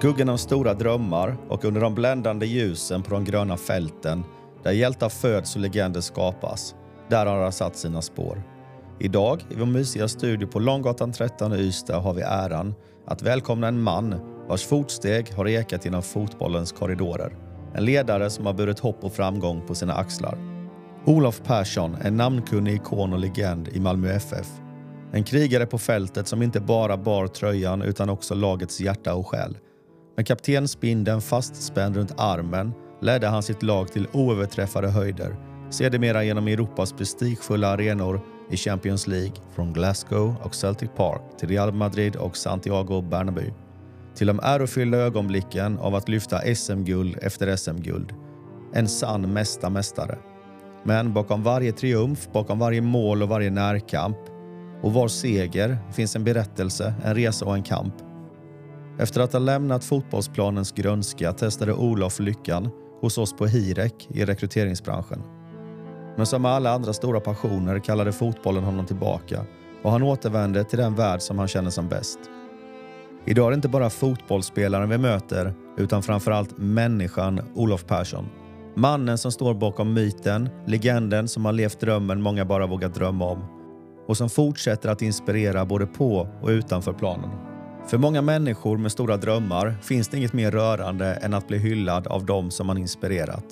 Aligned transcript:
skuggan 0.00 0.28
av 0.28 0.36
stora 0.36 0.74
drömmar 0.74 1.36
och 1.48 1.64
under 1.64 1.80
de 1.80 1.94
bländande 1.94 2.46
ljusen 2.46 3.02
på 3.02 3.10
de 3.10 3.24
gröna 3.24 3.56
fälten 3.56 4.24
där 4.62 4.72
hjältar 4.72 5.08
föds 5.08 5.56
och 5.56 5.62
legender 5.62 6.00
skapas. 6.00 6.74
Där 7.08 7.26
har 7.26 7.42
han 7.42 7.52
satt 7.52 7.76
sina 7.76 8.02
spår. 8.02 8.42
Idag 9.00 9.46
i 9.50 9.54
vår 9.54 9.66
mysiga 9.66 10.08
studio 10.08 10.46
på 10.46 10.58
Långgatan 10.58 11.12
13 11.12 11.52
i 11.52 11.56
Ystad 11.56 12.00
har 12.00 12.14
vi 12.14 12.22
äran 12.22 12.74
att 13.06 13.22
välkomna 13.22 13.68
en 13.68 13.82
man 13.82 14.14
vars 14.48 14.64
fotsteg 14.64 15.32
har 15.34 15.48
ekat 15.48 15.84
genom 15.84 16.02
fotbollens 16.02 16.72
korridorer. 16.72 17.36
En 17.74 17.84
ledare 17.84 18.30
som 18.30 18.46
har 18.46 18.54
burit 18.54 18.78
hopp 18.78 19.04
och 19.04 19.12
framgång 19.12 19.66
på 19.66 19.74
sina 19.74 19.94
axlar. 19.94 20.38
Olof 21.04 21.42
Persson, 21.44 21.96
en 22.02 22.16
namnkunnig 22.16 22.74
ikon 22.74 23.12
och 23.12 23.18
legend 23.18 23.68
i 23.68 23.80
Malmö 23.80 24.12
FF. 24.12 24.48
En 25.12 25.24
krigare 25.24 25.66
på 25.66 25.78
fältet 25.78 26.28
som 26.28 26.42
inte 26.42 26.60
bara 26.60 26.96
bar 26.96 27.26
tröjan 27.26 27.82
utan 27.82 28.10
också 28.10 28.34
lagets 28.34 28.80
hjärta 28.80 29.14
och 29.14 29.26
själ. 29.26 29.56
Med 30.20 30.26
kaptensbindeln 30.26 31.20
fastspänd 31.20 31.96
runt 31.96 32.14
armen 32.16 32.72
ledde 33.02 33.26
han 33.26 33.42
sitt 33.42 33.62
lag 33.62 33.92
till 33.92 34.06
oöverträffade 34.12 34.88
höjder. 34.88 35.36
Sedermera 35.70 36.24
genom 36.24 36.48
Europas 36.48 36.92
prestigefulla 36.92 37.68
arenor 37.68 38.20
i 38.50 38.56
Champions 38.56 39.06
League 39.06 39.32
från 39.54 39.72
Glasgow 39.72 40.34
och 40.42 40.54
Celtic 40.54 40.90
Park 40.96 41.22
till 41.38 41.48
Real 41.48 41.72
Madrid 41.72 42.16
och 42.16 42.36
Santiago 42.36 43.02
Bernabéu. 43.02 43.52
Till 44.14 44.26
de 44.26 44.40
ärofyllda 44.42 44.98
ögonblicken 44.98 45.78
av 45.78 45.94
att 45.94 46.08
lyfta 46.08 46.54
SM-guld 46.54 47.18
efter 47.22 47.56
SM-guld. 47.56 48.12
En 48.74 48.88
sann 48.88 49.32
mesta 49.32 49.70
mästare. 49.70 50.18
Men 50.82 51.12
bakom 51.12 51.42
varje 51.42 51.72
triumf, 51.72 52.28
bakom 52.32 52.58
varje 52.58 52.80
mål 52.80 53.22
och 53.22 53.28
varje 53.28 53.50
närkamp 53.50 54.18
och 54.82 54.92
var 54.92 55.08
seger 55.08 55.78
finns 55.92 56.16
en 56.16 56.24
berättelse, 56.24 56.94
en 57.04 57.14
resa 57.14 57.44
och 57.44 57.54
en 57.54 57.62
kamp. 57.62 57.94
Efter 59.00 59.20
att 59.20 59.32
ha 59.32 59.40
lämnat 59.40 59.84
fotbollsplanens 59.84 60.72
grönska 60.72 61.32
testade 61.32 61.72
Olof 61.72 62.20
lyckan 62.20 62.70
hos 63.00 63.18
oss 63.18 63.32
på 63.32 63.46
Hirek 63.46 64.08
i 64.10 64.24
rekryteringsbranschen. 64.24 65.22
Men 66.16 66.26
som 66.26 66.42
med 66.42 66.50
alla 66.50 66.70
andra 66.70 66.92
stora 66.92 67.20
passioner 67.20 67.78
kallade 67.78 68.12
fotbollen 68.12 68.64
honom 68.64 68.86
tillbaka 68.86 69.44
och 69.82 69.90
han 69.90 70.02
återvände 70.02 70.64
till 70.64 70.78
den 70.78 70.94
värld 70.94 71.20
som 71.20 71.38
han 71.38 71.48
känner 71.48 71.70
som 71.70 71.88
bäst. 71.88 72.18
Idag 73.26 73.46
är 73.46 73.50
det 73.50 73.54
inte 73.54 73.68
bara 73.68 73.90
fotbollsspelaren 73.90 74.88
vi 74.88 74.98
möter 74.98 75.54
utan 75.76 76.02
framförallt 76.02 76.58
människan 76.58 77.40
Olof 77.54 77.86
Persson. 77.86 78.28
Mannen 78.76 79.18
som 79.18 79.32
står 79.32 79.54
bakom 79.54 79.92
myten, 79.92 80.48
legenden 80.66 81.28
som 81.28 81.44
har 81.44 81.52
levt 81.52 81.80
drömmen 81.80 82.22
många 82.22 82.44
bara 82.44 82.66
vågat 82.66 82.94
drömma 82.94 83.24
om 83.24 83.44
och 84.08 84.16
som 84.16 84.30
fortsätter 84.30 84.88
att 84.88 85.02
inspirera 85.02 85.64
både 85.64 85.86
på 85.86 86.28
och 86.42 86.48
utanför 86.48 86.92
planen. 86.92 87.49
För 87.90 87.98
många 87.98 88.22
människor 88.22 88.76
med 88.76 88.92
stora 88.92 89.16
drömmar 89.16 89.76
finns 89.82 90.08
det 90.08 90.16
inget 90.16 90.32
mer 90.32 90.50
rörande 90.50 91.14
än 91.14 91.34
att 91.34 91.48
bli 91.48 91.58
hyllad 91.58 92.06
av 92.06 92.26
dem 92.26 92.50
som 92.50 92.66
man 92.66 92.78
inspirerat. 92.78 93.44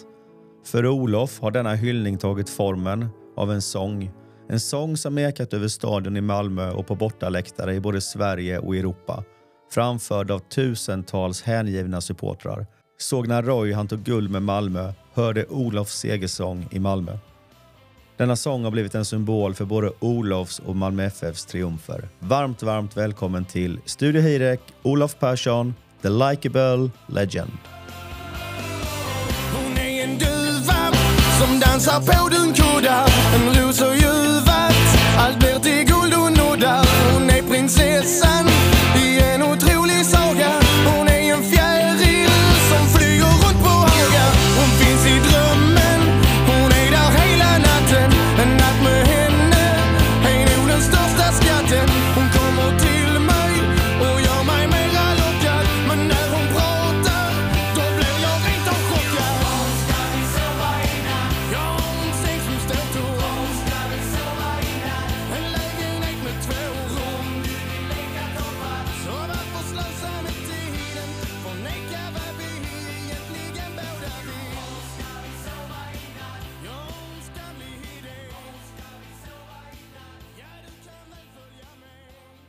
För 0.64 0.86
Olof 0.86 1.40
har 1.40 1.50
denna 1.50 1.74
hyllning 1.74 2.18
tagit 2.18 2.50
formen 2.50 3.08
av 3.36 3.52
en 3.52 3.62
sång. 3.62 4.10
En 4.48 4.60
sång 4.60 4.96
som 4.96 5.18
ekat 5.18 5.54
över 5.54 5.68
stadion 5.68 6.16
i 6.16 6.20
Malmö 6.20 6.70
och 6.70 6.86
på 6.86 6.94
bortaläktare 6.94 7.74
i 7.74 7.80
både 7.80 8.00
Sverige 8.00 8.58
och 8.58 8.76
Europa. 8.76 9.24
Framförd 9.70 10.30
av 10.30 10.38
tusentals 10.38 11.42
hängivna 11.42 12.00
supportrar. 12.00 12.66
Såg 12.98 13.28
när 13.28 13.42
Roy 13.42 13.72
han 13.72 13.88
tog 13.88 14.02
guld 14.02 14.30
med 14.30 14.42
Malmö, 14.42 14.92
hörde 15.14 15.46
Olofs 15.46 15.98
segersång 15.98 16.68
i 16.70 16.78
Malmö. 16.78 17.18
Denna 18.18 18.36
sång 18.36 18.64
har 18.64 18.70
blivit 18.70 18.94
en 18.94 19.04
symbol 19.04 19.54
för 19.54 19.64
både 19.64 19.92
Olofs 20.00 20.58
och 20.58 20.76
Malmö 20.76 21.04
FFs 21.04 21.44
triumfer. 21.44 22.08
Varmt, 22.18 22.62
varmt 22.62 22.96
välkommen 22.96 23.44
till 23.44 23.80
Studio 23.84 24.22
Hirek, 24.22 24.60
Olof 24.82 25.18
Persson, 25.18 25.74
The 26.02 26.08
Likeable 26.08 26.90
Legend. 27.06 27.50
Hon 29.54 29.78
är 29.78 30.04
en 30.04 30.18
duva 30.18 30.92
som 31.40 31.60
dansar 31.60 32.00
på 32.00 32.28
dunkuddar 32.28 33.08
En 33.34 33.46
loser 33.46 33.88
och 33.88 33.96
ljuvat, 33.96 34.74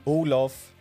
Olof, 0.09 0.71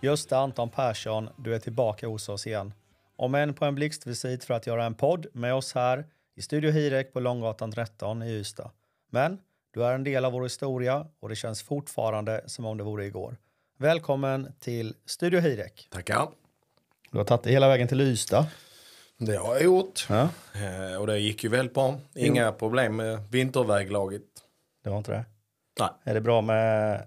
Gösta 0.00 0.38
Anton 0.38 0.70
Persson, 0.70 1.28
du 1.36 1.54
är 1.54 1.58
tillbaka 1.58 2.06
hos 2.06 2.28
oss 2.28 2.46
igen. 2.46 2.74
Om 3.16 3.34
än 3.34 3.54
på 3.54 3.64
en 3.64 3.74
blixtvisit 3.74 4.44
för 4.44 4.54
att 4.54 4.66
göra 4.66 4.84
en 4.84 4.94
podd 4.94 5.26
med 5.32 5.54
oss 5.54 5.74
här 5.74 6.06
i 6.36 6.42
Studio 6.42 6.70
Hirek 6.70 7.12
på 7.12 7.20
Långgatan 7.20 7.72
13 7.72 8.22
i 8.22 8.30
Ystad. 8.30 8.70
Men 9.10 9.38
du 9.74 9.84
är 9.84 9.94
en 9.94 10.04
del 10.04 10.24
av 10.24 10.32
vår 10.32 10.42
historia 10.42 11.06
och 11.20 11.28
det 11.28 11.36
känns 11.36 11.62
fortfarande 11.62 12.42
som 12.46 12.64
om 12.66 12.76
det 12.76 12.84
vore 12.84 13.06
igår. 13.06 13.36
Välkommen 13.78 14.52
till 14.60 14.94
Studio 15.06 15.40
Hirek. 15.40 15.88
Tackar. 15.90 16.28
Du 17.10 17.18
har 17.18 17.24
tagit 17.24 17.42
dig 17.42 17.52
hela 17.52 17.68
vägen 17.68 17.88
till 17.88 18.00
Ystad. 18.00 18.46
Det 19.16 19.36
har 19.36 19.54
jag 19.54 19.62
gjort. 19.62 20.06
Ja, 20.08 20.28
Eh, 20.54 21.00
och 21.00 21.06
det 21.06 21.18
gick 21.18 21.44
ju 21.44 21.50
väldigt 21.50 21.74
bra. 21.74 21.98
Inga 22.14 22.52
problem 22.52 22.96
med 22.96 23.28
vinterväglaget. 23.30 24.22
det 24.84 24.90
var 24.90 24.98
inte 24.98 25.12
det. 25.12 25.24
Nej. 25.80 25.88
Är 26.04 26.14
det 26.14 26.20
bra 26.20 26.40
med 26.40 27.06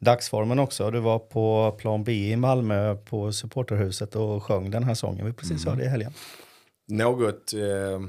dagsformen 0.00 0.58
också? 0.58 0.90
Du 0.90 1.00
var 1.00 1.18
på 1.18 1.72
plan 1.78 2.04
B 2.04 2.12
i 2.12 2.36
Malmö 2.36 2.94
på 2.96 3.32
supporterhuset 3.32 4.16
och 4.16 4.42
sjöng 4.42 4.70
den 4.70 4.84
här 4.84 4.94
sången 4.94 5.26
vi 5.26 5.32
precis 5.32 5.66
hörde 5.66 5.84
i 5.84 5.88
helgen. 5.88 6.12
Något 6.86 7.52
eh, 7.54 8.00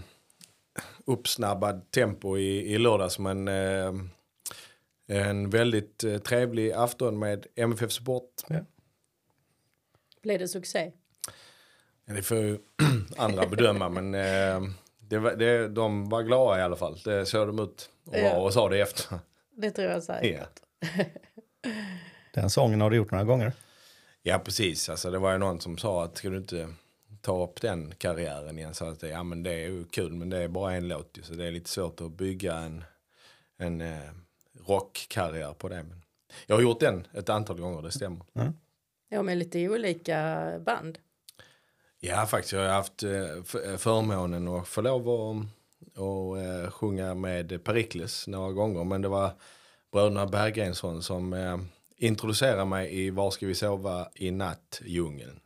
uppsnabbad 1.06 1.92
tempo 1.92 2.38
i, 2.38 2.74
i 2.74 2.78
lördags 2.78 3.20
men 3.20 3.48
eh, 3.48 3.94
en 5.08 5.50
väldigt 5.50 6.04
eh, 6.04 6.18
trevlig 6.18 6.72
afton 6.72 7.20
med 7.20 7.46
MFF 7.56 7.92
Support. 7.92 8.26
Blev 10.24 10.40
det 10.40 10.48
succé? 10.48 10.92
Det 12.06 12.22
får 12.22 12.38
ju 12.38 12.58
andra 13.18 13.46
bedöma 13.48 13.90
men 13.90 14.16
eh, 14.16 14.70
det, 15.00 15.18
var- 15.18 15.36
det, 15.36 15.68
de 15.68 16.10
var 16.10 16.24
glada 16.24 16.60
i 16.60 16.62
alla 16.62 16.76
fall. 16.76 16.98
Det 17.06 17.26
såg 17.26 17.48
de 17.48 17.60
ut 17.60 17.90
och, 18.06 18.14
var, 18.14 18.20
Ja. 18.20 18.36
och 18.42 18.54
sa 18.54 18.70
det 18.70 18.80
efter. 18.82 19.20
Det 19.58 19.72
tror 19.72 19.88
jag 19.92 20.04
säkert. 20.04 20.50
Ja. 20.80 20.88
Den 22.34 22.50
sången 22.50 22.82
har 22.82 22.90
du 22.90 22.96
gjort 22.96 23.12
några 23.12 23.24
gånger. 23.26 23.54
Ja 24.24 24.40
precis, 24.40 24.90
alltså 24.90 25.12
det 25.12 25.20
var 25.20 25.32
ju 25.32 25.38
någon 25.38 25.62
som 25.62 25.78
sa 25.78 26.04
att 26.04 26.18
ska 26.18 26.30
du 26.30 26.38
inte 26.38 26.74
ta 27.22 27.44
upp 27.44 27.62
den 27.62 27.94
karriären 27.98 28.58
igen 28.60 28.74
så 28.74 28.86
att 28.86 29.00
det, 29.00 29.08
ja 29.10 29.24
men 29.24 29.44
det 29.44 29.52
är 29.52 29.68
ju 29.68 29.86
kul 29.86 30.14
men 30.14 30.30
det 30.30 30.38
är 30.38 30.48
bara 30.48 30.74
en 30.74 30.88
låt 30.88 31.18
så 31.24 31.34
det 31.34 31.46
är 31.46 31.52
lite 31.52 31.70
svårt 31.70 32.02
att 32.02 32.12
bygga 32.12 32.56
en, 32.56 32.84
en 33.58 33.82
eh, 33.82 34.00
rockkarriär 34.68 35.54
på 35.54 35.70
det. 35.70 35.84
Men 35.84 36.02
jag 36.46 36.56
har 36.56 36.62
gjort 36.62 36.80
den 36.80 37.08
ett 37.14 37.30
antal 37.30 37.60
gånger, 37.62 37.82
det 37.82 37.92
stämmer. 37.92 38.26
Ja, 39.10 39.22
med 39.22 39.38
lite 39.38 39.70
olika 39.70 40.46
band. 40.66 41.00
Ja 42.00 42.26
faktiskt, 42.26 42.54
jag 42.54 42.62
har 42.62 42.68
haft 42.70 43.04
eh, 43.04 43.12
f- 43.42 43.80
förmånen 43.82 44.48
att 44.48 44.68
få 44.68 44.82
lov 44.82 45.10
att 45.10 45.46
och, 46.00 46.40
eh, 46.40 46.70
sjunga 46.72 47.14
med 47.14 47.64
Perikles 47.64 48.28
några 48.28 48.52
gånger 48.52 48.84
men 48.84 49.02
det 49.02 49.08
var 49.08 49.32
bröderna 49.92 50.26
Berggensson 50.26 51.04
som 51.04 51.34
eh, 51.34 51.58
introducerade 51.98 52.66
mig 52.66 53.00
i 53.06 53.10
Var 53.10 53.32
ska 53.32 53.48
vi 53.48 53.56
sova 53.56 54.10
i 54.16 54.32
natt 54.32 54.82
djungeln. 54.86 55.40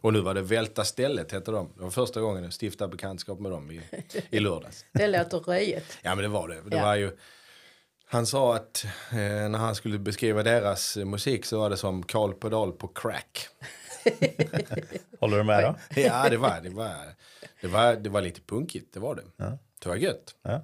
Och 0.00 0.12
nu 0.12 0.20
var 0.20 0.34
det 0.34 0.42
Välta 0.42 0.84
stället 0.84 1.32
hette 1.32 1.50
de. 1.50 1.72
Det 1.76 1.82
var 1.82 1.90
första 1.90 2.20
gången 2.20 2.44
jag 2.44 2.52
stiftade 2.52 2.90
bekantskap 2.90 3.38
med 3.40 3.50
dem 3.50 3.70
i, 3.70 3.80
i 4.30 4.40
lördags. 4.40 4.84
Det 4.92 5.06
låter 5.06 5.38
röjet. 5.38 5.98
Ja 6.02 6.14
men 6.14 6.22
det 6.22 6.28
var 6.28 6.48
det. 6.48 6.60
det 6.66 6.76
Ja. 6.76 6.82
var 6.84 6.94
ju, 6.94 7.16
han 8.04 8.26
sa 8.26 8.56
att 8.56 8.84
eh, 9.10 9.18
när 9.18 9.58
han 9.58 9.74
skulle 9.74 9.98
beskriva 9.98 10.42
deras 10.42 10.96
musik 10.96 11.44
så 11.44 11.58
var 11.58 11.70
det 11.70 11.76
som 11.76 12.02
Karl 12.02 12.32
Pedal 12.32 12.72
på 12.72 12.88
crack. 12.88 13.48
Håller 15.20 15.36
du 15.36 15.44
med 15.44 15.62
då? 15.64 15.76
Ja 16.00 16.28
det 16.30 16.36
var 16.36 16.60
det. 16.62 16.70
Var, 16.70 16.96
det, 17.60 17.68
var, 17.68 17.94
det 17.94 18.08
var 18.10 18.20
lite 18.20 18.40
punkigt, 18.40 18.94
det 18.94 19.00
var 19.00 19.14
det. 19.14 19.22
Ja. 19.36 19.58
Det 19.82 19.88
var 19.88 19.96
gött. 19.96 20.34
Ja, 20.42 20.62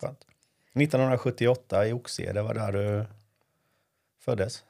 skönt. 0.00 0.26
1978 0.74 1.88
i 1.88 1.92
Oxie, 1.92 2.32
det 2.32 2.42
var 2.42 2.54
där 2.54 2.72
du 2.72 3.06
föddes. 4.18 4.64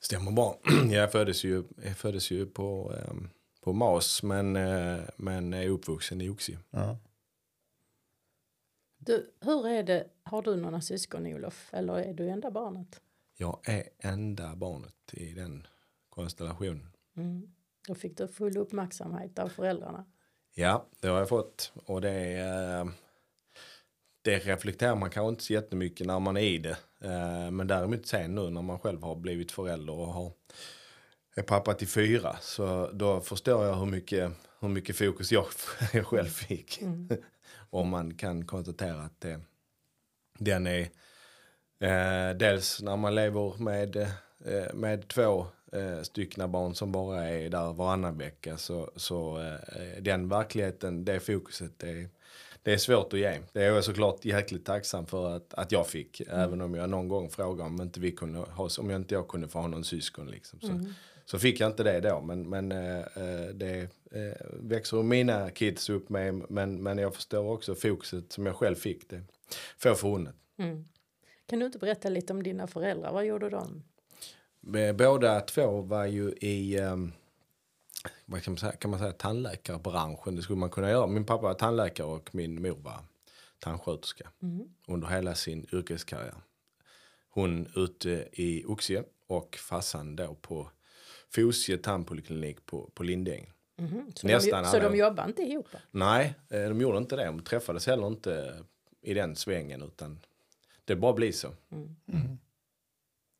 Stämmer 0.00 0.32
bra. 0.32 0.58
jag 0.90 1.12
föddes 1.12 1.44
ju, 1.44 1.64
jag 1.84 1.96
föddes 1.96 2.30
ju 2.30 2.46
på, 2.46 2.94
eh, 2.96 3.14
på 3.60 3.72
Mas 3.72 4.22
men, 4.22 4.56
eh, 4.56 4.98
men 5.16 5.54
är 5.54 5.68
uppvuxen 5.68 6.20
i 6.20 6.28
Oxie. 6.28 6.58
Ja. 6.70 6.98
Du, 8.98 9.30
hur 9.40 9.68
är 9.68 9.82
det, 9.82 10.06
har 10.22 10.42
du 10.42 10.56
några 10.56 10.80
syskon 10.80 11.26
Olof 11.26 11.68
eller 11.72 11.94
är 11.94 12.14
du 12.14 12.28
enda 12.28 12.50
barnet? 12.50 13.00
Jag 13.36 13.68
är 13.68 13.88
enda 13.98 14.56
barnet 14.56 14.94
i 15.12 15.32
den 15.32 15.66
konstellationen. 16.08 16.92
Mm. 17.16 17.52
Då 17.86 17.94
fick 17.94 18.16
du 18.16 18.28
full 18.28 18.56
uppmärksamhet 18.56 19.38
av 19.38 19.48
föräldrarna. 19.48 20.04
Ja, 20.54 20.86
det 21.00 21.08
har 21.08 21.18
jag 21.18 21.28
fått. 21.28 21.72
Och 21.74 22.00
det, 22.00 22.10
är, 22.10 22.80
eh, 22.80 22.90
det 24.26 24.38
reflekterar 24.38 24.94
man 24.94 25.10
kanske 25.10 25.28
inte 25.28 25.44
så 25.44 25.52
jättemycket 25.52 26.06
när 26.06 26.20
man 26.20 26.36
är 26.36 26.40
i 26.40 26.58
det. 26.58 26.76
Eh, 27.00 27.50
Men 27.50 27.66
däremot 27.66 28.06
sen 28.06 28.34
nu 28.34 28.50
när 28.50 28.62
man 28.62 28.78
själv 28.78 29.02
har 29.02 29.16
blivit 29.16 29.52
förälder 29.52 29.92
och 29.92 30.06
har, 30.06 30.32
är 31.36 31.42
pappa 31.42 31.74
till 31.74 31.88
fyra. 31.88 32.36
Så 32.40 32.90
då 32.92 33.20
förstår 33.20 33.64
jag 33.66 33.74
hur 33.74 33.86
mycket, 33.86 34.32
hur 34.60 34.68
mycket 34.68 34.96
fokus 34.96 35.32
jag, 35.32 35.46
jag 35.92 36.06
själv 36.10 36.26
fick. 36.28 36.80
och 37.70 37.86
man 37.86 38.14
kan 38.14 38.46
konstatera 38.46 39.02
att 39.02 39.20
det, 39.20 39.40
den 40.38 40.66
är 40.66 40.80
eh, 41.80 42.36
dels 42.36 42.82
när 42.82 42.96
man 42.96 43.14
lever 43.14 43.62
med, 43.62 43.96
eh, 44.44 44.74
med 44.74 45.08
två 45.08 45.46
eh, 45.72 46.02
styckna 46.02 46.48
barn 46.48 46.74
som 46.74 46.92
bara 46.92 47.28
är 47.28 47.50
där 47.50 47.72
varannan 47.72 48.18
vecka 48.18 48.56
så, 48.56 48.90
så 48.96 49.38
eh, 49.40 50.02
den 50.02 50.28
verkligheten, 50.28 51.04
det 51.04 51.20
fokuset, 51.20 51.78
det, 51.78 52.08
det 52.66 52.72
är 52.72 52.78
svårt 52.78 53.12
att 53.12 53.18
ge. 53.18 53.38
Det 53.52 53.62
är 53.62 53.68
jag 53.68 53.84
såklart 53.84 54.24
jäkligt 54.24 54.64
tacksam 54.64 55.06
för 55.06 55.36
att, 55.36 55.54
att 55.54 55.72
jag 55.72 55.86
fick. 55.86 56.20
Även 56.20 56.60
om 56.60 56.74
jag 56.74 56.90
någon 56.90 57.08
gång 57.08 57.30
frågade 57.30 57.70
om 57.70 57.82
inte 57.82 58.00
vi 58.00 58.12
kunde 58.12 58.38
ha, 58.38 58.68
om 58.78 58.90
jag 58.90 59.00
inte 59.00 59.14
jag 59.14 59.28
kunde 59.28 59.48
få 59.48 59.58
ha 59.58 59.66
någon 59.66 59.84
syskon 59.84 60.26
liksom. 60.26 60.60
Så, 60.60 60.84
så 61.24 61.38
fick 61.38 61.60
jag 61.60 61.70
inte 61.70 61.82
det 61.82 62.00
då. 62.00 62.20
Men, 62.20 62.48
men 62.48 62.72
eh, 62.72 63.04
det 63.54 63.88
eh, 64.10 64.46
växer 64.52 65.02
mina 65.02 65.50
kids 65.50 65.90
upp 65.90 66.08
med. 66.08 66.50
Men, 66.50 66.82
men 66.82 66.98
jag 66.98 67.14
förstår 67.14 67.52
också 67.52 67.74
fokuset 67.74 68.32
som 68.32 68.46
jag 68.46 68.56
själv 68.56 68.76
fick. 68.76 69.10
Det 69.10 69.22
får 69.78 69.94
förunnat. 69.94 70.34
Mm. 70.58 70.84
Kan 71.46 71.58
du 71.58 71.66
inte 71.66 71.78
berätta 71.78 72.08
lite 72.08 72.32
om 72.32 72.42
dina 72.42 72.66
föräldrar? 72.66 73.12
Vad 73.12 73.26
gjorde 73.26 73.50
de? 73.50 73.82
Båda 74.94 75.40
två 75.40 75.80
var 75.80 76.06
ju 76.06 76.32
i 76.40 76.78
ehm, 76.78 77.12
vad 78.24 78.42
kan 78.42 78.52
man 78.52 78.58
säga, 78.58 78.72
kan 78.72 78.90
man 78.90 79.00
säga 79.00 79.12
tandläkarbranschen. 79.12 80.36
Det 80.36 80.42
skulle 80.42 80.58
man 80.58 80.70
kunna 80.70 80.90
göra. 80.90 81.06
Min 81.06 81.24
pappa 81.24 81.42
var 81.42 81.54
tandläkare 81.54 82.06
och 82.06 82.34
min 82.34 82.62
mor 82.62 82.76
var 82.76 83.00
tandsköterska 83.58 84.30
under 84.86 85.08
hela 85.08 85.34
sin 85.34 85.66
yrkeskarriär. 85.72 86.34
Hon 87.30 87.68
ute 87.76 88.28
i 88.32 88.64
Oxie 88.64 89.04
och 89.26 89.56
farsan 89.56 90.16
då 90.16 90.34
på 90.34 90.70
Fosie 91.34 91.78
tandpoliklinik 91.78 92.66
på, 92.66 92.90
på 92.94 93.02
Lindängen. 93.02 93.52
Mhm. 93.78 94.12
Så, 94.14 94.26
Nästan 94.26 94.62
de, 94.62 94.70
så 94.70 94.78
de 94.78 94.96
jobbar 94.96 95.26
inte 95.26 95.42
ihop? 95.42 95.68
Nej, 95.90 96.34
eh, 96.48 96.68
de 96.68 96.80
gjorde 96.80 96.98
inte 96.98 97.16
det. 97.16 97.24
De 97.24 97.42
träffades 97.42 97.86
heller 97.86 98.06
inte 98.06 98.64
i 99.02 99.14
den 99.14 99.36
svängen 99.36 99.82
utan 99.82 100.20
det 100.84 100.96
bara 100.96 101.12
blir 101.12 101.32
så. 101.32 101.48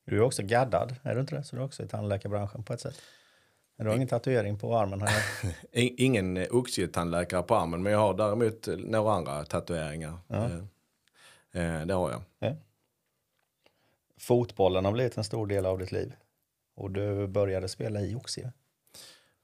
Du 0.05 0.17
är 0.17 0.21
också 0.21 0.43
gaddad, 0.43 0.95
är 1.03 1.15
du 1.15 1.21
inte 1.21 1.37
det? 1.37 1.45
Så 1.45 1.57
du 1.57 1.63
är 1.63 1.67
också 1.67 1.83
i 1.83 1.89
tandläkarbranschen 1.89 2.63
på 2.63 2.73
ett 2.73 2.81
sätt. 2.81 3.03
Du 3.77 3.89
har 3.89 3.97
ingen 3.97 4.09
tatuering 4.09 4.59
på 4.59 4.77
armen 4.77 5.01
här. 5.03 5.23
Ingen 5.73 6.37
eh, 6.37 6.47
oxie-tandläkare 6.51 7.43
på 7.43 7.57
armen 7.57 7.83
men 7.83 7.93
jag 7.93 7.99
har 7.99 8.15
däremot 8.15 8.69
eh, 8.69 8.77
några 8.77 9.13
andra 9.13 9.45
tatueringar. 9.45 10.19
Ja. 10.29 10.45
Eh, 11.53 11.87
det 11.87 11.95
har 11.95 12.11
jag. 12.11 12.23
Ja. 12.39 12.57
Fotbollen 14.19 14.85
har 14.85 14.93
blivit 14.93 15.17
en 15.17 15.25
stor 15.25 15.47
del 15.47 15.67
av 15.67 15.79
ditt 15.79 15.93
liv. 15.93 16.13
Och 16.75 16.91
du 16.91 17.27
började 17.27 17.69
spela 17.69 18.01
i 18.01 18.15
Oxie. 18.15 18.53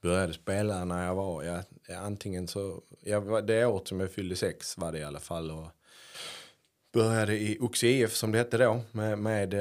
Började 0.02 0.32
spela 0.32 0.84
när 0.84 1.06
jag 1.06 1.14
var, 1.14 1.43
ja, 1.43 1.62
antingen 1.96 2.49
så, 2.49 2.82
jag, 3.00 3.46
det 3.46 3.67
året 3.67 3.88
som 3.88 4.00
jag 4.00 4.12
fyllde 4.12 4.37
sex 4.37 4.79
var 4.79 4.93
det 4.93 4.99
i 4.99 5.05
alla 5.05 5.20
fall. 5.20 5.50
Och 5.50 5.69
började 6.93 7.38
i 7.38 7.58
Oxie 7.61 7.90
IF 7.90 8.14
som 8.14 8.32
det 8.32 8.38
hette 8.38 8.58
då 8.58 8.81
med, 8.93 9.19
med 9.19 9.55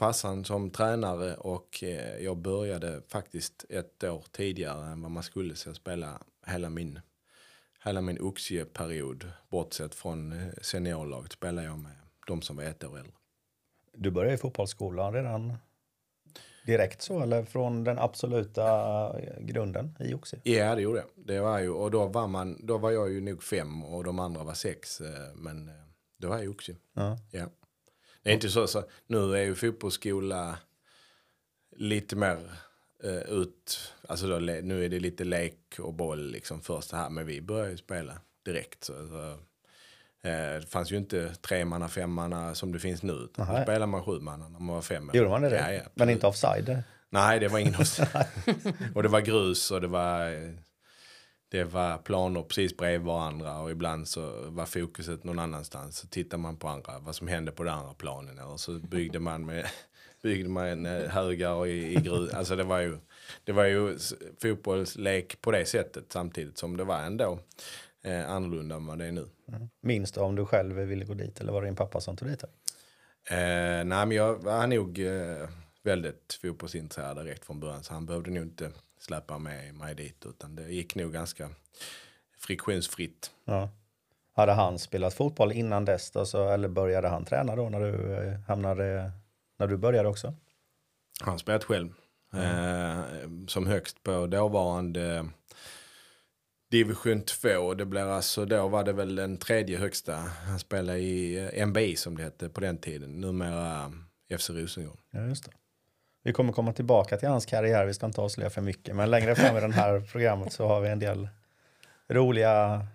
farsan 0.00 0.44
som 0.44 0.70
tränare 0.70 1.34
och 1.34 1.84
eh, 1.84 2.24
jag 2.24 2.36
började 2.36 3.02
faktiskt 3.08 3.64
ett 3.68 4.04
år 4.04 4.24
tidigare 4.32 4.86
än 4.86 5.02
vad 5.02 5.10
man 5.10 5.22
skulle 5.22 5.54
så 5.54 5.68
jag 5.68 5.76
spelade 5.76 6.18
hela 6.46 6.70
min, 6.70 7.00
hela 7.84 8.00
min 8.00 8.20
Oxie-period. 8.20 9.32
Bortsett 9.50 9.94
från 9.94 10.32
eh, 10.32 10.48
seniorlaget 10.62 11.32
spelade 11.32 11.66
jag 11.66 11.78
med 11.78 11.92
de 12.26 12.42
som 12.42 12.56
var 12.56 12.64
ett 12.64 12.84
år 12.84 12.98
äldre. 12.98 13.12
Du 13.92 14.10
började 14.10 14.34
i 14.34 14.38
fotbollsskolan 14.38 15.12
redan 15.12 15.52
direkt 16.66 17.02
så 17.02 17.20
eller 17.20 17.44
från 17.44 17.84
den 17.84 17.98
absoluta 17.98 18.64
eh, 19.18 19.40
grunden 19.40 19.96
i 20.00 20.14
Oxie? 20.14 20.40
Ja, 20.42 20.74
det 20.74 20.82
gjorde 20.82 20.98
jag. 20.98 21.26
Det 21.26 21.40
var 21.40 21.58
ju, 21.58 21.70
och 21.70 21.90
då 21.90 22.06
var, 22.06 22.26
man, 22.26 22.66
då 22.66 22.78
var 22.78 22.90
jag 22.90 23.10
ju 23.10 23.20
nog 23.20 23.42
fem 23.42 23.84
och 23.84 24.04
de 24.04 24.18
andra 24.18 24.44
var 24.44 24.54
sex. 24.54 25.02
Men 25.34 25.70
då 26.18 26.28
var 26.28 26.38
jag 26.38 26.50
också. 26.50 26.72
Ja. 26.94 27.18
Ja. 27.30 27.46
Det 28.22 28.30
är 28.30 28.34
inte 28.34 28.48
så, 28.48 28.66
så 28.66 28.84
nu 29.06 29.36
är 29.36 29.42
ju 29.42 29.54
fotbollsskola 29.54 30.58
lite 31.76 32.16
mer 32.16 32.38
eh, 33.04 33.32
ut, 33.32 33.92
alltså 34.08 34.26
då, 34.26 34.38
nu 34.38 34.84
är 34.84 34.88
det 34.88 35.00
lite 35.00 35.24
lek 35.24 35.78
och 35.78 35.94
boll 35.94 36.30
liksom 36.30 36.60
först 36.60 36.92
här, 36.92 37.10
men 37.10 37.26
vi 37.26 37.40
började 37.40 37.70
ju 37.70 37.76
spela 37.76 38.12
direkt. 38.44 38.84
Så, 38.84 38.92
så, 38.92 39.30
eh, 40.28 40.60
det 40.60 40.66
fanns 40.68 40.92
ju 40.92 40.96
inte 40.96 41.34
tremanna, 41.34 41.88
femmanna 41.88 42.54
som 42.54 42.72
det 42.72 42.78
finns 42.78 43.02
nu, 43.02 43.12
utan 43.12 43.46
då 43.54 43.62
spelade 43.62 43.86
man 43.86 44.04
sjumanna 44.04 44.48
när 44.48 44.60
man 44.60 44.74
var 44.74 44.82
fem. 44.82 45.10
Gjorde 45.12 45.28
man 45.28 45.42
det? 45.42 45.56
Ja, 45.56 45.72
ja, 45.72 45.82
Men 45.94 46.10
inte 46.10 46.26
offside? 46.26 46.82
Nej, 47.08 47.40
det 47.40 47.48
var 47.48 47.58
ingen 47.58 47.74
offside. 47.74 48.26
och 48.94 49.02
det 49.02 49.08
var 49.08 49.20
grus 49.20 49.70
och 49.70 49.80
det 49.80 49.86
var, 49.86 50.32
eh, 50.32 50.50
det 51.50 51.64
var 51.64 51.98
planer 51.98 52.42
precis 52.42 52.76
bredvid 52.76 53.06
varandra 53.06 53.60
och 53.60 53.70
ibland 53.70 54.08
så 54.08 54.50
var 54.50 54.66
fokuset 54.66 55.24
någon 55.24 55.38
annanstans. 55.38 55.96
Så 55.96 56.06
tittar 56.06 56.38
man 56.38 56.56
på 56.56 56.68
andra, 56.68 56.98
vad 56.98 57.14
som 57.14 57.28
hände 57.28 57.52
på 57.52 57.62
den 57.62 57.74
andra 57.74 57.94
planen. 57.94 58.38
Och 58.38 58.60
så 58.60 58.72
byggde 58.72 59.18
man 59.20 59.46
med 59.46 59.66
byggde 60.22 60.48
man 60.48 60.86
eh, 60.86 61.08
högar 61.08 61.66
i, 61.66 61.92
i 61.92 61.94
grus. 61.94 62.34
Alltså 62.34 62.56
det 62.56 62.64
var 62.64 62.80
ju, 62.80 62.98
det 63.44 63.52
var 63.52 63.64
ju 63.64 63.98
fotbollslek 64.42 65.40
på 65.40 65.50
det 65.50 65.64
sättet 65.64 66.04
samtidigt 66.08 66.58
som 66.58 66.76
det 66.76 66.84
var 66.84 67.00
ändå 67.00 67.38
eh, 68.02 68.30
annorlunda 68.30 68.76
än 68.76 68.86
vad 68.86 68.98
det 68.98 69.06
är 69.06 69.12
nu. 69.12 69.28
Minns 69.80 70.12
du 70.12 70.20
om 70.20 70.36
du 70.36 70.46
själv 70.46 70.76
ville 70.76 71.04
gå 71.04 71.14
dit 71.14 71.40
eller 71.40 71.52
var 71.52 71.62
det 71.62 71.68
din 71.68 71.76
pappa 71.76 72.00
som 72.00 72.16
tog 72.16 72.28
dit 72.28 72.40
dig? 72.40 72.50
Eh, 73.38 73.84
nej, 73.84 74.06
men 74.06 74.10
jag 74.10 74.34
var 74.34 74.66
nog 74.66 74.98
eh, 74.98 75.48
väldigt 75.82 76.38
fotbollsintresserad 76.42 77.16
direkt 77.16 77.44
från 77.44 77.60
början. 77.60 77.84
Så 77.84 77.92
han 77.92 78.06
behövde 78.06 78.30
nog 78.30 78.42
inte 78.42 78.70
släppa 79.00 79.38
med 79.38 79.74
mig 79.74 79.94
dit. 79.94 80.26
Utan 80.26 80.56
det 80.56 80.62
gick 80.62 80.94
nog 80.94 81.12
ganska 81.12 81.50
friktionsfritt. 82.38 83.30
Ja. 83.44 83.70
Hade 84.32 84.52
han 84.52 84.78
spelat 84.78 85.14
fotboll 85.14 85.52
innan 85.52 85.84
dess 85.84 86.10
då, 86.10 86.26
så, 86.26 86.48
eller 86.48 86.68
började 86.68 87.08
han 87.08 87.24
träna 87.24 87.56
då 87.56 87.68
när 87.68 87.80
du 87.80 88.14
eh, 88.14 88.40
hamnade, 88.40 89.10
när 89.58 89.66
du 89.66 89.76
började 89.76 90.08
också? 90.08 90.34
Han 91.20 91.38
spelat 91.38 91.64
själv. 91.64 91.92
Eh, 92.34 93.00
som 93.46 93.66
högst 93.66 94.02
på 94.02 94.26
dåvarande 94.26 95.26
division 96.70 97.22
2. 97.22 97.74
Det 97.74 97.86
blir 97.86 98.00
alltså, 98.00 98.44
då 98.44 98.68
var 98.68 98.84
det 98.84 98.92
väl 98.92 99.14
den 99.14 99.36
tredje 99.36 99.78
högsta. 99.78 100.16
Han 100.46 100.58
spelade 100.58 100.98
i 100.98 101.48
eh, 101.54 101.66
MBI 101.66 101.96
som 101.96 102.16
det 102.16 102.22
hette 102.22 102.48
på 102.48 102.60
den 102.60 102.78
tiden. 102.78 103.20
Numera 103.20 103.92
eh, 104.28 104.38
FC 104.38 104.50
Rosengård. 104.50 104.98
Ja, 105.10 105.20
just 105.20 105.44
det. 105.44 105.50
Vi 106.22 106.32
kommer 106.32 106.52
komma 106.52 106.72
tillbaka 106.72 107.16
till 107.16 107.28
hans 107.28 107.46
karriär, 107.46 107.86
vi 107.86 107.94
ska 107.94 108.06
inte 108.06 108.20
avslöja 108.20 108.50
för 108.50 108.60
mycket. 108.60 108.96
Men 108.96 109.10
längre 109.10 109.34
fram 109.34 109.56
i 109.56 109.60
det 109.60 109.72
här 109.72 110.00
programmet 110.12 110.52
så 110.52 110.66
har 110.66 110.80
vi 110.80 110.88
en 110.88 110.98
del 110.98 111.28
roliga, 112.08 112.86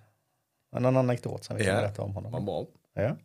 en 0.72 0.86
annan 0.86 0.98
anekdot 0.98 1.44
som 1.44 1.58
vi 1.58 1.63
kan 1.65 1.75
Ja. 1.75 1.82
berätta 1.82 2.01
om 2.01 2.13
honom. 2.15 2.46
bra. 2.46 2.65
Ja. 2.94 3.15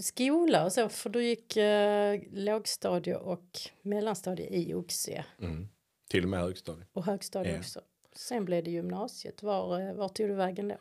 Skola 0.00 0.64
och 0.64 0.72
så, 0.72 0.88
för 0.88 1.10
du 1.10 1.24
gick 1.24 1.56
eh, 1.56 2.20
lågstadie 2.32 3.14
och 3.16 3.58
mellanstadie 3.82 4.48
i 4.50 4.74
Oxie 4.74 5.24
Mm. 5.42 5.68
Till 6.08 6.22
och 6.22 6.28
med 6.28 6.40
högstadiet. 6.40 6.88
och 6.92 7.04
högstadie 7.04 7.52
Ja. 7.52 7.58
också. 7.58 7.80
Sen 8.16 8.44
blev 8.44 8.64
det 8.64 8.70
gymnasiet. 8.70 9.42
Var, 9.42 9.80
eh, 9.80 9.94
var 9.94 10.08
tog 10.08 10.28
du 10.28 10.34
vägen 10.34 10.68
då? 10.68 10.76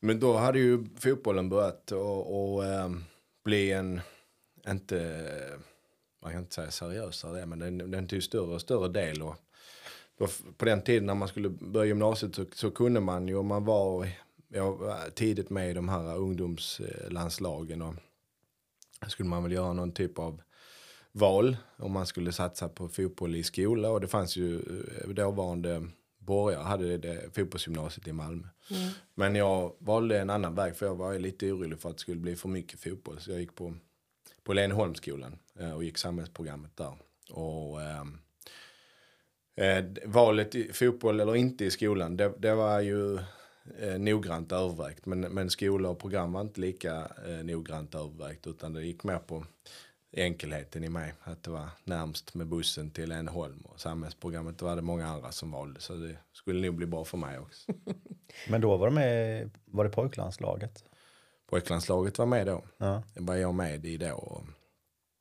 Men 0.00 0.20
då 0.20 0.36
hade 0.36 0.58
ju 0.58 0.84
fotbollen 0.96 1.48
börjat 1.48 1.92
och, 1.92 2.54
och 2.54 2.64
ehm, 2.66 3.04
bli 3.44 3.72
en, 3.72 4.00
inte, 4.76 5.58
man 6.22 6.32
kan 6.32 6.40
inte 6.40 6.54
säga 6.54 6.70
seriösare 6.70 7.40
det, 7.40 7.46
men 7.46 7.58
den, 7.58 7.90
den 7.90 8.08
tog 8.08 8.22
större 8.22 8.54
och 8.54 8.60
större 8.60 8.88
del. 8.88 9.22
Och 9.22 9.36
då, 10.18 10.28
på 10.56 10.64
den 10.64 10.82
tiden 10.82 11.06
när 11.06 11.14
man 11.14 11.28
skulle 11.28 11.48
börja 11.48 11.86
gymnasiet 11.86 12.34
så, 12.34 12.44
så 12.52 12.70
kunde 12.70 13.00
man 13.00 13.28
ju, 13.28 13.36
om 13.36 13.46
man 13.46 13.64
var, 13.64 14.08
var 14.48 15.10
tidigt 15.10 15.50
med 15.50 15.70
i 15.70 15.74
de 15.74 15.88
här 15.88 16.16
ungdomslandslagen 16.16 17.82
och 17.82 17.94
skulle 19.06 19.28
man 19.28 19.42
väl 19.42 19.52
göra 19.52 19.72
någon 19.72 19.92
typ 19.92 20.18
av 20.18 20.40
val 21.12 21.56
om 21.76 21.92
man 21.92 22.06
skulle 22.06 22.32
satsa 22.32 22.68
på 22.68 22.88
fotboll 22.88 23.36
i 23.36 23.42
skola 23.42 23.90
och 23.90 24.00
det 24.00 24.08
fanns 24.08 24.36
ju 24.36 24.56
eh, 24.56 25.08
dåvarande 25.08 25.88
borgare 26.18 26.62
hade 26.62 26.98
det 26.98 27.34
fotbollsgymnasiet 27.34 28.08
i 28.08 28.12
Malmö. 28.12 28.48
Men 29.14 29.34
jag 29.34 29.72
valde 29.78 30.20
en 30.20 30.30
annan 30.30 30.54
väg 30.54 30.76
för 30.76 30.86
jag 30.86 30.94
var 30.94 31.18
lite 31.18 31.52
orolig 31.52 31.80
för 31.80 31.90
att 31.90 31.96
det 31.96 32.00
skulle 32.00 32.20
bli 32.20 32.36
för 32.36 32.48
mycket 32.48 32.80
fotboll. 32.80 33.20
Så 33.20 33.30
jag 33.30 33.40
gick 33.40 33.54
på, 33.54 33.74
på 34.48 34.54
Leneholmsskolan 34.54 35.38
eh, 35.60 35.72
och 35.72 35.84
gick 35.84 35.98
samhällsprogrammet 35.98 36.76
där. 36.76 36.92
Och, 37.30 37.82
ehm, 37.82 38.18
eh, 39.56 39.84
valet 40.04 40.54
i 40.54 40.72
fotboll 40.72 41.20
eller 41.20 41.36
inte 41.36 41.64
i 41.64 41.70
skolan, 41.70 42.16
det, 42.16 42.32
det 42.38 42.54
var 42.54 42.80
ju 42.80 43.14
eh, 43.78 43.98
noggrant 43.98 44.52
övervägt. 44.52 45.06
Men, 45.06 45.20
men 45.20 45.50
skola 45.50 45.88
och 45.88 45.98
program 45.98 46.32
var 46.32 46.40
inte 46.40 46.60
lika 46.60 47.08
eh, 47.26 47.44
noggrant 47.44 47.94
övervägt 47.94 48.46
utan 48.46 48.72
det 48.72 48.82
gick 48.82 49.04
mer 49.04 49.18
på 49.18 49.44
enkelheten 50.12 50.84
i 50.84 50.88
mig. 50.88 51.14
Att 51.20 51.42
det 51.42 51.50
var 51.50 51.68
närmst 51.84 52.34
med 52.34 52.46
bussen 52.46 52.90
till 52.90 53.12
Ängelholm 53.12 53.60
och 53.60 53.80
samhällsprogrammet 53.80 54.62
var 54.62 54.76
det 54.76 54.82
många 54.82 55.06
andra 55.06 55.32
som 55.32 55.50
valde. 55.50 55.80
Så 55.80 55.94
det 55.94 56.16
skulle 56.32 56.66
nog 56.66 56.74
bli 56.74 56.86
bra 56.86 57.04
för 57.04 57.18
mig 57.18 57.38
också. 57.38 57.72
Men 58.48 58.60
då 58.60 58.76
var 58.76 58.86
de 58.86 58.94
med, 58.94 59.50
var 59.64 59.84
det 59.84 59.90
pojklandslaget? 59.90 60.84
Pojklandslaget 61.50 62.18
var 62.18 62.26
med 62.26 62.46
då. 62.46 62.64
Ja. 62.78 63.02
Det 63.14 63.20
var 63.22 63.34
jag 63.34 63.54
med 63.54 63.86
i 63.86 63.96
då. 63.96 64.12
Och 64.14 64.44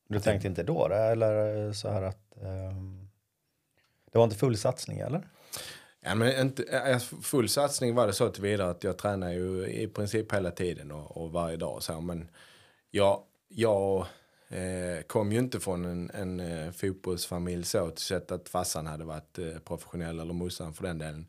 Du 0.08 0.20
tänkte 0.20 0.48
inte 0.48 0.64
då 0.64 0.88
det, 0.88 0.98
eller 0.98 1.74
så 1.74 1.90
här 1.90 2.02
att 2.02 2.38
ehm, 2.42 3.08
det 4.12 4.18
var 4.18 4.26
inte 4.26 4.38
full 4.38 4.58
satsning 4.58 5.00
eller? 5.00 5.28
Ja, 6.00 6.16
men 6.16 6.40
inte, 6.42 7.00
full 7.22 7.50
satsning 7.50 7.96
var 7.96 8.08
det 8.08 8.14
så 8.14 8.30
tillvida 8.30 8.70
att 8.70 8.84
jag 8.84 8.98
tränar 8.98 9.32
ju 9.32 9.68
i 9.68 9.88
princip 9.88 10.34
hela 10.34 10.52
tiden 10.52 10.92
och, 10.92 11.18
och 11.18 11.32
varje 11.32 11.58
dag. 11.58 11.84
Så, 11.84 12.02
men 12.02 12.30
jag, 12.92 13.22
jag 13.48 14.06
eh, 14.50 15.02
kom 15.08 15.32
ju 15.32 15.40
inte 15.40 15.60
från 15.60 15.86
en, 15.86 16.12
en 16.14 16.40
eh, 16.40 16.72
fotbollsfamilj 16.72 17.64
så 17.64 17.90
till 17.90 18.06
sätt 18.06 18.32
att 18.32 18.50
farsan 18.50 18.88
hade 18.88 19.06
varit 19.06 19.40
eh, 19.40 19.60
professionell 19.66 20.20
eller 20.20 20.34
morsan 20.34 20.74
för 20.74 20.84
den 20.84 20.98
delen. 20.98 21.28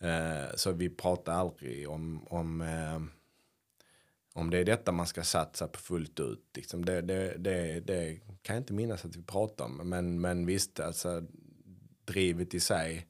Eh, 0.00 0.54
så 0.54 0.72
vi 0.72 0.88
pratade 0.88 1.36
aldrig 1.36 1.88
om, 1.88 2.26
om, 2.28 2.60
eh, 2.60 3.17
om 4.38 4.50
det 4.50 4.58
är 4.58 4.64
detta 4.64 4.92
man 4.92 5.06
ska 5.06 5.22
satsa 5.22 5.68
på 5.68 5.78
fullt 5.78 6.20
ut. 6.20 6.44
Liksom 6.54 6.84
det, 6.84 7.00
det, 7.00 7.34
det, 7.38 7.80
det 7.80 8.20
kan 8.42 8.56
jag 8.56 8.60
inte 8.60 8.72
minnas 8.72 9.04
att 9.04 9.16
vi 9.16 9.22
pratade 9.22 9.70
om. 9.70 9.88
Men, 9.88 10.20
men 10.20 10.46
visst, 10.46 10.80
alltså 10.80 11.22
drivet 12.04 12.54
i 12.54 12.60
sig 12.60 13.06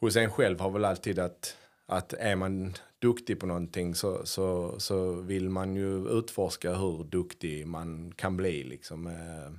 hos 0.00 0.16
en 0.16 0.30
själv 0.30 0.60
har 0.60 0.70
väl 0.70 0.84
alltid 0.84 1.18
att, 1.18 1.56
att 1.86 2.12
är 2.12 2.36
man 2.36 2.74
duktig 2.98 3.40
på 3.40 3.46
någonting 3.46 3.94
så, 3.94 4.26
så, 4.26 4.80
så 4.80 5.12
vill 5.12 5.48
man 5.48 5.76
ju 5.76 6.08
utforska 6.08 6.74
hur 6.74 7.04
duktig 7.04 7.66
man 7.66 8.12
kan 8.16 8.36
bli. 8.36 8.64
Liksom. 8.64 9.06
Eh, 9.06 9.52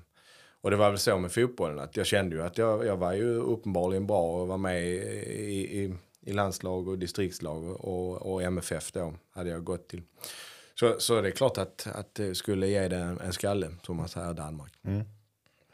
och 0.62 0.72
det 0.72 0.78
var 0.78 0.90
väl 0.90 1.00
så 1.00 1.18
med 1.18 1.32
fotbollen 1.32 1.80
att 1.80 1.98
jag 1.98 2.06
kände 2.06 2.36
ju 2.36 2.42
att 2.42 2.58
jag, 2.58 2.86
jag 2.86 2.98
var 2.98 3.14
ju 3.14 3.36
uppenbarligen 3.36 4.08
bra 4.08 4.42
och 4.42 4.48
var 4.48 4.58
med 4.58 4.88
i, 4.88 5.82
i, 5.82 5.96
i 6.22 6.34
landslag 6.34 6.88
och 6.88 7.00
distriktslag 7.00 7.64
och, 7.64 8.32
och 8.34 8.44
MFF 8.44 8.92
då 8.92 9.14
hade 9.32 9.50
jag 9.50 9.64
gått 9.64 9.88
till. 9.88 10.02
Så, 10.80 10.96
så 11.00 11.22
det 11.22 11.28
är 11.28 11.32
klart 11.32 11.58
att, 11.58 11.88
att 11.94 12.16
det 12.16 12.36
skulle 12.36 12.68
ge 12.68 12.88
det 12.88 12.98
en, 12.98 13.20
en 13.20 13.34
skalle 13.34 13.68
som 13.84 13.98
man 13.98 14.08
säger 14.08 14.32
i 14.32 14.34
Danmark. 14.34 14.74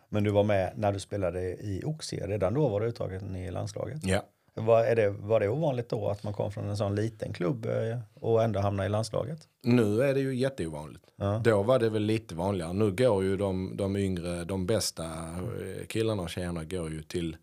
Men 0.10 0.24
du 0.24 0.32
var 0.32 0.44
med 0.44 0.74
när 0.75 0.92
du 0.92 1.00
spelade 1.00 1.42
i 1.42 1.82
Oxie, 1.86 2.27
redan 2.27 2.54
då 2.54 2.68
var 2.68 2.82
du 2.82 2.88
uttagen 2.88 3.36
i 3.36 3.51
landslaget? 3.51 4.04
Ja. 4.04 4.22
Var, 4.54 4.84
är 4.84 4.96
det, 4.96 5.10
var 5.10 5.39
det 5.39 5.50
ovanligt 5.50 5.89
då 5.89 6.10
att 6.10 6.24
man 6.24 6.34
kom 6.34 6.51
från 6.51 6.70
en 6.70 6.77
sån 6.77 6.96
liten 6.96 7.34
klubb 7.34 7.66
eh, 7.66 8.00
och 8.13 8.44
ändå 8.44 8.60
hamnade 8.60 8.88
i 8.88 8.89
landslaget? 8.89 9.48
Nu 9.63 10.01
är 10.01 10.13
det 10.13 10.20
ju 10.20 10.36
jätteovanligt. 10.36 11.06
Ja. 11.16 11.42
Då 11.44 11.63
var 11.63 11.80
det 11.80 11.89
väl 11.89 12.04
lite 12.04 12.36
vanligare. 12.36 12.74
Nu 12.74 12.92
går 12.92 13.24
ju 13.24 13.38
de, 13.38 13.77
de 13.77 13.98
yngre, 13.98 14.44
de 14.44 14.66
bästa 14.66 15.06
eh, 15.06 15.86
killarna 15.88 16.22
och 16.22 16.30
tjejerna 16.30 16.63
går 16.63 16.92
ju 16.92 17.04
till 17.04 17.38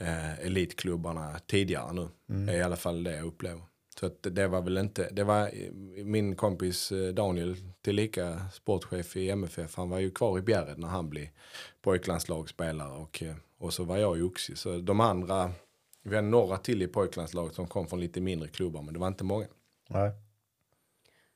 eh, 0.00 0.46
elitklubbarna 0.46 1.38
tidigare 1.46 1.92
nu. 1.92 2.08
Är 2.52 2.56
i 2.56 2.62
alla 2.62 2.76
fall 2.76 3.04
det 3.04 3.16
jag 3.16 3.26
upplever. 3.26 3.62
Så 4.00 4.06
att 4.06 4.22
det 4.22 4.48
var 4.48 4.62
väl 4.62 4.78
inte, 4.78 5.08
det 5.12 5.24
var 5.24 5.42
eh, 5.42 5.72
min 6.04 6.36
kompis 6.36 6.92
eh, 6.92 7.14
Daniel, 7.14 7.56
tillika 7.80 8.40
sportchef 8.52 9.16
i 9.16 9.30
MFF, 9.30 9.76
han 9.76 9.90
var 9.90 9.98
ju 9.98 10.10
kvar 10.10 10.38
i 10.38 10.42
Bjärred 10.42 10.78
när 10.78 10.88
han 10.88 11.10
blev 11.10 11.28
pojklandslagsspelare 11.82 12.98
och, 12.98 13.22
eh, 13.22 13.34
och 13.58 13.74
så 13.74 13.84
var 13.84 13.96
jag 13.96 14.18
i 14.18 14.22
Oxie. 14.22 14.56
Så 14.56 14.76
de 14.78 15.00
andra, 15.00 15.52
vi 16.02 16.16
hade 16.16 16.28
några 16.28 16.58
till 16.58 16.82
i 16.82 16.86
pojklandslaget 16.86 17.54
som 17.54 17.66
kom 17.66 17.88
från 17.88 18.00
lite 18.00 18.20
mindre 18.20 18.48
klubbar 18.48 18.82
men 18.82 18.94
det 18.94 19.00
var 19.00 19.08
inte 19.08 19.24
många. 19.24 19.46
Nej. 19.88 20.12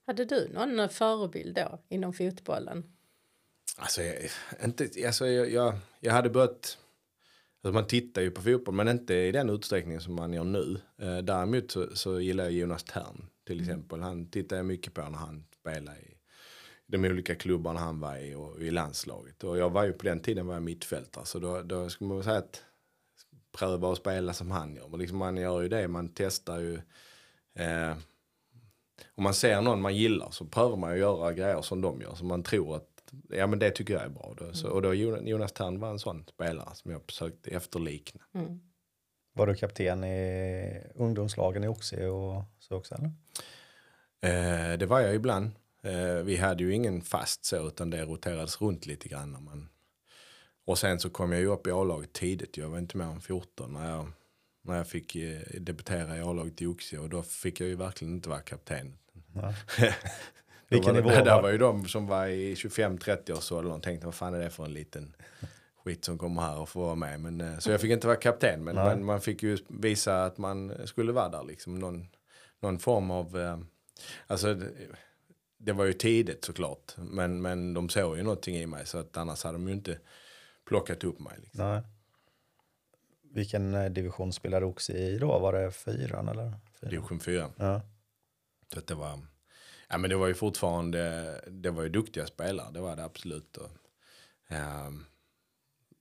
Hade 0.06 0.24
du 0.24 0.48
någon 0.48 0.88
förebild 0.88 1.56
då 1.56 1.78
inom 1.88 2.12
fotbollen? 2.12 2.92
Alltså, 3.76 4.02
jag, 4.02 4.16
inte, 4.64 4.90
alltså 5.06 5.26
jag, 5.26 5.50
jag, 5.50 5.74
jag 6.00 6.12
hade 6.12 6.30
börjat... 6.30 6.78
Alltså 7.62 7.74
man 7.74 7.86
tittar 7.86 8.22
ju 8.22 8.30
på 8.30 8.42
fotboll, 8.42 8.74
men 8.74 8.88
inte 8.88 9.14
i 9.14 9.32
den 9.32 9.50
utsträckning 9.50 10.00
som 10.00 10.14
man 10.14 10.32
gör 10.32 10.44
nu. 10.44 10.80
Eh, 10.98 11.18
däremot 11.18 11.70
så, 11.70 11.96
så 11.96 12.20
gillar 12.20 12.44
jag 12.44 12.52
Jonas 12.52 12.84
Tern 12.84 13.26
till 13.46 13.60
exempel. 13.60 14.00
Han 14.00 14.30
tittar 14.30 14.56
jag 14.56 14.66
mycket 14.66 14.94
på 14.94 15.02
när 15.02 15.18
han 15.18 15.44
spelade 15.60 15.98
i 15.98 16.16
de 16.86 17.04
olika 17.04 17.34
klubbarna 17.34 17.80
han 17.80 18.00
var 18.00 18.16
i 18.16 18.34
och 18.34 18.60
i 18.60 18.70
landslaget. 18.70 19.44
Och 19.44 19.58
jag 19.58 19.70
var 19.70 19.84
ju 19.84 19.92
på 19.92 20.04
den 20.04 20.20
tiden 20.20 20.46
var 20.46 20.54
jag 20.54 20.62
mittfältare, 20.62 21.24
så 21.24 21.38
då, 21.38 21.62
då 21.62 21.88
skulle 21.88 22.08
man 22.08 22.16
väl 22.16 22.24
säga 22.24 22.38
att 22.38 22.62
pröva 23.52 23.92
att 23.92 23.98
spela 23.98 24.32
som 24.32 24.50
han 24.50 24.74
gör. 24.74 24.88
Men 24.88 25.00
liksom 25.00 25.18
man 25.18 25.36
gör 25.36 25.60
ju 25.60 25.68
det, 25.68 25.88
man 25.88 26.08
testar 26.14 26.58
ju. 26.58 26.74
Eh, 27.54 27.96
om 29.14 29.24
man 29.24 29.34
ser 29.34 29.60
någon 29.60 29.80
man 29.80 29.96
gillar 29.96 30.30
så 30.30 30.44
prövar 30.44 30.76
man 30.76 30.92
ju 30.92 30.98
göra 30.98 31.32
grejer 31.32 31.62
som 31.62 31.80
de 31.80 32.00
gör. 32.00 32.14
Så 32.14 32.24
man 32.24 32.42
tror 32.42 32.76
att 32.76 32.89
ja, 33.28 33.46
men 33.46 33.58
det 33.58 33.70
tycker 33.70 33.94
jag 33.94 34.02
är 34.02 34.08
bra. 34.08 34.34
Då. 34.38 34.52
Så, 34.52 34.68
och 34.68 34.82
då 34.82 34.94
Jonas 34.94 35.52
Tern 35.52 35.80
var 35.80 35.90
en 35.90 35.98
sån 35.98 36.24
spelare 36.26 36.74
som 36.74 36.90
jag 36.90 37.02
försökte 37.06 37.50
efterlikna. 37.50 38.20
Var 39.32 39.46
du 39.46 39.54
kapten 39.54 40.04
i 40.04 40.82
ungdomslagen 40.94 41.64
i 41.64 41.68
Oxie 41.68 42.06
och 42.06 42.44
så 42.58 42.76
också 42.76 42.94
eller? 42.94 43.12
Eh, 44.22 44.78
det 44.78 44.86
var 44.86 45.00
jag 45.00 45.14
ibland. 45.14 45.50
Eh, 45.82 46.24
vi 46.24 46.36
hade 46.36 46.64
ju 46.64 46.74
ingen 46.74 47.02
fast 47.02 47.44
så 47.44 47.68
utan 47.68 47.90
det 47.90 48.04
roterades 48.04 48.60
runt 48.60 48.86
lite 48.86 49.08
grann. 49.08 49.32
När 49.32 49.40
man... 49.40 49.68
Och 50.64 50.78
sen 50.78 51.00
så 51.00 51.10
kom 51.10 51.32
jag 51.32 51.40
ju 51.40 51.46
upp 51.46 51.66
i 51.66 51.70
A-laget 51.70 52.12
tidigt. 52.12 52.56
Jag 52.56 52.68
var 52.68 52.78
inte 52.78 52.96
mer 52.96 53.04
än 53.04 53.20
14 53.20 53.72
när 53.72 53.90
jag, 53.90 54.06
när 54.62 54.76
jag 54.76 54.88
fick 54.88 55.16
eh, 55.16 55.40
debutera 55.60 56.16
i 56.16 56.20
A-laget 56.20 56.62
i 56.62 56.66
Oxie. 56.66 56.98
Och 56.98 57.08
då 57.08 57.22
fick 57.22 57.60
jag 57.60 57.68
ju 57.68 57.76
verkligen 57.76 58.14
inte 58.14 58.28
vara 58.28 58.40
kapten. 58.40 58.98
Ja. 59.34 59.54
Vilken 60.70 60.94
nivå 60.94 61.08
det, 61.08 61.24
där 61.24 61.42
var 61.42 61.50
ju 61.50 61.58
de 61.58 61.88
som 61.88 62.06
var 62.06 62.26
i 62.26 62.54
25-30 62.54 63.32
års 63.32 63.52
åldern 63.52 63.72
och 63.72 63.82
tänkte 63.82 64.06
vad 64.06 64.14
fan 64.14 64.34
är 64.34 64.38
det 64.38 64.50
för 64.50 64.64
en 64.64 64.72
liten 64.72 65.12
skit 65.84 66.04
som 66.04 66.18
kommer 66.18 66.42
här 66.42 66.58
och 66.58 66.68
får 66.68 66.80
vara 66.80 66.94
med. 66.94 67.20
Men, 67.20 67.40
eh, 67.40 67.58
så 67.58 67.70
jag 67.70 67.80
fick 67.80 67.90
inte 67.90 68.06
vara 68.06 68.16
kapten 68.16 68.64
men 68.64 68.74
man, 68.74 69.04
man 69.04 69.20
fick 69.20 69.42
ju 69.42 69.58
visa 69.68 70.24
att 70.24 70.38
man 70.38 70.86
skulle 70.86 71.12
vara 71.12 71.28
där 71.28 71.44
liksom. 71.44 71.78
Någon, 71.78 72.08
någon 72.60 72.78
form 72.78 73.10
av, 73.10 73.38
eh, 73.38 73.58
alltså 74.26 74.60
det, 75.58 75.72
var 75.72 75.84
ju 75.84 75.92
tidigt 75.92 76.44
såklart. 76.44 76.94
Men, 76.96 77.42
men 77.42 77.74
de 77.74 77.88
såg 77.88 78.16
ju 78.16 78.22
någonting 78.22 78.56
i 78.56 78.66
mig 78.66 78.86
så 78.86 78.98
att 78.98 79.16
annars 79.16 79.44
hade 79.44 79.58
de 79.58 79.68
ju 79.68 79.74
inte 79.74 79.98
plockat 80.68 81.04
upp 81.04 81.20
mig. 81.20 81.38
Liksom. 81.40 81.64
Nej. 81.64 81.82
Vilken 83.32 83.74
eh, 83.74 83.90
division 83.90 84.32
spelade 84.32 84.66
Oxie 84.66 84.96
i 84.96 85.18
då? 85.18 85.38
Var 85.38 85.52
det 85.52 85.70
fyran 85.72 86.28
eller? 86.28 86.52
Fyran? 86.80 86.90
Division 86.90 87.20
4. 87.20 87.50
Ja. 87.56 87.80
Så 88.72 88.78
att 88.78 88.86
det 88.86 88.94
var, 88.94 89.20
ja 89.90 89.98
men 89.98 90.10
det 90.10 90.16
var 90.16 90.26
ju 90.26 90.34
fortfarande, 90.34 91.34
det 91.50 91.70
var 91.70 91.82
ju 91.82 91.88
duktiga 91.88 92.26
spelare, 92.26 92.70
det 92.72 92.80
var 92.80 92.96
det 92.96 93.04
absolut. 93.04 93.56
Och, 93.56 93.70
ehm, 94.48 95.04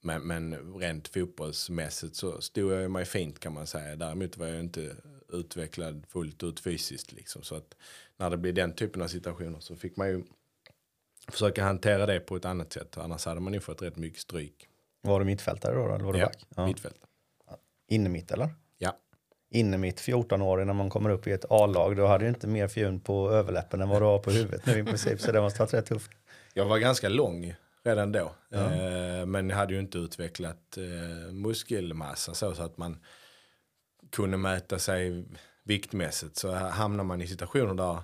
men, 0.01 0.21
men 0.27 0.73
rent 0.79 1.07
fotbollsmässigt 1.07 2.15
så 2.15 2.41
stod 2.41 2.73
jag 2.73 2.81
ju 2.81 2.87
mig 2.87 3.05
fint 3.05 3.39
kan 3.39 3.53
man 3.53 3.67
säga. 3.67 3.95
Däremot 3.95 4.37
var 4.37 4.47
jag 4.47 4.59
inte 4.59 4.95
utvecklad 5.29 6.05
fullt 6.07 6.43
ut 6.43 6.59
fysiskt 6.59 7.11
liksom. 7.11 7.43
Så 7.43 7.55
att 7.55 7.75
när 8.17 8.29
det 8.29 8.37
blir 8.37 8.53
den 8.53 8.73
typen 8.73 9.01
av 9.01 9.07
situationer 9.07 9.59
så 9.59 9.75
fick 9.75 9.97
man 9.97 10.07
ju 10.09 10.23
försöka 11.27 11.63
hantera 11.63 12.05
det 12.05 12.19
på 12.19 12.35
ett 12.35 12.45
annat 12.45 12.73
sätt. 12.73 12.97
Annars 12.97 13.25
hade 13.25 13.39
man 13.39 13.53
ju 13.53 13.59
fått 13.59 13.81
rätt 13.81 13.95
mycket 13.97 14.19
stryk. 14.21 14.67
Var 15.01 15.19
du 15.19 15.25
mittfältare 15.25 15.75
då 15.75 15.85
eller 15.95 16.05
var 16.05 16.13
du 16.13 16.19
Ja, 16.19 16.25
back? 16.25 16.45
Ja. 16.55 16.65
mittfält. 16.65 16.97
Inne 17.87 18.09
mitt 18.09 18.31
eller? 18.31 18.49
Ja. 19.49 19.59
Inne 19.59 19.77
mitt 19.77 20.01
14-årig 20.01 20.67
när 20.67 20.73
man 20.73 20.89
kommer 20.89 21.09
upp 21.09 21.27
i 21.27 21.31
ett 21.31 21.45
A-lag 21.49 21.95
då 21.95 22.07
hade 22.07 22.25
du 22.25 22.29
inte 22.29 22.47
mer 22.47 22.67
fjun 22.67 22.99
på 22.99 23.31
överläppen 23.31 23.81
än 23.81 23.89
vad 23.89 24.01
du 24.01 24.05
har 24.05 24.19
på 24.19 24.31
huvudet 24.31 24.65
nu 24.65 24.79
i 24.79 24.83
princip 24.83 25.21
så 25.21 25.31
det 25.31 25.41
måste 25.41 25.59
ha 25.59 25.65
varit 25.65 25.73
rätt 25.73 25.85
tufft. 25.85 26.11
Jag 26.53 26.65
var 26.65 26.77
ganska 26.77 27.09
lång 27.09 27.55
redan 27.83 28.11
då. 28.11 28.35
Eh, 28.51 29.25
men 29.25 29.49
jag 29.49 29.57
hade 29.57 29.73
ju 29.73 29.79
inte 29.79 29.97
utvecklat 29.97 30.77
eh, 30.77 31.33
muskelmassa 31.33 32.33
så, 32.33 32.55
så 32.55 32.63
att 32.63 32.77
man 32.77 32.97
kunde 34.11 34.37
mäta 34.37 34.79
sig 34.79 35.25
viktmässigt. 35.63 36.37
Så 36.37 36.51
hamnar 36.51 37.03
man 37.03 37.21
i 37.21 37.27
situationer 37.27 37.73
där, 37.73 38.01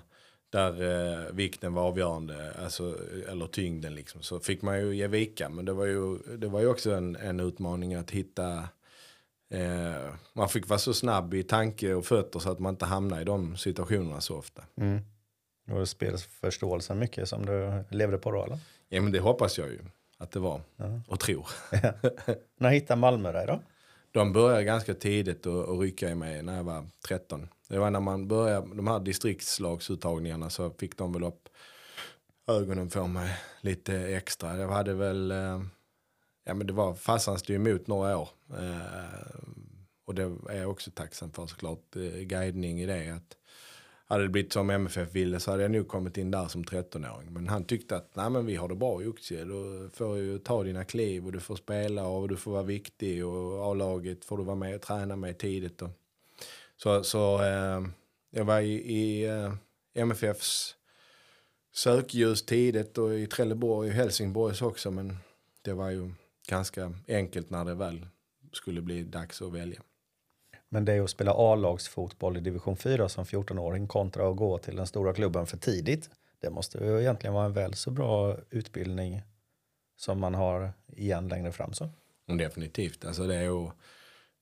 där 0.50 0.82
eh, 0.82 1.32
vikten 1.32 1.74
var 1.74 1.82
avgörande, 1.82 2.52
alltså, 2.64 2.96
eller 3.28 3.46
tyngden 3.46 3.94
liksom, 3.94 4.22
så 4.22 4.40
fick 4.40 4.62
man 4.62 4.80
ju 4.80 4.96
ge 4.96 5.06
vika. 5.06 5.48
Men 5.48 5.64
det 5.64 5.72
var 5.72 5.86
ju, 5.86 6.18
det 6.36 6.48
var 6.48 6.60
ju 6.60 6.66
också 6.66 6.90
en, 6.90 7.16
en 7.16 7.40
utmaning 7.40 7.94
att 7.94 8.10
hitta 8.10 8.68
Eh, 9.50 10.14
man 10.32 10.48
fick 10.48 10.68
vara 10.68 10.78
så 10.78 10.94
snabb 10.94 11.34
i 11.34 11.42
tanke 11.42 11.94
och 11.94 12.04
fötter 12.06 12.38
så 12.38 12.50
att 12.50 12.58
man 12.58 12.74
inte 12.74 12.84
hamnar 12.84 13.20
i 13.20 13.24
de 13.24 13.56
situationerna 13.56 14.20
så 14.20 14.36
ofta. 14.36 14.62
Mm. 14.76 15.00
Det 15.66 15.86
spelförståelsen 15.86 16.98
mycket 16.98 17.28
som 17.28 17.46
du 17.46 17.84
levde 17.90 18.18
på 18.18 18.30
då 18.32 18.44
eller? 18.44 18.58
Ja 18.88 19.02
men 19.02 19.12
det 19.12 19.18
hoppas 19.20 19.58
jag 19.58 19.68
ju 19.68 19.78
att 20.18 20.30
det 20.32 20.38
var 20.40 20.60
Ja. 20.76 21.00
och 21.08 21.20
tror. 21.20 21.48
När 22.60 22.70
hittade 22.70 23.00
Malmö 23.00 23.32
dig 23.32 23.46
då? 23.46 23.62
De 24.10 24.32
började 24.32 24.64
ganska 24.64 24.94
tidigt 24.94 25.46
att 25.46 25.78
rycka 25.80 26.10
i 26.10 26.14
mig 26.14 26.42
när 26.42 26.56
jag 26.56 26.64
var 26.64 26.86
13. 27.08 27.48
Det 27.68 27.78
var 27.78 27.90
när 27.90 28.00
man 28.00 28.28
började 28.28 28.74
de 28.74 28.86
här 28.86 29.00
distriktslagsuttagningarna 29.00 30.50
så 30.50 30.70
fick 30.70 30.96
de 30.98 31.12
väl 31.12 31.22
upp 31.24 31.48
ögonen 32.46 32.90
på 32.90 33.06
mig 33.06 33.36
lite 33.60 33.96
extra. 33.96 34.56
Jag 34.56 34.68
hade 34.68 34.94
väl, 34.94 35.30
eh, 35.30 35.60
ja 36.46 36.54
men 36.54 36.66
det 36.66 36.72
var, 36.72 36.94
farsan 36.94 37.38
stod 37.38 37.56
emot 37.56 37.86
några 37.86 38.18
år. 38.18 38.28
Eh, 38.50 39.40
och 40.04 40.14
det 40.14 40.22
är 40.48 40.56
jag 40.56 40.70
också 40.70 40.90
tacksam 40.90 41.32
för 41.32 41.46
såklart, 41.46 41.96
eh, 41.96 42.02
guidning 42.02 42.80
i 42.80 42.86
det. 42.86 43.10
Att 43.10 43.36
hade 44.08 44.22
det 44.22 44.28
blivit 44.28 44.52
som 44.52 44.70
MFF 44.70 45.14
ville 45.14 45.40
så 45.40 45.50
hade 45.50 45.62
jag 45.62 45.70
nog 45.70 45.88
kommit 45.88 46.16
in 46.16 46.30
där 46.30 46.48
som 46.48 46.64
13-åring. 46.64 47.32
Men 47.32 47.48
han 47.48 47.64
tyckte 47.64 47.96
att 47.96 48.16
Nej, 48.16 48.30
men 48.30 48.46
vi 48.46 48.56
har 48.56 48.68
det 48.68 48.74
bra 48.74 49.02
i 49.02 49.06
Oxie. 49.06 49.44
Du 49.44 49.90
får 49.92 50.16
ju 50.18 50.38
ta 50.38 50.62
dina 50.62 50.84
kliv 50.84 51.26
och 51.26 51.32
du 51.32 51.40
får 51.40 51.56
spela 51.56 52.06
och 52.06 52.28
du 52.28 52.36
får 52.36 52.52
vara 52.52 52.62
viktig. 52.62 53.26
Och 53.26 53.70
A-laget 53.70 54.24
får 54.24 54.38
du 54.38 54.44
vara 54.44 54.56
med 54.56 54.74
och 54.74 54.82
träna 54.82 55.16
med 55.16 55.38
tidigt. 55.38 55.82
Och. 55.82 55.90
Så, 56.76 57.04
så 57.04 57.42
eh, 57.42 57.82
jag 58.30 58.44
var 58.44 58.60
i, 58.60 58.72
i 58.72 59.24
eh, 59.24 59.54
MFFs 59.94 60.74
sökljus 61.72 62.46
tidigt 62.46 62.98
och 62.98 63.14
i 63.14 63.26
Trelleborg 63.26 63.88
och 63.88 63.94
Helsingborgs 63.94 64.62
också. 64.62 64.90
Men 64.90 65.16
det 65.62 65.72
var 65.72 65.90
ju 65.90 66.10
ganska 66.46 66.92
enkelt 67.08 67.50
när 67.50 67.64
det 67.64 67.74
väl 67.74 68.06
skulle 68.52 68.82
bli 68.82 69.02
dags 69.02 69.42
att 69.42 69.52
välja. 69.52 69.82
Men 70.68 70.84
det 70.84 70.92
är 70.92 71.02
att 71.02 71.10
spela 71.10 71.32
A-lagsfotboll 71.36 72.36
i 72.36 72.40
division 72.40 72.76
4 72.76 73.08
som 73.08 73.24
14-åring 73.24 73.88
kontra 73.88 74.30
att 74.30 74.36
gå 74.36 74.58
till 74.58 74.76
den 74.76 74.86
stora 74.86 75.14
klubben 75.14 75.46
för 75.46 75.56
tidigt. 75.56 76.10
Det 76.40 76.50
måste 76.50 76.78
ju 76.78 77.00
egentligen 77.00 77.34
vara 77.34 77.44
en 77.44 77.52
väl 77.52 77.74
så 77.74 77.90
bra 77.90 78.36
utbildning 78.50 79.22
som 79.96 80.20
man 80.20 80.34
har 80.34 80.72
igen 80.86 81.28
längre 81.28 81.52
fram. 81.52 81.72
Så. 81.72 81.88
Definitivt. 82.26 83.04
Alltså 83.04 83.26
det 83.26 83.34
är 83.34 83.42
ju 83.42 83.70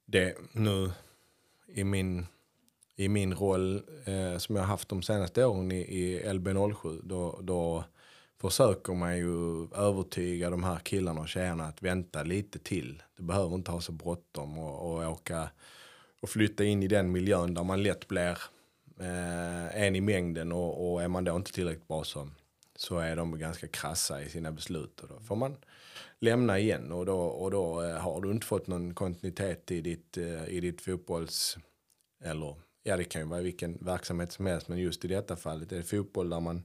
det 0.04 0.37
nu 0.52 0.90
i 1.66 1.84
min, 1.84 2.26
i 2.96 3.08
min 3.08 3.34
roll 3.34 3.82
eh, 4.04 4.38
som 4.38 4.56
jag 4.56 4.62
har 4.62 4.68
haft 4.68 4.88
de 4.88 5.02
senaste 5.02 5.44
åren 5.44 5.73
i, 5.73 5.80
i 5.80 6.23
LB07 6.25 7.00
då, 7.04 7.40
då 7.42 7.84
försöker 8.45 8.93
man 8.93 9.17
ju 9.17 9.65
övertyga 9.75 10.51
de 10.51 10.65
här 10.65 10.79
killarna 10.79 11.21
och 11.21 11.29
tjejerna 11.29 11.65
att 11.65 11.83
vänta 11.83 12.23
lite 12.23 12.59
till. 12.59 13.03
Du 13.17 13.23
behöver 13.23 13.55
inte 13.55 13.71
ha 13.71 13.81
så 13.81 13.93
bråttom 13.93 14.59
och, 14.59 14.93
och 14.93 15.13
åka 15.13 15.51
och 16.23 16.29
flytta 16.29 16.65
in 16.65 16.83
i 16.83 16.89
den 16.89 17.13
miljön 17.13 17.55
där 17.55 17.65
man 17.65 17.83
lätt 17.83 18.09
blir 18.09 18.39
eh, 19.01 19.83
en 19.83 19.97
i 19.97 20.01
mängden 20.01 20.53
och, 20.53 20.93
och 20.93 21.03
är 21.03 21.09
man 21.09 21.25
då 21.25 21.37
inte 21.37 21.53
tillräckligt 21.53 21.89
bra 21.89 22.05
så, 22.05 22.29
så 22.77 22.99
är 22.99 23.17
de 23.17 23.39
ganska 23.39 23.69
krassa 23.69 24.23
i 24.23 24.29
sina 24.29 24.53
beslut 24.53 25.01
och 25.01 25.09
då 25.09 25.21
får 25.21 25.37
man 25.37 25.57
lämna 26.19 26.59
igen 26.59 26.93
och 26.93 27.07
då, 27.07 27.19
och 27.19 27.51
då 27.51 27.83
eh, 27.83 27.97
har 27.97 28.21
du 28.21 28.31
inte 28.31 28.47
fått 28.47 28.67
någon 28.67 28.95
kontinuitet 28.95 29.71
i 29.71 29.81
ditt, 29.81 30.17
eh, 30.17 30.49
i 30.49 30.61
ditt 30.61 30.81
fotbolls 30.81 31.57
eller 32.25 32.57
ja 32.83 32.97
det 32.97 33.05
kan 33.05 33.23
ju 33.23 33.29
vara 33.29 33.41
vilken 33.41 33.79
verksamhet 33.81 34.33
som 34.33 34.47
helst 34.47 34.69
men 34.69 34.79
just 34.79 35.05
i 35.05 35.09
detta 35.09 35.37
fallet 35.37 35.73
är 35.73 35.77
det 35.77 35.83
fotboll 35.83 36.31
där 36.31 36.41
man 36.41 36.63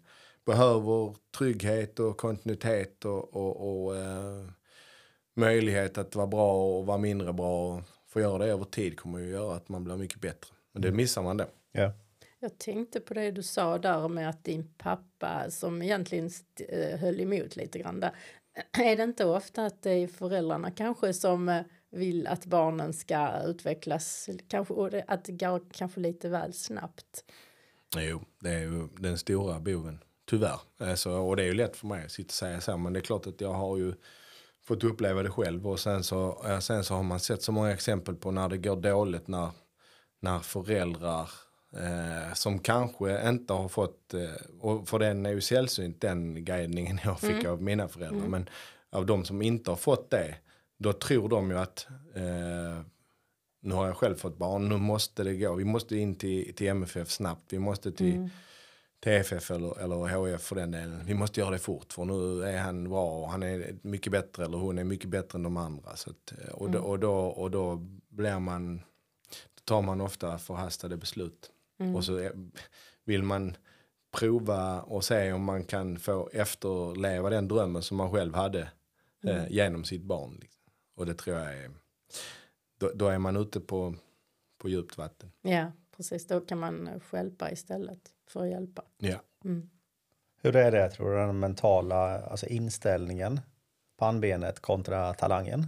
behöver 0.50 1.16
trygghet 1.38 2.00
och 2.00 2.18
kontinuitet 2.18 3.06
och, 3.06 3.36
och, 3.36 3.86
och 3.86 3.98
eh, 3.98 4.46
möjlighet 5.36 5.98
att 5.98 6.16
vara 6.16 6.28
bra 6.28 6.78
och 6.78 6.86
vara 6.86 6.98
mindre 6.98 7.34
bra. 7.34 7.76
Och 7.76 7.82
få 8.08 8.20
göra 8.20 8.38
det 8.38 8.46
över 8.46 8.66
tid 8.66 9.00
kommer 9.00 9.20
ju 9.20 9.30
göra 9.30 9.56
att 9.56 9.70
man 9.70 9.84
blir 9.84 9.98
mycket 9.98 10.22
bättre. 10.22 10.56
Men 10.72 10.82
det 10.82 10.92
missar 10.92 11.24
man 11.24 11.38
det. 11.38 11.48
Ja. 11.72 11.94
Jag 12.40 12.58
tänkte 12.58 13.00
på 13.00 13.14
det 13.14 13.32
du 13.32 13.44
sa 13.44 13.78
där 13.78 14.08
med 14.08 14.30
att 14.30 14.44
din 14.44 14.74
pappa 14.78 15.50
som 15.50 15.82
egentligen 15.82 16.30
eh, 16.70 17.00
höll 17.00 17.22
emot 17.22 17.56
lite 17.56 17.80
grann 17.80 18.00
där. 18.00 18.12
Är 18.78 18.98
det 18.98 19.04
inte 19.04 19.26
ofta 19.26 19.66
att 19.66 19.82
det 19.82 19.92
är 19.92 20.08
föräldrarna 20.08 20.72
kanske 20.72 21.14
som 21.14 21.50
eh, 21.50 21.62
vill 21.92 22.28
att 22.28 22.46
barnen 22.46 22.94
ska 22.94 23.42
utvecklas 23.46 24.30
kanske, 24.48 24.74
och 24.74 24.94
att 25.08 25.26
det 25.26 25.32
går 25.32 25.62
kanske 25.72 26.00
lite 26.00 26.30
väl 26.30 26.54
snabbt? 26.54 27.24
Jo, 27.98 28.22
det 28.40 28.50
är 28.50 28.60
ju 28.60 28.88
den 29.00 29.18
stora 29.18 29.60
boven. 29.60 30.00
Tyvärr. 30.30 30.60
Alltså, 30.78 31.12
och 31.12 31.36
det 31.36 31.44
är 31.44 31.48
ju 31.48 31.54
lätt 31.54 31.76
för 31.76 31.88
mig 31.88 32.06
att 32.06 32.12
sitta 32.12 32.28
och 32.28 32.34
säga 32.34 32.62
så. 32.62 32.78
Men 32.78 32.94
det 32.94 33.00
är 33.00 33.02
klart 33.02 33.28
att 33.28 33.42
jag 33.42 33.54
har 33.54 33.78
ju 33.78 33.94
fått 34.64 34.84
uppleva 34.84 35.24
det 35.24 35.30
själv. 35.30 35.68
Och 35.68 35.80
sen 35.80 36.04
så, 36.04 36.46
sen 36.62 36.84
så 36.84 36.96
har 36.96 37.04
man 37.04 37.20
sett 37.20 37.44
så 37.44 37.52
många 37.52 37.72
exempel 37.72 38.16
på 38.16 38.32
när 38.32 38.50
det 38.50 38.58
går 38.58 38.76
dåligt. 38.76 39.28
När, 39.28 39.50
när 40.20 40.40
föräldrar 40.40 41.30
eh, 41.74 42.34
som 42.34 42.60
kanske 42.60 43.30
inte 43.30 43.54
har 43.54 43.68
fått, 43.68 44.14
eh, 44.14 44.60
och 44.60 44.90
för 44.90 45.00
den 45.00 45.26
är 45.26 45.32
ju 45.32 45.42
sällsynt 45.42 46.02
den 46.02 46.46
guidningen 46.46 47.00
jag 47.04 47.20
fick 47.20 47.46
av 47.46 47.62
mina 47.62 47.88
föräldrar. 47.88 48.28
Men 48.28 48.50
av 48.90 49.06
de 49.06 49.26
som 49.26 49.42
inte 49.42 49.72
har 49.72 49.76
fått 49.76 50.10
det, 50.10 50.36
då 50.78 50.94
tror 50.94 51.30
de 51.30 51.52
ju 51.52 51.58
att 51.58 51.88
eh, 52.16 52.82
nu 53.62 53.76
har 53.76 53.88
jag 53.88 53.98
själv 53.98 54.16
fått 54.16 54.38
barn, 54.38 54.70
nu 54.70 54.78
måste 54.78 55.24
det 55.24 55.36
gå. 55.36 55.54
Vi 55.54 55.66
måste 55.66 55.98
in 55.98 56.16
till, 56.16 56.56
till 56.56 56.68
MFF 56.68 57.10
snabbt. 57.10 57.54
Vi 57.54 57.60
måste 57.60 57.92
till 57.92 58.30
TFF 59.00 59.52
eller, 59.52 59.80
eller 59.80 59.96
HF 59.96 60.42
för 60.42 60.56
den 60.56 60.72
delen. 60.72 61.06
Vi 61.06 61.14
måste 61.14 61.40
göra 61.40 61.52
det 61.52 61.60
fort 61.60 61.94
för 61.94 62.06
nu 62.06 62.44
är 62.44 62.58
han 62.58 62.90
bra 62.90 63.12
och 63.12 63.32
han 63.32 63.44
är 63.44 63.76
mycket 63.82 64.12
bättre 64.12 64.46
eller 64.46 64.58
hon 64.58 64.78
är 64.78 64.84
mycket 64.84 65.10
bättre 65.10 65.38
än 65.38 65.44
de 65.44 65.58
andra. 65.58 65.96
Så 65.96 66.10
att, 66.10 66.34
och, 66.52 66.72
då, 66.72 66.80
och, 66.80 67.00
då, 67.00 67.16
och 67.16 67.52
då 67.52 67.76
blir 68.10 68.40
man, 68.40 68.78
då 69.56 69.62
tar 69.64 69.82
man 69.82 70.02
ofta 70.02 70.38
förhastade 70.38 70.98
beslut. 70.98 71.52
Och 71.96 72.06
så 72.06 72.32
vill 73.06 73.24
man 73.24 73.56
prova 74.12 74.82
och 74.82 75.04
se 75.04 75.34
om 75.34 75.44
man 75.44 75.64
kan 75.64 76.00
få 76.00 76.30
efterleva 76.34 77.30
den 77.30 77.48
drömmen 77.48 77.82
som 77.82 77.98
man 77.98 78.12
själv 78.12 78.36
hade 78.36 78.72
eh, 79.24 79.48
genom 79.50 79.84
sitt 79.84 80.04
barn. 80.04 80.38
Liksom. 80.42 80.64
Och 80.96 81.06
det 81.06 81.14
tror 81.14 81.38
jag 81.38 81.58
är, 81.58 81.72
då, 82.78 82.92
då 82.96 83.08
är 83.08 83.20
man 83.20 83.36
ute 83.36 83.60
på, 83.60 83.96
på 84.58 84.70
djupt 84.70 84.98
vatten. 84.98 85.32
Ja, 85.42 85.72
precis. 85.96 86.28
Då 86.28 86.40
kan 86.40 86.60
man 86.60 86.88
eh, 86.88 87.00
stjälpa 87.00 87.52
istället 87.52 88.00
för 88.30 88.44
att 88.44 88.50
hjälpa. 88.50 88.84
Ja. 88.98 89.18
Hur 90.42 90.56
är 90.56 90.72
det 90.72 90.90
tror 90.90 91.12
du, 91.12 91.18
den 91.18 91.40
mentala 91.40 92.22
alltså 92.22 92.46
inställningen, 92.46 93.40
pannbenet 93.98 94.60
kontra 94.60 95.14
talangen? 95.14 95.68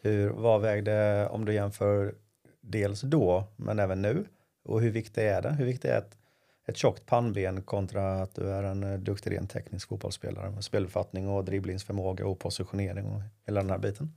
Hur, 0.00 0.30
vad 0.30 0.60
vägde, 0.60 1.28
om 1.28 1.44
du 1.44 1.54
jämför 1.54 2.14
dels 2.60 3.00
då 3.00 3.44
men 3.56 3.78
även 3.78 4.02
nu, 4.02 4.24
och 4.64 4.80
hur 4.80 4.90
viktigt 4.90 5.18
är 5.18 5.42
det? 5.42 5.50
Hur 5.50 5.64
viktigt 5.64 5.90
är 5.90 5.98
ett, 5.98 6.18
ett 6.66 6.76
tjockt 6.76 7.06
pannben 7.06 7.62
kontra 7.62 8.22
att 8.22 8.34
du 8.34 8.50
är 8.50 8.62
en 8.62 8.82
eh, 8.82 8.98
duktig 8.98 9.32
rent 9.32 9.50
teknisk 9.50 9.88
fotbollsspelare 9.88 10.50
med 10.50 10.64
spelfattning 10.64 11.28
och 11.28 11.44
dribblingsförmåga 11.44 12.26
och 12.26 12.38
positionering 12.38 13.06
och 13.06 13.22
hela 13.46 13.60
den 13.60 13.70
här 13.70 13.78
biten? 13.78 14.12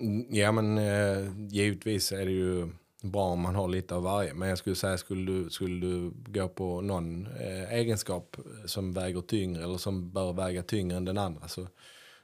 Mm, 0.00 0.26
Ja 0.30 0.52
men 0.52 0.78
eh, 0.78 1.32
givetvis 1.48 2.12
är 2.12 2.24
det 2.24 2.32
ju 2.32 2.68
bra 3.06 3.22
om 3.24 3.40
man 3.40 3.54
har 3.54 3.68
lite 3.68 3.94
av 3.94 4.02
varje. 4.02 4.34
Men 4.34 4.48
jag 4.48 4.58
skulle 4.58 4.76
säga 4.76 4.98
skulle 4.98 5.32
du, 5.32 5.50
skulle 5.50 5.86
du 5.86 6.12
gå 6.26 6.48
på 6.48 6.80
någon 6.80 7.26
eh, 7.26 7.72
egenskap 7.72 8.36
som 8.64 8.92
väger 8.92 9.20
tyngre 9.20 9.64
eller 9.64 9.78
som 9.78 10.10
bör 10.10 10.32
väga 10.32 10.62
tyngre 10.62 10.96
än 10.96 11.04
den 11.04 11.18
andra 11.18 11.48
så, 11.48 11.66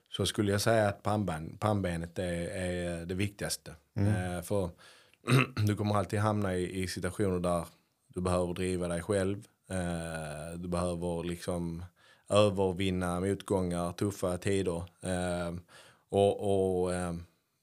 så 0.08 0.26
skulle 0.26 0.52
jag 0.52 0.60
säga 0.60 0.88
att 0.88 1.02
pannben, 1.02 1.56
pannbenet 1.60 2.18
är, 2.18 2.48
är 2.48 3.06
det 3.06 3.14
viktigaste. 3.14 3.74
Eh, 3.96 4.42
för 4.42 4.70
du 5.66 5.76
kommer 5.76 5.94
alltid 5.94 6.18
hamna 6.18 6.56
i, 6.56 6.82
i 6.82 6.88
situationer 6.88 7.38
där 7.38 7.64
du 8.14 8.20
behöver 8.20 8.54
driva 8.54 8.88
dig 8.88 9.02
själv. 9.02 9.46
Eh, 9.70 10.58
du 10.58 10.68
behöver 10.68 11.24
liksom 11.24 11.84
övervinna 12.28 13.20
motgångar, 13.20 13.92
tuffa 13.92 14.38
tider. 14.38 14.82
Eh, 15.00 15.54
och 16.08 16.82
och 16.82 16.94
eh, 16.94 17.14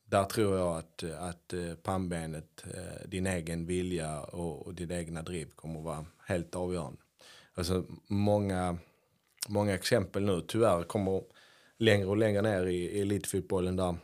där 0.09 0.23
tror 0.23 0.57
jag 0.57 0.77
att, 0.77 1.03
att 1.03 1.53
eh, 1.53 1.73
pannbenet, 1.83 2.63
eh, 2.73 3.07
din 3.09 3.27
egen 3.27 3.65
vilja 3.65 4.21
och, 4.21 4.67
och 4.67 4.73
din 4.73 4.91
egna 4.91 5.21
driv 5.21 5.49
kommer 5.55 5.79
att 5.79 5.85
vara 5.85 6.05
helt 6.25 6.55
avgörande. 6.55 6.97
Alltså 7.53 7.85
många, 8.07 8.77
många 9.47 9.73
exempel 9.73 10.23
nu 10.23 10.41
tyvärr 10.47 10.83
kommer 10.83 11.23
längre 11.77 12.05
och 12.05 12.17
längre 12.17 12.41
ner 12.41 12.65
i, 12.65 13.01
elitfotbollen 13.01 13.75
där 13.75 13.95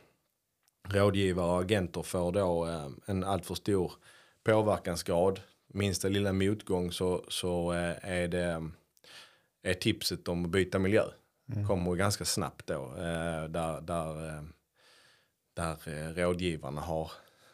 rådgivare 0.89 1.51
och 1.51 1.61
agenter 1.61 2.01
får 2.01 2.31
då 2.31 2.67
eh, 2.67 2.87
en 3.05 3.23
alltför 3.23 3.55
stor 3.55 3.91
påverkansgrad. 4.43 5.39
Minsta 5.67 6.07
lilla 6.07 6.33
motgång 6.33 6.91
så, 6.91 7.25
så 7.27 7.71
är 8.01 8.27
det 8.27 8.71
är 9.63 9.73
tipset 9.73 10.27
om 10.27 10.45
att 10.45 10.51
byta 10.51 10.79
miljö. 10.79 11.03
Kommer 11.67 11.95
ganska 11.95 12.25
snabbt 12.25 12.67
då. 12.67 12.93
Där, 13.49 13.81
där, 13.81 14.45
där 15.55 15.77
eh, 15.85 16.13
rådgivarna 16.13 16.81
har 16.81 17.11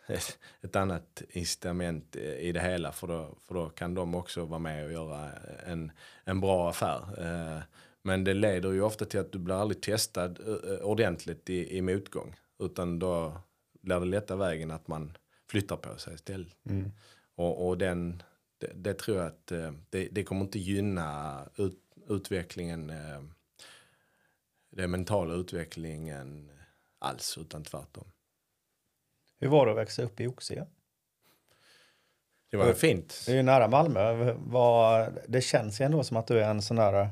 ett, 0.08 0.40
ett 0.62 0.76
annat 0.76 1.22
incitament 1.30 2.16
eh, 2.16 2.36
i 2.36 2.52
det 2.52 2.60
hela. 2.60 2.92
För 2.92 3.08
då, 3.08 3.36
för 3.48 3.56
då 3.56 3.70
kan 3.70 3.94
de 3.94 4.16
också 4.16 4.46
vara 4.46 4.60
med 4.60 4.86
och 4.86 4.92
göra 4.92 5.32
en, 5.66 5.92
en 6.24 6.42
bra 6.42 6.70
affär. 6.70 7.02
Eh, 7.18 7.62
men 8.02 8.24
det 8.24 8.34
leder 8.34 8.72
ju 8.72 8.82
ofta 8.82 9.06
till 9.06 9.20
att 9.20 9.32
du 9.32 9.40
blir 9.40 9.62
aldrig 9.62 9.82
testad 9.82 10.40
eh, 10.48 10.86
ordentligt 10.86 11.50
i, 11.50 11.78
i 11.78 11.82
motgång. 11.82 12.36
Utan 12.60 13.00
då 13.00 13.34
blir 13.82 14.00
det 14.00 14.06
lätta 14.06 14.36
vägen 14.36 14.72
att 14.72 14.88
man 14.88 15.18
flyttar 15.50 15.78
på 15.78 15.98
sig 15.98 16.14
istället. 16.14 16.56
Och, 17.36 17.68
och 17.68 17.78
den, 17.78 18.24
det, 18.58 18.72
det 18.76 18.94
tror 18.94 19.18
jag 19.18 19.28
att 19.28 19.52
eh, 19.52 19.72
det, 19.90 20.08
det 20.12 20.24
kommer 20.24 20.42
inte 20.42 20.60
gynna 20.60 21.40
ut, 21.58 21.80
utvecklingen, 22.10 22.90
eh, 22.90 23.22
den 24.70 24.92
mentala 24.92 25.34
utvecklingen 25.34 26.52
alls, 27.02 27.38
utan 27.38 27.64
tvärtom. 27.64 28.08
Hur 29.40 29.48
var 29.48 29.66
det 29.66 29.72
att 29.72 29.78
växa 29.78 30.04
upp 30.04 30.20
i 30.20 30.28
Oxie? 30.28 30.66
Det 32.52 32.58
var 32.58 32.74
fint. 32.74 33.24
Det 33.26 33.32
är 33.32 33.36
ju 33.36 33.44
nära 33.44 33.68
Malmö. 33.68 35.16
Det 35.28 35.42
känns 35.42 35.82
ju 35.82 35.86
ändå 35.86 36.04
som 36.04 36.18
att 36.18 36.28
du 36.28 36.40
är 36.44 36.50
en 36.50 36.62
sån 36.62 36.78
där 36.78 37.10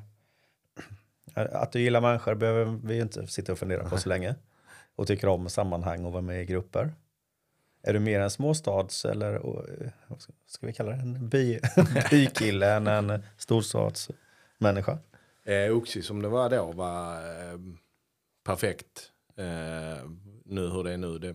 Att 1.34 1.72
du 1.72 1.82
gillar 1.82 2.02
människor 2.02 2.36
behöver 2.36 2.80
vi 2.84 3.00
inte 3.00 3.28
sitta 3.28 3.52
och 3.52 3.60
fundera 3.60 3.90
på 3.90 3.98
så 3.98 4.10
länge. 4.10 4.36
Och 4.96 5.08
tycker 5.08 5.28
om 5.28 5.50
sammanhang 5.50 6.06
och 6.06 6.12
vara 6.12 6.22
med 6.22 6.42
i 6.42 6.46
grupper. 6.46 6.94
Är 7.82 7.94
du 7.94 8.00
mer 8.00 8.20
en 8.20 8.32
småstads 8.32 9.06
eller 9.06 9.34
eh, 9.36 9.92
vad 10.08 10.22
ska- 10.22 10.66
vi 10.68 10.74
kalla 10.74 10.92
det? 10.92 10.98
En 10.98 11.30
by, 11.30 11.60
bykille 12.12 12.74
än 12.74 12.88
en 12.88 13.24
storstadsmänniska? 13.38 14.98
Eh, 15.44 15.78
Oxy 15.78 16.02
som 16.02 16.22
det 16.22 16.28
var 16.28 16.50
då 16.50 16.72
var 16.72 17.16
eh, 17.16 17.60
perfekt. 18.44 19.12
Eh, 19.40 20.10
nu 20.46 20.68
hur 20.68 20.84
det 20.84 20.92
är 20.92 20.98
nu, 20.98 21.20
det, 21.20 21.32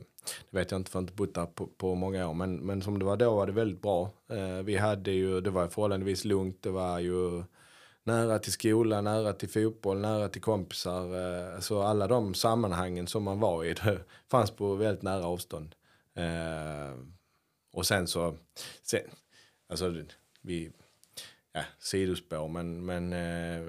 det 0.51 0.59
vet 0.59 0.71
jag 0.71 0.81
inte 0.81 0.91
för 0.91 0.99
jag 0.99 1.03
har 1.03 1.05
inte 1.05 1.15
bott 1.15 1.35
där 1.35 1.47
på, 1.47 1.67
på 1.67 1.95
många 1.95 2.29
år. 2.29 2.35
Men, 2.35 2.57
men 2.57 2.83
som 2.83 2.99
det 2.99 3.05
var 3.05 3.17
då 3.17 3.35
var 3.35 3.47
det 3.47 3.53
väldigt 3.53 3.83
bra. 3.83 4.11
Eh, 4.31 4.63
vi 4.65 4.77
hade 4.77 5.11
ju, 5.11 5.41
det 5.41 5.51
var 5.51 5.69
förhållandevis 5.69 6.25
lugnt. 6.25 6.63
Det 6.63 6.71
var 6.71 6.99
ju 6.99 7.43
nära 8.03 8.39
till 8.39 8.53
skolan, 8.53 9.05
nära 9.05 9.33
till 9.33 9.49
fotboll, 9.49 9.99
nära 9.99 10.29
till 10.29 10.43
kompisar. 10.43 11.03
Eh, 11.55 11.61
så 11.61 11.83
alla 11.83 12.07
de 12.07 12.35
sammanhangen 12.35 13.07
som 13.07 13.23
man 13.23 13.41
var 13.41 13.65
i, 13.65 13.75
det 13.85 13.99
fanns 14.31 14.51
på 14.51 14.75
väldigt 14.75 15.03
nära 15.03 15.27
avstånd. 15.27 15.75
Eh, 16.15 16.99
och 17.73 17.87
sen 17.87 18.07
så, 18.07 18.35
sen, 18.83 19.01
alltså 19.69 19.95
vi, 20.43 20.71
ja, 21.53 21.63
sidospår, 21.79 22.49
men, 22.49 22.85
men 22.85 23.13
eh, 23.13 23.63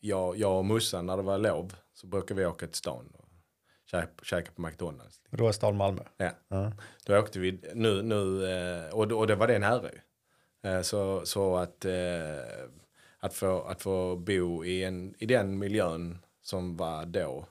jag, 0.00 0.36
jag 0.36 0.58
och 0.58 0.64
Mussan 0.64 1.06
när 1.06 1.16
det 1.16 1.22
var 1.22 1.38
lov 1.38 1.74
så 1.96 2.06
brukade 2.06 2.40
vi 2.40 2.46
åka 2.46 2.66
till 2.66 2.76
stan 2.76 3.12
och 3.14 3.28
käka, 3.90 4.10
käka 4.22 4.52
på 4.52 4.62
McDonalds. 4.62 5.20
Råstal, 5.30 5.74
Malmö. 5.74 6.02
Ja. 6.16 6.30
Ja. 6.48 6.72
Då 7.06 7.18
åkte 7.18 7.38
vi 7.38 7.60
nu, 7.74 8.02
nu 8.02 8.50
eh, 8.50 8.94
och, 8.94 9.12
och 9.12 9.26
det 9.26 9.34
var 9.34 9.46
det 9.46 9.58
nära 9.58 9.90
ju. 9.92 10.00
Eh, 10.70 10.82
Så, 10.82 11.26
så 11.26 11.56
att, 11.56 11.84
eh, 11.84 12.40
att, 13.18 13.34
få, 13.34 13.62
att 13.62 13.82
få 13.82 14.16
bo 14.16 14.64
i, 14.64 14.84
en, 14.84 15.14
i 15.18 15.26
den 15.26 15.58
miljön 15.58 16.18
som 16.42 16.76
var 16.76 17.06
då 17.06 17.46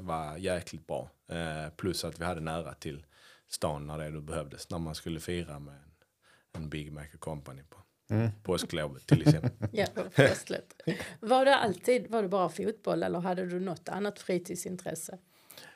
var 0.00 0.36
jäkligt 0.36 0.86
bra. 0.86 1.10
Plus 1.76 2.04
att 2.04 2.20
vi 2.20 2.24
hade 2.24 2.40
nära 2.40 2.74
till 2.74 3.06
stan 3.48 3.86
när 3.86 3.98
det 3.98 4.10
då 4.10 4.20
behövdes. 4.20 4.70
När 4.70 4.78
man 4.78 4.94
skulle 4.94 5.20
fira 5.20 5.58
med 5.58 5.74
en, 5.74 6.62
en 6.62 6.68
Big 6.68 6.92
Mac 6.92 7.04
och 7.14 7.20
Company 7.20 7.62
på 7.70 7.78
påsklovet 8.42 9.06
till 9.06 9.22
exempel. 9.22 9.50
Ja, 9.72 9.86
festligt. 10.10 10.82
Var 11.20 11.44
det 11.44 11.56
alltid 11.56 12.10
var 12.10 12.22
det 12.22 12.28
bara 12.28 12.48
fotboll 12.48 13.02
eller 13.02 13.18
hade 13.20 13.46
du 13.46 13.60
något 13.60 13.88
annat 13.88 14.18
fritidsintresse? 14.18 15.18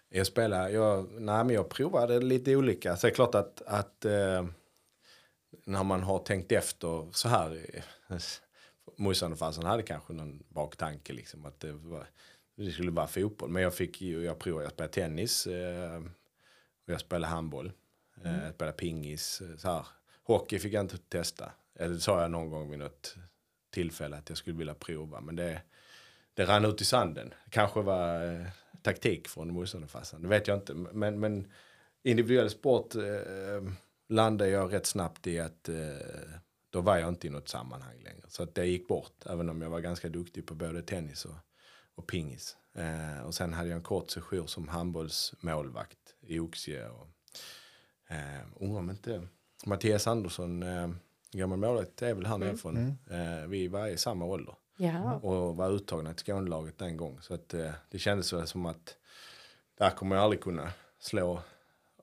Jag 0.08 0.26
spelar, 0.26 0.68
jag, 0.68 1.10
nej 1.12 1.44
men 1.44 1.50
jag 1.54 1.68
provade 1.68 2.20
lite 2.20 2.56
olika. 2.56 2.96
Så 2.96 3.06
det 3.06 3.10
är 3.10 3.14
klart 3.14 3.34
att, 3.34 3.62
att 3.66 4.04
eh, 4.04 4.46
när 5.64 5.84
man 5.84 6.02
har 6.02 6.18
tänkt 6.18 6.52
efter 6.52 7.08
så 7.12 7.28
här. 7.28 7.66
eh, 8.08 8.16
Morsan 8.96 9.32
och 9.32 9.38
farsan 9.38 9.64
hade 9.64 9.82
kanske 9.82 10.12
någon 10.12 10.42
baktanke 10.48 11.12
liksom 11.12 11.46
att 11.46 11.60
det, 11.60 11.72
var, 11.72 12.06
det 12.56 12.70
skulle 12.70 12.90
vara 12.90 13.06
fotboll. 13.06 13.50
Men 13.50 13.62
jag 13.62 13.74
fick 13.74 14.00
ju, 14.00 14.24
jag 14.24 14.38
provade, 14.38 14.64
jag 14.64 14.72
spelade 14.72 14.92
tennis 14.92 15.46
eh, 15.46 15.96
och 16.86 16.92
jag 16.92 17.00
spelade 17.00 17.26
handboll. 17.26 17.72
Eh, 18.24 18.44
jag 18.44 18.54
spelade 18.54 18.76
pingis, 18.76 19.40
eh, 19.40 19.56
så 19.56 19.68
här. 19.68 19.86
Hockey 20.22 20.58
fick 20.58 20.72
jag 20.72 20.80
inte 20.84 20.98
testa. 20.98 21.52
Eller 21.78 21.98
sa 21.98 22.22
jag 22.22 22.30
någon 22.30 22.50
gång 22.50 22.70
vid 22.70 22.78
något 22.78 23.16
tillfälle 23.70 24.16
att 24.16 24.28
jag 24.28 24.38
skulle 24.38 24.56
vilja 24.56 24.74
prova. 24.74 25.20
Men 25.20 25.36
det, 25.36 25.62
det 26.34 26.44
rann 26.44 26.64
ut 26.64 26.80
i 26.80 26.84
sanden. 26.84 27.34
Kanske 27.50 27.82
var 27.82 28.26
eh, 28.26 28.46
taktik 28.82 29.28
från 29.28 29.52
morsan 29.52 29.84
och 29.84 29.90
farsan. 29.90 30.22
Det 30.22 30.28
vet 30.28 30.48
jag 30.48 30.58
inte. 30.58 30.74
Men, 30.74 31.20
men 31.20 31.52
individuell 32.02 32.50
sport 32.50 32.94
eh, 32.94 33.72
landade 34.08 34.50
jag 34.50 34.72
rätt 34.72 34.86
snabbt 34.86 35.26
i 35.26 35.40
att 35.40 35.68
eh, 35.68 35.74
då 36.70 36.80
var 36.80 36.96
jag 36.96 37.08
inte 37.08 37.26
i 37.26 37.30
något 37.30 37.48
sammanhang 37.48 38.02
längre. 38.04 38.24
Så 38.28 38.42
att 38.42 38.54
det 38.54 38.66
gick 38.66 38.88
bort. 38.88 39.26
Även 39.26 39.48
om 39.48 39.62
jag 39.62 39.70
var 39.70 39.80
ganska 39.80 40.08
duktig 40.08 40.46
på 40.46 40.54
både 40.54 40.82
tennis 40.82 41.24
och, 41.24 41.36
och 41.94 42.06
pingis. 42.06 42.56
Eh, 42.74 43.26
och 43.26 43.34
sen 43.34 43.52
hade 43.52 43.68
jag 43.68 43.76
en 43.76 43.82
kort 43.82 44.10
sejour 44.10 44.46
som 44.46 44.68
handbollsmålvakt 44.68 46.14
i 46.20 46.38
Oxie. 46.38 46.88
Och, 46.88 47.08
eh, 48.08 48.40
undrar 48.60 48.78
om 48.78 48.90
inte 48.90 49.28
Mattias 49.66 50.06
Andersson, 50.06 50.62
eh, 50.62 50.88
gammal 51.32 51.58
målvakt, 51.58 52.02
är 52.02 52.14
väl 52.14 52.26
här 52.26 52.38
nerifrån. 52.38 52.98
Eh, 53.10 53.46
vi 53.48 53.68
var 53.68 53.86
i 53.86 53.96
samma 53.96 54.24
ålder 54.24 54.54
Ja, 54.80 55.14
och 55.14 55.56
var 55.56 55.70
uttagna 55.70 56.14
till 56.14 56.26
Skånelaget 56.26 56.78
den 56.78 56.96
gång. 56.96 57.18
Så 57.20 57.34
att, 57.34 57.54
eh, 57.54 57.70
det 57.90 57.98
kändes 57.98 58.32
väl 58.32 58.46
som 58.46 58.66
att 58.66 58.96
där 59.78 59.90
kommer 59.90 60.16
jag 60.16 60.22
aldrig 60.24 60.40
kunna 60.42 60.70
slå 60.98 61.40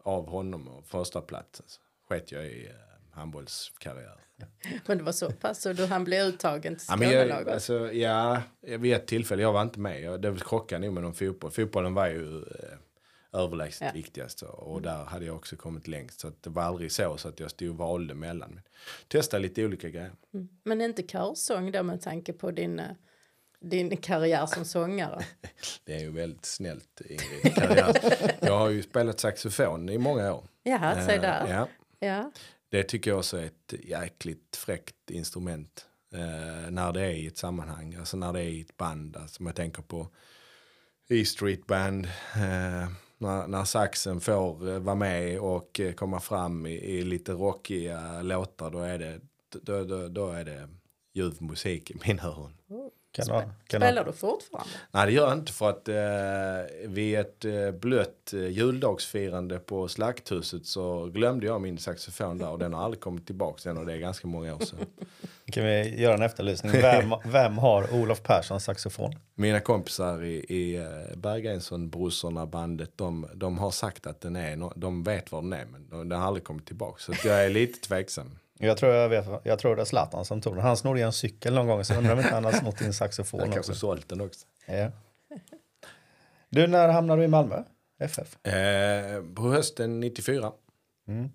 av 0.04 0.30
honom 0.30 0.68
och 0.68 0.86
första 0.86 1.22
platsen. 1.22 1.66
Så 1.68 1.82
sket 2.10 2.32
jag 2.32 2.46
i 2.46 2.66
eh, 2.68 2.74
handbollskarriär. 3.12 4.20
men 4.86 4.98
det 4.98 5.04
var 5.04 5.12
så 5.12 5.32
pass 5.32 5.62
så 5.62 5.74
du 5.74 5.86
han 5.86 6.04
blev 6.04 6.26
uttagen 6.26 6.76
till 6.76 6.86
Ja, 6.90 6.96
men 6.96 7.10
jag, 7.12 7.22
Skånelaget? 7.22 7.54
alltså, 7.54 7.92
ja, 7.94 8.42
vid 8.62 8.94
ett 8.94 9.08
tillfälle, 9.08 9.42
jag 9.42 9.54
var 9.54 9.62
inte 9.62 9.80
med. 9.80 10.02
Jag, 10.02 10.22
det 10.22 10.44
krockade 10.44 10.86
nog 10.86 10.94
med 10.94 11.04
någon 11.04 11.14
fotboll. 11.14 11.52
Fotbollen 11.52 11.94
var 11.94 12.08
ju 12.08 12.38
eh, 12.38 12.78
överlägset 13.36 13.82
Ja. 13.82 13.92
viktigast. 13.94 14.42
Och 14.42 14.82
där 14.82 15.04
hade 15.06 15.26
jag 15.26 15.36
också 15.36 15.56
kommit 15.56 15.88
längst. 15.88 16.20
Så 16.20 16.28
att 16.28 16.44
det 16.44 16.50
var 16.50 16.64
aldrig 16.64 16.92
så, 16.92 17.18
så 17.18 17.28
att 17.28 17.40
jag 17.40 17.52
stod 17.52 17.70
och 17.70 17.78
valde 17.78 18.14
mellan. 18.14 18.52
Men 18.54 18.64
testa 19.08 19.38
lite 19.38 19.66
olika 19.66 19.90
grejer. 19.90 20.12
Men 20.64 20.82
inte 20.82 21.04
körsång 21.04 21.72
då 21.72 21.84
med 21.84 22.02
tanke 22.02 22.34
på 22.34 22.52
din, 22.52 22.80
eh, 22.80 22.86
din 23.60 23.98
karriär 23.98 24.46
som 24.46 24.66
sångare? 24.66 25.26
Det 25.84 25.96
är 25.96 26.00
ju 26.00 26.12
väldigt 26.12 26.46
snällt 26.46 27.02
Ingrid. 27.06 27.56
Karriär. 27.56 27.96
Jag 28.46 28.58
har 28.58 28.70
ju 28.70 28.84
spelat 28.84 29.20
saxofon 29.20 29.90
i 29.90 29.98
många 29.98 30.34
år. 30.34 30.48
Jaha, 30.64 31.06
säg 31.06 31.16
Eh, 31.16 31.22
där. 31.22 31.48
Ja, 31.48 31.68
Ja. 32.08 32.32
det 32.70 32.84
tycker 32.84 33.12
jag 33.12 33.18
också 33.18 33.38
är 33.38 33.46
ett 33.46 33.74
jäkligt 33.84 34.56
fräckt 34.56 35.10
instrument. 35.12 35.86
Eh, 36.14 36.72
när 36.72 36.94
det 36.94 37.02
är 37.02 37.10
i 37.12 37.28
ett 37.28 37.38
sammanhang, 37.38 37.96
alltså 37.96 38.18
när 38.18 38.34
det 38.34 38.40
är 38.40 38.48
i 38.50 38.62
ett 38.62 38.78
band. 38.78 39.18
Alltså 39.18 39.40
om 39.40 39.46
jag 39.46 39.56
tänker 39.56 39.82
på 39.82 40.08
E 41.10 41.26
Street 41.26 41.68
Band. 41.68 42.06
Eh, 42.36 42.90
när, 43.18 43.48
när 43.48 43.64
saxen 43.64 44.22
får 44.22 44.70
eh, 44.70 44.80
vara 44.80 44.96
med 44.96 45.40
och 45.40 45.80
eh, 45.80 45.94
komma 45.94 46.20
fram 46.20 46.66
i, 46.66 46.74
i 46.74 47.04
lite 47.04 47.32
rockiga 47.32 48.22
låtar. 48.22 48.72
Då 48.72 48.80
är 48.80 49.00
det, 49.00 49.22
då, 49.62 49.84
då, 49.84 50.08
då 50.08 50.30
är 50.30 50.46
det 50.46 50.70
ljuv 51.14 51.42
musik 51.42 51.92
i 51.92 51.98
mina 52.08 52.24
öron. 52.24 52.54
Mm. 52.70 52.90
Kan 53.16 53.30
ha, 53.30 53.42
kan 53.42 53.82
ha, 53.82 53.88
Spelar 53.88 54.06
du 54.06 54.12
fortfarande? 54.14 54.70
Nej 54.92 55.06
det 55.06 55.12
gör 55.12 55.28
jag 55.30 55.38
inte 55.38 55.52
för 55.54 55.70
att 55.70 55.88
eh, 55.90 56.88
vid 56.88 57.20
ett 57.20 57.46
eh, 57.46 57.72
blött 57.72 58.34
eh, 58.34 58.48
juldagsfirande 58.48 59.60
på 59.60 59.88
Slakthuset 59.88 60.66
så 60.66 61.06
glömde 61.06 61.46
jag 61.46 61.62
min 61.62 61.78
saxofon 61.78 62.38
där 62.38 62.50
och 62.50 62.60
den 62.60 62.74
har 62.74 62.84
aldrig 62.84 63.02
kommit 63.02 63.26
tillbaka 63.26 63.58
sen 63.62 63.78
och 63.78 63.86
det 63.86 63.94
är 63.94 63.98
ganska 63.98 64.28
många 64.28 64.56
år 64.56 64.60
sedan. 64.60 64.80
kan 65.52 65.66
vi 65.66 66.02
göra 66.02 66.14
en 66.14 66.22
efterlysning? 66.22 66.72
Vem, 66.82 67.14
vem 67.26 67.58
har 67.58 67.94
Olof 67.94 68.22
Perssons 68.24 68.64
saxofon? 68.64 69.16
Mina 69.36 69.60
kompisar 69.60 70.24
i, 70.24 70.36
i 70.36 70.76
eh, 70.76 71.18
Bergensson-brorsorna 71.18 72.46
bandet 72.46 72.92
de, 72.96 73.28
de 73.34 73.58
har 73.58 73.72
sagt 73.72 74.08
att 74.08 74.22
den 74.22 74.36
är, 74.36 74.80
de 74.80 75.04
vet 75.04 75.32
var 75.32 75.42
den 75.42 75.54
är 75.54 75.66
men 75.66 75.90
de- 75.90 76.10
den 76.10 76.20
har 76.20 76.28
aldrig 76.28 76.44
kommit 76.44 76.66
tillbaka 76.66 77.00
så 77.00 77.28
jag 77.28 77.46
är 77.46 77.50
lite 77.50 77.88
tveksam. 77.88 78.40
Jag 78.60 78.78
tror, 78.78 78.94
jag, 78.94 79.10
vet, 79.10 79.26
jag 79.44 79.60
tror 79.60 79.76
det 79.76 79.82
är 79.82 79.86
Zlatan 79.86 80.26
som 80.26 80.42
tog 80.42 80.56
den. 80.56 80.64
Han 80.64 80.78
snodde 80.78 81.02
en 81.02 81.14
cykel 81.14 81.54
någon 81.54 81.68
gång 81.68 81.86
så 81.86 81.96
undrar 81.96 82.14
om 82.14 82.20
inte 82.20 82.34
han 82.34 82.46
har 82.46 82.52
snott 82.52 82.80
din 82.80 82.94
saxofon 82.94 83.42
också. 83.42 83.54
kanske 83.54 83.74
sålt 83.74 84.10
den 84.10 84.22
också. 84.22 84.46
Ja. 84.66 84.92
Du, 86.50 86.68
när 86.68 86.90
hamnade 86.90 87.22
du 87.22 87.26
i 87.26 87.28
Malmö? 87.28 87.64
FF? 88.00 88.46
Eh, 88.46 89.24
på 89.36 89.42
hösten 89.42 90.00
94. 90.00 90.52
Mm. 91.08 91.30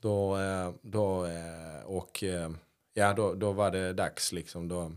Då, 0.00 0.36
eh, 0.36 0.70
då, 0.82 1.26
eh, 1.26 1.84
och 1.86 2.24
eh, 2.24 2.50
ja, 2.94 3.12
då, 3.12 3.34
då 3.34 3.52
var 3.52 3.70
det 3.70 3.92
dags 3.92 4.32
liksom. 4.32 4.68
Då, 4.68 4.92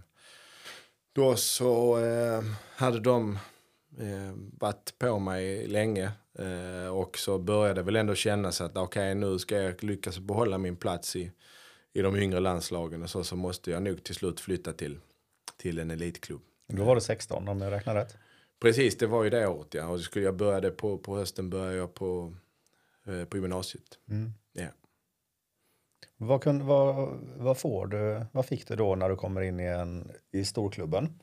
då 1.13 1.35
så 1.35 1.99
eh, 2.05 2.41
hade 2.75 2.99
de 2.99 3.39
eh, 3.99 4.33
varit 4.59 4.93
på 4.99 5.19
mig 5.19 5.67
länge. 5.67 6.11
Eh, 6.39 6.95
och 6.95 7.17
så 7.17 7.37
började 7.37 7.73
det 7.73 7.85
väl 7.85 7.95
ändå 7.95 8.15
kännas 8.15 8.61
att 8.61 8.77
okej 8.77 9.15
nu 9.15 9.39
ska 9.39 9.61
jag 9.61 9.83
lyckas 9.83 10.19
behålla 10.19 10.57
min 10.57 10.75
plats 10.75 11.15
i, 11.15 11.31
i 11.93 12.01
de 12.01 12.15
yngre 12.15 12.39
landslagen. 12.39 13.03
Och 13.03 13.09
så, 13.09 13.23
så 13.23 13.35
måste 13.35 13.71
jag 13.71 13.83
nog 13.83 14.03
till 14.03 14.15
slut 14.15 14.39
flytta 14.39 14.73
till, 14.73 14.99
till 15.57 15.79
en 15.79 15.91
elitklubb. 15.91 16.41
Då 16.67 16.83
var 16.83 16.95
du 16.95 17.01
16 17.01 17.47
om 17.47 17.61
jag 17.61 17.71
räknar 17.71 17.95
rätt. 17.95 18.17
Precis, 18.59 18.97
det 18.97 19.07
var 19.07 19.23
ju 19.23 19.29
det 19.29 19.47
året 19.47 19.73
ja. 19.73 19.87
Och 19.87 19.99
skulle 19.99 20.25
jag 20.25 20.35
började 20.35 20.71
på, 20.71 20.97
på 20.97 21.17
hösten 21.17 21.49
började 21.49 21.77
jag 21.77 21.93
på, 21.93 22.33
eh, 23.05 23.25
på 23.25 23.37
gymnasiet. 23.37 23.99
Mm. 24.09 24.33
Ja. 24.53 24.67
Vad, 26.17 26.43
kun, 26.43 26.65
vad, 26.65 27.09
vad 27.37 27.57
får 27.57 27.87
du, 27.87 28.25
vad 28.31 28.45
fick 28.45 28.67
du 28.67 28.75
då 28.75 28.95
när 28.95 29.09
du 29.09 29.15
kommer 29.15 29.41
in 29.41 29.59
i, 29.59 29.63
en, 29.63 30.11
i 30.31 30.45
storklubben? 30.45 31.19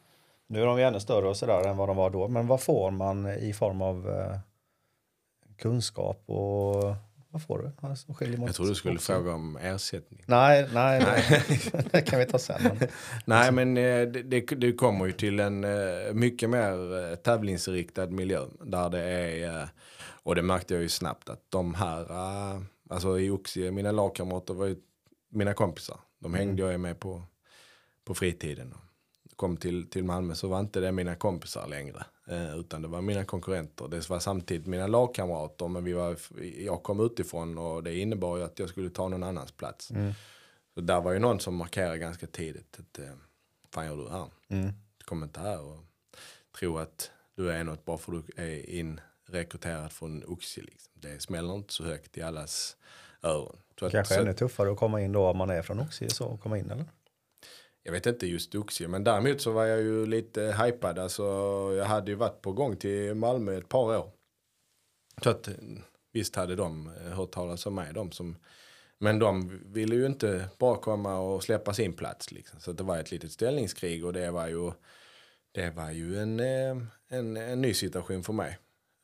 Nu 0.47 0.63
är 0.63 0.67
de 0.67 0.79
ju 0.79 0.85
ännu 0.85 1.01
större 1.01 1.29
och 1.29 1.37
sådär 1.37 1.69
än 1.69 1.77
vad 1.77 1.89
de 1.89 1.97
var 1.97 2.11
då. 2.11 2.29
Men 2.29 2.47
vad 2.47 2.63
får 2.63 2.91
man 2.91 3.27
i 3.27 3.53
form 3.53 3.83
av 3.83 4.11
eh, 4.11 4.39
kunskap 5.57 6.23
och 6.27 6.95
vad 7.35 7.43
får 7.43 7.59
du? 7.59 7.89
Alltså, 7.89 8.07
Jag 8.19 8.55
tror 8.55 8.67
du 8.67 8.75
skulle 8.75 8.95
också. 8.95 9.13
fråga 9.13 9.33
om 9.33 9.57
ersättning. 9.57 10.23
Nej, 10.27 10.69
nej, 10.73 11.01
nej. 11.01 11.43
det 11.93 12.03
kan 12.03 12.19
vi 12.19 12.27
ta 12.27 12.39
sen. 12.39 12.61
Men, 12.63 12.89
Nej, 13.25 13.53
men 13.53 13.77
eh, 13.77 14.09
det, 14.09 14.41
det, 14.41 14.73
kommer 14.73 15.07
ju 15.07 15.13
till 15.13 15.41
en 15.41 15.65
eh, 15.65 16.13
mycket 16.13 16.51
mer 16.51 17.11
eh, 17.11 17.15
tävlingsinriktad 17.17 18.07
miljö. 18.07 18.47
Där 18.63 18.91
det 18.91 19.03
är, 19.05 19.69
och 20.07 20.35
det 20.35 20.43
märkte 20.43 20.75
jag 20.75 20.83
ju 20.83 20.89
snabbt 20.89 21.29
att 21.29 21.41
de 21.49 21.75
här, 21.75 22.07
alltså 22.91 23.19
i 23.19 23.31
Oxie, 23.31 23.71
mina 23.71 23.93
lagkamrater 23.93 24.55
var 24.55 24.67
ju 24.67 24.77
mina 25.29 25.55
kompisar. 25.55 25.97
De 26.19 26.35
hängde 26.35 26.63
jag 26.63 26.73
ju 26.73 26.79
med 26.79 27.01
på, 27.01 27.23
på 28.05 28.15
fritiden. 28.15 28.75
kom 29.37 29.57
till, 29.57 29.91
till 29.91 30.05
Malmö 30.05 30.35
så 30.35 30.49
var 30.49 30.61
inte 30.61 30.81
det 30.81 30.93
mina 30.93 31.15
kompisar 31.15 31.69
längre. 31.69 32.05
Eh, 32.27 32.57
utan 32.59 32.83
det 32.83 32.89
var 32.89 33.01
mina 33.03 33.25
konkurrenter. 33.25 33.89
Det 33.89 34.09
var 34.11 34.19
samtidigt 34.21 34.67
mina 34.67 34.87
lagkamrater 34.87 35.69
men 35.69 35.85
vi 35.85 35.93
var, 35.93 36.17
jag 36.59 36.83
kom 36.83 37.01
utifrån 37.01 37.59
och 37.59 37.83
det 37.83 37.99
innebar 37.99 38.37
ju 38.37 38.43
att 38.45 38.59
jag 38.59 38.69
skulle 38.69 38.91
ta 38.91 39.09
någon 39.09 39.23
annans 39.23 39.53
plats. 39.53 39.91
Så 40.75 40.81
där 40.81 41.01
var 41.01 41.13
ju 41.13 41.19
någon 41.19 41.41
som 41.41 41.55
markerade 41.57 41.99
ganska 41.99 42.27
tidigt 42.27 42.77
att 42.81 42.99
eh, 42.99 43.11
fan 43.75 43.87
gör 43.87 43.97
du 43.97 44.09
här? 44.11 44.27
Du 44.99 45.05
kommer 45.05 45.27
inte 45.27 45.41
här 45.41 45.61
och 45.61 45.79
tro 46.59 46.79
att 46.79 47.11
du 47.37 47.51
är 47.53 47.65
något 47.65 47.85
bara 47.85 47.99
för 47.99 48.13
att 48.19 48.25
du 48.37 48.43
är 48.43 48.71
inrekryterad 48.71 49.93
från 49.93 50.25
Oxie. 50.27 50.65
Liksom. 50.65 50.93
Det 50.95 51.23
smäller 51.23 51.55
inte 51.55 51.73
så 51.75 51.85
högt 51.85 52.19
i 52.19 52.23
allas 52.23 52.77
öron. 53.23 53.57
Så 53.79 53.87
att- 53.87 53.93
Kanske 53.93 54.15
så- 54.15 54.21
ännu 54.21 54.33
tuffare 54.33 54.71
att 54.73 54.79
komma 54.79 55.01
in 55.01 55.13
då 55.13 55.27
om 55.27 55.37
man 55.39 55.51
är 55.51 55.63
från 55.63 55.81
Oxie 55.81 56.11
så 56.11 56.35
att 56.35 56.41
komma 56.41 56.59
in 56.59 56.71
eller? 56.71 56.85
Jag 57.87 57.93
vet 57.93 58.07
inte 58.07 58.27
just 58.27 58.55
Oxie, 58.55 58.89
men 58.89 59.05
däremot 59.05 59.41
så 59.41 59.53
var 59.53 59.65
jag 59.65 59.83
ju 59.83 60.07
lite 60.07 60.43
hypad. 60.63 60.99
Alltså, 60.99 61.23
jag 61.77 61.85
hade 61.85 62.11
ju 62.11 62.17
varit 62.17 62.43
på 62.43 62.53
gång 62.53 62.77
till 62.77 63.15
Malmö 63.15 63.59
ett 63.59 63.69
par 63.69 63.99
år. 63.99 64.11
Så 65.23 65.31
att 65.31 65.49
visst 66.13 66.37
hade 66.37 66.57
de 66.57 66.87
eh, 66.87 67.13
hört 67.13 67.31
talas 67.31 67.67
om 67.67 67.75
mig. 67.75 67.93
De 67.93 68.13
som, 68.13 68.37
men 68.99 69.19
de 69.19 69.61
ville 69.73 69.95
ju 69.95 70.07
inte 70.07 70.49
bara 70.59 70.77
komma 70.77 71.19
och 71.19 71.43
släppa 71.43 71.75
sin 71.75 71.93
plats. 71.93 72.33
Liksom. 72.33 72.61
Så 72.61 72.71
att 72.71 72.77
det 72.77 72.85
var 72.85 72.99
ett 72.99 73.11
litet 73.11 73.33
ställningskrig 73.33 74.05
och 74.05 74.13
det 74.13 74.31
var 74.31 74.49
ju, 74.49 74.73
det 75.53 75.71
var 75.71 75.91
ju 75.91 76.19
en, 76.19 76.41
eh, 76.41 76.77
en, 77.09 77.37
en 77.37 77.61
ny 77.61 77.75
situation 77.75 78.25
för 78.25 78.33
mig. 78.33 78.59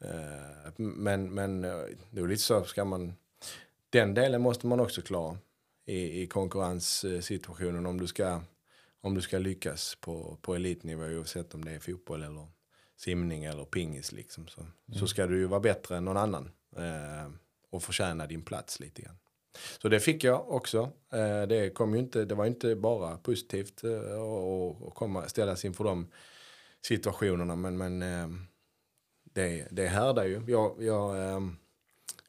Eh, 0.05 0.73
men, 0.77 1.35
men 1.35 1.61
det 2.11 2.21
är 2.21 2.27
lite 2.29 2.43
så, 2.43 2.65
ska 2.65 2.85
man, 2.85 3.15
den 3.91 4.15
delen 4.15 4.41
måste 4.41 4.67
man 4.67 4.81
också 4.81 5.03
klara 5.03 5.39
i, 5.87 6.23
i 6.23 6.27
konkurrenssituationen 6.27 7.87
om 7.87 8.01
du 8.01 8.07
ska, 8.07 8.41
om 9.01 9.15
du 9.15 9.21
ska 9.21 9.39
lyckas 9.39 9.97
på, 10.01 10.39
på 10.43 10.55
elitnivå 10.55 11.05
oavsett 11.05 11.55
om 11.55 11.65
det 11.65 11.71
är 11.71 11.79
fotboll 11.79 12.23
eller 12.23 12.47
simning 12.97 13.45
eller 13.45 13.65
pingis 13.65 14.13
liksom. 14.13 14.49
Så, 14.49 14.67
så 14.99 15.07
ska 15.07 15.27
du 15.27 15.39
ju 15.39 15.47
vara 15.47 15.61
bättre 15.61 15.97
än 15.97 16.05
någon 16.05 16.17
annan 16.17 16.51
eh, 16.77 17.33
och 17.71 17.83
förtjäna 17.83 18.27
din 18.27 18.43
plats 18.43 18.81
lite 18.81 19.03
grann. 19.03 19.17
Så 19.83 19.89
det 19.89 20.01
fick 20.01 20.25
jag 20.25 20.51
också. 20.51 20.93
Eh, 21.13 21.43
det, 21.49 21.75
kom 21.75 21.95
ju 21.95 22.01
inte, 22.01 22.25
det 22.25 22.35
var 22.35 22.47
inte 22.47 22.77
bara 22.77 23.19
positivt 23.19 23.85
eh, 23.85 24.21
och, 24.23 24.83
och 24.83 24.95
komma, 24.95 25.29
ställas 25.29 25.65
inför 25.65 25.85
de 25.85 26.07
situationerna 26.87 27.57
men, 27.57 27.77
men 27.77 28.03
eh, 28.03 28.29
det, 29.23 29.69
det 29.71 29.87
härdar 29.87 30.25
ju. 30.25 30.43
Jag, 30.47 30.83
jag 30.83 31.29
eh, 31.29 31.41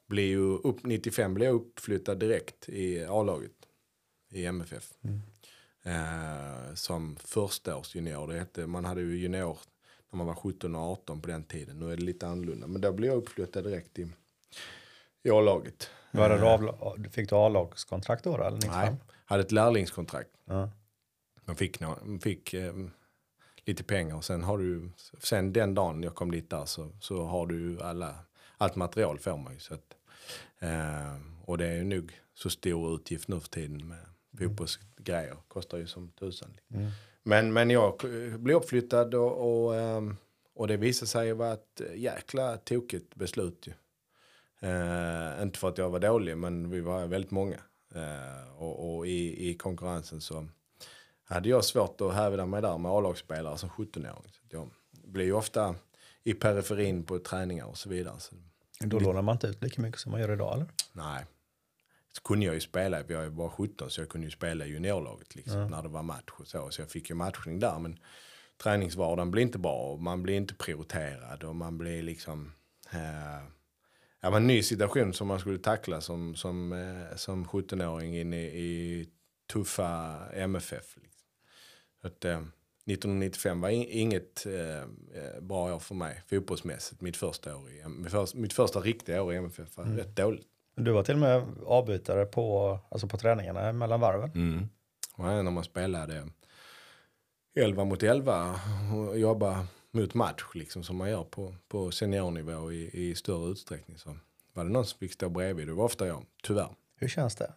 blir 0.07 0.27
ju 0.27 0.57
upp, 0.57 0.84
95 0.84 1.34
blev 1.34 1.47
jag 1.47 1.55
uppflyttad 1.55 2.19
direkt 2.19 2.69
i 2.69 3.05
A-laget 3.05 3.51
i 4.31 4.45
MFF. 4.45 4.93
Eh, 5.83 6.73
som 6.73 7.15
förstaårsjunior. 7.15 8.27
Det 8.27 8.39
hette, 8.39 8.67
man 8.67 8.85
hade 8.85 9.01
ju 9.01 9.17
junior 9.17 9.57
när 10.11 10.17
man 10.17 10.27
var 10.27 10.35
17 10.35 10.75
och 10.75 10.81
18 10.81 11.21
på 11.21 11.27
den 11.27 11.43
tiden. 11.43 11.79
Nu 11.79 11.91
är 11.91 11.97
det 11.97 12.03
lite 12.03 12.27
annorlunda. 12.27 12.67
Men 12.67 12.81
då 12.81 12.91
blev 12.91 13.09
jag 13.11 13.17
uppflyttad 13.17 13.63
direkt 13.63 13.99
i, 13.99 14.07
i 15.23 15.29
A-laget. 15.29 15.89
Var 16.11 16.29
det 16.29 16.41
avla- 16.41 17.09
fick 17.11 17.29
du 17.29 17.35
A-lagskontrakt 17.35 18.23
då 18.23 18.35
eller? 18.35 18.51
95? 18.51 18.73
Nej, 18.79 18.95
hade 19.25 19.41
ett 19.43 19.51
lärlingskontrakt. 19.51 20.29
Ja. 20.45 20.69
Man 21.45 21.55
fick, 21.55 21.79
man 21.79 22.19
fick 22.19 22.53
eh, 22.53 22.73
lite 23.65 23.83
pengar 23.83 24.15
och 24.15 24.25
sen 24.25 24.43
har 24.43 24.57
du, 24.57 24.89
sen 25.19 25.53
den 25.53 25.73
dagen 25.73 26.03
jag 26.03 26.15
kom 26.15 26.31
dit 26.31 26.49
där 26.49 26.65
så, 26.65 26.91
så 27.01 27.23
har 27.25 27.47
du 27.47 27.81
alla, 27.81 28.15
allt 28.57 28.75
material 28.75 29.19
får 29.19 29.37
man 29.37 29.53
ju. 29.53 29.59
Så 29.59 29.73
att, 29.73 29.95
eh, 30.59 31.15
och 31.45 31.57
det 31.57 31.67
är 31.67 31.75
ju 31.75 31.83
nog 31.83 32.19
så 32.33 32.49
stor 32.49 32.95
utgift 32.95 33.27
nu 33.27 33.39
för 33.39 33.49
tiden 33.49 33.87
med 33.87 34.05
fotbollsgrejer. 34.39 35.37
Kostar 35.47 35.77
ju 35.77 35.87
som 35.87 36.09
tusan. 36.09 36.57
Men, 37.23 37.53
men 37.53 37.69
jag 37.69 37.93
blev 38.39 38.57
uppflyttad 38.57 39.13
och, 39.15 39.65
och, 39.65 39.75
ehm, 39.75 40.17
och 40.55 40.67
det 40.67 40.77
visade 40.77 41.07
sig 41.09 41.33
vara 41.33 41.53
ett 41.53 41.81
jäkla 41.95 42.57
tokigt 42.57 43.15
beslut 43.15 43.67
ju. 43.67 43.73
Eh, 44.69 45.41
inte 45.43 45.59
för 45.59 45.69
att 45.69 45.77
jag 45.77 45.89
var 45.89 45.99
dålig, 45.99 46.37
men 46.37 46.69
vi 46.69 46.81
var 46.81 47.07
väldigt 47.07 47.31
många. 47.31 47.57
Eh, 47.95 48.53
och 48.57 48.97
och 48.97 49.07
i, 49.07 49.49
i 49.49 49.53
konkurrensen 49.57 50.21
så 50.21 50.47
hade 51.23 51.49
jag 51.49 51.65
svårt 51.65 52.01
att 52.01 52.13
hävda 52.13 52.45
mig 52.45 52.61
där 52.61 52.77
med 52.77 52.91
A-lagsspelare 52.91 53.57
som 53.57 53.69
17-åring. 53.69 54.31
Så 54.31 54.41
att 54.45 54.53
jag 54.53 54.69
blev 54.91 55.25
ju 55.25 55.33
ofta 55.33 55.75
i 56.23 56.33
periferin 56.33 57.03
på 57.03 57.19
träningar 57.19 57.65
och 57.65 57.77
så 57.77 57.89
vidare. 57.89 58.19
Så, 58.19 58.35
Då 58.79 58.99
lånar 58.99 59.21
man 59.21 59.35
inte 59.35 59.47
ut 59.47 59.63
lika 59.63 59.81
mycket 59.81 59.99
som 59.99 60.11
man 60.11 60.21
gör 60.21 60.33
idag 60.33 60.53
eller? 60.53 60.65
nej. 60.93 61.25
Så 62.12 62.21
kunde 62.21 62.45
jag 62.45 62.56
ju 62.56 62.62
spela, 62.62 63.04
jag 63.08 63.30
var 63.30 63.50
17 63.50 63.89
så 63.89 64.02
jag 64.02 64.10
kunde 64.10 64.28
ju 64.28 64.32
spela 64.32 64.65
i 64.65 64.69
juniorlaget 64.69 65.36
liksom, 65.36 65.67
när 65.67 65.84
det 65.84 65.89
var 65.89 66.04
match 66.04 66.32
och 66.32 66.47
så. 66.47 66.69
Så 66.71 66.82
jag 66.82 66.89
fick 66.89 67.10
ju 67.10 67.15
matchning 67.15 67.60
där 67.60 67.80
men 67.80 68.00
träningsvardagen 68.63 69.32
blir 69.32 69.43
inte 69.43 69.60
bra 69.60 69.76
och 69.76 70.02
man 70.02 70.24
blir 70.24 70.36
inte 70.36 70.54
prioriterad 70.54 71.43
och 71.43 71.56
man 71.56 71.78
blir 71.78 72.04
liksom 72.04 72.52
eh, 72.91 73.43
ja, 74.21 74.30
men 74.30 74.34
en 74.34 74.47
ny 74.47 74.63
situation 74.63 75.13
som 75.13 75.28
man 75.28 75.39
skulle 75.39 75.60
tackla 75.60 76.02
som, 76.02 76.36
som, 76.36 76.74
eh, 76.74 77.15
som 77.15 77.45
17-åring 77.45 78.17
in 78.17 78.34
i, 78.34 78.43
i 78.43 79.10
tuffa 79.54 80.17
MFF. 80.34 80.97
Liksom. 80.97 81.28
Att, 82.02 82.26
eh, 82.26 82.41
1995 82.86 83.62
var 83.62 83.69
in, 83.69 83.88
inget 83.89 84.45
eh, 84.45 84.82
eh, 84.82 85.41
bra 85.41 85.76
år 85.76 85.80
för 85.80 85.95
mig 85.95 86.21
fotbollsmässigt. 86.30 87.02
Mitt 87.02 87.17
första, 87.17 87.58
år 87.58 87.69
i, 87.69 87.88
mitt 87.88 88.12
första, 88.12 88.38
mitt 88.38 88.54
första 88.54 88.80
riktiga 88.80 89.24
år 89.24 89.34
i 89.34 89.38
MFF 89.38 89.78
var 89.78 89.86
rätt 89.86 90.15
dåligt. 90.15 90.47
Du 90.83 90.91
var 90.91 91.03
till 91.03 91.13
och 91.13 91.19
med 91.19 91.43
avbytare 91.65 92.25
på, 92.25 92.79
alltså 92.89 93.07
på 93.07 93.17
träningarna 93.17 93.73
mellan 93.73 93.99
varven. 93.99 94.31
Mm. 94.35 94.69
Och 95.15 95.23
när 95.25 95.51
man 95.51 95.63
spelade 95.63 96.27
11 97.55 97.83
mot 97.83 98.03
11 98.03 98.59
och 99.09 99.19
jobba 99.19 99.67
mot 99.91 100.13
match 100.13 100.43
liksom 100.53 100.83
som 100.83 100.95
man 100.95 101.09
gör 101.09 101.23
på, 101.23 101.55
på 101.67 101.91
seniornivå 101.91 102.71
i, 102.71 102.89
i 102.93 103.15
större 103.15 103.51
utsträckning 103.51 103.97
så 103.97 104.17
var 104.53 104.63
det 104.63 104.69
någon 104.69 104.85
som 104.85 104.99
fick 104.99 105.13
stå 105.13 105.29
bredvid. 105.29 105.67
Det 105.67 105.73
var 105.73 105.85
ofta 105.85 106.07
jag, 106.07 106.25
tyvärr. 106.43 106.69
Hur 106.95 107.07
känns 107.07 107.35
det? 107.35 107.53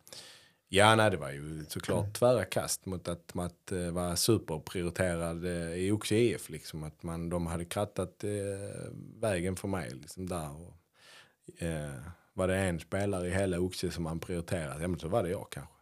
Ja, 0.68 0.94
nej, 0.94 1.10
det 1.10 1.16
var 1.16 1.30
ju 1.30 1.64
såklart 1.68 2.14
tvära 2.14 2.44
kast 2.44 2.86
mot 2.86 3.08
att, 3.08 3.36
att 3.38 3.72
eh, 3.72 3.90
vara 3.90 4.16
superprioriterad 4.16 5.44
eh, 5.44 5.74
i 5.74 5.92
Oxie 5.92 6.34
IF. 6.34 6.50
Liksom, 6.50 6.82
att 6.82 7.02
man, 7.02 7.28
de 7.28 7.46
hade 7.46 7.64
krattat 7.64 8.24
eh, 8.24 8.30
vägen 9.20 9.56
för 9.56 9.68
mig 9.68 9.90
liksom, 9.90 10.28
där. 10.28 10.50
Och, 10.50 11.62
eh, 11.62 12.00
var 12.34 12.48
det 12.48 12.56
en 12.56 12.80
spelare 12.80 13.26
i 13.28 13.30
hela 13.30 13.60
Oxie 13.60 13.90
som 13.90 14.04
man 14.04 14.20
prioriterade, 14.20 14.82
ja 14.82 14.88
men 14.88 15.00
så 15.00 15.08
var 15.08 15.22
det 15.22 15.28
jag 15.30 15.46
kanske. 15.50 15.74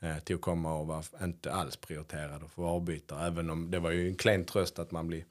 Eh, 0.00 0.18
till 0.18 0.34
att 0.36 0.40
komma 0.42 0.74
och 0.78 0.86
vara 0.86 1.02
inte 1.22 1.52
alls 1.52 1.76
prioriterad 1.76 2.42
och 2.42 2.50
få 2.50 2.66
avbytare. 2.66 3.26
Även 3.26 3.50
om 3.50 3.70
det 3.70 3.78
var 3.78 3.90
ju 3.90 4.08
en 4.08 4.14
klen 4.16 4.44
tröst 4.44 4.78
att 4.78 4.90
man 4.90 5.06
blir 5.06 5.24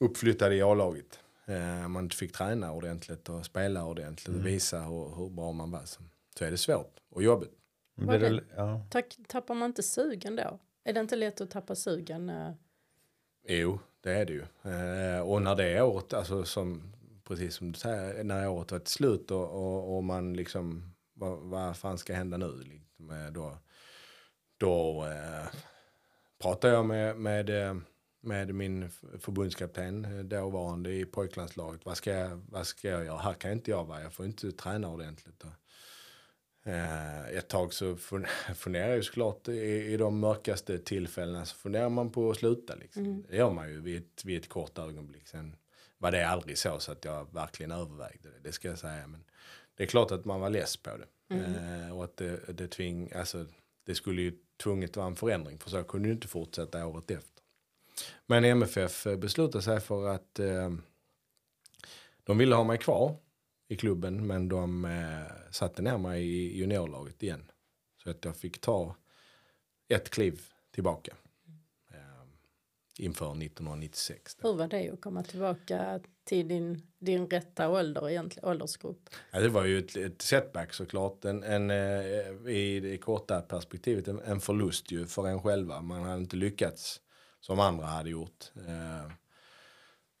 uppflyttad 0.00 0.52
i 0.52 0.62
A-laget. 0.62 1.18
Eh, 1.46 1.88
man 1.88 2.04
inte 2.04 2.16
fick 2.16 2.32
träna 2.32 2.72
ordentligt 2.72 3.28
och 3.28 3.44
spela 3.46 3.84
ordentligt 3.84 4.36
och 4.36 4.46
visa 4.46 4.80
hur, 4.80 5.16
hur 5.16 5.30
bra 5.30 5.52
man 5.52 5.70
var. 5.70 5.84
Så, 5.84 6.02
så 6.38 6.44
är 6.44 6.50
det 6.50 6.58
svårt 6.58 6.96
och 7.10 7.22
jobbigt. 7.22 7.52
Det- 7.94 8.18
det, 8.18 8.44
ja. 8.56 8.86
Tack, 8.90 9.16
tappar 9.28 9.54
man 9.54 9.66
inte 9.70 9.82
sugen 9.82 10.36
då? 10.36 10.58
Är 10.84 10.92
det 10.92 11.00
inte 11.00 11.16
lätt 11.16 11.40
att 11.40 11.50
tappa 11.50 11.74
sugen? 11.74 12.30
eh? 12.30 12.50
Jo, 13.48 13.78
det 14.00 14.12
är 14.12 14.24
det 14.26 14.32
ju. 14.32 14.42
Eh, 14.72 15.20
och 15.20 15.42
när 15.42 15.54
det 15.56 15.64
är 15.64 15.82
året, 15.82 16.12
alltså 16.12 16.44
som, 16.44 16.91
precis 17.24 17.54
som 17.54 17.72
du 17.72 17.78
säger, 17.78 18.24
när 18.24 18.48
året 18.48 18.72
var 18.72 18.78
till 18.78 18.92
slut 18.92 19.30
och, 19.30 19.50
och, 19.50 19.96
och 19.96 20.04
man 20.04 20.34
liksom, 20.34 20.94
vad, 21.14 21.38
vad 21.38 21.76
fan 21.76 21.98
ska 21.98 22.14
hända 22.14 22.36
nu? 22.36 22.62
Liksom, 22.64 23.10
eh, 23.10 23.32
då 23.32 23.58
då 24.56 25.06
eh, 25.06 25.46
pratade 26.42 26.74
jag 26.74 26.86
med, 26.86 27.16
med, 27.16 27.50
eh, 27.50 27.76
med 28.20 28.54
min 28.54 28.90
förbundskapten, 29.18 30.04
eh, 30.04 30.24
dåvarande 30.24 30.92
i 30.92 31.04
pojklandslaget. 31.04 31.84
Vad 31.84 31.96
ska, 31.96 32.10
jag, 32.12 32.42
vad 32.48 32.66
ska 32.66 32.88
jag 32.88 33.04
göra? 33.04 33.18
Här 33.18 33.34
kan 33.34 33.52
inte 33.52 33.70
jag 33.70 33.84
vara, 33.84 34.02
jag 34.02 34.12
får 34.12 34.26
inte 34.26 34.52
träna 34.52 34.88
ordentligt. 34.88 35.44
Eh, 36.64 37.28
ett 37.28 37.48
tag 37.48 37.74
så 37.74 37.94
fun- 37.94 38.26
funderar 38.54 38.88
jag 38.88 38.96
ju 38.96 39.02
såklart 39.02 39.48
i, 39.48 39.52
i 39.92 39.96
de 39.96 40.18
mörkaste 40.18 40.78
tillfällena 40.78 41.44
så 41.44 41.56
funderar 41.56 41.88
man 41.88 42.10
på 42.10 42.30
att 42.30 42.36
sluta. 42.36 42.74
Liksom. 42.74 43.04
Det 43.30 43.36
gör 43.36 43.50
man 43.50 43.68
ju 43.70 43.80
vid 43.80 43.96
ett, 44.02 44.24
vid 44.24 44.38
ett 44.40 44.48
kort 44.48 44.78
ögonblick. 44.78 45.28
Sen 45.28 45.56
var 46.02 46.12
det 46.12 46.28
aldrig 46.28 46.58
så, 46.58 46.80
så 46.80 46.92
att 46.92 47.04
jag 47.04 47.34
verkligen 47.34 47.72
övervägde 47.72 48.30
det, 48.30 48.38
det 48.42 48.52
ska 48.52 48.68
jag 48.68 48.78
säga. 48.78 49.06
Men 49.06 49.24
det 49.74 49.82
är 49.82 49.86
klart 49.86 50.10
att 50.10 50.24
man 50.24 50.40
var 50.40 50.50
less 50.50 50.76
på 50.76 50.90
det. 50.96 51.34
Eh, 51.36 51.96
och 51.96 52.04
att 52.04 52.16
det, 52.16 52.58
det, 52.58 52.68
tving, 52.68 53.12
alltså, 53.12 53.46
det 53.84 53.94
skulle 53.94 54.22
ju 54.22 54.38
tvunget 54.62 54.96
vara 54.96 55.06
en 55.06 55.16
förändring 55.16 55.58
för 55.58 55.70
så 55.70 55.84
kunde 55.84 56.08
ju 56.08 56.14
inte 56.14 56.28
fortsätta 56.28 56.86
året 56.86 57.10
efter. 57.10 57.42
Men 58.26 58.44
MFF 58.44 59.06
beslutade 59.18 59.64
sig 59.64 59.80
för 59.80 60.08
att 60.08 60.38
eh, 60.38 60.70
de 62.24 62.38
ville 62.38 62.54
ha 62.54 62.64
mig 62.64 62.78
kvar 62.78 63.16
i 63.68 63.76
klubben 63.76 64.26
men 64.26 64.48
de 64.48 64.84
eh, 64.84 65.50
satte 65.50 65.82
ner 65.82 65.98
mig 65.98 66.24
i 66.24 66.58
juniorlaget 66.58 67.22
igen. 67.22 67.50
Så 68.02 68.10
att 68.10 68.24
jag 68.24 68.36
fick 68.36 68.60
ta 68.60 68.96
ett 69.88 70.10
kliv 70.10 70.40
tillbaka. 70.70 71.16
Inför 73.02 73.26
1996. 73.26 74.34
då. 74.34 74.48
Hur 74.48 74.56
var 74.56 74.66
det 74.66 74.90
att 74.90 75.00
komma 75.00 75.22
tillbaka 75.22 76.00
till 76.24 76.48
din, 76.48 76.82
din 76.98 77.26
rätta 77.26 77.70
ålder, 77.70 78.10
egentligen, 78.10 78.48
åldersgrupp? 78.48 79.10
Ja, 79.30 79.40
det 79.40 79.48
var 79.48 79.64
ju 79.64 79.78
ett, 79.78 79.96
ett 79.96 80.22
setback 80.22 80.74
såklart. 80.74 81.24
En, 81.24 81.42
en, 81.42 81.70
eh, 81.70 82.52
I 82.52 82.80
det 82.82 82.98
korta 82.98 83.40
perspektivet 83.40 84.08
en, 84.08 84.20
en 84.20 84.40
förlust 84.40 84.92
ju 84.92 85.06
för 85.06 85.28
en 85.28 85.42
själva. 85.42 85.80
Man 85.80 86.02
hade 86.02 86.20
inte 86.20 86.36
lyckats 86.36 87.00
som 87.40 87.60
andra 87.60 87.86
hade 87.86 88.10
gjort. 88.10 88.52
Eh, 88.56 89.12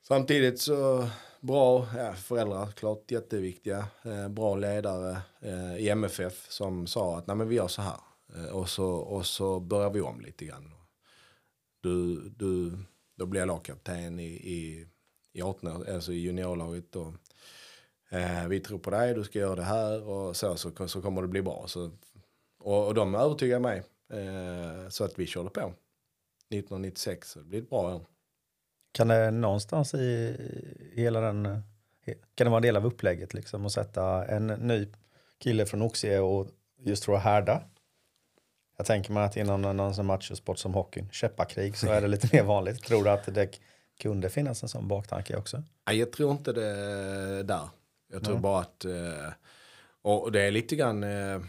samtidigt 0.08 0.60
så 0.60 1.08
bra 1.40 1.86
ja, 1.96 2.12
föräldrar, 2.12 2.66
klart 2.66 3.10
jätteviktiga. 3.10 3.86
Eh, 4.04 4.28
bra 4.28 4.56
ledare 4.56 5.18
eh, 5.40 5.76
i 5.76 5.88
MFF 5.88 6.46
som 6.48 6.86
sa 6.86 7.18
att 7.18 7.26
Nej, 7.26 7.36
men 7.36 7.48
vi 7.48 7.56
gör 7.56 7.68
så 7.68 7.82
här. 7.82 8.00
Och, 8.52 8.68
så, 8.68 8.86
och 8.86 9.26
så 9.26 9.60
börjar 9.60 9.90
vi 9.90 10.00
om 10.00 10.20
lite 10.20 10.44
grann. 10.44 10.81
Du, 11.82 12.28
du, 12.36 12.72
då 13.16 13.26
blir 13.26 13.40
jag 13.40 13.46
lagkapten 13.46 14.20
i, 14.20 14.26
i, 14.26 14.86
i, 15.32 15.42
18, 15.42 15.86
alltså 15.94 16.12
i 16.12 16.16
juniorlaget. 16.16 16.96
Och, 16.96 17.14
eh, 18.10 18.48
vi 18.48 18.60
tror 18.60 18.78
på 18.78 18.90
dig, 18.90 19.14
du 19.14 19.24
ska 19.24 19.38
göra 19.38 19.54
det 19.54 19.62
här 19.62 20.02
och 20.02 20.36
så, 20.36 20.56
så, 20.56 20.88
så 20.88 21.02
kommer 21.02 21.22
det 21.22 21.28
bli 21.28 21.42
bra. 21.42 21.64
Så, 21.66 21.90
och, 22.58 22.86
och 22.86 22.94
de 22.94 23.14
övertygade 23.14 23.60
mig 23.60 23.82
eh, 24.12 24.88
så 24.88 25.04
att 25.04 25.18
vi 25.18 25.26
körde 25.26 25.50
på. 25.50 25.60
1996, 25.60 27.30
så 27.30 27.38
det 27.38 27.44
blir 27.44 27.62
ett 27.62 27.70
bra 27.70 27.94
år. 27.94 28.06
Kan 28.92 29.08
det 29.08 29.30
någonstans 29.30 29.94
i 29.94 30.36
hela 30.92 31.20
den, 31.20 31.62
kan 32.34 32.44
det 32.44 32.50
vara 32.50 32.56
en 32.58 32.62
del 32.62 32.76
av 32.76 32.86
upplägget 32.86 33.34
liksom 33.34 33.66
att 33.66 33.72
sätta 33.72 34.26
en 34.26 34.46
ny 34.46 34.88
kille 35.38 35.66
från 35.66 35.82
Oxie 35.82 36.20
och 36.20 36.48
just 36.78 37.04
för 37.04 37.14
att 37.14 37.22
härda? 37.22 37.62
Jag 38.82 38.86
tänker 38.86 39.12
mig 39.12 39.24
att 39.24 39.36
inom 39.36 39.62
någon 39.62 40.06
machosport 40.06 40.58
som 40.58 40.74
hockeyn, 40.74 41.08
käppakrig, 41.12 41.76
så 41.76 41.86
är 41.92 42.00
det 42.00 42.08
lite 42.08 42.28
mer 42.32 42.42
vanligt. 42.42 42.82
Tror 42.82 43.04
du 43.04 43.10
att 43.10 43.34
det 43.34 43.58
kunde 44.00 44.30
finnas 44.30 44.62
en 44.62 44.68
sån 44.68 44.88
baktanke 44.88 45.36
också? 45.36 45.62
Nej, 45.86 45.98
jag 45.98 46.12
tror 46.12 46.32
inte 46.32 46.52
det 46.52 47.42
där. 47.42 47.68
Jag 48.12 48.22
tror 48.22 48.32
mm. 48.32 48.42
bara 48.42 48.60
att, 48.60 48.84
eh, 48.84 49.32
och 50.02 50.32
det 50.32 50.42
är 50.42 50.50
lite 50.50 50.76
grann 50.76 51.02
eh, 51.02 51.40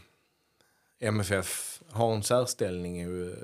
MFF 1.00 1.82
har 1.90 2.14
en 2.14 2.24
särställning 2.24 3.00
ju, 3.00 3.36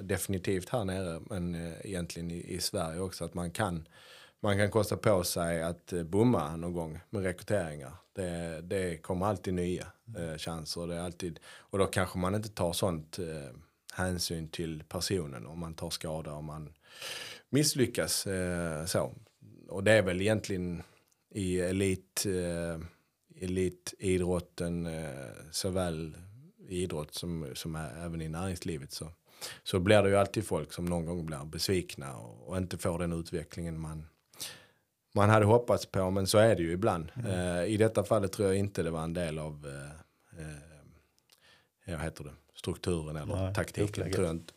definitivt 0.00 0.68
här 0.68 0.84
nere 0.84 1.20
men 1.30 1.54
eh, 1.54 1.72
egentligen 1.84 2.30
i, 2.30 2.58
Sverige 2.60 3.00
också 3.00 3.24
att 3.24 3.34
man 3.34 3.50
kan 3.50 3.88
man 4.42 4.56
kan 4.56 4.70
kosta 4.70 4.96
på 4.96 5.24
sig 5.24 5.62
att 5.62 5.92
eh, 5.92 6.02
bomma 6.02 6.56
någon 6.56 6.72
gång 6.72 7.00
med 7.10 7.22
rekryteringar. 7.22 7.92
Det, 8.12 8.60
det 8.62 9.02
kommer 9.02 9.26
alltid 9.26 9.54
nya 9.54 9.86
eh, 10.18 10.38
chanser. 10.38 10.86
Det 10.86 10.94
är 10.94 11.00
alltid, 11.00 11.40
och 11.46 11.78
då 11.78 11.86
kanske 11.86 12.18
man 12.18 12.34
inte 12.34 12.48
tar 12.48 12.72
sånt 12.72 13.18
eh, 13.18 13.56
hänsyn 13.92 14.48
till 14.48 14.84
personen 14.88 15.46
om 15.46 15.58
man 15.58 15.74
tar 15.74 15.90
skada 15.90 16.32
om 16.32 16.44
man 16.44 16.72
misslyckas. 17.50 18.26
Eh, 18.26 18.84
så. 18.84 19.14
Och 19.68 19.84
det 19.84 19.92
är 19.92 20.02
väl 20.02 20.20
egentligen 20.20 20.82
i 21.30 21.60
elit, 21.60 22.26
eh, 22.26 22.80
elitidrotten 23.42 24.86
eh, 24.86 25.32
såväl 25.50 26.16
i 26.68 26.82
idrott 26.82 27.14
som, 27.14 27.50
som 27.54 27.76
är, 27.76 28.04
även 28.04 28.22
i 28.22 28.28
näringslivet 28.28 28.92
så, 28.92 29.08
så 29.62 29.80
blir 29.80 30.02
det 30.02 30.08
ju 30.08 30.16
alltid 30.16 30.46
folk 30.46 30.72
som 30.72 30.84
någon 30.84 31.06
gång 31.06 31.26
blir 31.26 31.44
besvikna 31.44 32.16
och, 32.16 32.48
och 32.48 32.56
inte 32.56 32.78
får 32.78 32.98
den 32.98 33.12
utvecklingen 33.12 33.80
man, 33.80 34.08
man 35.16 35.30
hade 35.30 35.46
hoppats 35.46 35.86
på. 35.86 36.10
Men 36.10 36.26
så 36.26 36.38
är 36.38 36.56
det 36.56 36.62
ju 36.62 36.72
ibland. 36.72 37.12
Mm. 37.24 37.66
I 37.66 37.76
detta 37.76 38.04
fallet 38.04 38.32
tror 38.32 38.48
jag 38.48 38.56
inte 38.56 38.82
det 38.82 38.90
var 38.90 39.02
en 39.02 39.14
del 39.14 39.38
av 39.38 39.66
eh, 40.38 41.94
eh, 41.94 41.98
heter 42.00 42.24
det, 42.24 42.30
strukturen 42.54 43.16
eller 43.16 43.36
Nej, 43.36 43.54
taktiken. 43.54 44.12
Tror 44.12 44.26
jag 44.26 44.34
inte. 44.34 44.52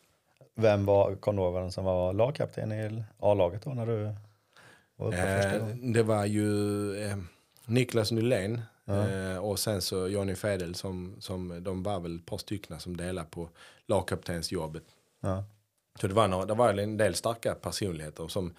Vem 0.56 0.86
var, 0.86 1.16
kom 1.16 1.36
du 1.36 1.42
ihåg 1.42 1.74
som 1.74 1.86
var 1.86 2.14
lagkapten 2.14 2.72
i 2.72 3.04
A-laget 3.20 3.64
då 3.64 3.70
när 3.70 3.86
du 3.86 4.12
var 4.96 5.08
uppe 5.08 5.18
eh, 5.18 5.42
första 5.42 5.60
gången? 5.60 5.94
Det 5.94 6.04
var 6.04 6.26
ju 6.26 6.96
eh, 7.04 7.18
Niklas 7.66 8.12
Nylén 8.12 8.62
Eh, 8.90 9.38
och 9.38 9.60
sen 9.60 9.82
så 9.82 10.08
Johnny 10.08 10.36
Fedel 10.36 10.76
som, 10.76 11.16
som 11.20 11.64
de 11.64 11.84
var 11.84 12.00
väl 12.00 12.16
ett 12.16 12.26
par 12.26 12.38
stycken 12.38 12.80
som 12.80 12.98
delade 12.98 13.28
på 13.32 13.50
lagkaptensjobbet. 13.86 14.84
Ja. 15.20 15.44
Så 16.02 16.08
det 16.08 16.14
var, 16.14 16.28
några, 16.28 16.46
det 16.46 16.54
var 16.54 16.74
en 16.74 16.98
del 16.98 17.16
starka 17.16 17.56
personligheter. 17.56 18.28
Som, 18.28 18.54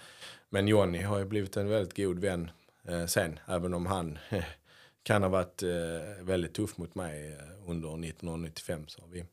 men 0.50 0.68
Johnny 0.68 1.02
har 1.02 1.18
ju 1.18 1.24
blivit 1.24 1.56
en 1.56 1.68
väldigt 1.68 1.96
god 1.96 2.18
vän 2.18 2.50
eh, 2.88 3.06
sen. 3.06 3.38
Även 3.48 3.74
om 3.74 3.86
han 3.86 4.18
kan 5.02 5.22
ha 5.22 5.30
varit 5.30 5.62
eh, 5.62 6.24
väldigt 6.24 6.54
tuff 6.54 6.78
mot 6.78 6.94
mig 6.94 7.32
eh, 7.32 7.70
under 7.70 7.88
1995. 7.88 8.84
Så 8.86 9.02
har 9.02 9.08
vi 9.08 9.20
mm. 9.20 9.30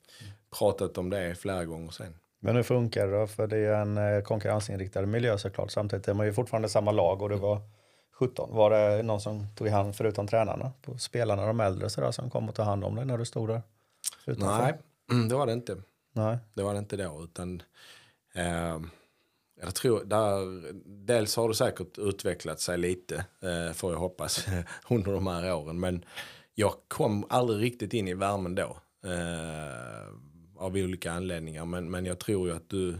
pratat 0.59 0.97
om 0.97 1.09
det 1.09 1.35
flera 1.35 1.65
gånger 1.65 1.91
sen. 1.91 2.15
Men 2.39 2.55
hur 2.55 2.63
funkar 2.63 3.07
det 3.07 3.19
då? 3.19 3.27
För 3.27 3.47
det 3.47 3.57
är 3.57 3.81
en 3.81 3.97
eh, 3.97 4.21
konkurrensinriktad 4.21 5.05
miljö 5.05 5.37
såklart. 5.37 5.71
Samtidigt 5.71 6.07
är 6.07 6.13
man 6.13 6.25
ju 6.25 6.33
fortfarande 6.33 6.69
samma 6.69 6.91
lag 6.91 7.21
och 7.21 7.29
det 7.29 7.35
var 7.35 7.61
17. 8.11 8.55
Var 8.55 8.69
det 8.69 9.03
någon 9.03 9.21
som 9.21 9.47
tog 9.55 9.67
i 9.67 9.69
hand 9.69 9.95
förutom 9.95 10.27
tränarna? 10.27 10.71
På 10.81 10.97
spelarna, 10.97 11.45
de 11.45 11.59
äldre 11.59 11.89
sådär, 11.89 12.11
som 12.11 12.29
kom 12.29 12.49
och 12.49 12.55
tog 12.55 12.65
hand 12.65 12.83
om 12.83 12.95
dig 12.95 13.05
när 13.05 13.17
du 13.17 13.25
stod 13.25 13.49
där? 13.49 13.61
Utanför? 14.25 14.63
Nej, 14.63 14.73
mm, 15.11 15.27
det 15.29 15.35
var 15.35 15.45
det 15.45 15.53
inte. 15.53 15.77
Nej. 16.13 16.37
Det 16.53 16.63
var 16.63 16.73
det 16.73 16.79
inte 16.79 16.97
då. 16.97 17.23
Utan, 17.23 17.61
eh, 18.35 18.79
jag 19.61 19.75
tror, 19.75 20.03
där, 20.03 20.63
dels 20.85 21.35
har 21.35 21.49
det 21.49 21.55
säkert 21.55 21.97
utvecklat 21.97 22.59
sig 22.59 22.77
lite, 22.77 23.25
eh, 23.41 23.73
får 23.73 23.91
jag 23.91 23.99
hoppas, 23.99 24.47
under 24.89 25.11
de 25.11 25.27
här 25.27 25.53
åren. 25.53 25.79
Men 25.79 26.05
jag 26.55 26.73
kom 26.87 27.25
aldrig 27.29 27.61
riktigt 27.61 27.93
in 27.93 28.07
i 28.07 28.13
värmen 28.13 28.55
då. 28.55 28.77
Eh, 29.03 30.07
av 30.59 30.75
olika 30.75 31.11
anledningar. 31.11 31.65
Men, 31.65 31.91
men 31.91 32.05
jag 32.05 32.19
tror 32.19 32.47
ju 32.47 32.55
att 32.55 32.69
du 32.69 32.99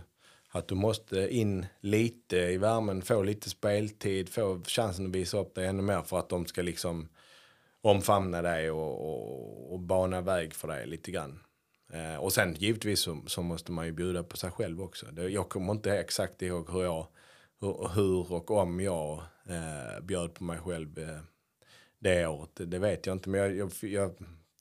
att 0.50 0.68
du 0.68 0.76
måste 0.76 1.36
in 1.36 1.66
lite 1.80 2.38
i 2.38 2.58
värmen, 2.58 3.02
få 3.02 3.24
lite 3.24 3.50
speltid, 3.50 4.30
få 4.30 4.62
chansen 4.68 5.06
att 5.06 5.12
visa 5.12 5.40
upp 5.40 5.56
dig 5.56 5.68
ännu 5.68 5.82
mer 5.82 6.02
för 6.02 6.20
att 6.20 6.30
de 6.30 6.46
ska 6.46 6.62
liksom 6.62 7.10
omfamna 7.82 8.42
dig 8.42 8.72
och, 8.72 9.10
och, 9.10 9.74
och 9.74 9.80
bana 9.80 10.22
väg 10.22 10.54
för 10.54 10.68
dig 10.68 10.88
lite 10.88 11.12
grann. 11.12 11.40
Eh, 11.94 12.16
och 12.16 12.34
sen 12.34 12.54
givetvis 12.54 13.00
så, 13.00 13.22
så, 13.28 13.42
måste 13.42 13.72
man 13.72 13.86
ju 13.86 13.92
bjuda 13.92 14.24
på 14.24 14.38
sig 14.38 14.52
själv 14.52 14.82
också. 14.82 15.06
Det, 15.06 15.30
jag 15.30 15.50
kommer 15.50 15.72
inte 15.74 16.00
exakt 16.00 16.42
ihåg 16.42 16.72
hur 16.72 16.84
jag, 16.84 17.08
hur, 17.60 17.90
hur 17.96 18.34
och 18.34 18.52
om 18.52 18.80
jag 18.80 19.24
eh, 19.50 20.04
bjöd 20.04 20.34
på 20.34 20.44
mig 20.44 20.60
själv 20.60 21.00
eh, 21.00 21.20
det 22.00 22.28
året. 22.28 22.50
Det, 22.54 22.66
det, 22.66 22.80
vet 22.80 23.06
jag 23.06 23.16
inte, 23.16 23.30
men 23.30 23.40
jag, 23.42 23.56
jag, 23.56 23.72
jag, 23.82 24.12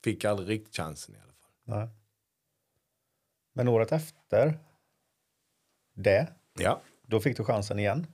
fick 0.05 0.25
aldrig 0.25 0.49
riktigt 0.49 0.77
chansen 0.77 1.15
i 1.15 1.19
alla 1.19 1.33
fall. 1.33 1.79
Nej. 1.79 1.89
Men 3.53 3.69
året 3.69 3.93
efter 3.93 4.59
det. 5.95 6.29
Ja. 6.59 6.81
Då 7.07 7.21
fick 7.21 7.37
du 7.37 7.45
chansen 7.45 7.79
igen. 7.79 8.07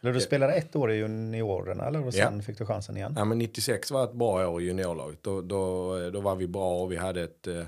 Eller 0.00 0.12
du 0.12 0.20
spelade 0.20 0.52
ett 0.52 0.76
år 0.76 0.92
i 0.92 0.96
juniorerna 0.96 1.86
eller 1.86 2.06
och 2.06 2.14
sen 2.14 2.36
ja. 2.36 2.42
fick 2.42 2.58
du 2.58 2.66
chansen 2.66 2.96
igen? 2.96 3.14
Ja, 3.16 3.24
men 3.24 3.38
96 3.38 3.90
var 3.90 4.04
ett 4.04 4.12
bra 4.12 4.48
år 4.48 4.62
i 4.62 4.64
juniorlaget. 4.64 5.22
Då, 5.22 5.40
då, 5.42 6.10
då 6.10 6.20
var 6.20 6.36
vi 6.36 6.48
bra 6.48 6.82
och 6.82 6.92
vi 6.92 6.96
hade 6.96 7.22
ett, 7.22 7.46
eh, 7.46 7.66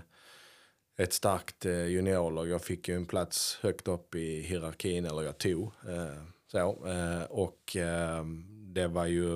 ett 1.03 1.13
starkt 1.13 1.67
eh, 1.67 1.87
juniorlag. 1.87 2.49
Jag 2.49 2.63
fick 2.63 2.89
ju 2.89 2.97
en 2.97 3.07
plats 3.07 3.59
högt 3.63 3.89
upp 3.89 4.15
i 4.15 4.41
hierarkin, 4.41 5.05
eller 5.05 5.23
jag 5.23 5.39
tog. 5.39 5.73
Eh, 5.89 6.23
så, 6.47 6.87
eh, 6.87 7.23
och 7.23 7.77
eh, 7.77 8.25
det 8.75 8.89
var 8.89 9.07
ju, 9.07 9.35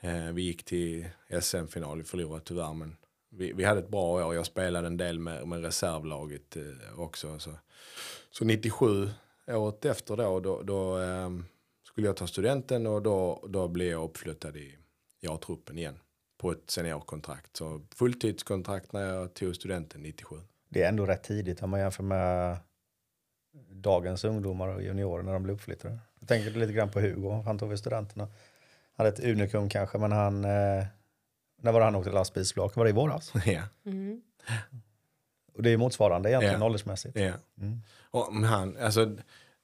eh, 0.00 0.32
vi 0.32 0.42
gick 0.42 0.64
till 0.64 1.06
SM-final, 1.40 1.98
vi 1.98 2.04
förlorade 2.04 2.44
tyvärr 2.44 2.74
men 2.74 2.96
vi, 3.30 3.52
vi 3.52 3.64
hade 3.64 3.80
ett 3.80 3.88
bra 3.88 4.26
år. 4.26 4.34
Jag 4.34 4.46
spelade 4.46 4.86
en 4.86 4.96
del 4.96 5.18
med, 5.18 5.48
med 5.48 5.62
reservlaget 5.62 6.56
också. 6.96 7.38
Så. 7.38 7.50
Så 8.30 8.44
97, 8.44 9.10
året 9.46 9.84
efter 9.84 10.16
då, 10.16 10.40
då, 10.40 10.62
då 10.62 10.98
eh, 10.98 11.30
skulle 11.82 12.06
jag 12.06 12.16
ta 12.16 12.26
studenten 12.26 12.86
och 12.86 13.02
då, 13.02 13.46
då 13.48 13.68
blev 13.68 13.88
jag 13.88 14.04
uppflyttad 14.04 14.56
i, 14.56 14.78
i 15.20 15.28
A-truppen 15.28 15.78
igen. 15.78 15.98
På 16.38 16.52
ett 16.52 16.70
seniorkontrakt. 16.70 17.56
Så 17.56 17.86
fulltidskontrakt 17.94 18.92
när 18.92 19.14
jag 19.14 19.34
tog 19.34 19.56
studenten 19.56 20.02
97. 20.02 20.36
Det 20.72 20.82
är 20.82 20.88
ändå 20.88 21.06
rätt 21.06 21.22
tidigt 21.22 21.62
om 21.62 21.70
man 21.70 21.80
jämför 21.80 22.02
med 22.02 22.56
dagens 23.70 24.24
ungdomar 24.24 24.68
och 24.68 24.82
juniorer 24.82 25.22
när 25.22 25.32
de 25.32 25.42
blir 25.42 25.54
uppflyttade. 25.54 25.98
Jag 26.18 26.28
tänker 26.28 26.50
lite 26.50 26.72
grann 26.72 26.90
på 26.90 27.00
Hugo, 27.00 27.42
han 27.44 27.58
tog 27.58 27.68
vid 27.68 27.78
studenterna. 27.78 28.24
Han 28.94 29.06
hade 29.06 29.08
ett 29.08 29.24
unikum 29.24 29.68
kanske, 29.68 29.98
men 29.98 30.12
han... 30.12 30.44
Eh, 30.44 30.84
när 31.56 31.72
var 31.72 31.80
det 31.80 31.84
han 31.84 31.94
åkte 31.94 32.10
lastbilsflak? 32.10 32.76
Var 32.76 32.84
det 32.84 32.90
i 32.90 32.92
våras? 32.92 33.32
Ja. 33.46 33.62
Mm. 33.86 34.22
Och 35.54 35.62
det 35.62 35.70
är 35.70 35.76
motsvarande 35.76 36.30
egentligen 36.30 36.60
ja. 36.60 36.66
åldersmässigt. 36.66 37.18
Ja. 37.18 37.32
Mm. 37.60 37.80
Och 38.10 38.34
han, 38.34 38.76
alltså 38.76 39.16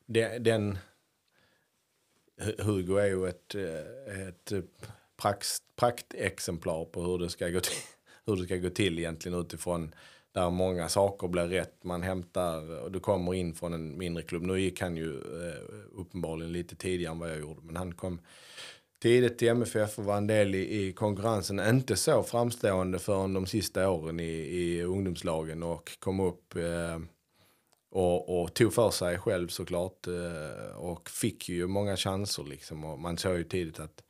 det, 0.07 0.39
den... 0.39 0.79
Hugo 2.59 2.97
är 2.97 3.07
ju 3.07 3.29
ett, 3.29 3.55
ett 3.55 4.65
prakt, 5.17 5.47
praktexemplar 5.77 6.85
på 6.85 7.03
hur 7.03 7.19
det, 7.19 7.31
ska 7.31 7.49
gå 7.49 7.61
till, 7.61 7.77
hur 8.27 8.37
det 8.37 8.45
ska 8.45 8.57
gå 8.57 8.71
till 8.71 8.99
egentligen 8.99 9.41
utifrån 9.41 9.95
där 10.35 10.51
många 10.51 10.89
saker 10.89 11.29
blir 11.29 11.47
rätt. 11.47 11.85
Man 11.85 12.03
hämtar 12.03 12.83
och 12.83 12.93
du 12.93 13.01
kommer 13.01 13.35
in 13.35 13.55
från 13.55 13.73
en 13.73 13.99
mindre 13.99 14.23
klubb. 14.23 14.43
Nu 14.43 14.61
gick 14.61 14.81
han 14.81 14.97
ju 14.97 15.17
eh, 15.17 15.63
uppenbarligen 15.93 16.53
lite 16.53 16.77
tidigare 16.77 17.13
än 17.13 17.19
vad 17.19 17.31
jag 17.31 17.41
gjorde. 17.41 17.61
Men 17.63 17.77
han 17.77 17.95
kom 17.95 18.21
tidigt 19.03 19.39
till 19.39 19.49
MFF 19.49 19.99
och 19.99 20.05
var 20.05 20.17
en 20.17 20.27
del 20.27 20.55
i, 20.55 20.83
i 20.83 20.93
konkurrensen. 20.93 21.61
Inte 21.61 21.97
så 21.97 22.23
framstående 22.23 22.99
förrän 22.99 23.33
de 23.33 23.47
sista 23.47 23.91
åren 23.91 24.21
i, 24.21 24.33
i 24.33 24.83
ungdomslagen 24.83 25.63
och 25.63 25.99
kom 25.99 26.21
upp 26.21 26.57
eh, 26.57 26.99
och, 27.91 28.43
och, 28.43 28.55
tog 28.55 28.75
för 28.75 28.91
sig 28.91 29.19
själv 29.19 29.49
såklart 29.49 30.07
eh, 30.07 30.77
och 30.77 31.11
fick 31.11 31.49
ju 31.49 31.67
många 31.67 31.97
chanser 31.97 32.45
liksom. 32.45 32.85
Och 32.85 32.99
man 32.99 33.19
såg 33.19 33.37
ju 33.37 33.45
tidigt 33.45 33.81
att 33.81 34.03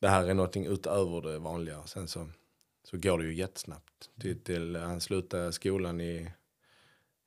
det 0.00 0.08
här 0.08 0.28
är 0.28 0.34
någonting 0.34 0.66
utöver 0.66 1.20
det 1.20 1.38
vanliga. 1.38 1.82
Sen 1.86 2.08
så, 2.08 2.28
så 2.84 2.96
går 2.96 3.18
det 3.18 3.24
ju 3.24 3.34
jättesnabbt. 3.34 3.87
Till, 4.20 4.40
till, 4.44 4.76
han 4.76 5.00
slutade 5.00 5.52
skolan 5.52 6.00
i, 6.00 6.30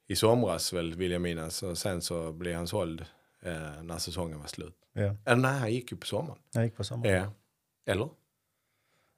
i 0.07 0.15
somras 0.15 0.73
väl 0.73 0.95
vill 0.95 1.11
jag 1.11 1.21
minnas 1.21 1.63
och 1.63 1.77
sen 1.77 2.01
så 2.01 2.31
blev 2.31 2.55
han 2.55 2.67
såld 2.67 3.05
eh, 3.41 3.83
när 3.83 3.97
säsongen 3.97 4.39
var 4.39 4.47
slut. 4.47 4.75
Ja. 4.93 5.15
Eller 5.25 5.41
nej, 5.41 5.59
han 5.59 5.71
gick 5.73 5.91
ju 5.91 5.97
på 5.97 6.05
sommaren. 6.05 6.39
Jag 6.51 6.63
gick 6.63 6.75
på 6.75 6.83
sommaren. 6.83 7.15
Ja. 7.15 7.31
Eller? 7.93 8.09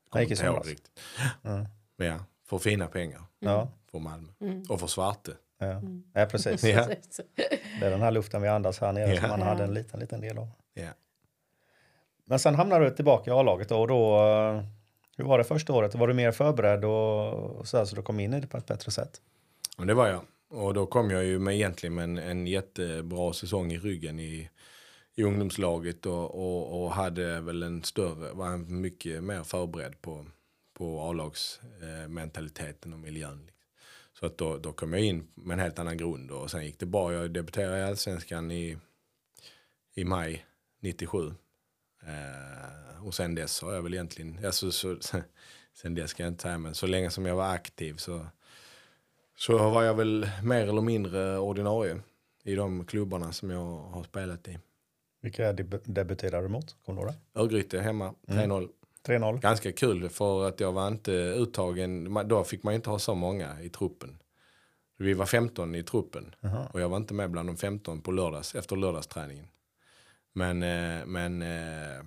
Han 0.10 0.22
gick 0.22 0.32
i 0.32 0.36
somras. 0.36 0.68
riktigt. 0.68 0.99
Ja. 1.41 1.66
Men 1.95 2.08
ja, 2.08 2.20
för 2.45 2.58
fina 2.58 2.88
pengar 2.88 3.22
Ja. 3.39 3.72
för 3.91 3.99
Malmö. 3.99 4.32
Mm. 4.39 4.64
Och 4.70 4.80
för 4.80 4.88
Svarte. 4.88 5.32
Ja. 5.58 5.82
ja, 6.14 6.26
precis. 6.26 6.64
Ja. 6.64 6.88
Det 7.80 7.86
är 7.86 7.89
den 7.91 8.01
här 8.01 8.12
luften 8.12 8.41
vi 8.41 8.47
andas 8.47 8.80
här 8.80 8.93
nere 8.93 9.14
Ja. 9.14 9.22
som 9.22 9.30
man 9.30 9.39
Ja. 9.39 9.45
hade 9.45 9.64
en 9.64 9.74
liten, 9.74 9.99
liten 9.99 10.22
del 10.22 10.38
av. 10.38 10.47
Ja. 10.74 10.89
Men 12.26 12.39
sen 12.39 12.56
hamnade 12.56 12.86
du 12.89 12.95
tillbaka 12.95 13.32
i 13.32 13.34
A-laget 13.34 13.70
då, 13.70 13.82
och 13.82 13.88
då, 13.88 14.26
eh, 14.30 14.64
hur 15.18 15.26
var 15.26 15.38
det 15.38 15.43
första 15.43 15.74
året? 15.74 15.95
Var 15.95 16.07
du 16.07 16.14
mer 16.14 16.32
förberedd 16.32 16.86
och, 16.86 17.34
och 17.34 17.68
så, 17.68 17.78
här, 17.78 17.86
så 17.86 17.95
du 17.95 18.01
kom 18.01 18.20
in 18.20 18.34
i 18.34 18.39
det 18.39 18.47
på 18.47 18.57
ett 18.57 18.66
bättre 18.66 18.91
sätt? 18.91 19.22
Och 19.78 19.88
det 19.88 19.93
var 19.93 20.07
jag. 20.07 20.22
Och 20.49 20.74
då 20.74 20.86
kom 20.86 21.11
jag 21.11 21.26
ju 21.26 21.39
med 21.39 21.55
egentligen 21.55 21.95
med 21.95 22.03
en, 22.03 22.18
en 22.18 22.47
jättebra 22.47 23.34
säsong 23.34 23.72
i 23.72 23.78
ryggen 23.78 24.20
i, 24.20 24.49
i 25.16 25.24
ungdomslaget 25.24 26.05
och, 26.05 26.36
och, 26.36 26.84
och 26.84 26.91
hade 26.91 27.41
väl 27.41 27.64
en 27.64 27.84
större, 27.84 28.34
var 28.34 28.57
mycket 28.57 29.24
mer 29.24 29.43
förberedd 29.43 30.01
på, 30.01 30.26
på 30.74 31.01
A-lagsmentaliteten 31.01 32.93
och 32.93 32.99
miljön. 32.99 33.45
Liksom. 33.45 33.64
Så 34.20 34.26
att 34.26 34.38
då, 34.38 34.57
då 34.57 34.74
kom 34.74 34.93
jag 34.93 35.01
in 35.01 35.28
med 35.34 35.53
en 35.53 35.59
helt 35.59 35.80
annan 35.80 35.97
grund 35.97 36.32
och 36.32 36.51
sen 36.51 36.66
gick 36.66 36.80
det 36.80 36.86
bra. 36.86 37.14
Jag 37.14 37.32
debuterade 37.32 37.80
i 37.80 37.84
Allsvenskan 37.84 38.51
i, 38.51 38.78
i 39.93 40.03
maj 40.03 40.45
97. 40.80 41.32
Eh, 42.08 43.06
och 43.06 43.14
sen 43.14 43.36
dess 43.36 43.62
har 43.62 43.74
jag 43.74 43.82
väl 43.82 43.93
egentligen, 43.93 44.45
alltså, 44.45 44.72
så, 44.72 44.97
sen 45.74 45.95
dess 45.95 46.10
ska 46.10 46.24
jag 46.24 46.32
inte 46.32 46.41
säga, 46.41 46.58
men 46.58 46.76
så 46.76 46.88
länge 46.88 47.10
som 47.10 47.26
jag 47.26 47.36
var 47.36 47.49
aktiv 47.54 47.93
så 47.97 48.26
så 49.36 49.58
var 49.70 49.84
jag 49.84 49.93
väl 49.93 50.30
mer 50.43 50.68
eller 50.68 50.82
mindre 50.82 51.38
ordinarie 51.38 51.99
i 52.43 52.56
de 52.56 52.86
klubbarna 52.86 53.32
som 53.32 53.49
jag 53.49 53.78
har 53.78 54.04
spelat 54.04 54.47
i. 54.47 54.60
Vilka 55.22 55.54
deb- 55.54 55.82
debuterade 55.86 56.43
du 56.45 56.49
mot? 56.49 56.76
Kommer 56.86 57.01
du 57.01 57.08
ihåg 57.08 57.16
det? 57.34 57.39
Örgryte 57.39 57.80
hemma, 57.80 58.14
3-0. 58.28 58.70
3-0. 59.08 59.39
Ganska 59.39 59.72
kul 59.72 60.10
för 60.10 60.47
att 60.47 60.60
jag 60.60 60.72
var 60.72 60.88
inte 60.88 61.12
uttagen, 61.12 62.14
då 62.26 62.43
fick 62.43 62.64
man 62.64 62.74
inte 62.74 62.89
ha 62.89 62.99
så 62.99 63.16
många 63.16 63.62
i 63.62 63.70
truppen. 63.70 64.20
Vi 64.97 65.14
var 65.14 65.26
15 65.26 65.76
i 65.76 65.84
truppen 65.84 66.36
Jaha. 66.39 66.68
och 66.74 66.82
jag 66.82 66.89
var 66.89 66.97
inte 66.97 67.14
med 67.14 67.32
bland 67.32 67.49
de 67.49 67.58
15 67.58 68.01
på 68.01 68.12
lördags, 68.12 68.56
efter 68.56 68.76
lördagsträningen. 68.76 69.47
Men, 70.34 70.63
eh, 70.63 71.05
men 71.05 71.41
eh, 71.41 71.97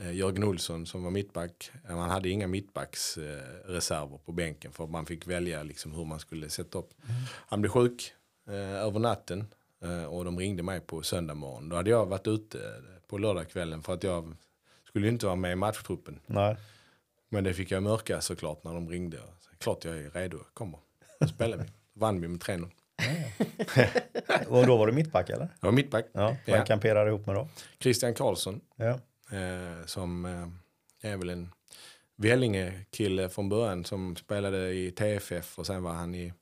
eh, 0.00 0.12
Jörgen 0.12 0.44
Olsson 0.44 0.86
som 0.86 1.04
var 1.04 1.10
mittback, 1.10 1.70
man 1.88 2.10
hade 2.10 2.28
inga 2.28 2.46
mittbacksreserver 2.46 3.72
reserver 3.72 4.18
på 4.18 4.32
bänken 4.32 4.72
för 4.72 4.86
man 4.86 5.06
fick 5.06 5.26
välja 5.26 5.62
liksom 5.62 5.92
hur 5.92 6.04
man 6.04 6.20
skulle 6.20 6.48
sätta 6.48 6.78
upp. 6.78 6.90
Han 7.26 7.60
blev 7.60 7.70
sjuk 7.70 8.12
över 8.48 8.98
natten 8.98 9.44
och 10.08 10.24
de 10.24 10.38
ringde 10.38 10.62
mig 10.62 10.80
på 10.80 11.02
söndag 11.02 11.34
morgon. 11.34 11.68
Då 11.68 11.76
hade 11.76 11.90
jag 11.90 12.06
varit 12.06 12.26
ute 12.26 12.58
på 13.06 13.18
lördagskvällen 13.18 13.82
för 13.82 13.94
att 13.94 14.02
jag 14.02 14.34
skulle 14.84 15.08
inte 15.08 15.26
vara 15.26 15.36
med 15.36 15.52
i 15.52 15.56
matchtruppen. 15.56 16.20
Nej. 16.26 16.56
Men 17.28 17.44
det 17.44 17.54
fick 17.54 17.70
jag 17.70 17.82
mörka 17.82 18.20
såklart 18.20 18.64
när 18.64 18.74
de 18.74 18.90
ringde. 18.90 19.16
Så, 19.40 19.50
Klart 19.58 19.84
jag 19.84 19.98
är 19.98 20.10
redo, 20.10 20.38
kommer. 20.54 20.78
Då 21.20 21.26
spelar 21.26 21.58
vi. 21.58 21.64
Vann 21.92 22.20
vi 22.20 22.28
med 22.28 22.40
3-0. 22.40 22.70
Och 24.48 24.66
då 24.66 24.76
var 24.76 24.86
du 24.86 24.92
mittback 24.92 25.30
eller? 25.30 25.48
Jag 25.60 25.66
var 25.68 25.72
mittback. 25.72 26.04
Ja. 26.12 26.36
Ja. 26.44 26.54
Vem 26.54 26.64
kamperade 26.66 27.08
ihop 27.10 27.26
med 27.26 27.34
då? 27.34 27.48
Christian 27.80 28.14
Karlsson 28.14 28.60
Ja. 28.76 28.88
eh, 29.36 29.86
som 29.86 30.24
eh, 30.24 31.10
är 31.12 31.16
väl 31.16 31.28
en 31.28 31.52
Vellinge-kille 32.16 33.28
från 33.28 33.48
början 33.48 33.84
som 33.84 34.16
spelade 34.16 34.72
i 34.74 34.90
TFF 34.90 35.58
och 35.58 35.66
sen 35.66 35.82
var 35.82 35.92
han 35.92 36.14
i 36.14 36.32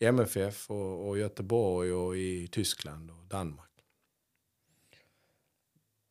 MFF 0.00 0.70
och, 0.70 1.08
och 1.08 1.18
Göteborg 1.18 1.92
och 1.92 2.16
i 2.16 2.48
Tyskland 2.52 3.10
och 3.10 3.24
Danmark. 3.28 3.70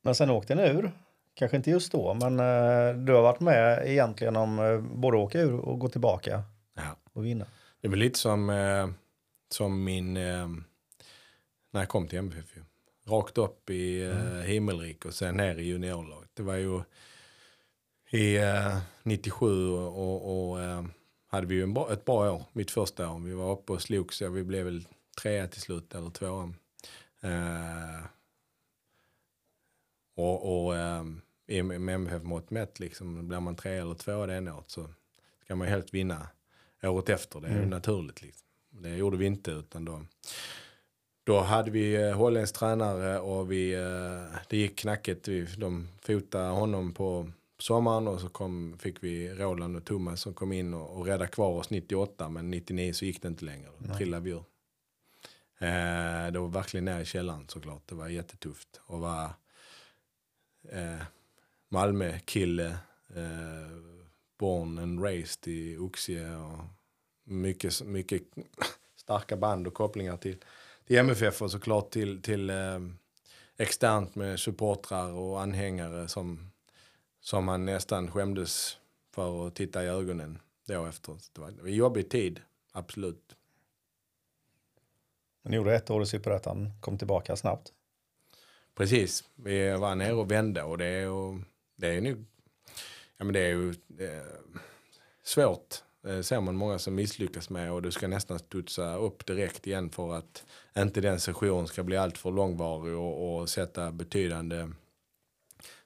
Men 0.04 0.16
sen 0.16 0.30
åkte 0.30 0.56
ni 0.56 0.64
ur. 0.70 0.92
Kanske 1.34 1.58
inte 1.58 1.70
just 1.72 1.92
då, 1.92 2.14
men 2.14 2.40
eh, 2.40 2.96
du 3.06 3.14
har 3.14 3.22
varit 3.22 3.40
med 3.40 3.88
egentligen 3.88 4.36
om 4.36 4.60
eh, 4.60 4.80
både 4.80 5.18
åka 5.18 5.40
ur 5.40 5.60
och 5.60 5.80
gå 5.80 5.90
tillbaka 5.90 6.44
Ja. 6.76 6.96
och 7.14 7.26
vinna. 7.26 7.46
Det 7.82 7.88
är 7.88 7.90
väl 7.90 8.00
lite 8.00 8.20
som, 8.20 8.50
eh, 8.50 8.88
som 9.56 9.84
min, 9.84 10.18
eh, 10.18 10.48
när 11.72 11.82
jag 11.82 11.90
kom 11.90 12.08
till 12.08 12.20
MFF 12.20 12.56
ju. 12.58 12.64
Rakt 13.08 13.38
upp 13.38 13.70
i 13.70 14.04
eh, 14.04 14.16
himmelrik 14.42 15.06
och 15.06 15.14
sen 15.14 15.38
ner 15.38 15.56
i 15.56 15.64
juniorlaget. 15.64 16.30
Det 16.34 16.44
var 16.44 16.56
ju 16.56 16.82
i 18.10 18.38
eh, 18.38 18.78
97 19.04 19.70
och, 19.74 20.50
och, 20.50 20.62
eh, 20.64 20.86
hade 21.28 21.48
vi 21.48 21.56
ju 21.56 21.64
en 21.64 21.74
bra, 21.74 21.94
ett 21.94 22.06
bra 22.06 22.32
år, 22.32 22.44
mitt 22.54 22.72
första 22.72 23.12
år. 23.12 23.20
Vi 23.20 23.34
var 23.34 23.52
uppe 23.52 23.74
och 23.74 23.82
slogs, 23.82 24.22
ja, 24.22 24.30
vi 24.30 24.44
blev 24.44 24.66
väl 24.66 24.88
trea 25.22 25.48
till 25.48 25.62
slut 25.62 25.96
eller 25.96 26.10
tvåa. 26.10 26.54
Eh, 27.22 28.06
och 30.16 30.66
och 30.66 30.76
eh, 30.76 31.04
med 31.64 31.90
MFF-mått 31.96 32.50
mätt, 32.50 32.80
liksom, 32.80 33.28
blir 33.28 33.40
man 33.40 33.56
trea 33.56 33.82
eller 33.82 33.96
tvåa 33.96 34.26
det 34.26 34.36
ena 34.38 34.56
året 34.58 34.70
så 34.70 34.90
ska 35.44 35.56
man 35.56 35.68
ju 35.68 35.74
helt 35.74 35.94
vinna 35.94 36.28
året 36.84 37.10
efter. 37.10 37.40
Det 37.42 37.48
är 37.48 37.52
ju 37.52 37.58
Mm. 37.58 37.70
naturligt. 37.70 38.22
Liksom. 38.22 38.45
Det 38.82 38.96
gjorde 38.96 39.18
vi 39.18 39.26
inte 39.26 39.52
utan 39.52 39.86
då, 39.86 40.02
då 41.24 41.40
hade 41.40 41.72
vi 41.72 41.96
eh, 41.96 42.18
holländsk 42.18 42.56
tränare 42.56 43.20
och 43.20 43.52
vi, 43.52 43.74
eh, 43.74 44.40
det 44.50 44.58
gick 44.58 44.80
knackigt. 44.80 45.28
Vi, 45.28 45.46
de 45.58 45.88
fotade 46.02 46.50
honom 46.50 46.94
på 46.94 47.32
sommaren 47.60 48.08
och 48.08 48.22
så 48.22 48.30
kom, 48.30 48.78
fick 48.80 49.04
vi 49.04 49.34
Roland 49.34 49.76
och 49.76 49.86
Thomas 49.86 50.22
som 50.22 50.34
kom 50.34 50.52
in 50.52 50.74
och, 50.74 50.98
och 50.98 51.06
räddade 51.06 51.28
kvar 51.28 51.52
oss 51.52 51.70
98 51.70 52.30
men 52.30 52.52
99 52.52 52.94
så 52.94 53.06
gick 53.06 53.22
det 53.22 53.28
inte 53.28 53.46
längre. 53.46 53.70
Då 53.78 53.88
Nej. 53.88 53.98
trillade 53.98 54.24
vi 54.24 54.32
ur. 54.32 54.44
Eh, 55.58 56.32
det 56.32 56.40
var 56.40 56.48
verkligen 56.48 56.86
ner 56.86 57.00
i 57.00 57.06
källaren 57.06 57.48
såklart. 57.48 57.84
Det 57.86 57.96
var 57.96 58.08
jättetufft 58.08 58.82
att 58.88 59.00
vara 59.00 59.34
eh, 60.72 61.02
Malmö-kille. 61.70 62.78
Eh, 63.16 63.96
born 64.38 64.80
and 64.80 65.04
raised 65.04 65.48
i 65.48 65.78
Oxie 65.78 66.36
och 66.36 66.60
mycket, 67.26 67.82
mycket 67.82 68.24
starka 68.96 69.38
band 69.38 69.68
och 69.68 69.74
kopplingar 69.74 70.18
till, 70.18 70.38
till 70.88 70.98
MFF 70.98 71.42
och 71.42 71.52
såklart 71.52 71.92
till, 71.92 72.22
till 72.22 72.50
eh, 72.50 72.80
externt 73.58 74.16
med 74.16 74.40
supportrar 74.40 75.12
och 75.12 75.42
anhängare 75.42 76.08
som, 76.08 76.52
som 77.20 77.46
man 77.46 77.66
nästan 77.66 78.12
skämdes 78.12 78.78
för 79.12 79.48
att 79.48 79.56
titta 79.56 79.84
i 79.84 79.88
ögonen 79.88 80.40
då 80.66 80.86
efter. 80.86 81.18
Det 81.34 81.42
var, 81.42 81.48
en 81.48 81.74
jobbig 81.74 82.10
tid, 82.10 82.42
absolut. 82.72 83.36
Ni 85.44 85.56
gjorde 85.56 85.76
ett 85.76 85.90
år 85.90 86.04
i 86.04 86.06
Superettan, 86.06 86.72
kom 86.82 86.98
tillbaka 86.98 87.36
snabbt. 87.36 87.74
Precis, 88.76 89.24
vi 89.36 89.72
var 89.72 89.96
nere 89.96 90.14
och 90.14 90.32
vände 90.32 90.64
och 90.64 90.78
det 90.78 90.86
är 90.86 91.02
ju, 91.02 91.42
det 91.76 91.88
är 91.88 92.02
nu, 92.02 92.26
ja 93.18 93.26
men 93.26 93.34
det 93.34 93.40
är 93.40 93.50
ju 93.50 93.70
eh, 94.00 94.26
svårt. 95.24 95.84
Eh, 96.06 96.22
ser 96.22 96.42
man 96.42 96.56
många 96.56 96.80
som 96.80 96.96
misslyckas 96.96 97.50
med 97.50 97.72
och 97.72 97.82
du 97.82 97.92
ska 97.92 98.08
nästan 98.08 98.40
studsa 98.40 98.96
upp 98.96 99.26
direkt 99.26 99.68
igen 99.68 99.90
för 99.90 100.14
att 100.14 100.44
inte 100.78 101.02
den 101.02 101.20
sessionen 101.20 101.68
ska 101.68 101.84
bli 101.84 101.98
alltför 101.98 102.32
långvarig 102.32 102.96
och, 102.96 103.40
och 103.40 103.50
sätta 103.50 103.92
betydande 103.92 104.70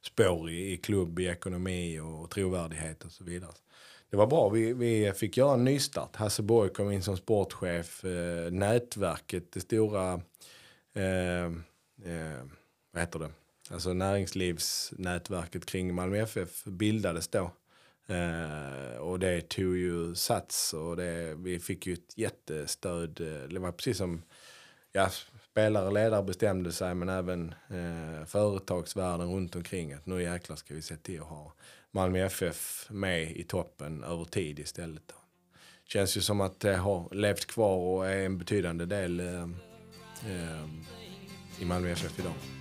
spår 0.02 0.50
i, 0.50 0.74
i 0.74 0.78
klubb, 0.78 1.20
i 1.20 1.26
ekonomi 1.26 2.00
och 2.00 2.30
trovärdighet 2.30 3.04
och 3.04 3.12
så 3.12 3.24
vidare. 3.24 3.52
Det 4.10 4.18
var 4.18 4.28
bra, 4.28 4.50
vi, 4.50 4.74
vi 4.74 5.14
fick 5.16 5.38
göra 5.38 5.54
en 5.54 5.64
nystart. 5.64 6.16
Hasse 6.16 6.42
Borg 6.42 6.70
kom 6.70 6.92
in 6.92 7.04
som 7.04 7.18
sportchef, 7.18 8.06
eh, 8.06 8.52
nätverket, 8.52 9.52
det 9.52 9.60
stora 9.60 10.14
eh, 10.94 11.46
eh, 12.06 12.44
vad 12.92 13.02
heter 13.02 13.20
det? 13.20 13.30
Alltså 13.72 13.94
näringslivsnätverket 13.94 15.66
kring 15.66 15.96
Malmö 15.96 16.18
FF 16.18 16.64
bildades 16.64 17.28
då. 17.28 17.52
Eh, 18.10 18.98
och 18.98 19.20
det 19.20 19.50
tog 19.50 19.78
ju 19.78 20.16
sats 20.16 20.74
och 20.74 20.96
det, 20.96 21.36
vi 21.36 21.60
fick 21.60 21.88
ju 21.88 21.94
ett 21.94 22.18
jättestöd. 22.18 23.22
Eh, 23.22 23.50
det 23.50 23.60
var 23.60 23.72
precis 23.72 23.98
som 23.98 24.22
ja, 24.92 25.10
spelare 25.52 25.88
och 25.88 25.94
ledare 25.94 26.24
bestämde 26.24 26.72
sig 26.72 26.96
men 26.96 27.10
även 27.10 27.54
eh, 27.70 28.26
företagsvärlden 28.26 29.32
runt 29.32 29.56
omkring 29.56 29.94
att 29.94 30.06
nu 30.06 30.24
jäklar 30.24 30.56
ska 30.56 30.74
vi 30.74 30.82
se 30.82 30.96
till 30.96 31.22
att 31.22 31.28
ha 31.28 31.54
Malmö 31.92 32.20
FF 32.26 32.88
med 32.90 33.32
i 33.32 33.44
toppen 33.44 34.04
över 34.04 34.26
tid 34.26 34.60
istället. 34.60 35.04
Då. 35.08 35.16
Känns 35.86 36.18
ju 36.18 36.22
som 36.22 36.42
att 36.42 36.60
det 36.60 36.76
har 36.76 37.16
levt 37.16 37.46
kvar 37.46 37.78
och 37.78 38.08
är 38.08 38.26
en 38.26 38.38
betydande 38.38 38.86
del 38.86 39.20
eh, 39.20 39.44
eh, 40.26 40.70
i 41.60 41.66
Malmö 41.66 41.90
FF 41.90 42.20
idag. 42.20 42.59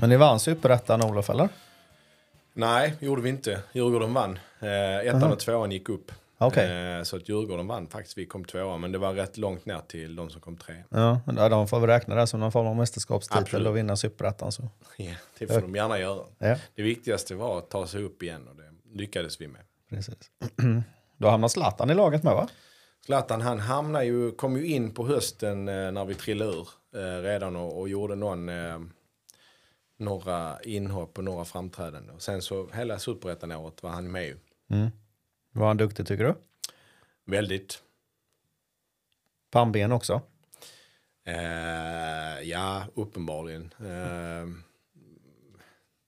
Men 0.00 0.10
ni 0.10 0.16
vann 0.16 0.40
superettan 0.40 1.02
Olof 1.02 1.30
eller? 1.30 1.48
Nej, 2.52 2.94
gjorde 3.00 3.22
vi 3.22 3.28
inte. 3.28 3.60
Djurgården 3.72 4.14
vann. 4.14 4.38
Eh, 4.60 4.96
ettan 4.98 5.32
och 5.32 5.38
tvåan 5.38 5.72
gick 5.72 5.88
upp. 5.88 6.12
Okej. 6.38 6.96
Eh, 6.96 7.02
så 7.02 7.16
att 7.16 7.28
Djurgården 7.28 7.66
vann 7.66 7.86
faktiskt. 7.86 8.18
Vi 8.18 8.26
kom 8.26 8.44
tvåa, 8.44 8.76
men 8.76 8.92
det 8.92 8.98
var 8.98 9.12
rätt 9.14 9.36
långt 9.36 9.66
ner 9.66 9.80
till 9.88 10.16
de 10.16 10.30
som 10.30 10.40
kom 10.40 10.56
tre. 10.56 10.74
Ja, 10.88 11.20
de 11.26 11.68
får 11.68 11.80
väl 11.80 11.88
räkna 11.90 12.14
det 12.14 12.26
som 12.26 12.40
någon 12.40 12.52
form 12.52 12.66
av 12.66 12.76
mästerskapstitel 12.76 13.42
Absolut. 13.42 13.66
och 13.68 13.76
vinna 13.76 13.96
superettan. 13.96 14.52
Så. 14.52 14.62
Ja, 14.96 15.12
det 15.38 15.46
får 15.46 15.60
de 15.60 15.74
gärna 15.74 15.98
göra. 15.98 16.24
Ja, 16.38 16.56
Det 16.74 16.82
viktigaste 16.82 17.34
var 17.34 17.58
att 17.58 17.68
ta 17.70 17.86
sig 17.86 18.02
upp 18.02 18.22
igen 18.22 18.48
och 18.48 18.56
det 18.56 18.98
lyckades 19.00 19.40
vi 19.40 19.48
med. 19.48 19.60
precis. 19.90 20.14
Då 21.16 21.28
hamnar 21.28 21.48
Zlatan 21.48 21.90
i 21.90 21.94
laget 21.94 22.22
med 22.22 22.34
va? 22.34 22.48
Zlatan 23.06 23.40
han 23.40 23.60
hamnade 23.60 24.04
ju, 24.04 24.30
kom 24.32 24.56
ju 24.56 24.66
in 24.66 24.94
på 24.94 25.06
hösten 25.06 25.68
eh, 25.68 25.92
när 25.92 26.04
vi 26.04 26.14
trillade 26.14 26.50
ur 26.50 26.68
eh, 26.96 27.22
redan 27.22 27.56
och, 27.56 27.78
och 27.80 27.88
gjorde 27.88 28.14
någon, 28.14 28.48
eh, 28.48 28.78
några 30.00 30.62
inhopp 30.62 31.18
och 31.18 31.24
några 31.24 31.44
framträdanden. 31.44 32.14
Och 32.14 32.22
sen 32.22 32.42
så 32.42 32.70
hela 32.72 32.98
superettan-året 32.98 33.82
var 33.82 33.90
han 33.90 34.10
med 34.10 34.26
ju. 34.26 34.38
Var 35.52 35.66
han 35.66 35.76
duktig 35.76 36.06
tycker 36.06 36.24
du? 36.24 36.34
Väldigt. 37.24 37.82
Pannben 39.50 39.92
också? 39.92 40.22
Eh, 41.24 42.42
ja, 42.42 42.84
uppenbarligen. 42.94 43.74
Eh, 43.78 44.46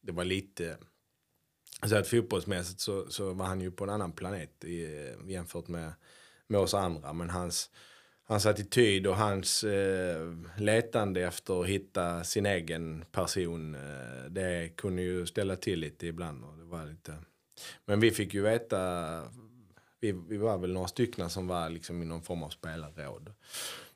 det 0.01 0.13
var 0.13 0.25
lite... 0.25 0.77
Så 1.87 1.97
att 1.97 2.09
fotbollsmässigt 2.09 2.81
så, 2.81 3.11
så 3.11 3.33
var 3.33 3.47
han 3.47 3.61
ju 3.61 3.71
på 3.71 3.85
en 3.85 3.91
annan 3.91 4.13
planet 4.13 4.65
i, 4.65 5.09
jämfört 5.27 5.69
med, 5.69 5.93
med 6.47 6.61
oss 6.61 6.75
andra. 6.75 7.13
Men 7.13 7.31
hans, 7.31 7.71
hans 8.25 8.47
attityd 8.47 9.07
och 9.07 9.17
hans 9.17 9.65
eh, 9.65 10.33
letande 10.57 11.23
efter 11.23 11.61
att 11.61 11.67
hitta 11.67 12.25
sin 12.25 12.47
egen 12.47 13.05
person, 13.13 13.75
eh, 13.75 14.31
det 14.31 14.77
kunde 14.77 15.03
ju 15.03 15.27
ställa 15.27 15.57
till 15.57 15.81
lite 15.81 16.07
ibland. 16.07 16.45
Och 16.45 16.59
det 16.59 16.65
var 16.65 16.87
lite... 16.87 17.15
Men 17.85 18.01
vi 18.01 18.11
fick 18.11 18.35
ju 18.35 18.43
veta, 18.43 19.23
vi, 20.01 20.13
vi 20.13 20.37
var 20.37 20.59
väl 20.59 20.73
några 20.73 20.89
stycken 20.89 21.31
som 21.31 21.47
var 21.47 21.71
liksom 21.71 22.03
i 22.03 22.05
någon 22.05 22.23
form 22.23 22.43
av 22.43 22.49
spelarråd. 22.49 23.33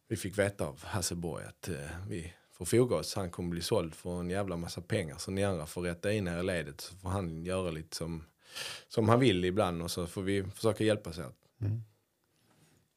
Vi 0.08 0.16
fick 0.16 0.38
veta 0.38 0.66
av 0.66 0.84
Hasse 0.84 1.14
Borg 1.14 1.44
att 1.44 1.68
eh, 1.68 1.74
vi 2.08 2.32
får 2.52 2.64
foga 2.64 2.96
oss. 2.96 3.14
Han 3.14 3.30
kommer 3.30 3.50
bli 3.50 3.62
såld 3.62 3.94
för 3.94 4.20
en 4.20 4.30
jävla 4.30 4.56
massa 4.56 4.80
pengar. 4.80 5.16
Så 5.18 5.30
ni 5.30 5.44
andra 5.44 5.66
får 5.66 5.82
rätta 5.82 6.12
in 6.12 6.28
er 6.28 6.38
i 6.38 6.42
ledet. 6.42 6.80
Så 6.80 6.96
får 6.96 7.08
han 7.08 7.44
göra 7.44 7.70
lite 7.70 7.96
som, 7.96 8.24
som 8.88 9.08
han 9.08 9.20
vill 9.20 9.44
ibland. 9.44 9.82
Och 9.82 9.90
så 9.90 10.06
får 10.06 10.22
vi 10.22 10.44
försöka 10.44 10.84
hjälpas 10.84 11.18
åt. 11.18 11.34
Mm. 11.60 11.82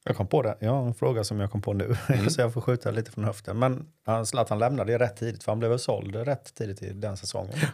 Jag 0.09 0.17
kom 0.17 0.27
på 0.27 0.41
det. 0.41 0.57
Jag 0.59 0.71
har 0.71 0.87
en 0.87 0.93
fråga 0.93 1.23
som 1.23 1.39
jag 1.39 1.51
kom 1.51 1.61
på 1.61 1.73
nu. 1.73 1.95
så 2.29 2.41
jag 2.41 2.53
får 2.53 2.61
skjuta 2.61 2.91
lite 2.91 3.11
från 3.11 3.23
höften. 3.23 3.59
Men 3.59 3.87
han, 4.05 4.25
Zlatan 4.25 4.59
lämnade 4.59 4.99
rätt 4.99 5.17
tidigt. 5.17 5.43
För 5.43 5.51
han 5.51 5.59
blev 5.59 5.77
såld 5.77 6.15
rätt 6.15 6.53
tidigt 6.55 6.83
i 6.83 6.93
den 6.93 7.17
säsongen. 7.17 7.53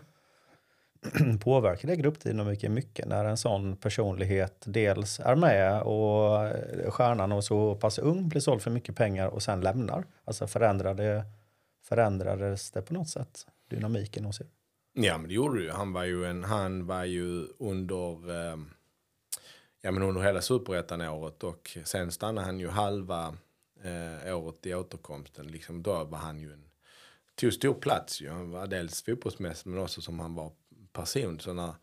Påverkar 1.40 1.88
det 1.88 1.96
gruppdynamiken 1.96 2.74
mycket 2.74 3.08
när 3.08 3.26
en 3.26 3.38
sån 3.38 3.78
personlighet 3.78 4.64
dels 4.66 5.20
är 5.20 5.36
med 5.36 5.82
och 5.82 6.48
eh, 6.48 6.92
stjärnan 6.92 7.32
och 7.32 7.44
så 7.44 7.76
pass 7.76 8.00
ung 8.00 8.30
blir 8.30 8.42
såld 8.42 8.62
för 8.62 8.72
mycket 8.72 8.96
pengar 8.96 9.28
och 9.28 9.44
sen 9.44 9.62
lämnar? 9.62 10.06
Alltså 10.26 10.48
förändrade, 10.48 11.24
förändrades 11.84 12.72
det 12.72 12.82
på 12.82 12.94
något 12.94 13.10
sätt? 13.10 13.46
Dynamiken 13.70 14.26
hos 14.26 14.42
er? 14.42 14.48
Ja 14.94 15.18
men 15.18 15.28
det 15.28 15.34
gjorde 15.34 15.60
det 15.60 15.64
ju. 15.64 15.72
Han 15.72 15.94
var 15.94 16.04
ju, 16.04 16.26
en, 16.26 16.44
han 16.44 16.86
var 16.86 17.04
ju 17.04 17.48
under, 17.60 18.30
eh, 18.50 18.58
ja, 19.86 19.92
men 19.92 20.04
under 20.04 20.22
hela 20.22 20.42
superettan-året 20.42 21.44
och 21.44 21.78
sen 21.84 22.12
stannade 22.12 22.48
han 22.48 22.60
ju 22.60 22.68
halva 22.68 23.36
eh, 23.84 24.38
året 24.38 24.66
i 24.66 24.74
återkomsten. 24.74 25.48
Liksom, 25.48 25.84
då 25.84 26.04
var 26.04 26.18
han 26.18 26.40
ju 26.40 26.54
en, 26.54 26.66
tog 27.36 27.54
stor 27.54 27.74
plats 27.74 28.22
ju. 28.22 28.30
Han 28.30 28.52
var 28.52 28.68
dels 28.68 29.04
fotbollsmässigt 29.04 29.66
men 29.66 29.80
också 29.80 30.02
som 30.02 30.20
han 30.20 30.36
var 30.36 30.52
person. 30.94 31.40
Så 31.40 31.54
när, 31.54 31.74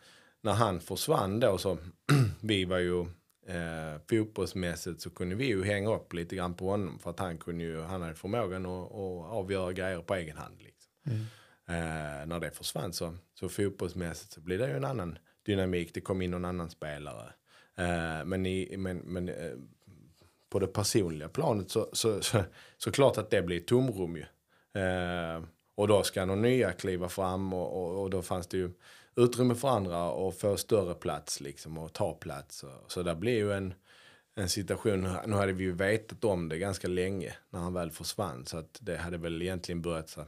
när 0.40 0.53
han 0.53 0.80
försvann 0.80 1.40
då 1.40 1.59
så, 1.59 1.78
vi 2.40 2.64
var 2.64 2.78
ju 2.78 3.00
eh, 3.46 4.00
fotbollsmässigt 4.11 5.00
så 5.00 5.11
kunde 5.11 5.34
vi 5.34 5.46
ju 5.46 5.64
hänga 5.64 5.94
upp 5.94 6.12
lite 6.12 6.36
grann 6.36 6.55
på 6.55 6.70
honom. 6.70 6.98
För 6.98 7.11
att 7.11 7.18
han 7.18 7.38
kunde 7.38 7.64
ju, 7.64 7.80
han 7.80 8.03
hade 8.03 8.14
förmågan 8.14 8.66
att, 8.66 8.92
att 8.92 9.32
avgöra 9.32 9.72
grejer 9.72 10.03
på 10.03 10.14
egen 10.14 10.36
hand. 10.36 10.62
Liksom. 10.62 10.92
Eh, 11.68 12.26
när 12.26 12.40
det 12.40 12.50
försvann 12.50 12.92
så, 12.92 13.14
så 13.34 13.48
fotbollsmässigt 13.48 14.32
så 14.32 14.40
blir 14.40 14.59
det 14.59 14.68
ju 14.68 14.76
en 14.76 14.84
annan 14.84 15.18
dynamik. 15.46 15.94
Det 15.94 16.00
kom 16.00 16.22
in 16.22 16.30
någon 16.30 16.44
annan 16.44 16.70
spelare. 16.70 17.32
Eh, 17.77 18.25
men 18.25 18.47
i, 18.47 18.77
men, 18.77 18.99
men 18.99 19.29
eh, 19.29 19.53
på 20.49 20.59
det 20.59 20.66
personliga 20.66 21.29
planet 21.29 21.70
så, 21.70 21.89
så, 21.93 22.23
så, 22.23 22.43
så 22.79 22.93
klart 22.93 23.18
att 23.18 23.31
det 23.31 23.43
blir 23.43 23.61
tomrum 23.61 24.16
ju. 24.16 24.25
Eh, 24.83 25.43
och 25.75 25.89
då 25.89 26.03
ska 26.03 26.25
någon 26.25 26.43
nya 26.43 26.73
kliva 26.73 27.09
fram 27.09 27.53
och, 27.53 27.83
och, 27.83 28.03
och 28.03 28.11
då 28.11 28.23
fanns 28.23 28.47
det 28.47 28.57
ju 28.57 28.70
utrymme 29.16 29.55
för 29.55 29.68
andra 29.68 30.11
och 30.11 30.35
få 30.35 30.57
större 30.57 30.95
plats 30.95 31.41
liksom 31.41 31.79
och 31.79 31.93
ta 31.93 32.14
plats. 32.14 32.62
Och, 32.62 32.93
så 32.93 33.03
det 33.03 33.14
blir 33.14 33.37
ju 33.37 33.53
en, 33.53 33.75
en 34.35 34.49
situation, 34.49 35.09
nu 35.27 35.37
hade 35.37 35.53
vi 35.53 35.64
ju 35.64 35.73
vetat 35.73 36.25
om 36.25 36.49
det 36.49 36.59
ganska 36.59 36.89
länge 36.89 37.35
när 37.51 37.61
han 37.61 37.75
väl 37.75 37.91
försvann 37.91 38.47
så 38.47 38.59
att 38.59 38.79
det 38.81 38.97
hade 38.97 39.18
väl 39.18 39.43
egentligen 39.43 39.83
börjat 39.83 40.09
så. 40.09 40.25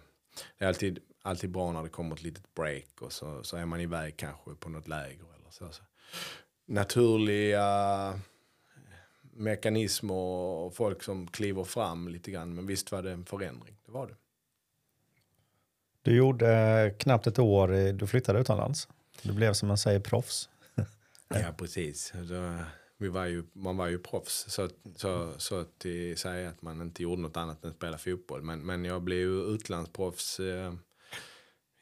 Det 0.59 0.65
är 0.65 0.69
alltid, 0.69 0.99
alltid 1.23 1.51
bra 1.51 1.73
när 1.73 1.83
det 1.83 1.89
kommer 1.89 2.15
ett 2.15 2.23
litet 2.23 2.55
break 2.55 3.03
och 3.03 3.13
så, 3.13 3.43
så 3.43 3.57
är 3.57 3.67
man 3.67 3.81
iväg 3.81 4.17
kanske 4.17 4.55
på 4.55 4.69
något 4.69 4.89
läger 4.89 5.25
eller 5.35 5.51
så. 5.51 5.73
så. 5.73 5.83
Naturliga 6.67 8.21
mekanismer 9.33 10.15
och 10.15 10.75
folk 10.75 11.03
som 11.03 11.27
kliver 11.27 11.65
fram 11.65 12.09
lite 12.09 12.31
grann. 12.31 12.55
Men 12.55 12.67
visst 12.67 12.93
var 12.93 13.03
det 13.03 13.11
en 13.11 13.25
förändring, 13.25 13.77
det 13.87 13.93
var 13.93 14.07
det. 14.07 14.15
Du 16.03 16.17
gjorde 16.17 16.95
knappt 16.99 17.27
ett 17.27 17.39
år, 17.39 17.93
du 17.93 18.07
flyttade 18.07 18.41
utomlands. 18.41 18.89
Du 19.23 19.33
blev 19.33 19.53
som 19.53 19.69
man 19.69 19.79
säger 19.79 20.01
proffs. 20.01 20.49
Ja, 21.29 21.55
precis. 21.59 22.13
Så, 22.29 22.59
vi 22.97 23.09
var 23.09 23.27
ju, 23.27 23.45
man 23.53 23.77
var 23.77 23.87
ju 23.87 23.99
proffs. 23.99 24.47
Så, 24.49 24.69
så, 24.97 25.33
så 25.37 25.61
att 25.61 25.87
säger 26.17 26.49
att 26.49 26.63
man 26.63 26.81
inte 26.81 27.03
gjorde 27.03 27.23
något 27.23 27.37
annat 27.37 27.65
än 27.65 27.73
spela 27.73 27.99
fotboll. 27.99 28.43
Men, 28.43 28.67
men 28.67 28.85
jag 28.85 29.03
blev 29.03 29.19
ju 29.19 29.55
utlandsproffs 29.55 30.41
eh, 30.41 30.75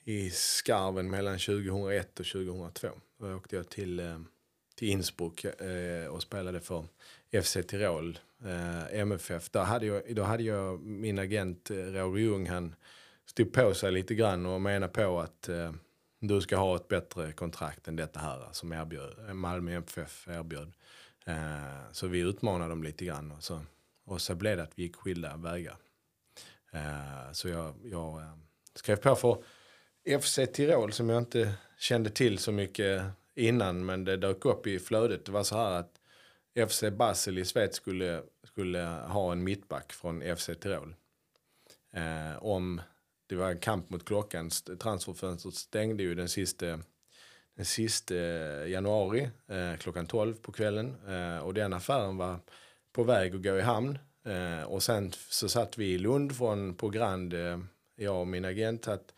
i 0.04 0.30
skarven 0.30 1.10
mellan 1.10 1.38
2001 1.38 2.20
och 2.20 2.26
2002. 2.26 2.88
Då 3.18 3.34
åkte 3.34 3.56
jag 3.56 3.68
till, 3.68 4.00
eh, 4.00 4.18
till 4.82 4.90
Innsbruck 4.90 5.44
eh, 5.44 6.06
och 6.06 6.22
spelade 6.22 6.60
för 6.60 6.84
FC 7.42 7.56
Tirol, 7.68 8.18
eh, 8.44 9.00
MFF. 9.00 9.50
Där 9.50 9.64
hade, 9.64 9.86
jag, 9.86 10.02
då 10.14 10.22
hade 10.22 10.42
jag 10.42 10.80
min 10.80 11.18
agent 11.18 11.70
eh, 11.70 11.76
Roger 11.76 12.22
Ljung, 12.22 12.48
han 12.48 12.74
stod 13.26 13.52
på 13.52 13.74
sig 13.74 13.92
lite 13.92 14.14
grann 14.14 14.46
och 14.46 14.60
menade 14.60 14.92
på 14.92 15.20
att 15.20 15.48
eh, 15.48 15.72
du 16.20 16.40
ska 16.40 16.56
ha 16.56 16.76
ett 16.76 16.88
bättre 16.88 17.32
kontrakt 17.32 17.88
än 17.88 17.96
detta 17.96 18.20
här 18.20 18.48
som 18.52 18.72
erbjöd, 18.72 19.34
Malmö 19.36 19.78
FF 19.78 20.28
erbjöd. 20.28 20.72
Eh, 21.26 21.92
så 21.92 22.06
vi 22.06 22.18
utmanade 22.18 22.70
dem 22.70 22.82
lite 22.82 23.04
grann 23.04 23.32
och 23.32 23.42
så, 23.42 23.60
och 24.04 24.20
så 24.20 24.34
blev 24.34 24.56
det 24.56 24.62
att 24.62 24.72
vi 24.74 24.82
gick 24.82 24.96
skilda 24.96 25.36
vägar. 25.36 25.76
Eh, 26.72 27.32
så 27.32 27.48
jag, 27.48 27.74
jag 27.84 28.20
eh, 28.20 28.32
skrev 28.74 28.96
på 28.96 29.16
för 29.16 29.42
FC 30.20 30.38
Tirol 30.52 30.92
som 30.92 31.08
jag 31.08 31.18
inte 31.18 31.54
kände 31.78 32.10
till 32.10 32.38
så 32.38 32.52
mycket 32.52 33.02
innan 33.34 33.86
men 33.86 34.04
det 34.04 34.16
dök 34.16 34.44
upp 34.44 34.66
i 34.66 34.78
flödet. 34.78 35.24
Det 35.24 35.32
var 35.32 35.42
så 35.42 35.56
här 35.56 35.70
att 35.70 36.00
FC 36.68 36.84
Basel 36.92 37.38
i 37.38 37.44
Schweiz 37.44 37.74
skulle, 37.74 38.22
skulle 38.44 38.78
ha 39.08 39.32
en 39.32 39.44
mittback 39.44 39.92
från 39.92 40.36
FC 40.36 40.50
Tirol. 40.60 40.94
Eh, 41.92 42.44
om 42.44 42.80
det 43.26 43.36
var 43.36 43.50
en 43.50 43.58
kamp 43.58 43.90
mot 43.90 44.04
klockan. 44.04 44.50
Transferfönstret 44.80 45.54
stängde 45.54 46.02
ju 46.02 46.14
den 46.14 46.28
sista, 46.28 46.66
den 47.56 47.64
sista 47.64 48.14
eh, 48.14 48.70
januari 48.70 49.30
eh, 49.48 49.76
klockan 49.78 50.06
12 50.06 50.34
på 50.34 50.52
kvällen. 50.52 50.96
Eh, 51.08 51.38
och 51.38 51.54
den 51.54 51.72
affären 51.72 52.16
var 52.16 52.38
på 52.92 53.04
väg 53.04 53.34
att 53.34 53.42
gå 53.42 53.56
i 53.58 53.60
hamn. 53.60 53.98
Eh, 54.24 54.62
och 54.62 54.82
sen 54.82 55.12
så 55.12 55.48
satt 55.48 55.78
vi 55.78 55.86
i 55.86 55.98
Lund 55.98 56.36
från, 56.36 56.74
på 56.74 56.88
Grand, 56.88 57.34
eh, 57.34 57.58
jag 57.96 58.20
och 58.20 58.26
min 58.26 58.44
agent, 58.44 58.88
Att, 58.88 59.14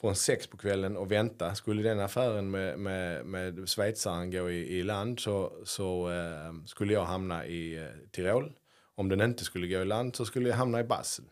från 0.00 0.14
sex 0.14 0.46
på 0.46 0.56
kvällen 0.56 0.96
och 0.96 1.12
vänta. 1.12 1.54
Skulle 1.54 1.82
den 1.82 2.00
affären 2.00 2.50
med, 2.50 2.78
med, 2.78 3.26
med 3.26 3.68
schweizaren 3.68 4.30
gå 4.30 4.50
i, 4.50 4.78
i 4.78 4.82
land 4.82 5.20
så, 5.20 5.52
så 5.64 6.10
eh, 6.10 6.64
skulle 6.66 6.92
jag 6.92 7.04
hamna 7.04 7.46
i 7.46 7.76
eh, 7.76 8.10
Tirol. 8.10 8.52
Om 8.94 9.08
den 9.08 9.20
inte 9.20 9.44
skulle 9.44 9.66
gå 9.66 9.82
i 9.82 9.84
land 9.84 10.16
så 10.16 10.24
skulle 10.24 10.48
jag 10.48 10.56
hamna 10.56 10.80
i 10.80 10.84
Basel. 10.84 11.24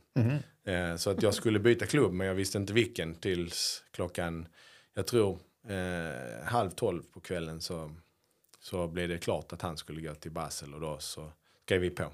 Eh, 0.72 0.96
så 0.96 1.10
att 1.10 1.22
jag 1.22 1.34
skulle 1.34 1.58
byta 1.58 1.86
klubb 1.86 2.12
men 2.12 2.26
jag 2.26 2.34
visste 2.34 2.58
inte 2.58 2.72
vilken 2.72 3.14
tills 3.14 3.84
klockan, 3.90 4.48
jag 4.94 5.06
tror 5.06 5.38
eh, 5.68 6.44
halv 6.44 6.70
tolv 6.70 7.02
på 7.12 7.20
kvällen 7.20 7.60
så, 7.60 7.94
så 8.60 8.88
blev 8.88 9.08
det 9.08 9.18
klart 9.18 9.52
att 9.52 9.62
han 9.62 9.76
skulle 9.76 10.00
gå 10.00 10.14
till 10.14 10.30
Basel 10.30 10.74
och 10.74 10.80
då 10.80 10.98
så 10.98 11.32
skrev 11.64 11.80
vi 11.80 11.90
på. 11.90 12.04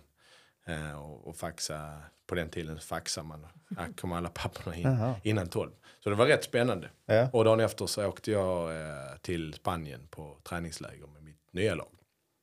Eh, 0.67 1.01
och, 1.03 1.29
och 1.29 1.37
faxa, 1.37 2.03
på 2.27 2.35
den 2.35 2.49
tiden 2.49 2.79
faxade 2.79 3.27
man, 3.27 3.47
ja, 3.69 3.83
kom 4.01 4.13
alla 4.13 4.29
papperna 4.29 4.77
in 4.77 5.15
innan 5.23 5.49
tolv. 5.49 5.71
Så 6.01 6.11
det 6.11 6.17
var 6.17 6.27
rätt 6.27 6.45
spännande. 6.45 6.91
Ja. 7.07 7.29
Och 7.33 7.45
dagen 7.45 7.61
efter 7.61 7.87
så 7.87 8.07
åkte 8.07 8.31
jag 8.31 8.81
eh, 8.81 9.17
till 9.21 9.55
Spanien 9.55 10.09
på 10.11 10.39
träningsläger 10.43 11.07
med 11.07 11.23
mitt 11.23 11.53
nya 11.53 11.75
lag. 11.75 11.89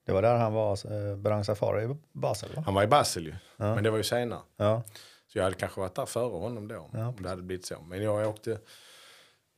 Det 0.06 0.12
var 0.12 0.22
där 0.22 0.38
han 0.38 0.54
var, 0.54 0.72
eh, 0.72 1.18
Berang 1.18 1.44
Safari 1.44 1.84
i 1.84 1.96
Basel 2.12 2.56
va? 2.56 2.64
Han 2.66 2.74
var 2.74 2.84
i 2.84 2.88
Basel 2.88 3.26
ju, 3.26 3.36
men 3.58 3.84
det 3.84 3.90
var 3.90 3.98
ju 3.98 4.04
senare. 4.04 4.42
Ja. 4.58 4.84
Så 5.28 5.38
jag 5.38 5.44
hade 5.44 5.56
kanske 5.56 5.80
varit 5.80 5.96
där 5.96 6.06
före 6.06 6.40
honom 6.40 6.68
då, 6.68 6.90
Ja, 6.94 7.08
om 7.08 7.24
det 7.24 7.30
hade 7.30 7.42
blivit 7.42 7.66
så. 7.66 7.82
Men 7.82 8.04
jag 8.04 8.30
åkte 8.30 8.60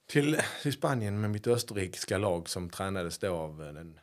till, 0.09 0.37
till 0.61 0.73
Spanien 0.73 1.21
med 1.21 1.29
mitt 1.29 1.47
österrikiska 1.47 2.17
lag 2.17 2.49
som 2.49 2.69
tränades 2.69 3.17
då 3.19 3.35
av 3.35 3.63
eh, 3.63 3.73
den, 3.73 3.99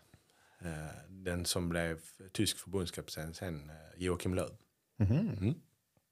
eh, 0.60 1.07
den 1.30 1.44
som 1.44 1.68
blev 1.68 1.98
tysk 2.32 2.58
förbundskapten 2.58 3.34
sen, 3.34 3.70
eh, 3.70 4.02
Joakim 4.02 4.34
Löw. 4.34 4.50
Mhm. 4.98 5.54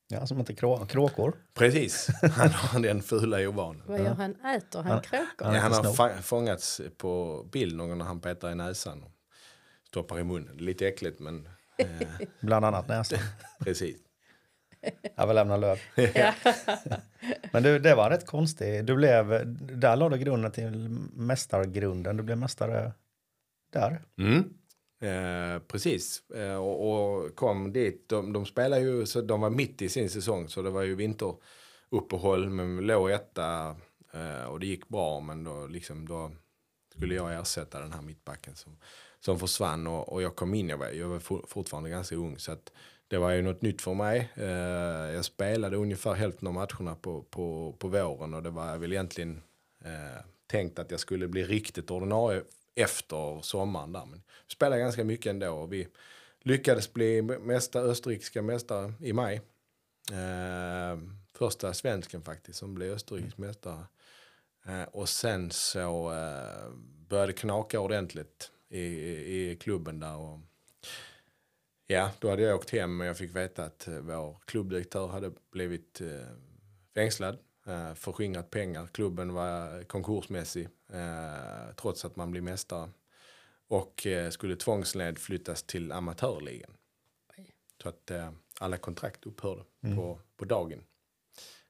Ja, 0.08 0.26
som 0.26 0.38
inte 0.38 0.52
krå- 0.52 0.86
kråkor. 0.86 1.36
Precis, 1.54 2.08
han 2.22 2.50
har 2.50 2.80
den 2.80 3.02
fula 3.02 3.48
ovanan. 3.48 3.82
Vad 3.86 3.98
gör 4.00 4.14
han? 4.14 4.30
Äter 4.44 4.82
han 4.82 5.00
kråkor? 5.02 5.26
Ja, 5.38 5.58
han 5.58 5.72
har 5.72 5.82
fa- 5.82 6.20
fångats 6.22 6.80
på 6.96 7.42
bild 7.52 7.76
någon 7.76 7.98
när 7.98 8.04
han 8.04 8.20
petar 8.20 8.50
i 8.50 8.54
näsan 8.54 9.02
och 9.02 9.12
stoppar 9.88 10.18
i 10.18 10.24
munnen. 10.24 10.56
Lite 10.56 10.86
äckligt 10.88 11.20
men 11.20 11.48
eh, 11.78 11.88
Bland 12.40 12.64
annat 12.64 12.88
näsan. 12.88 13.18
precis. 13.60 13.96
Jag 15.16 15.26
vill 15.26 15.34
lämna 15.36 15.56
löv. 15.56 15.78
Men 17.52 17.62
du, 17.62 17.78
det 17.78 17.94
var 17.94 18.10
rätt 18.10 18.26
konstigt. 18.26 18.86
Du 18.86 18.94
blev, 18.96 19.42
där 19.56 19.96
la 19.96 20.08
du 20.08 20.18
grunden 20.18 20.52
till 20.52 20.88
mästargrunden. 21.14 22.16
Du 22.16 22.22
blev 22.22 22.38
mästare 22.38 22.92
där. 23.72 24.02
Mm. 24.18 24.44
Eh, 25.06 25.58
precis, 25.58 26.30
eh, 26.30 26.56
och, 26.56 26.92
och 26.92 27.36
kom 27.36 27.72
dit. 27.72 28.08
De, 28.08 28.32
de 28.32 28.46
spelade 28.46 28.82
ju, 28.82 29.06
så 29.06 29.20
de 29.20 29.40
var 29.40 29.50
mitt 29.50 29.82
i 29.82 29.88
sin 29.88 30.10
säsong 30.10 30.48
så 30.48 30.62
det 30.62 30.70
var 30.70 30.82
ju 30.82 30.94
vinteruppehåll 30.94 32.50
men 32.50 32.76
låg 32.76 33.10
etta 33.10 33.76
eh, 34.12 34.44
och 34.44 34.60
det 34.60 34.66
gick 34.66 34.88
bra 34.88 35.20
men 35.20 35.44
då, 35.44 35.66
liksom, 35.66 36.08
då 36.08 36.30
skulle 36.96 37.14
jag 37.14 37.34
ersätta 37.40 37.80
den 37.80 37.92
här 37.92 38.02
mittbacken 38.02 38.54
som, 38.54 38.76
som 39.20 39.38
försvann 39.38 39.86
och, 39.86 40.12
och 40.12 40.22
jag 40.22 40.36
kom 40.36 40.54
in, 40.54 40.68
jag 40.68 40.78
var, 40.78 40.88
jag 40.88 41.08
var 41.08 41.18
for, 41.18 41.44
fortfarande 41.48 41.90
ganska 41.90 42.16
ung 42.16 42.38
så 42.38 42.52
att 42.52 42.72
det 43.08 43.18
var 43.18 43.30
ju 43.30 43.42
något 43.42 43.62
nytt 43.62 43.82
för 43.82 43.94
mig. 43.94 44.32
Eh, 44.34 45.14
jag 45.14 45.24
spelade 45.24 45.76
ungefär 45.76 46.14
hälften 46.14 46.48
av 46.48 46.54
matcherna 46.54 46.94
på, 46.94 47.22
på, 47.22 47.76
på 47.78 47.88
våren 47.88 48.34
och 48.34 48.42
det 48.42 48.50
var 48.50 48.78
väl 48.78 48.92
egentligen 48.92 49.42
eh, 49.84 50.22
tänkt 50.46 50.78
att 50.78 50.90
jag 50.90 51.00
skulle 51.00 51.28
bli 51.28 51.44
riktigt 51.44 51.90
ordinarie 51.90 52.42
efter 52.76 53.40
sommaren 53.42 53.92
där. 53.92 54.06
Men 54.06 54.22
vi 54.46 54.52
spelade 54.52 54.80
ganska 54.80 55.04
mycket 55.04 55.30
ändå 55.30 55.50
och 55.50 55.72
vi 55.72 55.88
lyckades 56.40 56.92
bli 56.92 57.22
mästa, 57.22 57.80
österrikiska 57.80 58.42
mästare 58.42 58.92
i 59.00 59.12
maj. 59.12 59.40
Eh, 60.12 60.98
första 61.34 61.74
svensken 61.74 62.22
faktiskt 62.22 62.58
som 62.58 62.74
blev 62.74 62.92
österrikisk 62.92 63.38
mästare. 63.38 63.86
Eh, 64.66 64.82
och 64.82 65.08
sen 65.08 65.50
så 65.50 66.12
eh, 66.12 66.70
började 67.08 67.32
det 67.32 67.38
knaka 67.38 67.80
ordentligt 67.80 68.50
i, 68.68 68.80
i, 68.80 69.50
i 69.50 69.56
klubben 69.56 70.00
där. 70.00 70.16
Och, 70.16 70.40
ja, 71.86 72.10
då 72.18 72.30
hade 72.30 72.42
jag 72.42 72.56
åkt 72.56 72.70
hem 72.70 73.00
och 73.00 73.06
jag 73.06 73.18
fick 73.18 73.36
veta 73.36 73.64
att 73.64 73.88
eh, 73.88 73.98
vår 73.98 74.38
klubbdirektör 74.44 75.06
hade 75.06 75.32
blivit 75.50 76.00
eh, 76.00 76.28
fängslad. 76.94 77.38
Eh, 77.66 77.94
förskingrat 77.94 78.50
pengar. 78.50 78.86
Klubben 78.86 79.32
var 79.34 79.82
konkursmässig 79.82 80.68
eh, 80.92 81.74
trots 81.76 82.04
att 82.04 82.16
man 82.16 82.30
blir 82.30 82.40
mästare. 82.40 82.90
Och 83.68 84.06
eh, 84.06 84.30
skulle 84.30 84.56
tvångsled 84.56 85.18
flyttas 85.18 85.62
till 85.62 85.92
amatörligan. 85.92 86.76
Så 87.82 87.88
att 87.88 88.10
eh, 88.10 88.30
alla 88.60 88.76
kontrakt 88.76 89.26
upphörde 89.26 89.64
på, 89.96 90.20
på 90.36 90.44
dagen. 90.44 90.84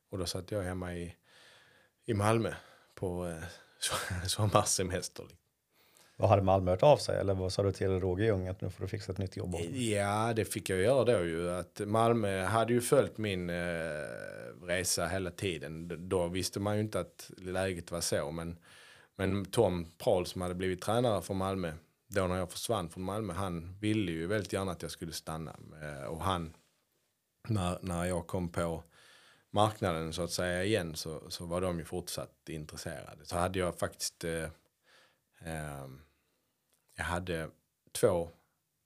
Och 0.09 0.19
då 0.19 0.27
satt 0.27 0.51
jag 0.51 0.63
hemma 0.63 0.95
i, 0.95 1.17
i 2.05 2.15
Malmö 2.15 2.55
på 2.95 3.27
eh, 3.27 3.43
so- 3.81 4.27
sommarsemester. 4.27 5.27
Vad 6.19 6.29
hade 6.29 6.43
Malmö 6.43 6.71
hört 6.71 6.83
av 6.83 6.97
sig? 6.97 7.19
Eller 7.19 7.35
vad 7.35 7.53
sa 7.53 7.63
du 7.63 7.73
till 7.73 8.01
Roger 8.01 8.25
Ljung 8.25 8.49
att 8.49 8.61
nu 8.61 8.71
får 8.71 8.83
du 8.83 8.89
fixa 8.89 9.13
ett 9.13 9.19
nytt 9.19 9.37
jobb? 9.37 9.55
Ja, 9.73 10.33
det 10.37 10.45
fick 10.45 10.71
jag 10.71 10.79
göra 10.79 11.05
då 11.05 11.25
ju. 11.25 11.51
Att 11.51 11.81
Malmö 11.87 12.45
hade 12.45 12.73
ju 12.73 12.81
följt 12.81 13.19
min 13.19 13.51
eh, 13.51 13.55
resa 14.63 15.07
hela 15.07 15.31
tiden. 15.31 16.09
Då 16.09 16.29
visste 16.29 16.61
man 16.61 16.75
ju 16.75 16.81
inte 16.81 17.01
att 17.01 17.31
läget 17.37 17.91
var 17.91 18.01
så. 18.01 18.31
Men, 18.31 18.57
men 19.17 19.45
Tom 19.45 19.93
Prahl 19.99 20.27
som 20.27 20.41
hade 20.43 20.55
blivit 20.55 20.83
tränare 20.83 21.23
för 21.23 21.35
Malmö, 21.35 21.73
då 22.09 22.27
när 22.27 22.37
jag 22.37 22.51
försvann 22.51 22.89
från 22.91 23.05
Malmö, 23.05 23.33
han 23.33 23.79
ville 23.81 24.13
ju 24.13 24.27
väldigt 24.27 24.53
gärna 24.53 24.73
att 24.73 24.83
jag 24.83 24.91
skulle 24.91 25.13
stanna. 25.13 25.57
Eh, 25.83 26.05
och 26.05 26.21
han, 26.21 26.55
när, 27.49 27.79
när 27.83 28.05
jag 28.05 28.27
kom 28.27 28.49
på 28.49 28.83
marknaden 29.51 30.13
så 30.13 30.23
att 30.23 30.31
säga 30.31 30.65
igen 30.65 30.97
så, 30.97 31.31
så 31.31 31.47
var 31.47 31.61
de 31.61 31.79
ju 31.79 31.85
fortsatt 31.85 32.49
intresserade. 32.49 33.25
Så 33.25 33.37
hade 33.37 33.59
jag 33.59 33.79
faktiskt, 33.79 34.25
eh, 34.25 34.45
eh, 35.45 35.87
jag 36.97 37.05
hade 37.05 37.49
två 37.93 38.29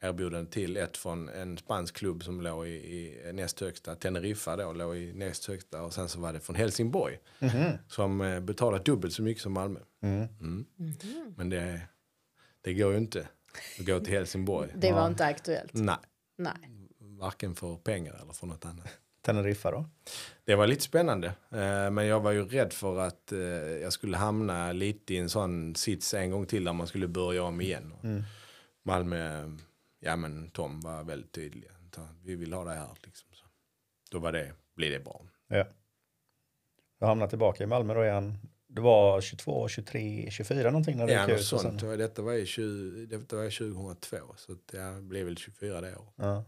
erbjudande 0.01 0.51
till. 0.51 0.77
Ett 0.77 0.97
från 0.97 1.29
en 1.29 1.59
spansk 1.59 1.97
klubb 1.97 2.25
som 2.25 2.41
låg 2.41 2.67
i, 2.67 2.71
i 2.71 3.33
näst 3.33 3.61
högsta, 3.61 3.95
Teneriffa 3.95 4.57
då, 4.57 4.73
låg 4.73 4.97
i 4.97 5.13
näst 5.13 5.45
högsta. 5.45 5.83
Och 5.83 5.95
sen 5.95 6.09
så 6.09 6.21
var 6.21 6.33
det 6.33 6.41
från 6.41 6.57
Helsingborg. 6.57 7.19
Som 7.89 8.21
eh, 8.21 8.41
betalade 8.41 8.85
dubbelt 8.85 9.15
så 9.15 9.23
mycket 9.23 9.43
som 9.43 9.53
Malmö. 9.53 9.81
Mm. 10.03 10.65
Men 11.37 11.49
det, 11.51 11.81
det 12.61 12.75
går 12.75 12.93
ju 12.93 12.99
inte 12.99 13.29
att 13.79 13.87
gå 13.87 14.01
till 14.01 14.13
Helsingborg. 14.13 14.73
Det 14.75 14.93
var 14.93 15.07
inte 15.07 15.25
aktuellt. 15.25 15.75
Nej, 15.75 15.97
Nej. 16.37 16.53
varken 16.99 17.55
för 17.55 17.77
pengar 17.77 18.21
eller 18.23 18.33
för 18.33 18.47
något 18.47 18.65
annat. 18.65 18.89
Teneriffa 19.23 19.71
då? 19.71 19.85
Det 20.45 20.55
var 20.55 20.67
lite 20.67 20.83
spännande. 20.83 21.27
Eh, 21.51 21.91
men 21.91 22.07
jag 22.07 22.21
var 22.21 22.31
ju 22.31 22.45
rädd 22.49 22.73
för 22.73 22.99
att 22.99 23.33
eh, 23.33 23.39
jag 23.83 23.93
skulle 23.93 24.17
hamna 24.17 24.73
lite 24.73 25.15
i 25.15 25.17
en 25.19 25.31
sån 25.31 25.75
sits 25.75 26.15
en 26.15 26.31
gång 26.31 26.47
till 26.47 26.65
där 26.65 26.73
man 26.73 26.87
skulle 26.87 27.09
börja 27.09 27.43
om 27.43 27.61
igen. 27.61 27.93
Och 27.93 28.05
Malmö, 28.83 29.51
ja 30.01 30.17
men 30.17 30.51
Tom 30.51 30.81
var 30.81 31.05
väldigt 31.05 31.33
tydlig. 31.33 31.71
Vi 32.25 32.35
vill 32.35 32.53
ha 32.53 32.65
det 32.65 32.71
här 32.75 32.89
liksom. 33.05 33.29
Så. 33.33 33.45
Då 34.11 34.19
var 34.19 34.33
det, 34.33 34.53
blir 34.77 34.91
det 34.91 34.99
bra. 35.05 35.21
Ja. 35.49 35.65
Du 37.01 37.07
hamnade 37.07 37.31
tillbaka 37.31 37.65
i 37.65 37.67
Malmö 37.67 37.95
då 37.95 38.05
igen. 38.05 38.39
Du 38.67 38.83
var 38.83 39.21
22, 39.21 39.69
23, 39.69 40.29
24 40.31 40.71
någonting 40.71 40.97
när 40.97 41.07
det 41.07 41.13
Ja, 41.13 41.29
gick 41.29 41.39
ut. 41.39 41.45
sånt. 41.45 41.81
sen- 41.81 41.99
Detta 41.99 42.23
var 42.23 42.33
ju 42.33 42.47
20, 42.47 43.07
detta 43.07 43.37
var 43.37 43.43
ju 43.43 43.51
2002 43.51 44.17
så 44.37 44.57
jag 44.73 45.03
blev 45.03 45.25
väl 45.27 45.37
24 45.37 45.81
det 45.81 45.97
år. 45.97 46.07
Ja. 46.17 46.45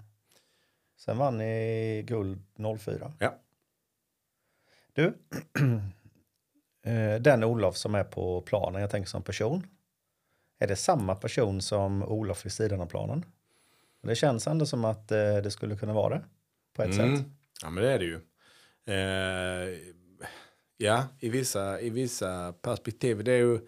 Sen 1.05 1.18
vann 1.18 1.38
ni 1.38 2.03
guld 2.07 2.42
04. 2.80 3.12
Ja. 3.18 3.34
Du, 4.92 5.05
eh, 6.82 7.20
den 7.20 7.44
Olof 7.44 7.76
som 7.76 7.94
är 7.94 8.05
på 8.05 8.40
planen, 8.40 8.80
jag 8.80 8.90
tänker 8.90 9.09
som 9.09 9.22
person. 9.22 9.66
Är 10.59 10.66
det 10.66 10.76
samma 10.76 11.14
person 11.14 11.62
som 11.62 12.03
Olof 12.03 12.44
vid 12.44 12.53
sidan 12.53 12.80
av 12.80 12.86
planen? 12.86 13.24
Det 14.03 14.14
känns 14.14 14.46
ändå 14.46 14.66
som 14.66 14.84
att 14.84 15.12
eh, 15.12 15.36
det 15.36 15.50
skulle 15.50 15.76
kunna 15.76 15.92
vara 15.92 16.14
det 16.14 16.24
på 16.72 16.82
ett 16.82 16.94
sätt. 16.94 17.05
Mm. 17.05 17.32
Ja 17.62 17.70
men 17.70 17.84
det 17.84 17.92
är 17.92 17.98
det 17.98 18.05
ju. 18.05 18.20
Eh, 18.84 19.78
ja, 20.76 21.05
i 21.20 21.28
vissa, 21.28 21.80
i 21.80 21.90
vissa 21.90 22.53
perspektiv. 22.53 23.24
Det 23.24 23.32
är 23.32 23.38
ju, 23.38 23.61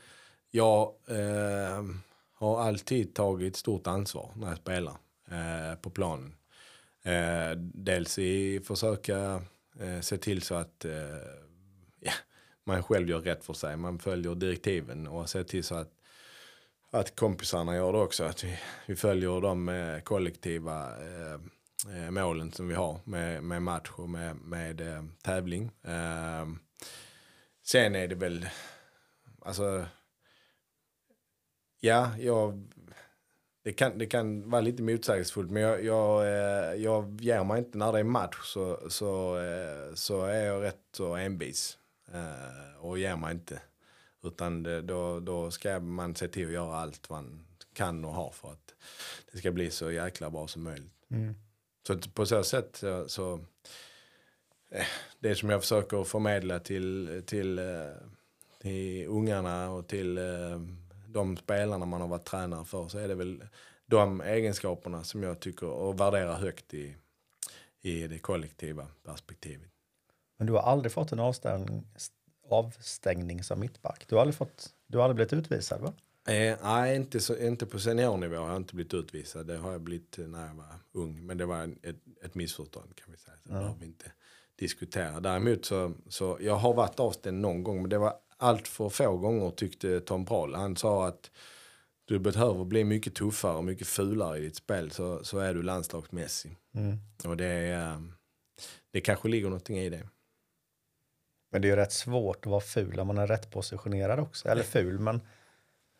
jag 0.50 0.94
eh, 1.08 1.84
har 2.32 2.60
alltid 2.60 3.14
tagit 3.14 3.56
stort 3.56 3.86
ansvar 3.86 4.30
när 4.36 4.48
jag 4.48 4.58
spelar 4.58 4.96
eh, 5.30 5.78
på 5.80 5.90
planen. 5.90 6.36
Eh, 7.04 7.50
dels 7.58 8.18
i 8.18 8.60
försöka 8.60 9.42
eh, 9.80 10.00
se 10.00 10.16
till 10.18 10.42
så 10.42 10.54
att 10.54 10.84
eh, 10.84 10.92
ja, 12.00 12.12
man 12.64 12.82
själv 12.82 13.08
gör 13.08 13.20
rätt 13.20 13.44
för 13.44 13.52
sig. 13.52 13.76
Man 13.76 13.98
följer 13.98 14.34
direktiven 14.34 15.06
och 15.06 15.30
ser 15.30 15.44
till 15.44 15.64
så 15.64 15.74
att 15.74 15.90
att 16.94 17.16
kompisarna 17.16 17.76
gör 17.76 17.92
det 17.92 17.98
också. 17.98 18.24
Att 18.24 18.44
vi, 18.44 18.58
vi 18.86 18.96
följer 18.96 19.40
de 19.40 19.68
eh, 19.68 20.00
kollektiva 20.00 20.88
eh, 20.88 21.34
eh, 21.96 22.10
målen 22.10 22.52
som 22.52 22.68
vi 22.68 22.74
har 22.74 23.00
med, 23.04 23.44
med 23.44 23.62
match 23.62 23.90
och 23.90 24.08
med, 24.08 24.36
med 24.36 24.80
eh, 24.80 25.04
tävling. 25.22 25.70
Eh, 25.82 26.46
sen 27.62 27.94
är 27.94 28.08
det 28.08 28.14
väl, 28.14 28.48
alltså, 29.42 29.86
ja, 31.80 32.18
jag, 32.18 32.72
det 33.64 33.72
kan, 33.72 33.98
det 33.98 34.06
kan 34.06 34.50
vara 34.50 34.60
lite 34.60 34.82
motsägelsefullt 34.82 35.50
men 35.50 35.62
jag, 35.62 35.84
jag, 35.84 36.22
eh, 36.22 36.82
jag 36.82 37.20
ger 37.20 37.44
mig 37.44 37.58
inte 37.58 37.78
när 37.78 37.92
det 37.92 37.98
är 37.98 38.04
match 38.04 38.40
så, 38.44 38.90
så, 38.90 39.38
eh, 39.38 39.94
så 39.94 40.24
är 40.24 40.44
jag 40.44 40.62
rätt 40.62 40.80
så 40.92 41.14
envis 41.14 41.78
eh, 42.12 42.84
och 42.84 42.98
ger 42.98 43.16
mig 43.16 43.34
inte. 43.34 43.60
Utan 44.22 44.62
då, 44.86 45.20
då 45.20 45.50
ska 45.50 45.80
man 45.80 46.14
se 46.14 46.28
till 46.28 46.46
att 46.46 46.52
göra 46.52 46.76
allt 46.76 47.10
man 47.10 47.46
kan 47.74 48.04
och 48.04 48.14
har 48.14 48.30
för 48.30 48.48
att 48.48 48.74
det 49.32 49.38
ska 49.38 49.52
bli 49.52 49.70
så 49.70 49.90
jäkla 49.90 50.30
bra 50.30 50.48
som 50.48 50.62
möjligt. 50.62 50.92
Så 51.86 51.92
att 51.92 52.14
på 52.14 52.26
så 52.26 52.44
sätt 52.44 52.76
så, 52.76 53.08
så 53.08 53.40
det 55.18 55.34
som 55.34 55.50
jag 55.50 55.60
försöker 55.60 56.04
förmedla 56.04 56.58
till, 56.58 57.22
till, 57.26 57.60
till 58.60 59.06
ungarna 59.06 59.70
och 59.70 59.88
till 59.88 60.18
de 61.14 61.36
spelarna 61.36 61.86
man 61.86 62.00
har 62.00 62.08
varit 62.08 62.24
tränare 62.24 62.64
för 62.64 62.88
så 62.88 62.98
är 62.98 63.08
det 63.08 63.14
väl 63.14 63.44
de 63.86 64.20
egenskaperna 64.20 65.04
som 65.04 65.22
jag 65.22 65.40
tycker 65.40 65.66
och 65.66 66.00
värderar 66.00 66.34
högt 66.34 66.74
i, 66.74 66.96
i 67.82 68.06
det 68.06 68.18
kollektiva 68.18 68.86
perspektivet. 69.04 69.70
Men 70.36 70.46
du 70.46 70.52
har 70.52 70.60
aldrig 70.60 70.92
fått 70.92 71.12
en 71.12 71.20
avstängning, 71.20 71.86
avstängning 72.50 73.42
som 73.42 73.60
mittback. 73.60 74.04
Du 74.08 74.14
har 74.14 74.22
aldrig, 74.22 74.34
fått, 74.34 74.74
du 74.86 74.98
har 74.98 75.04
aldrig 75.04 75.28
blivit 75.28 75.46
utvisad 75.46 75.80
va? 75.80 75.92
Eh, 76.32 76.56
nej, 76.62 76.96
inte, 76.96 77.20
så, 77.20 77.36
inte 77.36 77.66
på 77.66 77.78
seniornivå 77.78 78.36
har 78.36 78.48
jag 78.48 78.56
inte 78.56 78.74
blivit 78.74 78.94
utvisad. 78.94 79.46
Det 79.46 79.56
har 79.56 79.72
jag 79.72 79.80
blivit 79.80 80.18
när 80.18 80.46
jag 80.46 80.54
var 80.54 80.66
ung. 80.92 81.26
Men 81.26 81.38
det 81.38 81.46
var 81.46 81.56
en, 81.56 81.78
ett, 81.82 81.96
ett 82.22 82.34
missförstånd 82.34 82.96
kan 82.96 83.06
vi 83.12 83.16
säga. 83.18 83.36
Så 83.36 83.48
det 83.48 83.54
behöver 83.54 83.76
vi 83.80 83.86
inte 83.86 84.12
diskutera. 84.56 85.20
Däremot 85.20 85.64
så, 85.64 85.92
så 86.08 86.38
jag 86.40 86.56
har 86.56 86.74
varit 86.74 87.00
avstängd 87.00 87.40
någon 87.40 87.62
gång. 87.62 87.82
Men 87.82 87.90
det 87.90 87.98
var 87.98 88.14
allt 88.36 88.68
för 88.68 88.88
få 88.88 89.16
gånger 89.16 89.50
tyckte 89.50 90.00
Tom 90.00 90.26
Prahl. 90.26 90.54
Han 90.54 90.76
sa 90.76 91.06
att 91.06 91.30
du 92.04 92.18
behöver 92.18 92.64
bli 92.64 92.84
mycket 92.84 93.14
tuffare 93.14 93.56
och 93.56 93.64
mycket 93.64 93.86
fulare 93.86 94.38
i 94.38 94.40
ditt 94.40 94.56
spel 94.56 94.90
så, 94.90 95.24
så 95.24 95.38
är 95.38 95.54
du 95.54 95.62
landslagsmässig. 95.62 96.56
Mm. 96.74 96.98
Och 97.24 97.36
det, 97.36 97.72
eh, 97.72 98.00
det 98.92 99.00
kanske 99.00 99.28
ligger 99.28 99.46
någonting 99.46 99.78
i 99.78 99.90
det. 99.90 100.08
Men 101.52 101.62
det 101.62 101.68
är 101.68 101.70
ju 101.70 101.76
rätt 101.76 101.92
svårt 101.92 102.46
att 102.46 102.50
vara 102.50 102.60
ful 102.60 103.00
om 103.00 103.06
man 103.06 103.18
är 103.18 103.26
rätt 103.26 103.50
positionerad 103.50 104.20
också. 104.20 104.48
Eller 104.48 104.62
ful, 104.62 104.98
men 104.98 105.20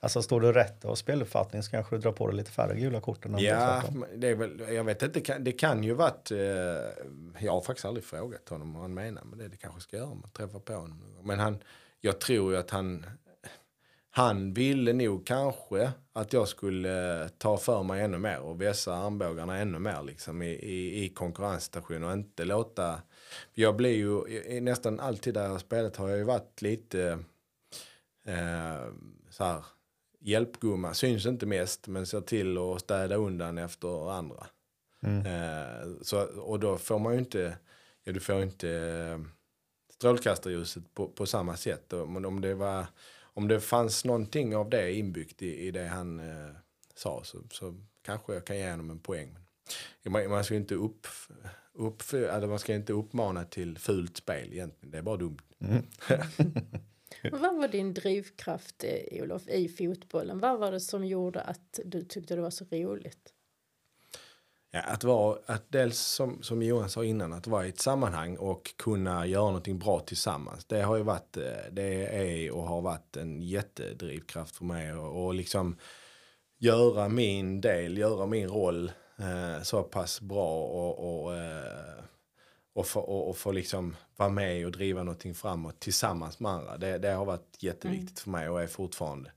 alltså 0.00 0.22
står 0.22 0.40
du 0.40 0.52
rätt 0.52 0.84
och 0.84 0.98
speluppfattning 0.98 1.62
så 1.62 1.70
kanske 1.70 1.96
du 1.96 2.00
drar 2.00 2.12
på 2.12 2.26
dig 2.26 2.36
lite 2.36 2.50
färre 2.50 2.76
gula 2.76 3.00
kort. 3.00 3.24
än 3.24 3.38
Ja, 3.38 3.82
det 4.16 4.28
är 4.28 4.34
väl, 4.34 4.74
jag 4.74 4.84
vet 4.84 5.02
inte, 5.02 5.18
det 5.18 5.24
kan, 5.24 5.44
det 5.44 5.52
kan 5.52 5.84
ju 5.84 5.94
varit, 5.94 6.30
eh, 6.30 6.38
jag 7.38 7.52
har 7.52 7.62
faktiskt 7.62 7.84
aldrig 7.84 8.04
frågat 8.04 8.48
honom 8.48 8.72
vad 8.72 8.82
han 8.82 8.94
menar 8.94 9.24
med 9.24 9.38
det, 9.38 9.48
det 9.48 9.56
kanske 9.56 9.80
ska 9.80 9.96
göra 9.96 10.08
om 10.08 10.20
man 10.20 10.30
träffar 10.30 10.58
på 10.58 10.74
honom. 10.74 11.02
Men 11.22 11.38
han, 11.38 11.58
jag 12.04 12.20
tror 12.20 12.52
ju 12.52 12.58
att 12.58 12.70
han, 12.70 13.06
han 14.10 14.54
ville 14.54 14.92
nog 14.92 15.26
kanske 15.26 15.92
att 16.12 16.32
jag 16.32 16.48
skulle 16.48 17.22
eh, 17.22 17.28
ta 17.28 17.56
för 17.56 17.82
mig 17.82 18.02
ännu 18.02 18.18
mer 18.18 18.40
och 18.40 18.60
vässa 18.60 18.94
armbågarna 18.94 19.58
ännu 19.58 19.78
mer 19.78 20.02
liksom 20.02 20.42
i, 20.42 20.50
i, 20.50 21.04
i 21.04 21.08
konkurrensstation 21.08 22.04
och 22.04 22.12
inte 22.12 22.44
låta, 22.44 23.02
jag 23.54 23.76
blir 23.76 23.96
ju 23.96 24.60
nästan 24.60 25.00
alltid 25.00 25.34
där 25.34 25.42
jag 25.42 25.50
har 25.50 25.58
spelat 25.58 25.96
har 25.96 26.08
jag 26.08 26.18
ju 26.18 26.24
varit 26.24 26.62
lite 26.62 27.18
eh, 28.26 28.92
så 29.30 29.44
här, 29.44 29.64
hjälpgumma, 30.20 30.94
syns 30.94 31.26
inte 31.26 31.46
mest 31.46 31.88
men 31.88 32.06
ser 32.06 32.20
till 32.20 32.58
att 32.58 32.80
städa 32.80 33.16
undan 33.16 33.58
efter 33.58 34.10
andra. 34.12 34.46
Eh, 35.26 35.88
så, 36.02 36.22
och 36.22 36.60
då 36.60 36.78
får 36.78 36.98
man 36.98 37.12
ju 37.12 37.18
inte, 37.18 37.56
ja 38.04 38.12
du 38.12 38.20
får 38.20 38.42
inte 38.42 38.70
eh, 38.70 39.18
strålkastarljuset 39.94 40.94
på, 40.94 41.08
på 41.08 41.26
samma 41.26 41.56
sätt. 41.56 41.92
Och, 41.92 42.08
Men 42.08 42.24
om 42.24 42.40
det, 42.40 42.54
var, 42.54 42.86
om 43.22 43.48
det 43.48 43.60
fanns 43.60 44.04
någonting 44.04 44.56
av 44.56 44.70
det 44.70 44.92
inbyggt 44.92 45.42
i, 45.42 45.66
i 45.66 45.70
det 45.70 45.86
han 45.86 46.20
eh, 46.20 46.50
sa 46.94 47.24
så, 47.24 47.38
så 47.50 47.74
kanske 48.02 48.34
jag 48.34 48.44
kan 48.44 48.56
ge 48.56 48.70
honom 48.70 48.90
en 48.90 48.98
poäng. 48.98 49.36
Man, 50.02 50.30
man 50.30 50.44
ska 50.44 50.54
inte 50.54 50.74
upp, 50.74 51.06
upp, 51.72 52.02
alltså 52.30 52.48
man 52.48 52.58
ska 52.58 52.74
inte 52.74 52.92
uppmana 52.92 53.44
till 53.44 53.78
fult 53.78 54.16
spel 54.16 54.52
egentligen, 54.52 54.90
det 54.90 54.98
är 54.98 55.02
bara 55.02 55.16
dumt. 55.16 55.38
Mm. 55.58 55.82
Vad 57.32 57.56
var 57.56 57.68
din 57.68 57.94
drivkraft, 57.94 58.84
eh, 58.84 59.22
Olof, 59.22 59.48
i 59.48 59.68
fotbollen? 59.68 60.38
Vad 60.38 60.58
var 60.58 60.72
det 60.72 60.80
som 60.80 61.06
gjorde 61.06 61.40
att 61.40 61.80
du 61.84 62.02
tyckte 62.02 62.34
det 62.34 62.42
var 62.42 62.50
så 62.50 62.64
roligt? 62.64 63.33
Ja, 64.74 64.80
att 64.80 65.04
vara, 65.04 65.38
att 65.46 65.72
dels 65.72 65.98
som, 65.98 66.42
som 66.42 66.62
Johan 66.62 66.90
sa 66.90 67.04
innan, 67.04 67.32
att 67.32 67.46
vara 67.46 67.66
i 67.66 67.68
ett 67.68 67.80
sammanhang 67.80 68.36
och 68.36 68.74
kunna 68.76 69.26
göra 69.26 69.46
någonting 69.46 69.78
bra 69.78 70.00
tillsammans. 70.00 70.64
Det 70.64 70.82
har 70.82 70.96
ju 70.96 71.02
varit, 71.02 71.36
eh, 71.36 71.72
det 71.72 72.06
är 72.06 72.50
och 72.50 72.62
har 72.62 72.80
varit 72.80 73.16
en 73.16 73.42
jättedrivkraft 73.42 74.56
för 74.56 74.64
mig 74.64 74.94
och, 74.94 75.24
och 75.24 75.34
liksom 75.34 75.76
göra 76.58 77.08
min 77.08 77.60
del, 77.60 77.98
göra 77.98 78.26
min 78.26 78.48
roll 78.48 78.92
eh, 79.18 79.62
så 79.62 79.82
pass 79.82 80.20
bra 80.20 80.64
och, 80.64 81.24
och, 81.24 81.36
eh, 81.36 82.04
och, 82.74 82.86
få, 82.86 83.00
och, 83.00 83.28
och 83.28 83.36
få 83.36 83.52
liksom 83.52 83.96
vara 84.16 84.28
med 84.28 84.66
och 84.66 84.72
driva 84.72 85.02
någonting 85.02 85.34
framåt 85.34 85.80
tillsammans 85.80 86.40
med 86.40 86.52
andra. 86.52 86.76
Det, 86.76 86.98
det 86.98 87.10
har 87.10 87.24
varit 87.24 87.56
jätteviktigt 87.58 88.20
för 88.20 88.30
mig 88.30 88.48
och 88.48 88.62
är 88.62 88.66
fortfarande. 88.66 89.30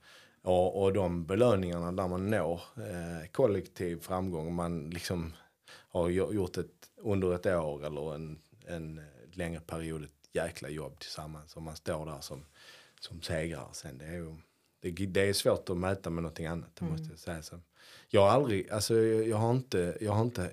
Och, 0.47 0.83
och 0.83 0.93
de 0.93 1.25
belöningarna 1.25 1.91
där 1.91 2.07
man 2.07 2.29
når 2.29 2.61
eh, 2.77 3.27
kollektiv 3.31 3.99
framgång, 4.01 4.53
man 4.55 4.89
liksom 4.89 5.33
har 5.69 6.09
gjo- 6.09 6.33
gjort 6.33 6.57
ett, 6.57 6.89
under 6.97 7.35
ett 7.35 7.45
år 7.45 7.85
eller 7.85 8.15
en, 8.15 8.39
en 8.67 9.01
längre 9.31 9.59
period 9.59 10.03
ett 10.03 10.29
jäkla 10.31 10.69
jobb 10.69 10.99
tillsammans 10.99 11.55
och 11.55 11.61
man 11.61 11.75
står 11.75 12.05
där 12.05 12.21
som, 12.21 12.45
som 12.99 13.21
segrare 13.21 13.67
sen. 13.71 13.97
Det 13.97 14.05
är, 14.05 14.13
ju, 14.13 14.35
det, 14.81 15.05
det 15.05 15.21
är 15.21 15.33
svårt 15.33 15.69
att 15.69 15.77
mäta 15.77 16.09
med 16.09 16.23
någonting 16.23 16.45
annat, 16.45 16.69
det 16.75 16.85
måste 16.85 17.07
jag 17.09 17.19
säga. 17.19 17.41
Så 17.41 17.59
jag 18.09 18.21
har 18.21 18.29
aldrig, 18.29 18.69
alltså 18.69 18.95
jag, 18.95 19.27
jag 19.27 19.37
har 19.37 19.51
inte, 19.51 19.97
jag 20.01 20.11
har 20.11 20.21
inte 20.21 20.51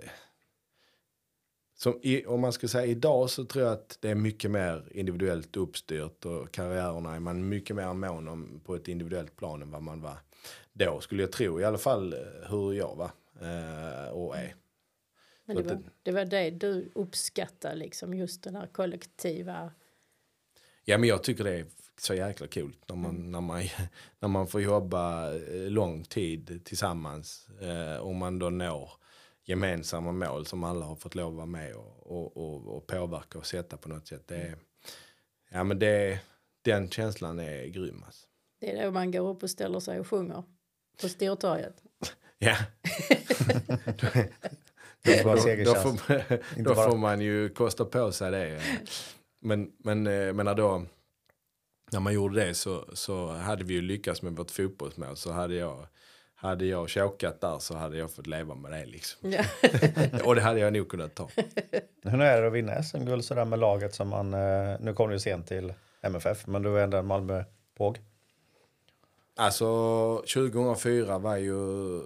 som 1.85 1.99
i, 2.03 2.27
om 2.27 2.41
man 2.41 2.53
ska 2.53 2.69
säga 2.69 2.87
idag 2.87 3.31
så 3.31 3.45
tror 3.45 3.65
jag 3.65 3.73
att 3.73 3.99
det 4.01 4.11
är 4.11 4.15
mycket 4.15 4.51
mer 4.51 4.85
individuellt 4.91 5.57
uppstyrt 5.57 6.25
och 6.25 6.53
karriärerna 6.53 7.15
är 7.15 7.21
man 7.21 7.49
mycket 7.49 7.77
mer 7.77 7.93
mån 7.93 8.29
om 8.29 8.61
på 8.65 8.75
ett 8.75 8.89
individuellt 8.89 9.37
plan 9.37 9.63
än 9.63 9.71
vad 9.71 9.83
man 9.83 10.01
var 10.01 10.17
då 10.73 11.01
skulle 11.01 11.23
jag 11.23 11.33
tro. 11.33 11.61
I 11.61 11.65
alla 11.65 11.79
fall 11.79 12.13
eh, 12.13 12.19
hur 12.51 12.73
jag 12.73 12.97
var 12.97 13.11
eh, 13.41 14.09
och 14.09 14.37
är. 14.37 14.55
Men 15.45 15.57
det, 15.57 15.63
var, 15.63 15.83
det 16.03 16.13
var 16.13 16.25
det 16.25 16.51
du 16.51 16.91
uppskattade, 16.95 17.75
liksom, 17.75 18.15
just 18.15 18.43
den 18.43 18.57
här 18.57 18.67
kollektiva... 18.67 19.73
Ja 20.85 20.99
men 20.99 21.09
jag 21.09 21.23
tycker 21.23 21.45
det 21.45 21.55
är 21.59 21.67
så 21.99 22.15
jäkla 22.15 22.47
kul 22.47 22.77
när 22.87 22.97
man, 22.97 23.33
när 23.33 23.41
man, 23.41 23.63
när 24.21 24.29
man 24.29 24.47
får 24.47 24.63
jobba 24.63 25.35
eh, 25.35 25.71
lång 25.71 26.05
tid 26.05 26.61
tillsammans 26.65 27.49
eh, 27.61 27.97
och 27.97 28.15
man 28.15 28.39
då 28.39 28.51
når 28.51 28.91
gemensamma 29.45 30.13
mål 30.13 30.47
som 30.47 30.65
alla 30.65 30.85
har 30.85 30.97
fått 30.97 31.15
lov 31.15 31.29
att 31.29 31.37
vara 31.37 31.47
med 31.47 31.75
och, 31.75 32.07
och, 32.07 32.37
och, 32.37 32.77
och 32.77 32.87
påverka 32.87 33.39
och 33.39 33.47
sätta 33.47 33.77
på 33.77 33.89
något 33.89 34.07
sätt. 34.07 34.29
Det 34.29 34.37
är, 34.37 34.57
ja 35.51 35.65
men 35.65 35.79
det, 35.79 36.21
den 36.63 36.91
känslan 36.91 37.39
är 37.39 37.67
grym 37.67 38.03
alltså. 38.07 38.27
Det 38.61 38.71
är 38.71 38.85
då 38.85 38.91
man 38.91 39.11
går 39.11 39.29
upp 39.29 39.43
och 39.43 39.51
ställer 39.51 39.81
sig 39.81 40.01
och 40.01 40.09
sjunger 40.09 40.43
på 41.01 41.09
Stortorget. 41.09 41.83
Ja. 42.39 42.57
Då, 45.05 45.13
då, 45.25 45.37
segerkänsla. 45.41 46.19
får, 46.19 46.63
då 46.63 46.75
får 46.75 46.97
man 46.97 47.21
ju 47.21 47.49
kosta 47.49 47.85
på 47.85 48.13
sig 48.13 48.31
det. 48.31 48.63
Men, 49.41 49.73
men 49.79 50.07
eh, 50.07 50.33
menar 50.33 50.55
då, 50.55 50.87
när 51.93 52.01
man 52.01 52.15
gjorde 52.15 52.45
det 52.45 52.55
så, 52.55 52.89
så 52.93 53.29
hade 53.29 53.65
vi 53.65 53.75
ju 53.75 53.81
lyckats 53.81 54.23
med 54.23 54.37
vårt 54.37 54.51
fotbollsmål. 54.51 55.17
Så 55.17 55.33
hade 55.33 55.55
jag, 55.55 55.87
hade 56.45 56.67
jag 56.67 56.91
chokat 56.91 57.41
där 57.41 57.59
så 57.59 57.75
hade 57.75 57.97
jag 57.97 58.11
fått 58.11 58.27
leva 58.27 58.55
med 58.55 58.73
det 58.73 58.87
liksom. 58.87 59.33
Ja. 59.33 59.45
Och 60.25 60.35
det 60.35 60.41
hade 60.41 60.61
jag 60.61 60.73
nog 60.73 60.89
kunnat 60.89 61.15
ta. 61.15 61.29
Hur 62.03 62.21
är 62.21 62.41
det 62.41 62.47
att 62.47 62.53
vinna 62.53 62.83
SM-guld 62.83 63.25
sådär 63.25 63.45
med 63.45 63.59
laget 63.59 63.95
som 63.95 64.09
man, 64.09 64.35
eh, 64.35 64.77
nu 64.81 64.95
kom 64.95 65.09
du 65.09 65.15
ju 65.15 65.21
sent 65.21 65.47
till 65.47 65.75
MFF, 66.03 66.47
men 66.47 66.63
du 66.63 66.79
är 66.79 66.85
ändå 66.85 66.97
en 66.97 67.07
Malmö-påg. 67.07 67.99
Alltså 69.37 70.17
2004 70.17 71.19
var 71.19 71.37
ju 71.37 71.97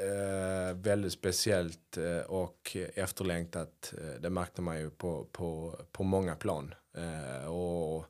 eh, 0.00 0.74
väldigt 0.74 1.12
speciellt 1.12 1.96
eh, 1.96 2.30
och 2.30 2.76
efterlängtat. 2.94 3.94
Eh, 3.98 4.20
det 4.20 4.30
märkte 4.30 4.62
man 4.62 4.78
ju 4.78 4.90
på, 4.90 5.26
på, 5.32 5.78
på 5.92 6.02
många 6.02 6.36
plan. 6.36 6.74
Eh, 6.96 7.50
och 7.50 8.04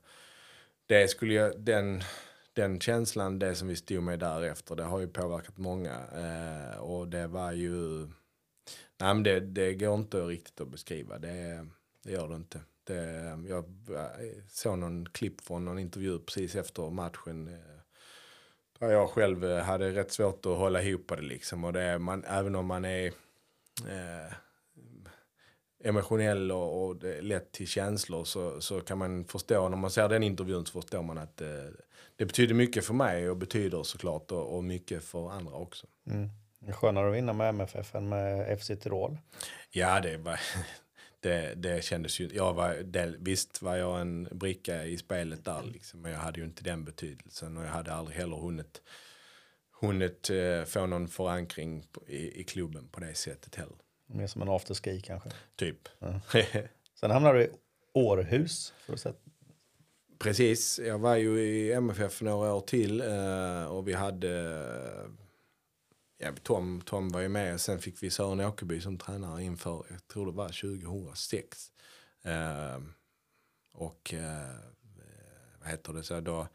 det 0.87 1.09
skulle 1.09 1.35
jag, 1.35 1.61
den, 1.61 2.03
den 2.61 2.81
känslan, 2.81 3.39
det 3.39 3.55
som 3.55 3.69
vi 3.69 3.77
stod 3.77 4.03
med 4.03 4.19
därefter, 4.19 4.77
det 4.77 4.83
har 4.83 5.01
ju 5.01 5.09
påverkat 5.09 5.59
många. 5.59 5.95
Eh, 5.95 6.79
och 6.79 7.09
det 7.09 7.27
var 7.27 7.53
ju, 7.53 8.07
nej 8.99 9.15
men 9.15 9.23
det, 9.23 9.41
det 9.41 9.75
går 9.75 9.95
inte 9.95 10.21
riktigt 10.21 10.61
att 10.61 10.69
beskriva. 10.69 11.19
Det, 11.19 11.67
det 12.03 12.13
gör 12.13 12.29
det 12.29 12.37
inte. 12.37 12.61
Det, 12.85 13.03
jag 13.49 13.65
eh, 13.89 14.43
såg 14.49 14.79
någon 14.79 15.07
klipp 15.07 15.41
från 15.41 15.65
någon 15.65 15.79
intervju 15.79 16.19
precis 16.19 16.55
efter 16.55 16.91
matchen. 16.91 17.49
Eh, 17.49 17.81
där 18.79 18.91
jag 18.91 19.11
själv 19.11 19.45
eh, 19.45 19.65
hade 19.65 19.91
rätt 19.91 20.13
svårt 20.13 20.47
att 20.47 20.59
hålla 20.59 20.83
ihop 20.83 21.09
det 21.09 21.21
liksom. 21.21 21.65
Och 21.65 21.73
det 21.73 21.99
man, 21.99 22.25
även 22.25 22.55
om 22.55 22.67
man 22.67 22.85
är 22.85 23.07
eh, 23.89 24.33
emotionell 25.85 26.53
och, 26.53 26.85
och 26.85 26.97
lätt 27.21 27.53
till 27.53 27.69
känslor 27.69 28.25
så, 28.25 28.61
så 28.61 28.81
kan 28.81 28.99
man 28.99 29.25
förstå, 29.25 29.69
när 29.69 29.77
man 29.77 29.91
ser 29.91 30.09
den 30.09 30.23
intervjun 30.23 30.67
så 30.67 30.73
förstår 30.81 31.03
man 31.03 31.19
att 31.19 31.41
eh, 31.41 31.49
det 32.21 32.27
betyder 32.27 32.55
mycket 32.55 32.85
för 32.85 32.95
mig 32.95 33.31
och 33.31 33.37
betyder 33.37 33.83
såklart 33.83 34.33
och, 34.33 34.57
och 34.57 34.65
mycket 34.65 35.05
för 35.05 35.31
andra 35.31 35.55
också. 35.55 35.87
Mm. 36.07 36.31
Skönare 36.73 37.09
att 37.09 37.15
vinna 37.15 37.33
med 37.33 37.49
MFF 37.49 37.95
än 37.95 38.09
med 38.09 38.61
FC 38.61 38.67
Tirol. 38.67 39.19
Ja, 39.71 40.01
det 40.01 40.17
var... 40.17 40.41
Det, 41.21 41.55
det 41.55 41.85
kändes 41.85 42.21
ju... 42.21 42.31
Jag 42.33 42.55
var, 42.55 42.75
det, 42.75 43.15
visst 43.19 43.63
var 43.63 43.77
jag 43.77 44.01
en 44.01 44.29
bricka 44.33 44.85
i 44.85 44.97
spelet 44.97 45.45
där, 45.45 45.63
liksom, 45.63 46.03
men 46.03 46.13
jag 46.13 46.19
hade 46.19 46.41
ju 46.41 46.47
inte 46.47 46.65
den 46.65 46.85
betydelsen. 46.85 47.57
Och 47.57 47.65
jag 47.65 47.69
hade 47.69 47.93
aldrig 47.93 48.19
heller 48.19 48.37
hunnit, 48.37 48.83
hunnit 49.81 50.31
eh, 50.31 50.65
få 50.65 50.87
någon 50.87 51.09
förankring 51.09 51.87
i, 52.07 52.41
i 52.41 52.45
klubben 52.45 52.89
på 52.89 53.01
det 53.01 53.15
sättet 53.15 53.55
heller. 53.55 53.77
Mer 54.07 54.27
som 54.27 54.43
en 54.43 54.49
afterski 54.49 55.01
kanske. 55.01 55.31
Typ. 55.57 55.89
Sen 56.95 57.11
hamnar 57.11 57.35
du 57.35 57.43
i 57.43 57.51
Århus. 57.93 58.75
För 58.87 59.09
att. 59.09 59.23
Precis, 60.21 60.79
jag 60.79 60.99
var 60.99 61.17
ju 61.17 61.41
i 61.41 61.73
MFF 61.73 62.23
några 62.23 62.55
år 62.55 62.61
till 62.61 63.01
eh, 63.01 63.65
och 63.65 63.89
vi 63.89 63.93
hade... 63.93 64.31
Ja, 66.19 66.33
Tom, 66.43 66.81
Tom 66.85 67.09
var 67.09 67.21
ju 67.21 67.29
med, 67.29 67.55
och 67.55 67.61
sen 67.61 67.79
fick 67.79 68.03
vi 68.03 68.11
Sören 68.11 68.41
Åkerby 68.41 68.81
som 68.81 68.99
tränare 68.99 69.43
inför, 69.43 69.87
jag 69.91 70.09
tror 70.09 70.27
det 70.27 70.33
var 70.33 70.49
2006. 70.49 71.73
Eh, 72.23 72.79
och 73.73 74.15
eh, 74.15 74.57
heter 75.71 75.93
det, 75.93 76.03
så 76.03 76.21
då, 76.21 76.49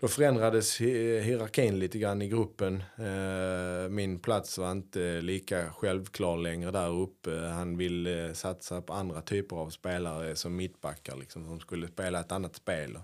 då 0.00 0.08
förändrades 0.08 0.80
hi- 0.80 1.20
hierarkin 1.20 1.78
lite 1.78 1.98
grann 1.98 2.22
i 2.22 2.28
gruppen. 2.28 2.82
Eh, 2.98 3.88
min 3.90 4.18
plats 4.18 4.58
var 4.58 4.72
inte 4.72 5.20
lika 5.20 5.70
självklar 5.72 6.36
längre 6.36 6.70
där 6.70 6.88
uppe. 6.90 7.30
Han 7.38 7.76
ville 7.76 8.34
satsa 8.34 8.82
på 8.82 8.92
andra 8.92 9.22
typer 9.22 9.56
av 9.56 9.70
spelare 9.70 10.36
som 10.36 10.56
mittbackar 10.56 11.16
liksom, 11.16 11.44
som 11.44 11.60
skulle 11.60 11.88
spela 11.88 12.20
ett 12.20 12.32
annat 12.32 12.56
spel. 12.56 12.98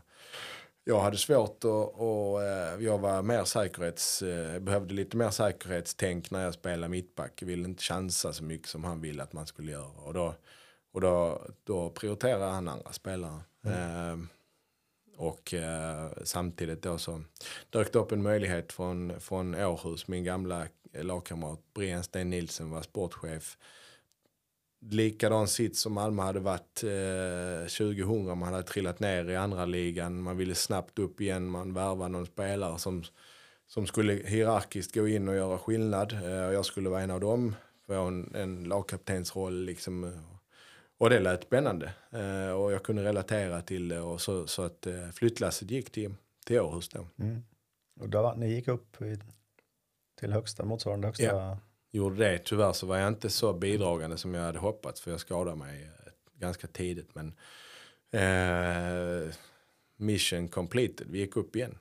jag 0.84 1.00
hade 1.00 1.16
svårt 1.16 1.58
att, 1.64 1.94
och, 1.94 2.42
eh, 2.42 2.84
jag 2.84 2.98
var 2.98 3.22
mer 3.22 3.44
säkerhets, 3.44 4.22
eh, 4.22 4.58
behövde 4.60 4.94
lite 4.94 5.16
mer 5.16 5.30
säkerhetstänk 5.30 6.30
när 6.30 6.44
jag 6.44 6.54
spelade 6.54 6.88
mittback. 6.88 7.32
Jag 7.42 7.46
ville 7.46 7.64
inte 7.68 7.82
chansa 7.82 8.32
så 8.32 8.44
mycket 8.44 8.68
som 8.68 8.84
han 8.84 9.00
ville 9.00 9.22
att 9.22 9.32
man 9.32 9.46
skulle 9.46 9.72
göra. 9.72 9.90
Och 10.04 10.14
då, 10.14 10.34
och 10.92 11.00
då, 11.00 11.42
då 11.64 11.90
prioriterade 11.90 12.44
han 12.44 12.68
andra 12.68 12.92
spelare. 12.92 13.40
Eh, 13.66 14.16
och 15.16 15.54
eh, 15.54 16.10
samtidigt 16.24 16.82
då 16.82 16.98
så 16.98 17.22
dök 17.70 17.92
det 17.92 17.98
upp 17.98 18.12
en 18.12 18.22
möjlighet 18.22 18.72
från, 18.72 19.20
från 19.20 19.54
Århus, 19.54 20.08
min 20.08 20.24
gamla 20.24 20.66
lagkamrat 21.02 21.60
Brian 21.74 22.04
Sten 22.04 22.30
Nilsen 22.30 22.70
var 22.70 22.82
sportchef. 22.82 23.58
Likadan 24.90 25.48
sitt 25.48 25.76
som 25.76 25.92
Malmö 25.92 26.22
hade 26.22 26.40
varit 26.40 26.84
eh, 26.84 27.66
2000, 27.66 28.38
man 28.38 28.52
hade 28.52 28.62
trillat 28.62 29.00
ner 29.00 29.30
i 29.30 29.36
andra 29.36 29.64
ligan, 29.64 30.22
man 30.22 30.36
ville 30.36 30.54
snabbt 30.54 30.98
upp 30.98 31.20
igen, 31.20 31.50
man 31.50 31.74
värvade 31.74 32.12
någon 32.12 32.26
spelare 32.26 32.78
som, 32.78 33.04
som 33.66 33.86
skulle 33.86 34.12
hierarkiskt 34.12 34.94
gå 34.94 35.08
in 35.08 35.28
och 35.28 35.36
göra 35.36 35.58
skillnad. 35.58 36.12
Eh, 36.12 36.46
och 36.46 36.54
jag 36.54 36.64
skulle 36.64 36.88
vara 36.88 37.02
en 37.02 37.10
av 37.10 37.20
dem, 37.20 37.56
få 37.86 37.94
en, 37.94 38.34
en 38.34 38.64
lagkaptensroll 38.64 39.64
liksom. 39.64 40.12
Och 40.98 41.10
det 41.10 41.20
lät 41.20 41.42
spännande 41.42 41.92
eh, 42.10 42.50
och 42.50 42.72
jag 42.72 42.82
kunde 42.82 43.04
relatera 43.04 43.62
till 43.62 43.88
det 43.88 44.00
och 44.00 44.20
så, 44.20 44.46
så 44.46 44.62
att 44.62 44.86
eh, 44.86 45.08
flyttlasset 45.08 45.70
gick 45.70 45.90
till, 45.90 46.14
till 46.46 46.60
Århus 46.60 46.88
då. 46.88 47.06
Och 48.00 48.08
då, 48.08 48.34
ni 48.36 48.54
gick 48.54 48.68
upp 48.68 49.02
i, 49.02 49.18
till 50.20 50.32
högsta, 50.32 50.64
motsvarande 50.64 51.06
högsta. 51.06 51.24
Ja. 51.24 51.58
Gjorde 51.90 52.16
det. 52.16 52.38
Tyvärr 52.38 52.72
så 52.72 52.86
var 52.86 52.96
jag 52.96 53.08
inte 53.08 53.30
så 53.30 53.52
bidragande 53.52 54.18
som 54.18 54.34
jag 54.34 54.42
hade 54.42 54.58
hoppats 54.58 55.00
för 55.00 55.10
jag 55.10 55.20
skadade 55.20 55.56
mig 55.56 55.82
eh, 55.82 56.12
ganska 56.38 56.66
tidigt. 56.66 57.10
Men 57.14 57.34
eh, 58.10 59.34
mission 59.96 60.48
completed. 60.48 61.06
Vi 61.10 61.18
gick 61.18 61.36
upp 61.36 61.56
igen. 61.56 61.78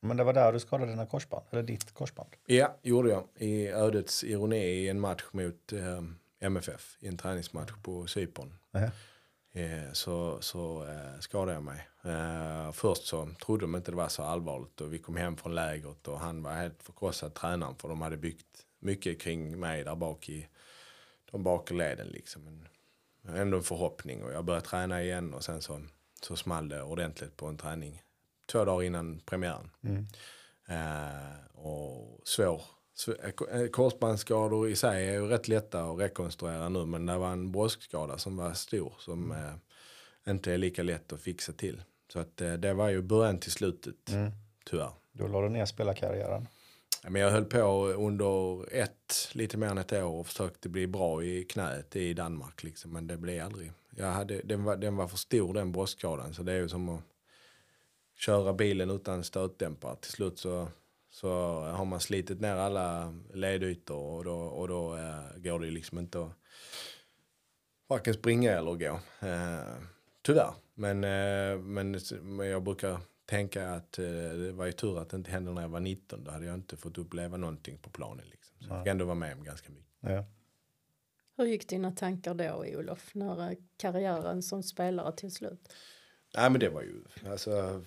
Men 0.00 0.16
det 0.16 0.24
var 0.24 0.32
där 0.32 0.52
du 0.52 0.60
skadade 0.60 0.90
dina 0.90 1.06
korsband, 1.06 1.46
eller 1.50 1.62
ditt 1.62 1.92
korsband. 1.92 2.28
Ja, 2.46 2.76
gjorde 2.82 3.10
jag. 3.10 3.24
I 3.34 3.68
ödets 3.68 4.24
ironi 4.24 4.56
i 4.56 4.88
en 4.88 5.00
match 5.00 5.24
mot 5.32 5.72
eh, 5.72 6.02
MFF. 6.40 6.96
I 7.00 7.08
en 7.08 7.16
träningsmatch 7.16 7.72
på 7.82 8.06
Cypern. 8.06 8.54
Nähä. 8.70 8.90
Eh, 9.52 9.92
så 9.92 10.42
så 10.42 10.86
eh, 10.86 11.20
skadade 11.20 11.52
jag 11.52 11.62
mig. 11.62 11.88
Eh, 12.02 12.72
först 12.72 13.06
så 13.06 13.28
trodde 13.46 13.60
de 13.60 13.74
inte 13.76 13.90
det 13.90 13.96
var 13.96 14.08
så 14.08 14.22
allvarligt 14.22 14.80
och 14.80 14.92
vi 14.92 14.98
kom 14.98 15.16
hem 15.16 15.36
från 15.36 15.54
lägret 15.54 16.08
och 16.08 16.20
han 16.20 16.42
var 16.42 16.52
helt 16.52 16.82
förkrossad 16.82 17.34
tränaren 17.34 17.76
för 17.76 17.88
de 17.88 18.00
hade 18.00 18.16
byggt 18.16 18.66
mycket 18.78 19.20
kring 19.20 19.60
mig 19.60 19.84
där 19.84 19.94
bak 19.94 20.28
i 20.28 20.48
de 21.30 21.42
bakre 21.42 21.76
leden 21.76 22.06
liksom. 22.06 22.44
Men 22.44 22.68
ändå 23.36 23.56
en 23.56 23.62
förhoppning 23.62 24.24
och 24.24 24.32
jag 24.32 24.44
började 24.44 24.66
träna 24.66 25.02
igen 25.02 25.34
och 25.34 25.44
sen 25.44 25.62
så, 25.62 25.82
så 26.22 26.36
small 26.36 26.68
det 26.68 26.82
ordentligt 26.82 27.36
på 27.36 27.46
en 27.46 27.58
träning 27.58 28.02
två 28.46 28.64
dagar 28.64 28.86
innan 28.86 29.20
premiären. 29.20 29.70
Eh, 30.68 31.56
och 31.58 32.20
svår. 32.24 32.62
Sv- 32.98 33.62
eh, 33.62 33.68
Korsbandsskador 33.68 34.68
i 34.68 34.76
sig 34.76 35.08
är 35.08 35.12
ju 35.12 35.26
rätt 35.26 35.48
lätta 35.48 35.82
att 35.82 35.98
rekonstruera 35.98 36.68
nu 36.68 36.86
men 36.86 37.06
det 37.06 37.18
var 37.18 37.32
en 37.32 37.52
broskskada 37.52 38.18
som 38.18 38.36
var 38.36 38.52
stor 38.52 38.94
som 38.98 39.32
eh, 39.32 40.32
inte 40.32 40.52
är 40.52 40.58
lika 40.58 40.82
lätt 40.82 41.12
att 41.12 41.20
fixa 41.20 41.52
till. 41.52 41.82
Så 42.12 42.18
att 42.18 42.40
eh, 42.40 42.52
det 42.52 42.74
var 42.74 42.88
ju 42.88 43.02
början 43.02 43.38
till 43.38 43.52
slutet 43.52 43.94
tyvärr. 44.66 44.90
Då 45.12 45.26
la 45.26 45.40
du 45.40 45.48
ner 45.48 45.64
spelarkarriären. 45.66 46.48
Ja, 47.02 47.10
Men 47.10 47.22
jag 47.22 47.30
höll 47.30 47.44
på 47.44 47.58
under 47.86 48.64
ett, 48.74 49.28
lite 49.32 49.56
mer 49.56 49.66
än 49.66 49.78
ett 49.78 49.92
år 49.92 50.02
och 50.20 50.26
försökte 50.26 50.68
bli 50.68 50.86
bra 50.86 51.24
i 51.24 51.44
knät 51.44 51.96
i 51.96 52.14
Danmark. 52.14 52.62
Liksom, 52.62 52.92
men 52.92 53.06
det 53.06 53.16
blev 53.16 53.44
aldrig. 53.44 53.72
Jag 53.90 54.06
hade, 54.06 54.40
den, 54.44 54.64
var, 54.64 54.76
den 54.76 54.96
var 54.96 55.08
för 55.08 55.16
stor 55.16 55.54
den 55.54 55.72
bröstskadan 55.72 56.34
så 56.34 56.42
det 56.42 56.52
är 56.52 56.56
ju 56.56 56.68
som 56.68 56.88
att 56.88 57.00
köra 58.16 58.52
bilen 58.52 58.90
utan 58.90 59.24
stötdämpare. 59.24 59.96
Till 59.96 60.10
slut 60.12 60.38
så, 60.38 60.68
så 61.20 61.60
har 61.60 61.84
man 61.84 62.00
slitit 62.00 62.40
ner 62.40 62.54
alla 62.54 63.14
ledytor 63.34 64.16
och 64.16 64.24
då, 64.24 64.38
och 64.38 64.68
då 64.68 64.96
eh, 64.96 65.36
går 65.36 65.60
det 65.60 65.66
ju 65.66 65.72
liksom 65.72 65.98
inte 65.98 66.22
att 66.24 66.32
varken 67.86 68.14
springa 68.14 68.52
eller 68.52 68.74
gå. 68.74 69.00
Eh, 69.26 69.74
tyvärr. 70.22 70.54
Men, 70.74 71.04
eh, 71.04 71.58
men, 71.58 71.98
men 72.22 72.46
jag 72.46 72.62
brukar 72.62 73.00
tänka 73.26 73.70
att 73.70 73.98
eh, 73.98 74.04
det 74.10 74.52
var 74.52 74.66
ju 74.66 74.72
tur 74.72 74.98
att 74.98 75.10
det 75.10 75.16
inte 75.16 75.30
hände 75.30 75.52
när 75.52 75.62
jag 75.62 75.68
var 75.68 75.80
19. 75.80 76.24
Då 76.24 76.30
hade 76.30 76.46
jag 76.46 76.54
inte 76.54 76.76
fått 76.76 76.98
uppleva 76.98 77.36
någonting 77.36 77.78
på 77.78 77.90
planen. 77.90 78.26
Liksom. 78.30 78.56
Så 78.60 78.68
jag 78.68 78.82
fick 78.84 78.90
ändå 78.90 79.04
vara 79.04 79.14
med 79.14 79.36
om 79.36 79.44
ganska 79.44 79.70
mycket. 79.72 79.88
Ja. 80.00 80.24
Hur 81.36 81.44
gick 81.44 81.68
dina 81.68 81.92
tankar 81.92 82.34
då, 82.34 82.64
Olof, 82.78 83.14
när 83.14 83.50
eh, 83.50 83.56
karriären 83.76 84.42
som 84.42 84.62
spelare 84.62 85.12
till 85.16 85.30
slut? 85.32 85.72
Nej 86.36 86.50
men 86.50 86.60
det 86.60 86.68
var 86.68 86.82
ju, 86.82 87.04
alltså, 87.30 87.82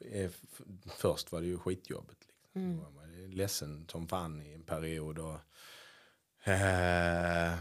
eh, 0.00 0.24
f- 0.24 0.60
först 0.86 1.32
var 1.32 1.40
det 1.40 1.46
ju 1.46 1.58
skitjobbigt. 1.58 2.23
Liksom. 2.54 2.78
Jag 2.78 2.90
var 2.90 3.28
ledsen 3.28 3.86
som 3.88 4.08
fan 4.08 4.42
i 4.42 4.52
en 4.52 4.62
period. 4.62 5.18
Och, 5.18 5.38
eh, 6.44 7.54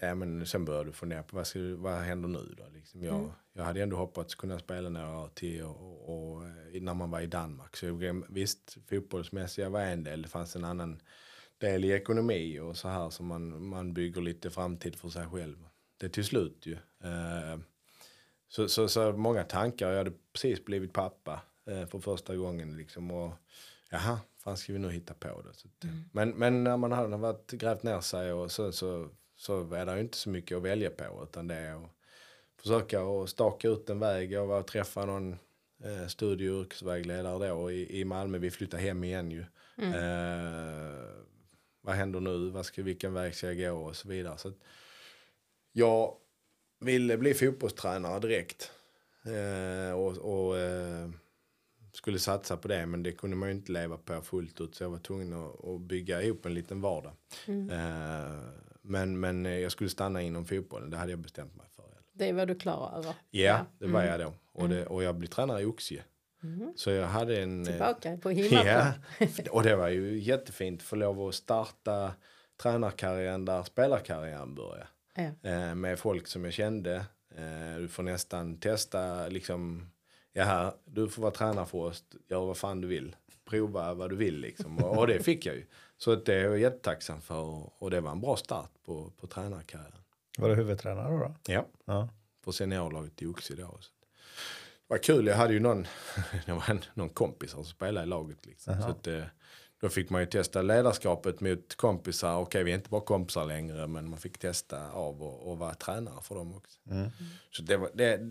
ja, 0.00 0.14
men 0.14 0.46
sen 0.46 0.64
började 0.64 0.88
du 0.88 0.92
fundera 0.92 1.22
på 1.22 1.36
vad, 1.36 1.46
ska, 1.46 1.58
vad 1.76 1.94
händer 1.94 2.28
nu 2.28 2.54
då? 2.58 2.64
Liksom 2.72 3.02
jag, 3.02 3.32
jag 3.52 3.64
hade 3.64 3.82
ändå 3.82 3.96
hoppats 3.96 4.34
kunna 4.34 4.58
spela 4.58 4.88
några 4.88 5.18
år 5.18 5.28
till 5.34 5.62
och, 5.62 5.76
och, 5.80 6.32
och, 6.32 6.44
eh, 6.44 6.82
när 6.82 6.94
man 6.94 7.10
var 7.10 7.20
i 7.20 7.26
Danmark. 7.26 7.76
Så 7.76 7.86
jag, 7.86 8.24
visst, 8.28 8.76
fotbollsmässiga 8.88 9.68
var 9.68 9.80
en 9.80 10.04
del. 10.04 10.22
Det 10.22 10.28
fanns 10.28 10.56
en 10.56 10.64
annan 10.64 11.00
del 11.58 11.84
i 11.84 11.90
ekonomi 11.90 12.58
och 12.60 12.76
så 12.76 12.88
här 12.88 13.10
som 13.10 13.26
man, 13.26 13.68
man 13.68 13.94
bygger 13.94 14.20
lite 14.20 14.50
framtid 14.50 14.96
för 14.96 15.08
sig 15.08 15.26
själv. 15.26 15.68
Det 15.96 16.06
är 16.06 16.10
till 16.10 16.24
slut 16.24 16.66
ju. 16.66 16.74
Eh, 17.04 17.58
så, 18.48 18.68
så, 18.68 18.88
så 18.88 19.12
många 19.12 19.44
tankar. 19.44 19.90
Jag 19.90 19.98
hade 19.98 20.12
precis 20.32 20.64
blivit 20.64 20.92
pappa 20.92 21.40
eh, 21.66 21.86
för 21.86 21.98
första 21.98 22.36
gången. 22.36 22.76
Liksom, 22.76 23.10
och, 23.10 23.32
jaha, 23.90 24.20
fan 24.38 24.56
ska 24.56 24.72
vi 24.72 24.78
nu 24.78 24.90
hitta 24.90 25.14
på 25.14 25.42
det? 25.42 25.54
Så, 25.54 25.68
att, 25.68 25.90
men, 26.12 26.30
men 26.30 26.64
när 26.64 26.76
man 26.76 26.92
hade 26.92 27.16
varit, 27.16 27.50
grävt 27.50 27.82
ner 27.82 28.00
sig 28.00 28.32
och 28.32 28.52
så, 28.52 28.72
så, 28.72 29.08
så 29.36 29.74
är 29.74 29.86
det 29.86 29.94
ju 29.94 30.00
inte 30.00 30.16
så 30.18 30.30
mycket 30.30 30.56
att 30.56 30.62
välja 30.62 30.90
på. 30.90 31.20
Utan 31.22 31.46
det 31.48 31.54
är 31.54 31.74
att 31.74 31.90
försöka 32.60 33.02
och 33.02 33.28
staka 33.28 33.68
ut 33.68 33.90
en 33.90 33.98
väg. 33.98 34.38
Var 34.38 34.60
och 34.60 34.66
träffade 34.66 35.06
någon 35.06 35.32
eh, 35.84 36.06
studie 36.06 36.48
och 36.48 36.60
yrkesvägledare 36.60 37.48
då 37.48 37.70
i, 37.70 38.00
i 38.00 38.04
Malmö. 38.04 38.38
Vi 38.38 38.50
flyttade 38.50 38.82
hem 38.82 39.04
igen 39.04 39.30
ju. 39.30 39.44
Eh, 39.76 41.26
vad 41.80 41.94
händer 41.94 42.20
nu? 42.20 42.50
Vad 42.50 42.66
ska, 42.66 42.82
vilken 42.82 43.14
väg 43.14 43.34
ska 43.34 43.52
jag 43.52 43.74
gå? 43.74 43.80
Och 43.80 43.96
så 43.96 44.08
vidare. 44.08 44.38
Så 44.38 44.52
jag 45.72 46.16
ville 46.80 47.16
bli 47.16 47.34
fotbollstränare 47.34 48.20
direkt. 48.20 48.70
Eh, 49.24 49.92
och 49.92 50.18
och 50.18 50.58
eh, 50.58 51.08
skulle 51.96 52.18
satsa 52.18 52.56
på 52.56 52.68
det 52.68 52.86
men 52.86 53.02
det 53.02 53.12
kunde 53.12 53.36
man 53.36 53.48
ju 53.48 53.54
inte 53.54 53.72
leva 53.72 53.96
på 53.96 54.20
fullt 54.22 54.60
ut 54.60 54.74
så 54.74 54.84
jag 54.84 54.90
var 54.90 54.98
tvungen 54.98 55.32
att, 55.32 55.64
att 55.64 55.80
bygga 55.80 56.22
ihop 56.22 56.46
en 56.46 56.54
liten 56.54 56.80
vardag. 56.80 57.12
Eh, 57.46 58.38
men, 58.82 59.20
men 59.20 59.44
jag 59.44 59.72
skulle 59.72 59.90
stanna 59.90 60.22
inom 60.22 60.44
fotbollen, 60.46 60.90
det 60.90 60.96
hade 60.96 61.12
jag 61.12 61.18
bestämt 61.18 61.56
mig 61.56 61.66
för. 61.76 61.84
Det 62.12 62.32
var 62.32 62.46
du 62.46 62.54
klar 62.54 62.92
över? 62.98 63.14
Ja, 63.30 63.66
det 63.78 63.86
var 63.86 64.02
jag 64.04 64.20
då. 64.20 64.32
Och, 64.52 64.68
det, 64.68 64.86
och 64.86 65.02
jag 65.02 65.14
blev 65.14 65.28
tränare 65.28 65.62
i 65.62 65.64
Oxie. 65.64 66.02
Så 66.76 66.90
jag 66.90 67.06
hade 67.06 67.42
en... 67.42 67.60
eh, 67.60 67.66
Tillbaka 67.66 68.16
på 68.16 68.30
hemmaplan. 68.30 68.66
Ja, 68.66 68.92
och 69.50 69.62
det 69.62 69.76
var 69.76 69.88
ju 69.88 70.18
jättefint 70.18 70.80
att 70.80 70.86
få 70.86 70.96
lov 70.96 71.28
att 71.28 71.34
starta 71.34 72.12
tränarkarriären 72.62 73.44
där 73.44 73.62
spelarkarriären 73.62 74.54
började. 74.54 74.86
Ja. 75.14 75.50
Eh, 75.50 75.74
med 75.74 75.98
folk 75.98 76.26
som 76.26 76.44
jag 76.44 76.52
kände. 76.52 76.94
Eh, 77.36 77.78
du 77.78 77.88
får 77.88 78.02
nästan 78.02 78.58
testa 78.58 79.28
liksom, 79.28 79.90
ja, 80.36 80.76
du 80.84 81.08
får 81.08 81.22
vara 81.22 81.32
tränare 81.32 81.66
för 81.66 81.78
oss, 81.78 82.04
gör 82.28 82.40
vad 82.46 82.56
fan 82.56 82.80
du 82.80 82.88
vill. 82.88 83.16
Prova 83.44 83.94
vad 83.94 84.10
du 84.10 84.16
vill 84.16 84.40
liksom. 84.40 84.78
Och, 84.78 84.98
och 84.98 85.06
det 85.06 85.22
fick 85.22 85.46
jag 85.46 85.54
ju. 85.56 85.66
Så 85.98 86.14
det 86.14 86.34
är 86.34 86.44
jag 86.44 86.58
jättetacksam 86.58 87.20
för 87.20 87.38
och, 87.40 87.82
och 87.82 87.90
det 87.90 88.00
var 88.00 88.10
en 88.10 88.20
bra 88.20 88.36
start 88.36 88.70
på, 88.84 89.10
på 89.20 89.26
tränarkarriären. 89.26 89.92
Var 90.38 90.48
du 90.48 90.54
huvudtränare 90.54 91.12
då? 91.12 91.18
då? 91.18 91.34
Ja, 91.52 91.66
Ja. 91.84 92.08
på 92.44 92.52
seniorlaget 92.52 93.22
i 93.22 93.26
Oxie 93.26 93.56
då. 93.56 93.78
Så 93.80 93.90
Det 94.00 94.06
var 94.86 94.98
kul, 94.98 95.26
jag 95.26 95.36
hade 95.36 95.52
ju 95.54 95.60
någon, 95.60 95.86
det 96.46 96.52
var 96.52 96.70
en, 96.70 96.80
någon 96.94 97.08
kompis 97.08 97.50
som 97.50 97.64
spelade 97.64 98.06
i 98.06 98.08
laget. 98.08 98.46
Liksom. 98.46 98.82
Så 98.82 98.88
att, 98.88 99.06
eh, 99.06 99.22
då 99.80 99.88
fick 99.88 100.10
man 100.10 100.20
ju 100.20 100.26
testa 100.26 100.62
ledarskapet 100.62 101.40
mot 101.40 101.74
kompisar. 101.74 102.36
Okej, 102.36 102.64
vi 102.64 102.70
är 102.70 102.74
inte 102.74 102.90
bara 102.90 103.00
kompisar 103.00 103.44
längre, 103.44 103.86
men 103.86 104.10
man 104.10 104.18
fick 104.18 104.38
testa 104.38 104.90
av 104.90 105.22
och, 105.22 105.50
och 105.50 105.58
vara 105.58 105.74
tränare 105.74 106.22
för 106.22 106.34
dem 106.34 106.54
också. 106.54 106.78
Så 107.50 107.62
det 107.62 107.76
var 107.76 107.90
det 107.94 108.04
är 108.04 108.30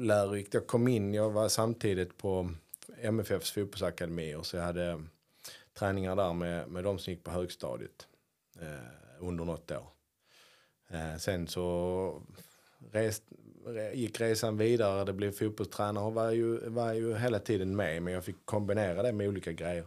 jättelärorikt. 0.00 0.54
Jag 0.54 0.66
kom 0.66 0.88
in, 0.88 1.14
jag 1.14 1.30
var 1.30 1.48
samtidigt 1.48 2.18
på 2.18 2.50
MFFs 3.02 3.52
fotbollsakademi 3.52 4.34
och 4.34 4.46
så 4.46 4.56
jag 4.56 4.64
hade 4.64 5.02
träningar 5.78 6.16
där 6.16 6.32
med, 6.32 6.68
med 6.68 6.84
de 6.84 6.98
som 6.98 7.12
gick 7.12 7.24
på 7.24 7.30
högstadiet 7.30 8.08
eh, 8.60 9.20
under 9.20 9.44
något 9.44 9.70
år. 9.70 9.86
Eh, 10.90 11.16
sen 11.18 11.46
så 11.46 12.22
rest, 12.92 13.22
re, 13.66 13.92
gick 13.94 14.20
resan 14.20 14.56
vidare, 14.56 15.04
det 15.04 15.12
blev 15.12 15.32
fotbollstränare 15.32 16.04
och 16.04 16.14
var 16.14 16.30
ju, 16.30 16.68
var 16.68 16.92
ju 16.92 17.16
hela 17.16 17.38
tiden 17.38 17.76
med. 17.76 18.02
Men 18.02 18.14
jag 18.14 18.24
fick 18.24 18.36
kombinera 18.46 19.02
det 19.02 19.12
med 19.12 19.28
olika 19.28 19.52
grejer. 19.52 19.84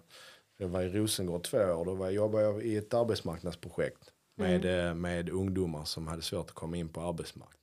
Jag 0.58 0.68
var 0.68 0.82
i 0.82 0.90
Rosengård 0.90 1.44
två 1.44 1.58
år, 1.58 1.86
då 1.86 1.96
var, 1.96 2.10
jobbade 2.10 2.44
jag 2.44 2.64
i 2.64 2.78
ett 2.78 2.94
arbetsmarknadsprojekt 2.94 4.14
med, 4.36 4.66
eh, 4.66 4.94
med 4.94 5.30
ungdomar 5.30 5.86
som 5.86 6.08
hade 6.08 6.22
svårt 6.22 6.50
att 6.50 6.56
komma 6.56 6.78
in 6.78 6.90
på 6.90 7.02
arbetsmarknaden. 7.02 7.63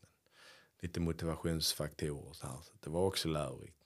Lite 0.81 1.01
motivationsfaktorer 1.01 2.28
och 2.28 2.37
så 2.37 2.47
här. 2.47 2.57
Så 2.62 2.72
det 2.81 2.91
var 2.91 3.07
också 3.07 3.28
lärorikt. 3.28 3.76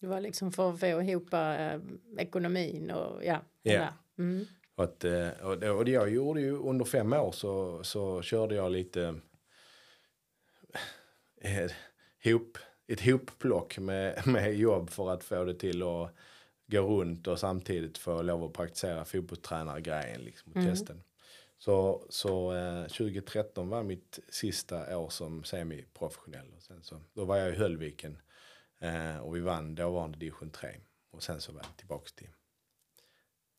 Det 0.00 0.06
var 0.06 0.20
liksom 0.20 0.52
för 0.52 0.70
att 0.70 0.80
få 0.80 0.86
ihop 0.86 1.32
eh, 1.32 1.80
ekonomin 2.18 2.90
och 2.90 3.24
ja. 3.24 3.40
där. 3.62 3.92
Mm. 4.18 4.46
Och, 4.74 4.84
att, 4.84 5.04
eh, 5.04 5.28
och, 5.28 5.58
det, 5.58 5.70
och 5.70 5.84
det 5.84 5.90
jag 5.90 6.10
gjorde 6.10 6.40
ju 6.40 6.58
under 6.58 6.84
fem 6.84 7.12
år 7.12 7.32
så, 7.32 7.84
så 7.84 8.22
körde 8.22 8.54
jag 8.54 8.72
lite 8.72 9.20
eh, 11.40 11.70
hop, 12.24 12.58
ett 12.86 13.00
hopplock 13.00 13.78
med, 13.78 14.26
med 14.26 14.54
jobb 14.54 14.90
för 14.90 15.10
att 15.10 15.24
få 15.24 15.44
det 15.44 15.54
till 15.54 15.82
att 15.82 16.14
gå 16.66 16.80
runt 16.80 17.26
och 17.26 17.38
samtidigt 17.38 17.98
få 17.98 18.22
lov 18.22 18.44
att 18.44 18.52
praktisera 18.52 19.04
fotbollstränargrejen 19.04 20.20
liksom, 20.20 20.52
och 20.52 20.62
testen. 20.62 21.02
Så, 21.58 22.04
så 22.08 22.54
eh, 22.54 22.82
2013 22.82 23.68
var 23.68 23.82
mitt 23.82 24.18
sista 24.28 24.98
år 24.98 25.08
som 25.08 25.44
semiprofessionell. 25.44 26.46
Och 26.56 26.62
sen 26.62 26.82
så, 26.82 27.00
då 27.12 27.24
var 27.24 27.36
jag 27.36 27.48
i 27.48 27.56
Höllviken 27.56 28.18
eh, 28.78 29.18
och 29.18 29.36
vi 29.36 29.40
vann 29.40 29.74
dåvarande 29.74 30.18
division 30.18 30.50
3. 30.50 30.68
Och 31.10 31.22
sen 31.22 31.40
så 31.40 31.52
var 31.52 31.60
jag 31.60 31.76
tillbaka 31.76 32.10
till, 32.14 32.28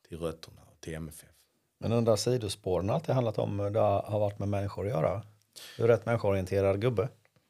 till 0.08 0.20
rötterna 0.20 0.62
och 0.72 0.82
till 0.82 0.94
MFF. 0.94 1.30
Men 1.78 1.92
undrar 1.92 2.16
sidospåren 2.16 2.90
har 2.90 2.96
alltid 2.96 3.16
handlat 3.16 3.38
om 3.38 3.60
hur 3.60 3.70
det 3.70 3.80
har 3.80 4.20
varit 4.20 4.40
med 4.40 4.50
människor 4.50 4.86
att 4.86 4.92
göra. 4.92 5.22
Du 5.78 5.84
är 5.84 5.88
rätt 5.88 6.06
människoorienterad 6.06 6.82
gubbe. 6.82 7.10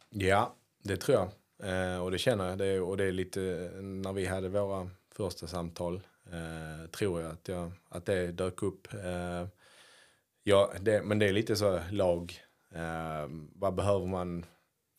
Ja, 0.10 0.56
det 0.84 0.98
tror 0.98 1.18
jag. 1.18 1.30
Eh, 1.64 2.04
och 2.04 2.12
det 2.12 2.18
känner 2.18 2.50
jag. 2.50 2.58
Det, 2.58 2.80
och 2.80 2.98
det 2.98 3.04
är 3.04 3.12
lite 3.12 3.40
när 3.82 4.14
vi 4.14 4.26
hade 4.26 4.50
våra 4.50 4.90
första 5.12 5.48
samtal. 5.48 6.02
Eh, 6.32 6.90
tror 6.90 7.22
jag 7.22 7.32
att, 7.32 7.48
jag 7.48 7.72
att 7.90 8.06
det 8.06 8.32
dök 8.32 8.64
upp. 8.64 8.94
Eh, 8.94 9.48
ja, 10.50 10.74
det, 10.82 11.02
men 11.04 11.20
det 11.20 11.26
är 11.30 11.34
lite 11.34 11.56
så 11.56 11.80
lag. 11.92 12.40
Eh, 12.72 13.28
vad 13.56 13.76
behöver 13.76 14.06
man 14.08 14.46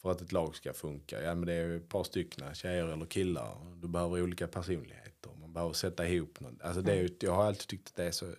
för 0.03 0.11
att 0.11 0.21
ett 0.21 0.33
lag 0.33 0.57
ska 0.57 0.73
funka? 0.73 1.23
Ja, 1.23 1.35
men 1.35 1.47
det 1.47 1.53
är 1.53 1.77
ett 1.77 1.89
par 1.89 2.05
stycken, 2.05 2.55
tjejer 2.55 2.87
eller 2.89 3.07
killar. 3.07 3.57
Du 3.83 3.89
behöver 3.89 4.23
olika 4.23 4.49
personligheter. 4.49 5.31
Man 5.41 5.53
behöver 5.53 5.73
sätta 5.73 6.09
ihop 6.09 6.41
något. 6.41 6.63
Alltså 6.63 6.83
det 6.83 6.93
är, 6.93 6.97
ju- 6.97 7.17
jag 7.21 7.33
har 7.35 7.45
alltid 7.45 7.69
tyckt 7.69 7.89
att 7.89 7.95
det 7.97 8.05
är 8.05 8.11
så 8.11 8.35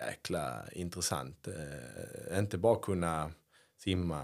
jäkla 0.00 0.68
intressant. 0.72 1.48
Eh, 1.48 2.38
inte 2.38 2.58
bara 2.58 2.78
kunna 2.82 3.30
simma, 3.78 4.22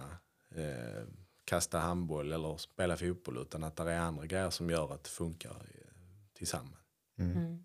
eh, 0.54 1.02
kasta 1.44 1.78
handboll 1.78 2.32
eller 2.32 2.56
spela 2.56 2.96
fotboll 2.96 3.38
utan 3.38 3.64
att 3.64 3.76
det 3.76 3.90
är 3.92 3.98
andra 3.98 4.26
grejer 4.26 4.50
som 4.50 4.70
gör 4.70 4.92
att 4.94 5.04
det 5.04 5.10
funkar 5.10 5.50
eh, 5.50 5.92
tillsammans. 6.34 6.78
Mm. 7.18 7.64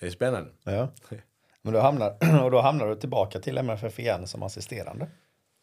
Det 0.00 0.06
är 0.06 0.10
spännande. 0.10 0.50
Ja. 0.64 0.92
Men 1.64 1.72
då 1.72 1.80
hamnar, 1.80 2.10
och 2.44 2.50
då 2.50 2.60
hamnar 2.60 2.86
du 2.88 2.96
tillbaka 2.96 3.40
till 3.40 3.58
MFF 3.58 3.98
igen 3.98 4.26
som 4.26 4.42
assisterande. 4.42 5.10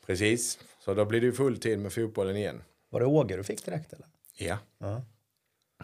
Precis, 0.06 0.60
så 0.80 0.94
då 0.94 1.06
blir 1.06 1.22
det 1.22 1.26
ju 1.26 1.34
full 1.34 1.58
tid 1.58 1.80
med 1.80 1.94
fotbollen 1.94 2.36
igen. 2.38 2.64
Var 2.90 3.00
det 3.00 3.06
Åge 3.06 3.38
du 3.38 3.44
fick 3.44 3.66
direkt 3.66 3.94
eller? 3.94 4.08
Ja, 4.38 4.58
Ja. 4.78 5.02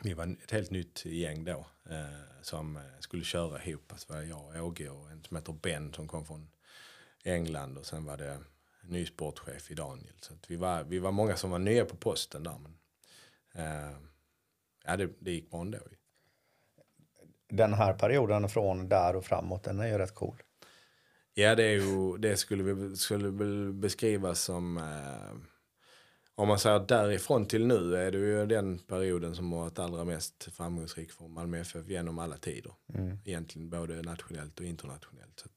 vi 0.03 0.13
var 0.13 0.38
ett 0.43 0.51
helt 0.51 0.72
nytt 0.72 1.05
gäng 1.05 1.43
då 1.43 1.65
eh, 1.89 2.41
som 2.41 2.78
eh, 2.78 2.82
skulle 2.99 3.24
köra 3.24 3.63
ihop. 3.63 3.91
Alltså 3.91 4.13
var 4.13 4.22
jag, 4.22 4.65
Åge 4.65 4.89
och 4.89 5.11
en 5.11 5.24
som 5.24 5.38
heter 5.38 5.53
Ben 5.53 5.93
som 5.93 6.07
kom 6.07 6.26
från 6.26 6.49
England 7.24 7.78
och 7.78 7.86
sen 7.86 8.05
var 8.05 8.18
det 8.18 8.38
ny 8.84 9.05
sportchef 9.05 9.72
i 9.72 9.74
Daniel. 9.74 10.13
Så 10.22 10.34
vi, 10.47 10.55
var, 10.55 10.84
vi 10.84 10.99
var 10.99 11.11
många 11.11 11.36
som 11.36 11.49
var 11.51 11.59
nya 11.59 11.86
på 11.86 11.95
posten 11.95 12.43
där. 12.43 12.57
Men, 12.59 12.78
eh, 13.65 13.97
ja, 14.86 14.97
det, 14.97 15.09
det 15.20 15.32
gick 15.32 15.51
bra 15.51 15.61
ändå. 15.61 15.78
Den 17.49 17.73
här 17.73 17.93
perioden 17.93 18.49
från 18.49 18.89
där 18.89 19.15
och 19.15 19.25
framåt, 19.25 19.63
den 19.63 19.79
är 19.79 19.87
ju 19.87 19.97
rätt 19.97 20.15
cool. 20.15 20.35
Ja, 21.33 21.55
det, 21.55 21.63
är 21.63 21.73
ju, 21.73 22.17
det 22.17 22.37
skulle 22.37 22.63
vi 22.73 22.95
skulle 22.95 23.31
beskrivas 23.73 24.41
som... 24.41 24.77
Eh, 24.77 25.37
om 26.35 26.47
man 26.47 26.59
säger 26.59 26.79
därifrån 26.79 27.45
till 27.45 27.67
nu 27.67 27.95
är 27.95 28.11
det 28.11 28.17
ju 28.17 28.45
den 28.45 28.79
perioden 28.79 29.35
som 29.35 29.51
har 29.53 29.59
varit 29.59 29.79
allra 29.79 30.03
mest 30.05 30.43
framgångsrik 30.53 31.11
för 31.11 31.27
Malmö 31.27 31.57
FF 31.59 31.87
genom 31.87 32.19
alla 32.19 32.37
tider. 32.37 32.71
Egentligen 33.25 33.69
både 33.69 34.01
nationellt 34.01 34.59
och 34.59 34.65
internationellt. 34.65 35.39
Så 35.39 35.47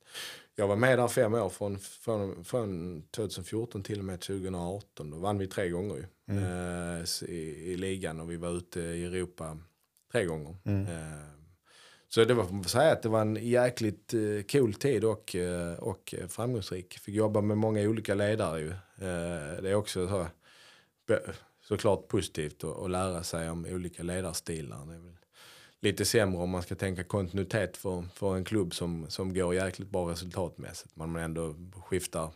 jag 0.54 0.68
var 0.68 0.76
med 0.76 0.98
där 0.98 1.08
fem 1.08 1.34
år, 1.34 1.48
från, 1.48 1.78
från, 1.78 2.44
från 2.44 3.02
2014 3.10 3.82
till 3.82 3.98
och 3.98 4.04
med 4.04 4.20
2018. 4.20 5.10
Då 5.10 5.16
vann 5.16 5.38
vi 5.38 5.46
tre 5.46 5.68
gånger 5.68 5.94
ju, 5.96 6.04
eh, 6.38 7.00
s- 7.02 7.22
i, 7.22 7.72
i 7.72 7.76
ligan 7.76 8.20
och 8.20 8.30
vi 8.30 8.36
var 8.36 8.50
ute 8.56 8.80
i 8.80 9.04
Europa 9.04 9.58
tre 10.12 10.24
gånger. 10.24 10.56
Eh, 10.88 11.39
så 12.14 12.24
det 12.24 12.34
var, 12.34 12.44
får 12.44 12.54
man 12.54 12.64
säga 12.64 12.92
att 12.92 13.02
det 13.02 13.08
var 13.08 13.20
en 13.20 13.36
jäkligt 13.36 14.14
eh, 14.14 14.42
cool 14.52 14.74
tid 14.74 15.04
och, 15.04 15.36
eh, 15.36 15.74
och 15.74 16.14
framgångsrik. 16.28 16.98
Fick 16.98 17.14
jobba 17.14 17.40
med 17.40 17.58
många 17.58 17.80
olika 17.80 18.14
ledare 18.14 18.60
ju. 18.60 18.70
Eh, 18.70 19.62
det 19.62 19.70
är 19.70 19.74
också 19.74 20.08
så, 20.08 20.26
såklart 21.62 22.08
positivt 22.08 22.64
att, 22.64 22.78
att 22.78 22.90
lära 22.90 23.22
sig 23.22 23.50
om 23.50 23.66
olika 23.70 24.02
ledarstilar. 24.02 24.86
Det 24.86 24.94
är 24.94 24.98
väl 24.98 25.16
lite 25.80 26.04
sämre 26.04 26.42
om 26.42 26.50
man 26.50 26.62
ska 26.62 26.74
tänka 26.74 27.04
kontinuitet 27.04 27.76
för, 27.76 28.04
för 28.14 28.36
en 28.36 28.44
klubb 28.44 28.74
som, 28.74 29.06
som 29.10 29.34
går 29.34 29.54
jäkligt 29.54 29.90
bra 29.90 30.10
resultatmässigt. 30.10 30.96
Man 30.96 31.16
ändå 31.16 31.54
skiftar 31.84 32.30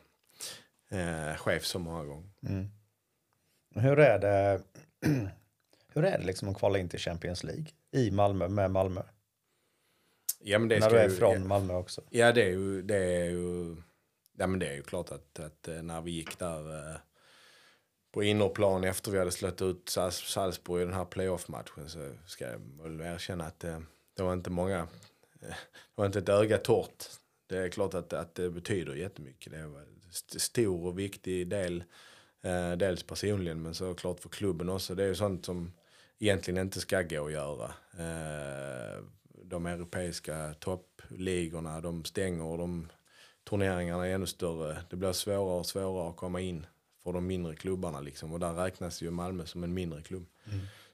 eh, 0.90 1.36
chef 1.36 1.64
så 1.64 1.78
många 1.78 2.04
gånger. 2.04 2.30
Mm. 2.48 2.70
Hur 3.74 3.98
är 3.98 4.18
det, 4.18 4.62
hur 5.94 6.04
är 6.04 6.18
det 6.18 6.26
liksom 6.26 6.48
att 6.48 6.58
kvala 6.58 6.78
in 6.78 6.88
till 6.88 7.00
Champions 7.00 7.44
League 7.44 7.66
i 7.92 8.10
Malmö 8.10 8.48
med 8.48 8.70
Malmö? 8.70 9.02
Ja, 10.46 10.58
men 10.58 10.68
det 10.68 10.78
När 10.80 10.90
du 10.90 10.96
är 10.98 11.08
ju- 11.08 11.16
från 11.16 11.48
Malmö 11.48 11.74
också. 11.74 12.02
Ja, 12.10 12.32
det 12.32 12.42
är 12.42 12.50
ju, 12.50 12.82
det 12.82 12.96
är 12.96 13.24
ju, 13.30 13.76
ja, 14.38 14.46
men 14.46 14.58
det 14.58 14.66
är 14.68 14.74
ju 14.74 14.82
klart 14.82 15.10
att, 15.12 15.40
att 15.40 15.68
eh, 15.68 15.82
när 15.82 16.00
vi 16.00 16.10
gick 16.10 16.38
där 16.38 16.90
eh, 16.92 16.96
på 18.12 18.22
innerplan 18.22 18.84
efter 18.84 19.10
vi 19.10 19.18
hade 19.18 19.30
slått 19.30 19.62
ut 19.62 19.88
Salzburg 20.10 20.82
i 20.82 20.84
den 20.84 20.94
här 20.94 21.04
playoff-matchen 21.04 21.88
så 21.88 22.10
ska 22.26 22.44
jag 22.50 22.60
väl 22.82 23.00
erkänna 23.00 23.44
att 23.44 23.64
eh, 23.64 23.80
det 24.16 24.22
var 24.22 24.32
inte 24.32 24.50
många, 24.50 24.78
eh, 24.78 25.48
det 25.48 25.54
var 25.94 26.06
inte 26.06 26.18
ett 26.18 26.28
öga 26.28 26.58
torrt. 26.58 27.04
Det 27.46 27.56
är 27.58 27.68
klart 27.68 27.94
att, 27.94 28.12
att 28.12 28.34
det 28.34 28.50
betyder 28.50 28.94
jättemycket. 28.94 29.52
Det 29.52 29.66
var 29.66 29.80
en 29.80 30.00
st- 30.10 30.40
stor 30.40 30.86
och 30.86 30.98
viktig 30.98 31.48
del, 31.48 31.84
eh, 32.42 32.72
dels 32.72 33.02
personligen 33.02 33.62
men 33.62 33.74
såklart 33.74 34.20
för 34.20 34.28
klubben 34.28 34.68
också. 34.68 34.94
Det 34.94 35.02
är 35.04 35.08
ju 35.08 35.14
sånt 35.14 35.44
som 35.46 35.72
egentligen 36.18 36.60
inte 36.60 36.80
ska 36.80 37.02
gå 37.02 37.26
att 37.26 37.32
göra. 37.32 37.64
Eh, 37.98 39.02
de 39.48 39.66
europeiska 39.66 40.54
toppligorna, 40.60 41.80
de 41.80 42.04
stänger 42.04 42.58
de 42.58 42.88
turneringarna 43.44 44.06
är 44.06 44.14
ännu 44.14 44.26
större. 44.26 44.78
Det 44.90 44.96
blir 44.96 45.12
svårare 45.12 45.58
och 45.58 45.66
svårare 45.66 46.10
att 46.10 46.16
komma 46.16 46.40
in 46.40 46.66
för 47.02 47.12
de 47.12 47.26
mindre 47.26 47.54
klubbarna 47.54 48.00
liksom. 48.00 48.32
Och 48.32 48.40
där 48.40 48.54
räknas 48.54 49.02
ju 49.02 49.10
Malmö 49.10 49.46
som 49.46 49.64
en 49.64 49.74
mindre 49.74 50.02
klubb. 50.02 50.26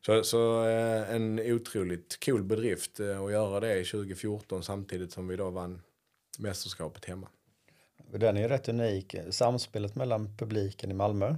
Så, 0.07 0.25
så 0.25 0.65
eh, 0.67 1.15
en 1.15 1.39
otroligt 1.39 2.25
cool 2.25 2.45
bedrift 2.45 3.01
eh, 3.01 3.23
att 3.23 3.33
göra 3.33 3.61
det 3.61 3.81
i 3.81 3.85
2014 3.85 4.63
samtidigt 4.63 5.13
som 5.13 5.29
vi 5.29 5.37
då 5.37 5.51
vann 5.51 5.83
mästerskapet 6.39 7.05
hemma. 7.05 7.29
Den 8.13 8.37
är 8.37 8.41
ju 8.41 8.49
rätt 8.49 8.69
unik. 8.69 9.15
Samspelet 9.31 9.95
mellan 9.95 10.37
publiken 10.37 10.91
i 10.91 10.95
Malmö. 10.95 11.29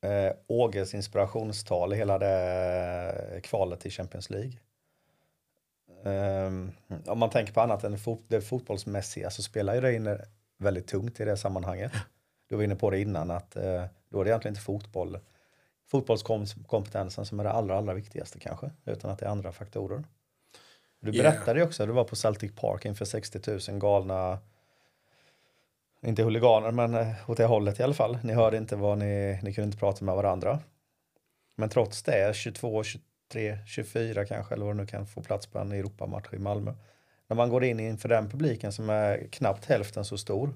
Eh, 0.00 0.32
Åges 0.46 0.94
inspirationstal 0.94 1.92
i 1.92 1.96
hela 1.96 2.18
det 2.18 3.40
kvalet 3.42 3.80
till 3.80 3.90
Champions 3.90 4.30
League. 4.30 4.52
Ehm, 6.04 6.72
om 7.06 7.18
man 7.18 7.30
tänker 7.30 7.52
på 7.52 7.60
annat 7.60 7.84
än 7.84 7.98
fot 7.98 8.24
det 8.28 8.40
fotbollsmässiga 8.40 9.30
så 9.30 9.42
spelar 9.42 9.74
ju 9.74 9.80
det 9.80 9.94
in 9.94 10.18
väldigt 10.58 10.86
tungt 10.86 11.20
i 11.20 11.24
det 11.24 11.36
sammanhanget. 11.36 11.92
Du 12.48 12.56
var 12.56 12.64
inne 12.64 12.76
på 12.76 12.90
det 12.90 13.00
innan 13.00 13.30
att 13.30 13.56
eh, 13.56 13.84
då 14.08 14.20
är 14.20 14.24
det 14.24 14.30
egentligen 14.30 14.52
inte 14.52 14.64
fotboll, 14.64 15.18
fotbollskompetensen 15.90 17.26
som 17.26 17.40
är 17.40 17.44
det 17.44 17.50
allra, 17.50 17.78
allra 17.78 17.94
viktigaste 17.94 18.38
kanske, 18.38 18.70
utan 18.84 19.10
att 19.10 19.18
det 19.18 19.26
är 19.26 19.30
andra 19.30 19.52
faktorer. 19.52 20.04
Du 21.00 21.12
berättade 21.12 21.60
ju 21.60 21.66
också, 21.66 21.86
du 21.86 21.92
var 21.92 22.04
på 22.04 22.16
Celtic 22.16 22.52
Park 22.54 22.84
inför 22.84 23.04
60 23.04 23.70
000 23.70 23.80
galna 23.80 24.38
inte 26.06 26.22
huliganer, 26.22 26.70
men 26.70 26.94
eh, 26.94 27.30
åt 27.30 27.36
det 27.36 27.44
hållet 27.44 27.80
i 27.80 27.82
alla 27.82 27.94
fall. 27.94 28.18
Ni 28.22 28.32
hörde 28.32 28.56
inte 28.56 28.76
vad 28.76 28.98
ni, 28.98 29.40
ni 29.42 29.54
kunde 29.54 29.66
inte 29.66 29.78
prata 29.78 30.04
med 30.04 30.14
varandra. 30.14 30.58
Men 31.56 31.68
trots 31.68 32.02
det, 32.02 32.36
22, 32.36 32.82
23, 32.82 33.11
24 33.66 34.24
kanske, 34.24 34.54
eller 34.54 34.64
vad 34.64 34.76
det 34.76 34.80
nu 34.80 34.86
kan 34.86 35.06
få 35.06 35.22
plats 35.22 35.46
på 35.46 35.58
en 35.58 35.72
Europamatch 35.72 36.32
i 36.32 36.38
Malmö. 36.38 36.74
När 37.28 37.36
man 37.36 37.50
går 37.50 37.64
in 37.64 37.80
inför 37.80 38.08
den 38.08 38.30
publiken 38.30 38.72
som 38.72 38.90
är 38.90 39.28
knappt 39.32 39.64
hälften 39.64 40.04
så 40.04 40.18
stor, 40.18 40.54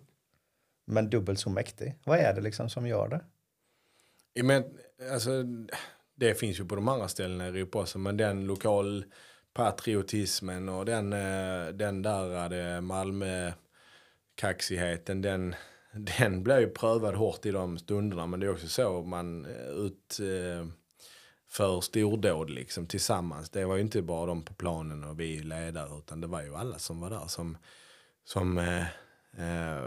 men 0.84 1.10
dubbelt 1.10 1.38
så 1.38 1.50
mäktig. 1.50 1.94
Vad 2.04 2.18
är 2.18 2.34
det 2.34 2.40
liksom 2.40 2.70
som 2.70 2.86
gör 2.86 3.08
det? 3.08 3.20
Ja, 4.32 4.44
Men, 4.44 4.64
alltså, 5.12 5.30
det 6.14 6.34
finns 6.34 6.60
ju 6.60 6.64
på 6.64 6.74
de 6.76 6.88
andra 6.88 7.08
ställena 7.08 7.46
i 7.46 7.48
Europa 7.48 7.78
också, 7.78 7.98
men 7.98 8.16
den 8.16 8.46
lokal 8.46 9.04
patriotismen 9.52 10.68
och 10.68 10.84
den, 10.84 11.12
eh, 11.12 11.72
den 11.72 12.02
där 12.02 12.74
eh, 12.76 12.80
Malmö 12.80 13.52
kaxigheten, 14.34 15.22
den, 15.22 15.54
den 15.92 16.42
blir 16.42 16.58
ju 16.58 16.70
prövad 16.70 17.14
hårt 17.14 17.46
i 17.46 17.50
de 17.50 17.78
stunderna. 17.78 18.26
Men 18.26 18.40
det 18.40 18.46
är 18.46 18.52
också 18.52 18.68
så 18.68 19.02
man 19.02 19.44
eh, 19.44 19.68
ut 19.68 20.18
eh, 20.20 20.66
för 21.56 21.80
stordåd 21.80 22.50
liksom 22.50 22.86
tillsammans. 22.86 23.50
Det 23.50 23.64
var 23.64 23.76
ju 23.76 23.82
inte 23.82 24.02
bara 24.02 24.26
de 24.26 24.42
på 24.42 24.54
planen 24.54 25.04
och 25.04 25.20
vi 25.20 25.38
ledare 25.38 25.98
utan 25.98 26.20
det 26.20 26.26
var 26.26 26.42
ju 26.42 26.56
alla 26.56 26.78
som 26.78 27.00
var 27.00 27.10
där 27.10 27.26
som, 27.26 27.56
som 28.24 28.58
eh, 28.58 28.86
eh, 29.38 29.82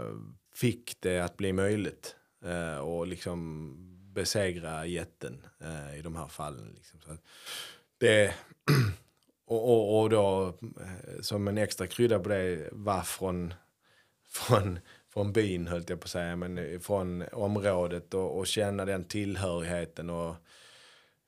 fick 0.54 1.00
det 1.00 1.20
att 1.20 1.36
bli 1.36 1.52
möjligt. 1.52 2.16
Eh, 2.44 2.78
och 2.78 3.06
liksom 3.06 3.76
besegra 4.14 4.86
jätten 4.86 5.46
eh, 5.60 5.98
i 5.98 6.02
de 6.02 6.16
här 6.16 6.26
fallen. 6.26 6.72
Liksom. 6.74 7.00
Så 7.00 7.12
att 7.12 7.20
det, 7.98 8.34
och, 9.46 9.68
och, 9.70 10.00
och 10.00 10.10
då 10.10 10.46
eh, 10.80 11.20
som 11.20 11.48
en 11.48 11.58
extra 11.58 11.86
krydda 11.86 12.18
på 12.18 12.28
det 12.28 12.68
var 12.72 13.02
från, 13.02 13.54
från, 14.28 14.78
från 15.08 15.32
byn 15.32 15.66
höll 15.66 15.84
jag 15.88 16.00
på 16.00 16.04
att 16.04 16.10
säga, 16.10 16.36
men 16.36 16.80
från 16.80 17.24
området 17.32 18.14
och, 18.14 18.38
och 18.38 18.46
känna 18.46 18.84
den 18.84 19.04
tillhörigheten 19.04 20.10
och 20.10 20.36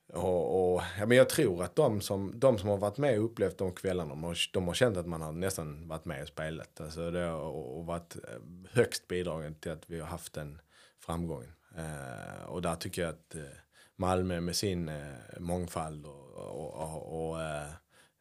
och, 0.09 0.75
och, 0.75 0.83
ja, 0.99 1.07
men 1.07 1.17
jag 1.17 1.29
tror 1.29 1.63
att 1.63 1.77
de 1.77 2.01
som, 2.01 2.33
de 2.35 2.59
som 2.59 2.69
har 2.69 2.77
varit 2.77 2.99
med 2.99 3.19
och 3.19 3.25
upplevt 3.25 3.59
de 3.59 3.73
kvällarna, 3.73 4.09
de 4.09 4.25
har, 4.25 4.39
de 4.53 4.67
har 4.67 4.75
känt 4.75 4.97
att 4.97 5.07
man 5.07 5.23
har 5.23 5.33
nästan 5.33 5.89
varit 5.89 6.05
med 6.05 6.23
och 6.23 6.29
spelat. 6.29 6.81
Alltså 6.81 7.11
det 7.11 7.21
har, 7.21 7.41
och 7.41 7.87
varit 7.87 8.17
eh, 8.17 8.41
högst 8.71 9.09
bidragande 9.09 9.59
till 9.59 9.73
att 9.73 9.91
vi 9.91 10.01
har 10.01 10.07
haft 10.07 10.33
den 10.33 10.61
framgången. 11.01 11.53
Eh, 11.77 12.45
och 12.45 12.63
där 12.63 12.75
tycker 12.75 13.03
jag 13.03 13.11
att 13.11 13.35
eh, 13.35 13.43
Malmö 13.97 14.41
med 14.41 14.57
sin 14.57 14.89
eh, 14.89 15.15
mångfald 15.39 16.07
och, 16.07 16.33
och, 16.33 16.75
och, 16.75 17.31
och 17.31 17.43
eh, 17.43 17.71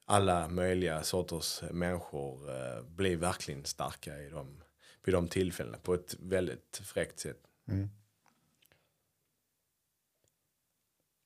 alla 0.05 0.47
möjliga 0.47 1.03
sorters 1.03 1.63
människor 1.71 2.49
eh, 2.49 2.83
blir 2.83 3.17
verkligen 3.17 3.65
starka 3.65 4.17
i 4.17 4.29
de, 4.29 4.63
vid 5.05 5.15
de 5.15 5.27
tillfällena 5.27 5.77
på 5.77 5.93
ett 5.93 6.15
väldigt 6.19 6.81
fräckt 6.83 7.19
sätt. 7.19 7.39
Mm. 7.67 7.89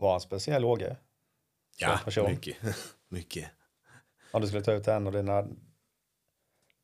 Var 0.05 0.11
han 0.11 0.21
speciell 0.21 0.65
Åge? 0.65 0.97
Ja, 1.77 1.99
person? 2.05 2.31
mycket. 2.31 2.57
mycket. 3.09 3.51
Om 4.31 4.41
du 4.41 4.47
skulle 4.47 4.63
ta 4.63 4.73
ut 4.73 4.87
en 4.87 5.07
av 5.07 5.13
dina 5.13 5.47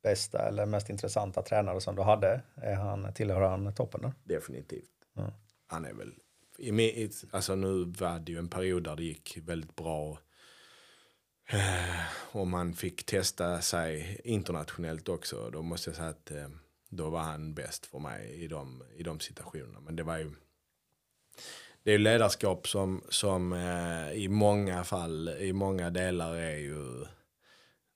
bästa 0.04 0.48
eller 0.48 0.66
mest 0.66 0.90
intressanta 0.90 1.42
tränare 1.42 1.82
som 1.82 1.96
du 1.96 2.02
hade, 2.02 2.42
är 2.56 2.76
han, 2.76 3.14
tillhör 3.14 3.42
han 3.42 3.74
toppen? 3.74 4.02
Då? 4.02 4.14
Definitivt. 4.24 4.90
Ja. 5.14 5.34
Han 5.68 5.86
är 5.86 5.94
väl... 5.94 6.14
I, 6.58 6.70
i, 6.70 7.12
alltså 7.32 7.56
nu 7.56 7.84
var 7.84 8.20
det 8.20 8.32
ju 8.32 8.38
en 8.38 8.50
period 8.50 8.84
där 8.84 8.96
det 8.96 9.04
gick 9.04 9.38
väldigt 9.38 9.76
bra. 9.76 10.20
Eh, 11.50 12.06
Och 12.32 12.48
man 12.48 12.74
fick 12.74 13.06
testa 13.06 13.62
sig 13.62 14.22
internationellt 14.24 15.10
också. 15.10 15.50
Då 15.50 15.62
måste 15.62 15.90
jag 15.90 15.98
säga 15.98 16.10
att 16.10 16.32
eh, 16.32 16.50
då 16.90 17.10
var 17.10 17.20
han 17.22 17.54
bäst 17.54 17.86
för 17.86 18.00
mig 18.00 18.44
i 18.44 18.48
de, 18.48 18.84
i 18.96 19.04
de 19.04 19.20
situationerna. 19.20 19.80
Men 19.80 19.96
det 19.96 20.04
var 20.04 20.18
ju... 20.18 20.32
Det 21.84 21.92
är 21.92 21.98
ju 21.98 22.04
ledarskap 22.04 22.68
som, 22.68 23.04
som 23.10 23.54
eh, 23.54 24.12
i 24.14 24.28
många 24.30 24.84
fall, 24.84 25.30
i 25.30 25.54
många 25.54 25.90
delar 25.90 26.36
är 26.36 26.58
ju 26.58 27.06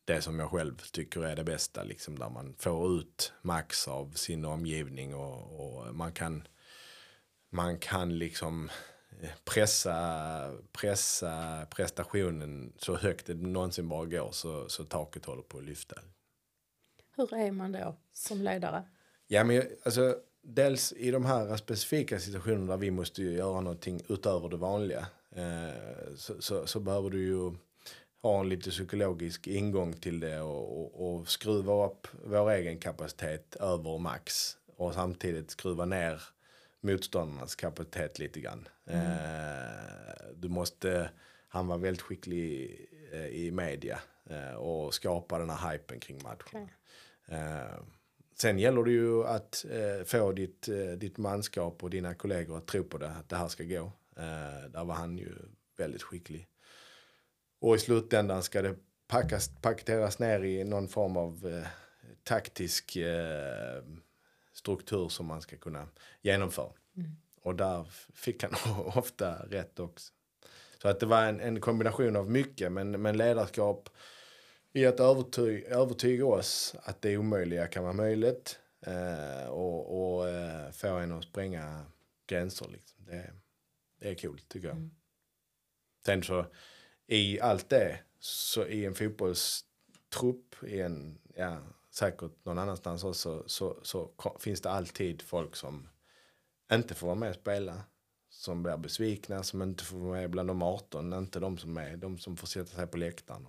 det 0.05 0.21
som 0.21 0.39
jag 0.39 0.51
själv 0.51 0.77
tycker 0.91 1.25
är 1.25 1.35
det 1.35 1.43
bästa. 1.43 1.83
Liksom, 1.83 2.19
där 2.19 2.29
man 2.29 2.55
får 2.57 2.91
ut 2.91 3.33
max 3.41 3.87
av 3.87 4.11
sin 4.11 4.45
omgivning 4.45 5.15
och, 5.15 5.59
och 5.59 5.95
man 5.95 6.11
kan 6.11 6.47
man 7.49 7.79
kan 7.79 8.19
liksom 8.19 8.69
pressa, 9.43 9.97
pressa 10.71 11.65
prestationen 11.69 12.73
så 12.77 12.95
högt 12.95 13.25
det 13.25 13.33
någonsin 13.33 13.89
bara 13.89 14.05
går 14.05 14.31
så, 14.31 14.69
så 14.69 14.83
taket 14.83 15.25
håller 15.25 15.41
på 15.41 15.57
att 15.57 15.63
lyfta. 15.63 15.95
Hur 17.15 17.33
är 17.33 17.51
man 17.51 17.71
då 17.71 17.95
som 18.13 18.41
ledare? 18.41 18.83
Ja, 19.27 19.43
men 19.43 19.63
alltså, 19.85 20.15
dels 20.47 20.93
i 20.93 21.11
de 21.11 21.25
här 21.25 21.57
specifika 21.57 22.19
situationerna 22.19 22.71
där 22.71 22.77
vi 22.77 22.91
måste 22.91 23.23
göra 23.23 23.61
någonting 23.61 24.01
utöver 24.07 24.49
det 24.49 24.57
vanliga 24.57 25.07
eh, 25.35 26.15
så, 26.15 26.41
så, 26.41 26.67
så 26.67 26.79
behöver 26.79 27.09
du 27.09 27.23
ju 27.23 27.51
ha 28.21 28.39
en 28.39 28.49
lite 28.49 28.69
psykologisk 28.69 29.47
ingång 29.47 29.93
till 29.93 30.19
det 30.19 30.41
och, 30.41 30.81
och, 30.81 31.15
och 31.15 31.27
skruva 31.27 31.85
upp 31.85 32.07
vår 32.23 32.51
egen 32.51 32.77
kapacitet 32.77 33.55
över 33.55 33.97
max 33.97 34.57
och 34.75 34.93
samtidigt 34.93 35.51
skruva 35.51 35.85
ner 35.85 36.21
motståndarnas 36.81 37.55
kapacitet 37.55 38.19
lite 38.19 38.39
grann. 38.39 38.67
Eh, 38.85 40.25
du 40.35 40.49
måste, 40.49 41.09
han 41.47 41.67
var 41.67 41.77
väldigt 41.77 42.01
skicklig 42.01 42.79
eh, 43.11 43.25
i 43.25 43.51
media 43.51 43.99
och 44.57 44.93
skapa 44.93 45.39
den 45.39 45.49
här 45.49 45.71
hypen 45.71 45.99
kring 45.99 46.23
matchen. 46.23 46.69
Eh, 47.27 47.79
sen 48.37 48.59
gäller 48.59 48.83
det 48.83 48.91
ju 48.91 49.23
att 49.23 49.65
eh, 49.69 50.05
få 50.05 50.31
ditt, 50.31 50.67
eh, 50.67 50.91
ditt 50.97 51.17
manskap 51.17 51.83
och 51.83 51.89
dina 51.89 52.13
kollegor 52.13 52.57
att 52.57 52.67
tro 52.67 52.83
på 52.83 52.97
det, 52.97 53.09
att 53.09 53.29
det 53.29 53.35
här 53.35 53.47
ska 53.47 53.63
gå. 53.63 53.91
Eh, 54.17 54.69
där 54.69 54.83
var 54.83 54.95
han 54.95 55.17
ju 55.17 55.29
väldigt 55.77 56.03
skicklig. 56.03 56.47
Och 57.59 57.75
i 57.75 57.79
slutändan 57.79 58.43
ska 58.43 58.61
det 58.61 58.75
packas, 59.07 59.51
paketeras 59.61 60.19
ner 60.19 60.43
i 60.43 60.63
någon 60.63 60.87
form 60.87 61.17
av 61.17 61.47
eh, 61.47 61.67
taktisk 62.23 62.95
eh, 62.95 63.83
struktur 64.53 65.09
som 65.09 65.25
man 65.25 65.41
ska 65.41 65.57
kunna 65.57 65.87
genomföra. 66.21 66.71
Och 67.41 67.55
där 67.55 67.87
fick 68.13 68.43
han 68.43 68.53
ofta 68.95 69.45
rätt 69.45 69.79
också. 69.79 70.13
Så 70.81 70.87
att 70.87 70.99
det 70.99 71.05
var 71.05 71.23
en, 71.23 71.39
en 71.39 71.61
kombination 71.61 72.15
av 72.15 72.31
mycket, 72.31 72.71
men, 72.71 73.01
men 73.01 73.17
ledarskap 73.17 73.89
i 74.75 74.85
att 74.85 74.99
övertyga, 74.99 75.67
övertyga 75.69 76.25
oss 76.25 76.75
att 76.83 77.01
det 77.01 77.17
omöjliga 77.17 77.67
kan 77.67 77.83
vara 77.83 77.93
möjligt 77.93 78.59
eh, 78.81 79.47
och, 79.47 80.15
och 80.17 80.29
eh, 80.29 80.71
få 80.71 80.87
en 80.87 81.11
att 81.11 81.23
spränga 81.23 81.85
gränser. 82.27 82.67
Liksom. 82.67 83.05
Det, 83.05 83.33
det 83.99 84.09
är 84.09 84.15
kul 84.15 84.39
tycker 84.47 84.67
jag. 84.67 84.89
Sen 86.05 86.23
så 86.23 86.45
i 87.07 87.39
allt 87.39 87.69
det, 87.69 87.99
så 88.19 88.65
i 88.65 88.85
en 88.85 88.95
fotbollstrupp, 88.95 90.63
i 90.63 90.81
en, 90.81 91.17
ja, 91.35 91.57
säkert 91.91 92.45
någon 92.45 92.57
annanstans 92.59 93.03
också, 93.03 93.43
så, 93.47 93.79
så 93.83 94.05
ko- 94.15 94.39
finns 94.39 94.61
det 94.61 94.69
alltid 94.69 95.21
folk 95.21 95.55
som 95.55 95.89
inte 96.71 96.93
får 96.95 97.07
vara 97.07 97.15
med 97.15 97.29
och 97.29 97.35
spela. 97.35 97.83
Som 98.29 98.63
blir 98.63 98.77
besvikna, 98.77 99.43
som 99.43 99.61
inte 99.61 99.83
får 99.83 99.97
vara 99.97 100.19
med 100.19 100.29
bland 100.29 100.49
de 100.49 100.61
18, 100.61 101.13
inte 101.13 101.39
de 101.39 101.57
som 101.57 101.77
är, 101.77 101.97
de 101.97 102.17
som 102.17 102.37
får 102.37 102.47
sätta 102.47 102.75
sig 102.75 102.87
på 102.87 102.97
läktaren. 102.97 103.47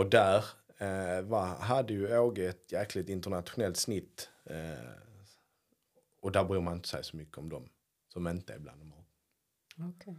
Och 0.00 0.10
där 0.10 0.44
eh, 0.78 1.22
var, 1.22 1.46
hade 1.46 1.92
ju 1.92 2.18
Åge 2.18 2.48
ett 2.48 2.72
jäkligt 2.72 3.08
internationellt 3.08 3.76
snitt. 3.76 4.30
Eh, 4.44 4.90
och 6.20 6.32
där 6.32 6.44
bryr 6.44 6.60
man 6.60 6.74
inte 6.74 6.88
sig 6.88 7.04
så 7.04 7.16
mycket 7.16 7.38
om 7.38 7.48
dem 7.48 7.68
som 8.08 8.28
inte 8.28 8.54
är 8.54 8.58
bland 8.58 8.80
de 8.80 8.92
18. 8.92 9.04
Okej. 9.90 10.16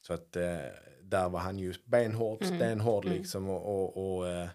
Så 0.00 0.12
att 0.12 0.36
eh, 0.36 0.58
där 1.02 1.28
var 1.28 1.40
han 1.40 1.58
ju 1.58 1.74
benhård, 1.84 2.44
stenhård 2.44 3.04
liksom. 3.04 3.48
Och, 3.48 3.66
och, 3.66 4.16
och 4.16 4.28
eh, 4.28 4.48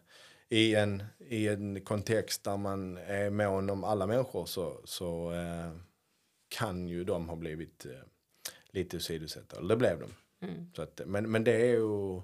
i, 0.50 0.76
en, 0.76 1.04
i 1.20 1.48
en 1.48 1.82
kontext 1.82 2.44
där 2.44 2.58
man 2.58 2.98
är 2.98 3.30
mån 3.30 3.70
om 3.70 3.84
alla 3.84 4.08
människor 4.08 4.46
så, 4.46 4.82
så 4.84 5.32
eh, 5.32 5.72
kan 6.48 6.88
ju 6.88 7.04
de 7.04 7.30
ha 7.30 7.36
blivit 7.36 7.86
eh, 7.86 7.92
lite 8.70 9.00
sidosatta. 9.00 9.58
Eller 9.58 9.70
det 9.70 9.76
blev 9.76 10.00
de. 10.00 10.10
Så 10.76 10.82
att, 10.82 11.02
men, 11.06 11.32
men 11.32 11.44
det 11.44 11.56
är 11.56 11.72
ju... 11.72 12.22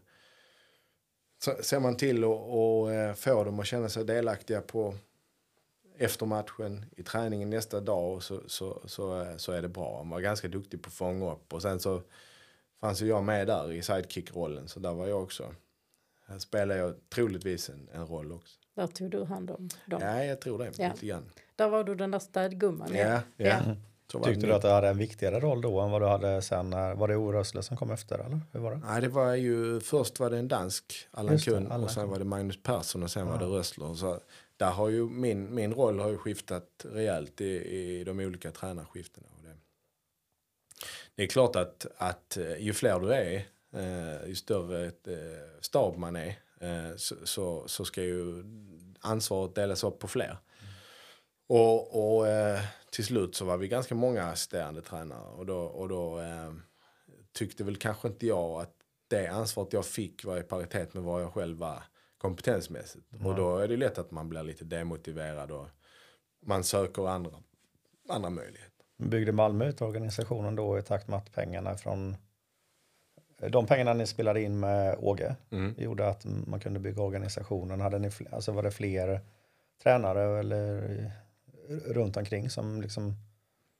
Ser 1.61 1.79
man 1.79 1.95
till 1.95 2.23
att 2.23 2.29
eh, 2.29 3.13
få 3.13 3.43
dem 3.43 3.59
att 3.59 3.65
känna 3.65 3.89
sig 3.89 4.05
delaktiga 4.05 4.61
på 4.61 4.95
efter 5.97 6.25
matchen, 6.25 6.85
i 6.95 7.03
träningen 7.03 7.49
nästa 7.49 7.79
dag 7.79 8.23
så, 8.23 8.41
så, 8.47 8.81
så, 8.85 9.21
eh, 9.21 9.37
så 9.37 9.51
är 9.51 9.61
det 9.61 9.69
bra. 9.69 9.97
Han 9.97 10.09
var 10.09 10.19
ganska 10.19 10.47
duktig 10.47 10.81
på 10.81 10.87
att 10.87 10.93
fånga 10.93 11.31
upp. 11.31 11.53
Och 11.53 11.61
sen 11.61 11.79
så 11.79 12.01
fanns 12.79 13.01
ju 13.01 13.07
jag 13.07 13.23
med 13.23 13.47
där 13.47 13.71
i 13.71 13.81
sidekick-rollen. 13.81 14.67
Så 14.67 14.79
där 14.79 14.93
var 14.93 15.07
jag 15.07 15.23
också. 15.23 15.55
Här 16.25 16.39
spelade 16.39 16.79
jag 16.79 16.95
troligtvis 17.09 17.69
en, 17.69 17.89
en 17.93 18.07
roll 18.07 18.31
också. 18.31 18.59
Där 18.75 18.87
tog 18.87 19.11
du 19.11 19.23
hand 19.23 19.51
om 19.51 19.69
dem. 19.85 20.01
Ja, 20.01 20.23
jag 20.23 20.41
tror 20.41 20.57
det. 20.57 20.71
Ja. 20.77 20.91
Lite 20.93 21.05
grann. 21.05 21.31
Där 21.55 21.69
var 21.69 21.83
du 21.83 21.95
den 21.95 22.11
där 22.11 22.19
städgumman. 22.19 22.95
Ja, 22.95 23.21
ja. 23.37 23.61
Det 23.61 23.77
Tyckte 24.07 24.47
du 24.47 24.53
att 24.53 24.61
du 24.61 24.67
hade 24.67 24.87
en 24.87 24.97
viktigare 24.97 25.39
roll 25.39 25.61
då 25.61 25.79
än 25.79 25.91
vad 25.91 26.01
du 26.01 26.05
hade 26.07 26.41
sen? 26.41 26.69
när- 26.69 26.95
Var 26.95 27.07
det 27.07 27.15
Orösle 27.15 27.63
som 27.63 27.77
kom 27.77 27.91
efter 27.91 28.19
eller 28.19 28.39
hur 28.51 28.59
var 28.59 28.71
det? 28.71 28.81
Nej, 28.87 29.01
det 29.01 29.07
var 29.07 29.33
ju, 29.35 29.79
först 29.79 30.19
var 30.19 30.29
det 30.29 30.37
en 30.37 30.47
dansk, 30.47 31.07
Allan 31.11 31.37
Kuhn, 31.39 31.67
och 31.83 31.91
sen 31.91 32.09
var 32.09 32.19
det 32.19 32.25
Magnus 32.25 32.63
Persson 32.63 33.03
och 33.03 33.11
sen 33.11 33.27
var 33.27 33.39
det 33.39 33.45
Rössler. 33.45 33.93
Så 33.93 34.19
där 34.57 34.71
har 34.71 34.89
ju 34.89 35.09
min, 35.09 35.55
min 35.55 35.73
roll 35.73 35.99
har 35.99 36.09
ju 36.09 36.17
skiftat 36.17 36.85
rejält 36.93 37.41
i, 37.41 37.45
i 37.45 38.03
de 38.03 38.19
olika 38.19 38.51
tränarskiftena. 38.51 39.27
Och 39.37 39.43
det, 39.43 39.55
det 41.15 41.23
är 41.23 41.27
klart 41.27 41.55
att, 41.55 41.85
att 41.97 42.37
eh, 42.37 42.57
ju 42.57 42.73
fler 42.73 42.99
du 42.99 43.13
är, 43.13 43.35
eh, 43.75 44.27
ju 44.29 44.35
större 44.35 44.85
eh, 44.85 44.91
stab 45.61 45.97
man 45.97 46.15
är, 46.15 46.27
eh, 46.59 46.95
så, 46.97 47.15
så, 47.23 47.63
så 47.67 47.85
ska 47.85 48.03
ju 48.03 48.43
ansvaret 48.99 49.55
delas 49.55 49.83
upp 49.83 49.99
på 49.99 50.07
fler. 50.07 50.37
Och, 51.47 52.15
och 52.17 52.27
eh, 52.27 52.59
till 52.91 53.05
slut 53.05 53.35
så 53.35 53.45
var 53.45 53.57
vi 53.57 53.67
ganska 53.67 53.95
många 53.95 54.23
assisterande 54.23 54.81
tränare 54.81 55.29
och 55.29 55.45
då, 55.45 55.57
och 55.57 55.89
då 55.89 56.19
eh, 56.19 56.53
tyckte 57.33 57.63
väl 57.63 57.75
kanske 57.75 58.07
inte 58.07 58.27
jag 58.27 58.61
att 58.61 58.73
det 59.07 59.27
ansvaret 59.27 59.73
jag 59.73 59.85
fick 59.85 60.25
var 60.25 60.37
i 60.37 60.43
paritet 60.43 60.93
med 60.93 61.03
vad 61.03 61.21
jag 61.21 61.33
själv 61.33 61.57
var 61.57 61.83
kompetensmässigt. 62.17 63.05
Och 63.25 63.35
då 63.35 63.57
är 63.57 63.67
det 63.67 63.77
lätt 63.77 63.97
att 63.97 64.11
man 64.11 64.29
blir 64.29 64.43
lite 64.43 64.65
demotiverad 64.65 65.51
och 65.51 65.67
man 66.45 66.63
söker 66.63 67.07
andra, 67.07 67.31
andra 68.09 68.29
möjligheter. 68.29 68.85
Byggde 68.97 69.31
Malmö 69.31 69.65
ut 69.69 69.81
organisationen 69.81 70.55
då 70.55 70.79
i 70.79 70.81
takt 70.81 71.07
med 71.07 71.17
att 71.17 71.31
pengarna 71.31 71.77
från 71.77 72.15
de 73.49 73.65
pengarna 73.67 73.93
ni 73.93 74.07
spelade 74.07 74.41
in 74.41 74.59
med 74.59 74.95
Åge 74.99 75.35
Mm. 75.51 75.75
gjorde 75.77 76.09
att 76.09 76.25
man 76.25 76.59
kunde 76.59 76.79
bygga 76.79 77.01
organisationen. 77.01 77.81
Hade 77.81 77.99
ni, 77.99 78.11
alltså 78.31 78.51
var 78.51 78.63
det 78.63 78.71
fler 78.71 79.21
tränare 79.83 80.39
eller 80.39 81.11
runt 81.69 82.17
omkring 82.17 82.49
som 82.49 82.81
liksom 82.81 83.07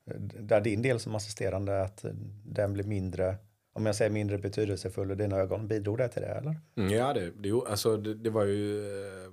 eh, 0.05 0.19
där 0.19 0.61
din 0.61 0.81
del 0.81 0.99
som 0.99 1.15
assisterande, 1.15 1.81
att 1.81 2.05
den 2.45 2.73
blir 2.73 2.84
mindre, 2.84 3.35
om 3.73 3.85
jag 3.85 3.95
säger 3.95 4.11
mindre 4.11 4.38
betydelsefull 4.38 5.11
i 5.11 5.15
dina 5.15 5.38
ögon, 5.38 5.68
bidrog 5.68 5.97
det 5.97 6.07
till 6.07 6.22
det 6.22 6.27
eller? 6.27 6.55
Mm, 6.76 6.93
Ja, 6.93 7.14
det, 7.14 7.31
det, 7.31 7.51
alltså, 7.51 7.97
det, 7.97 8.14
det 8.14 8.30
var 8.30 8.43
ju... 8.43 8.88
Eh, 8.88 9.31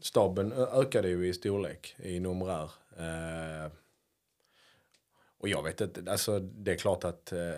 staben 0.00 0.52
ökade 0.52 1.08
ju 1.08 1.28
i 1.28 1.32
storlek, 1.32 1.96
i 1.98 2.20
numerär. 2.20 2.70
Eh, 2.98 3.72
och 5.38 5.48
jag 5.48 5.62
vet 5.62 5.80
inte, 5.80 6.10
alltså 6.10 6.38
det 6.38 6.72
är 6.72 6.76
klart 6.76 7.04
att, 7.04 7.32
eh, 7.32 7.54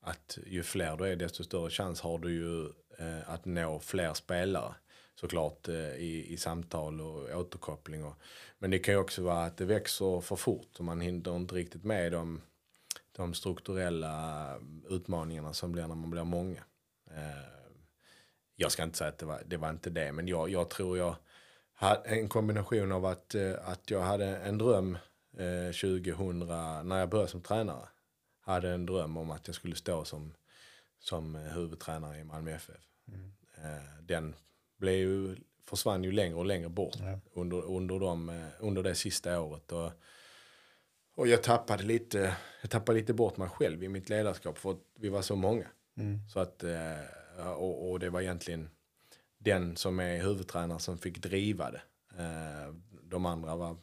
att 0.00 0.38
ju 0.46 0.62
fler 0.62 0.96
du 0.96 1.04
är 1.04 1.16
desto 1.16 1.44
större 1.44 1.70
chans 1.70 2.00
har 2.00 2.18
du 2.18 2.32
ju 2.32 2.64
eh, 2.98 3.30
att 3.30 3.44
nå 3.44 3.80
fler 3.80 4.14
spelare. 4.14 4.74
Såklart 5.14 5.68
eh, 5.68 5.94
i, 5.94 6.26
i 6.28 6.36
samtal 6.36 7.00
och 7.00 7.38
återkoppling. 7.40 8.04
Och, 8.04 8.14
men 8.58 8.70
det 8.70 8.78
kan 8.78 8.94
ju 8.94 9.00
också 9.00 9.22
vara 9.22 9.44
att 9.44 9.56
det 9.56 9.64
växer 9.64 10.20
för 10.20 10.36
fort 10.36 10.78
och 10.78 10.84
man 10.84 11.00
hinner 11.00 11.36
inte 11.36 11.54
riktigt 11.54 11.84
med 11.84 12.12
de, 12.12 12.40
de 13.12 13.34
strukturella 13.34 14.46
utmaningarna 14.88 15.52
som 15.52 15.72
blir 15.72 15.86
när 15.86 15.94
man 15.94 16.10
blir 16.10 16.24
många. 16.24 16.64
Eh, 17.10 17.54
jag 18.56 18.72
ska 18.72 18.82
inte 18.82 18.98
säga 18.98 19.08
att 19.08 19.18
det 19.18 19.26
var, 19.26 19.42
det 19.46 19.56
var 19.56 19.70
inte 19.70 19.90
det, 19.90 20.12
men 20.12 20.28
jag, 20.28 20.50
jag 20.50 20.70
tror 20.70 20.98
jag 20.98 21.16
hade 21.74 22.08
en 22.08 22.28
kombination 22.28 22.92
av 22.92 23.06
att, 23.06 23.34
eh, 23.34 23.54
att 23.64 23.90
jag 23.90 24.00
hade 24.00 24.36
en 24.36 24.58
dröm 24.58 24.98
eh, 25.36 25.72
2000, 25.72 26.38
när 26.88 26.98
jag 26.98 27.08
började 27.08 27.30
som 27.30 27.42
tränare, 27.42 27.88
hade 28.40 28.70
en 28.70 28.86
dröm 28.86 29.16
om 29.16 29.30
att 29.30 29.46
jag 29.46 29.56
skulle 29.56 29.76
stå 29.76 30.04
som, 30.04 30.34
som 30.98 31.34
huvudtränare 31.34 32.18
i 32.18 32.24
Malmö 32.24 32.50
FF. 32.50 32.88
Eh, 33.56 34.02
den 34.02 34.34
blev 34.76 34.94
ju, 34.94 35.36
försvann 35.68 36.04
ju 36.04 36.12
längre 36.12 36.34
och 36.36 36.44
längre 36.46 36.68
bort 36.68 36.96
Ja. 37.00 37.18
under, 37.32 37.64
under, 37.64 38.00
de, 38.00 38.28
eh, 38.28 38.46
under 38.60 38.82
det 38.82 38.94
sista 38.94 39.40
året. 39.40 39.72
Och, 39.72 39.90
och 41.14 41.28
jag 41.28 41.42
tappade 41.42 41.82
lite, 41.82 42.36
jag 42.62 42.70
tappade 42.70 42.98
lite 42.98 43.14
bort 43.14 43.36
mig 43.36 43.48
själv 43.48 43.84
i 43.84 43.88
mitt 43.88 44.08
ledarskap 44.08 44.58
för 44.58 44.70
att 44.70 44.80
vi 44.98 45.08
var 45.08 45.22
så 45.22 45.36
många. 45.36 45.66
Så 46.32 46.40
att, 46.40 46.64
eh, 46.64 47.50
och, 47.56 47.90
och 47.90 47.98
det 48.00 48.10
var 48.10 48.20
egentligen 48.20 48.70
den 49.38 49.76
som 49.76 50.00
är 50.00 50.22
huvudtränare 50.22 50.78
som 50.78 50.98
fick 50.98 51.18
driva 51.22 51.70
det. 51.70 51.82
Eh, 52.18 52.74
De 53.02 53.26
andra 53.26 53.56
var 53.56 53.76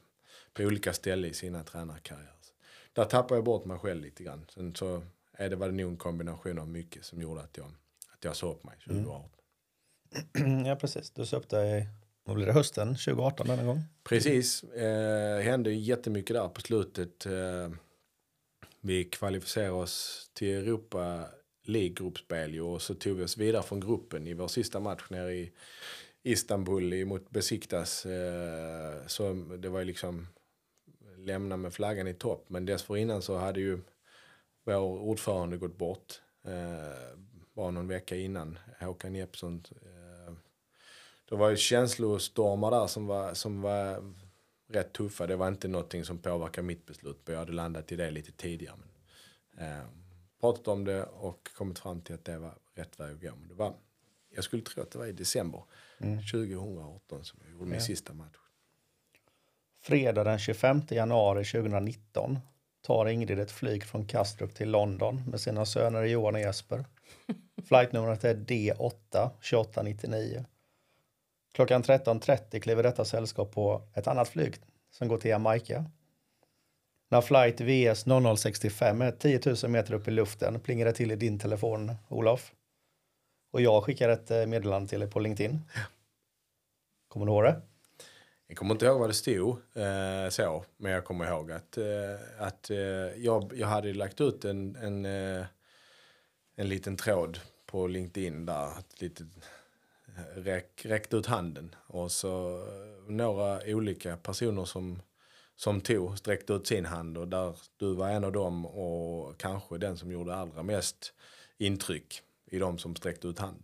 på 0.53 0.63
olika 0.63 0.93
ställen 0.93 1.31
i 1.31 1.33
sina 1.33 1.63
tränarkarriärer. 1.63 2.27
Där 2.93 3.05
tappade 3.05 3.35
jag 3.37 3.43
bort 3.45 3.65
mig 3.65 3.79
själv 3.79 4.01
lite 4.01 4.23
grann. 4.23 4.45
Sen 4.49 4.75
så 4.75 5.03
är 5.33 5.49
det 5.49 5.55
väl 5.55 5.73
nog 5.73 5.91
en 5.91 5.97
kombination 5.97 6.59
av 6.59 6.67
mycket 6.67 7.05
som 7.05 7.21
gjorde 7.21 7.41
att 7.41 7.57
jag, 7.57 7.67
att 8.13 8.23
jag 8.23 8.35
såg 8.35 8.55
upp 8.55 8.63
mig 8.63 8.77
2018. 8.85 9.29
ja, 10.65 10.75
precis. 10.75 11.11
Du 11.11 11.25
sa 11.25 11.37
upp 11.37 11.49
dig, 11.49 11.89
vad 12.23 12.35
blir 12.35 12.45
det, 12.45 12.53
hösten 12.53 12.87
2018 12.87 13.47
denna 13.47 13.63
gång? 13.63 13.83
Precis, 14.03 14.63
eh, 14.63 15.41
hände 15.41 15.73
jättemycket 15.73 16.35
där 16.35 16.47
på 16.47 16.61
slutet. 16.61 17.25
Eh, 17.25 17.69
vi 18.81 19.03
kvalificerade 19.03 19.71
oss 19.71 20.29
till 20.33 20.55
Europa 20.55 21.25
League-gruppspel 21.63 22.59
och 22.59 22.81
så 22.81 22.95
tog 22.95 23.17
vi 23.17 23.23
oss 23.23 23.37
vidare 23.37 23.63
från 23.63 23.79
gruppen 23.79 24.27
i 24.27 24.33
vår 24.33 24.47
sista 24.47 24.79
match 24.79 25.03
nere 25.09 25.33
i 25.33 25.51
Istanbul 26.23 27.05
mot 27.05 27.29
Besiktas. 27.29 28.05
Eh, 28.05 29.07
så 29.07 29.33
det 29.33 29.69
var 29.69 29.79
ju 29.79 29.85
liksom 29.85 30.27
lämna 31.17 31.57
med 31.57 31.73
flaggan 31.73 32.07
i 32.07 32.13
topp. 32.13 32.45
Men 32.47 32.65
dessförinnan 32.65 33.21
så 33.21 33.37
hade 33.37 33.59
ju 33.59 33.79
vår 34.65 34.79
ordförande 34.79 35.57
gått 35.57 35.77
bort. 35.77 36.21
Eh, 36.45 37.17
bara 37.53 37.71
någon 37.71 37.87
vecka 37.87 38.15
innan. 38.15 38.59
Håkan 38.79 39.15
Jeppsson. 39.15 39.63
Det 41.31 41.37
var 41.37 41.49
ju 41.49 41.57
känslostormar 41.57 42.71
där 42.71 42.87
som 42.87 43.07
var, 43.07 43.33
som 43.33 43.61
var 43.61 44.13
rätt 44.69 44.93
tuffa. 44.93 45.27
Det 45.27 45.35
var 45.35 45.47
inte 45.47 45.67
någonting 45.67 46.05
som 46.05 46.17
påverkade 46.17 46.67
mitt 46.67 46.85
beslut. 46.85 47.21
Jag 47.25 47.37
hade 47.37 47.51
landat 47.51 47.91
i 47.91 47.95
det 47.95 48.11
lite 48.11 48.31
tidigare. 48.31 48.75
Men, 49.55 49.67
eh, 49.79 49.83
pratat 50.41 50.67
om 50.67 50.85
det 50.85 51.03
och 51.03 51.49
kommit 51.57 51.79
fram 51.79 52.01
till 52.01 52.15
att 52.15 52.25
det 52.25 52.37
var 52.39 52.53
rätt 52.75 52.99
väg 52.99 53.11
att 53.15 53.21
gå. 53.21 53.35
Men 53.35 53.47
det 53.47 53.53
var, 53.53 53.73
jag 54.35 54.43
skulle 54.43 54.61
tro 54.63 54.83
att 54.83 54.91
det 54.91 54.97
var 54.99 55.05
i 55.05 55.11
december 55.11 55.63
2018 56.31 57.25
som 57.25 57.39
jag 57.43 57.51
gjorde 57.51 57.65
min 57.65 57.73
Ja. 57.73 57.79
sista 57.79 58.13
match. 58.13 58.37
Fredag 59.83 60.23
den 60.23 60.39
25 60.39 60.81
januari 60.89 61.45
2019 61.45 62.39
tar 62.81 63.05
Ingrid 63.05 63.39
ett 63.39 63.51
flyg 63.51 63.83
från 63.83 64.05
Kastrup 64.07 64.55
till 64.55 64.69
London 64.71 65.23
med 65.29 65.41
sina 65.41 65.65
söner 65.65 66.03
Johan 66.03 66.35
och 66.35 66.41
Jesper. 66.41 66.85
Flightnumret 67.67 68.23
är 68.23 68.35
D8 68.35 69.29
2899. 69.41 70.45
Klockan 71.53 71.83
13.30 71.83 72.59
kliver 72.59 72.83
detta 72.83 73.05
sällskap 73.05 73.51
på 73.51 73.81
ett 73.95 74.07
annat 74.07 74.29
flyg 74.29 74.55
som 74.91 75.07
går 75.07 75.17
till 75.17 75.31
Jamaica. 75.31 75.85
När 77.09 77.21
flight 77.21 77.61
VS 77.61 78.05
0065 78.05 79.01
är 79.01 79.11
10 79.11 79.39
000 79.63 79.71
meter 79.71 79.93
upp 79.93 80.07
i 80.07 80.11
luften 80.11 80.59
plingar 80.59 80.85
det 80.85 80.93
till 80.93 81.11
i 81.11 81.15
din 81.15 81.39
telefon, 81.39 81.95
Olof. 82.09 82.51
Och 83.51 83.61
jag 83.61 83.83
skickar 83.83 84.09
ett 84.09 84.31
eh, 84.31 84.45
meddelande 84.45 84.89
till 84.89 84.99
dig 84.99 85.09
på 85.09 85.19
LinkedIn. 85.19 85.61
Kommer 87.07 87.25
du 87.25 87.31
ihåg 87.31 87.43
det? 87.43 87.61
Jag 88.47 88.57
kommer 88.57 88.75
inte 88.75 88.85
ihåg 88.85 88.99
vad 88.99 89.09
det 89.09 89.13
stod 89.13 89.49
eh, 89.73 90.29
så, 90.29 90.65
men 90.77 90.91
jag 90.91 91.05
kommer 91.05 91.27
ihåg 91.27 91.51
att, 91.51 91.77
eh, 91.77 91.85
att 92.37 92.69
eh, 92.69 92.77
jag, 93.23 93.51
jag 93.55 93.67
hade 93.67 93.93
lagt 93.93 94.21
ut 94.21 94.45
en, 94.45 94.75
en, 94.75 95.05
eh, 95.05 95.45
en 96.55 96.69
liten 96.69 96.97
tråd 96.97 97.39
på 97.65 97.87
LinkedIn 97.87 98.45
där, 98.45 98.79
ett 98.79 99.01
litet 99.01 99.27
räck, 100.35 100.81
räckte 100.85 101.17
ut 101.17 101.25
handen 101.25 101.75
och 101.87 102.11
så 102.11 102.55
eh, 102.57 103.11
några 103.11 103.59
olika 103.65 104.17
personer 104.17 104.65
som, 104.65 105.01
som 105.55 105.81
tog, 105.81 106.17
sträckte 106.17 106.53
ut 106.53 106.67
sin 106.67 106.85
hand 106.85 107.17
och 107.17 107.27
där 107.27 107.55
du 107.77 107.93
var 107.95 108.09
en 108.09 108.23
av 108.23 108.31
dem 108.31 108.65
och 108.65 109.37
kanske 109.39 109.77
den 109.77 109.97
som 109.97 110.11
gjorde 110.11 110.35
allra 110.35 110.63
mest 110.63 111.13
intryck 111.57 112.21
i 112.51 112.59
de 112.59 112.77
som 112.77 112.95
sträckte 112.95 113.27
ut 113.27 113.39
handen. 113.39 113.63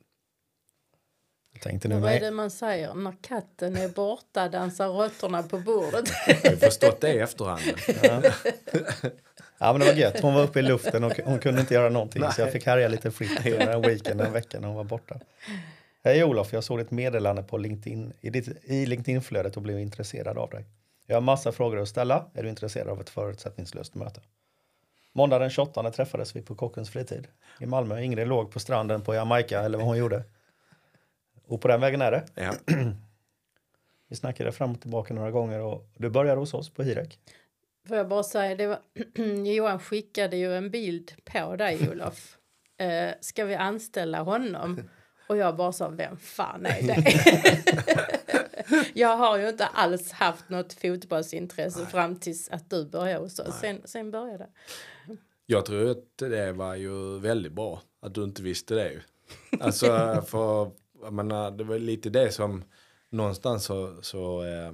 Jag 1.54 1.62
tänkte 1.62 1.88
nu 1.88 2.00
Vad 2.00 2.12
är 2.12 2.20
det 2.20 2.32
man 2.32 2.52
säger? 2.52 2.94
När 2.94 3.14
katten 3.22 3.78
är 3.78 3.90
borta 3.90 4.50
dansar 4.50 4.88
råttorna 4.88 5.44
på 5.44 5.60
bordet. 5.60 6.10
Jag 6.44 6.50
har 6.52 6.58
förstått 6.58 7.02
det 7.02 7.14
i 7.14 7.20
efterhand. 7.20 7.62
men- 8.02 8.24
Ja 9.60 9.74
men 9.74 9.80
det 9.80 9.86
var 9.86 9.94
gött. 9.94 10.20
Hon 10.20 10.34
var 10.34 10.44
uppe 10.44 10.60
i 10.60 10.62
luften 10.62 11.04
och 11.04 11.20
hon 11.26 11.40
kunde 11.40 11.62
inte 11.62 11.74
göra 11.74 11.90
någonting 11.90 12.24
så 12.32 12.42
jag 12.42 12.52
fick 12.52 12.66
härja 12.66 12.88
lite 12.88 13.12
fritt 13.12 13.40
under 13.46 13.68
en 13.74 13.82
weekend, 13.82 14.22
en 14.22 14.34
vecka 14.34 14.60
när 14.60 14.68
hon 14.68 14.78
var 14.78 14.84
borta. 14.84 15.20
Hej 16.04 16.24
Olof, 16.24 16.54
jag 16.54 16.64
såg 16.64 16.80
ditt 16.80 16.92
meddelande 16.92 17.44
på 17.44 17.58
LinkedIn, 17.58 18.14
i, 18.22 18.30
ditt, 18.30 18.48
i 18.64 18.86
LinkedIn-flödet 18.86 19.58
och 19.58 19.64
blev 19.64 19.80
intresserad 19.80 20.38
av 20.38 20.50
dig. 20.50 20.66
Jag 21.06 21.16
har 21.16 21.22
massa 21.22 21.52
frågor 21.52 21.80
att 21.80 21.90
ställa. 21.90 22.26
Är 22.34 22.44
du 22.44 22.50
intresserad 22.50 22.88
av 22.88 23.02
ett 23.02 23.10
förutsättningslöst 23.10 23.96
möte? 23.96 24.22
Måndag 25.14 25.40
den 25.40 25.50
28 25.50 25.92
träffades 25.92 26.36
vi 26.36 26.42
på 26.42 26.56
Kockens 26.56 26.90
fritid 26.90 27.28
i 27.60 27.66
Malmö. 27.66 28.02
Ingrid 28.02 28.28
låg 28.28 28.52
på 28.52 28.60
stranden 28.60 29.02
på 29.02 29.16
Jamaica 29.16 29.62
eller 29.62 29.78
vad 29.78 29.88
hon 29.88 29.98
gjorde. 29.98 30.24
Och 31.48 31.62
på 31.62 31.68
den 31.68 31.82
vägen 31.82 32.02
är 32.02 32.12
det. 32.12 32.26
Ja. 32.36 32.54
Vi 34.10 34.16
snackade 34.16 34.52
fram 34.52 34.72
och 34.72 34.82
tillbaka 34.82 35.14
några 35.14 35.32
gånger 35.32 35.60
och 35.60 35.90
du 35.98 36.10
började 36.10 36.40
hos 36.40 36.54
oss 36.54 36.70
på 36.70 36.84
Hirek. 36.84 37.20
Får 37.88 37.98
jag 37.98 38.08
bara 38.08 38.24
säga, 38.24 38.56
det 38.56 38.68
var, 38.68 38.80
Johan 39.56 39.80
skickade 39.80 40.38
ju 40.38 40.56
en 40.56 40.72
bild 40.72 41.12
på 41.26 41.56
dig 41.56 41.90
Olof. 41.92 42.38
Eh, 42.78 43.12
ska 43.22 43.46
vi 43.46 43.56
anställa 43.56 44.22
honom? 44.22 44.90
Och 45.28 45.38
jag 45.38 45.56
bara 45.56 45.72
sa, 45.72 45.90
vem 45.90 46.18
fan 46.18 46.66
är 46.66 46.82
det? 46.82 47.04
jag 48.94 49.18
har 49.18 49.38
ju 49.38 49.50
inte 49.50 49.66
alls 49.66 50.12
haft 50.12 50.50
något 50.50 50.74
fotbollsintresse 50.74 51.86
fram 51.86 52.16
tills 52.16 52.50
att 52.50 52.70
du 52.70 52.86
började 52.86 53.24
hos 53.24 53.40
oss. 53.40 53.60
Sen, 53.62 53.82
sen 53.86 54.12
började. 54.12 54.48
Jag 55.46 55.66
tror 55.66 55.92
att 55.92 56.18
det 56.18 56.52
var 56.52 56.76
ju 56.76 57.20
väldigt 57.20 57.52
bra 57.52 57.82
att 58.02 58.14
du 58.14 58.24
inte 58.24 58.44
visste 58.44 58.76
det. 58.76 59.02
Alltså 59.60 59.86
för 60.28 60.72
jag 61.02 61.14
menar, 61.14 61.52
det 61.52 61.64
var 61.64 61.80
lite 61.80 62.10
det 62.10 62.32
som 62.32 62.64
någonstans 63.10 63.64
så, 63.64 64.02
så 64.02 64.44
eh, 64.44 64.72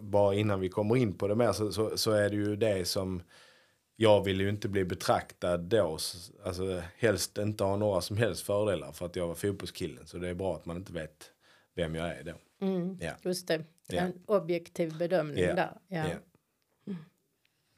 bara 0.00 0.34
innan 0.34 0.60
vi 0.60 0.68
kommer 0.68 0.96
in 0.96 1.14
på 1.14 1.28
det 1.28 1.34
mer 1.34 1.52
så, 1.52 1.72
så, 1.72 1.96
så 1.96 2.10
är 2.10 2.30
det 2.30 2.36
ju 2.36 2.56
det 2.56 2.88
som 2.88 3.22
jag 4.00 4.24
vill 4.24 4.40
ju 4.40 4.48
inte 4.48 4.68
bli 4.68 4.84
betraktad 4.84 5.60
då, 5.60 5.98
alltså 6.44 6.82
helst 6.98 7.38
inte 7.38 7.64
ha 7.64 7.76
några 7.76 8.00
som 8.00 8.16
helst 8.16 8.42
fördelar 8.42 8.92
för 8.92 9.06
att 9.06 9.16
jag 9.16 9.26
var 9.28 9.34
fotbollskillen 9.34 10.06
så 10.06 10.18
det 10.18 10.28
är 10.28 10.34
bra 10.34 10.54
att 10.56 10.64
man 10.66 10.76
inte 10.76 10.92
vet 10.92 11.30
vem 11.74 11.94
jag 11.94 12.08
är 12.08 12.22
då. 12.24 12.66
Mm, 12.66 12.98
Ja. 13.00 13.12
Just 13.22 13.48
det, 13.48 13.64
Ja. 13.88 14.00
en 14.00 14.12
objektiv 14.26 14.98
bedömning 14.98 15.44
Ja. 15.44 15.54
där. 15.54 15.72
Ja. 15.88 16.04
Ja. 16.08 16.94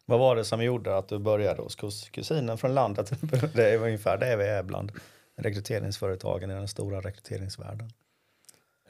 Vad 0.07 0.19
var 0.19 0.37
det 0.37 0.45
som 0.45 0.65
gjorde 0.65 0.97
att 0.97 1.09
du 1.09 1.19
började 1.19 1.63
hos 1.63 1.79
kus- 1.79 2.11
kusinen 2.11 2.59
från 2.59 2.75
landet? 2.75 3.11
Det 3.55 3.71
är 3.71 3.79
ungefär 3.79 4.19
det 4.19 4.37
vi 4.37 4.45
är 4.45 4.63
bland 4.63 4.93
rekryteringsföretagen 5.37 6.51
i 6.51 6.55
den 6.55 6.69
stora 6.69 7.01
rekryteringsvärlden. 7.01 7.93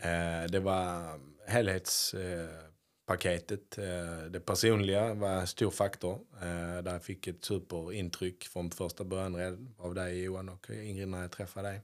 Eh, 0.03 0.51
det 0.51 0.61
var 0.61 1.03
helhetspaketet. 1.47 2.51
Eh, 2.51 2.70
paketet. 3.11 3.79
Eh, 3.79 4.31
det 4.31 4.41
personliga 4.41 5.15
var 5.15 5.29
en 5.29 5.47
stor 5.47 5.71
faktor. 5.71 6.19
Eh, 6.43 6.83
där 6.83 6.93
jag 6.93 7.03
fick 7.03 7.27
ett 7.27 7.45
superintryck 7.45 8.45
från 8.45 8.71
första 8.71 9.05
början 9.05 9.75
av 9.79 9.95
dig 9.95 10.23
Johan 10.23 10.49
och 10.49 10.71
Ingrid 10.71 11.09
när 11.09 11.21
jag 11.21 11.31
träffade 11.31 11.69
dig. 11.69 11.81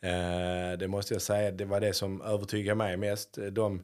Eh, 0.00 0.78
det 0.78 0.88
måste 0.88 1.14
jag 1.14 1.22
säga, 1.22 1.50
det 1.50 1.64
var 1.64 1.80
det 1.80 1.92
som 1.92 2.22
övertygade 2.22 2.74
mig 2.74 2.96
mest. 2.96 3.38
De, 3.52 3.82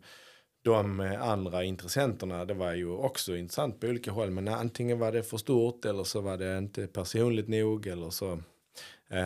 de 0.62 1.00
andra 1.20 1.64
intressenterna, 1.64 2.44
det 2.44 2.54
var 2.54 2.74
ju 2.74 2.88
också 2.88 3.36
intressant 3.36 3.80
på 3.80 3.86
olika 3.86 4.10
håll. 4.10 4.30
Men 4.30 4.48
antingen 4.48 4.98
var 4.98 5.12
det 5.12 5.22
för 5.22 5.36
stort 5.36 5.84
eller 5.84 6.04
så 6.04 6.20
var 6.20 6.36
det 6.36 6.58
inte 6.58 6.86
personligt 6.86 7.48
nog. 7.48 7.86
Eller 7.86 8.10
så. 8.10 8.42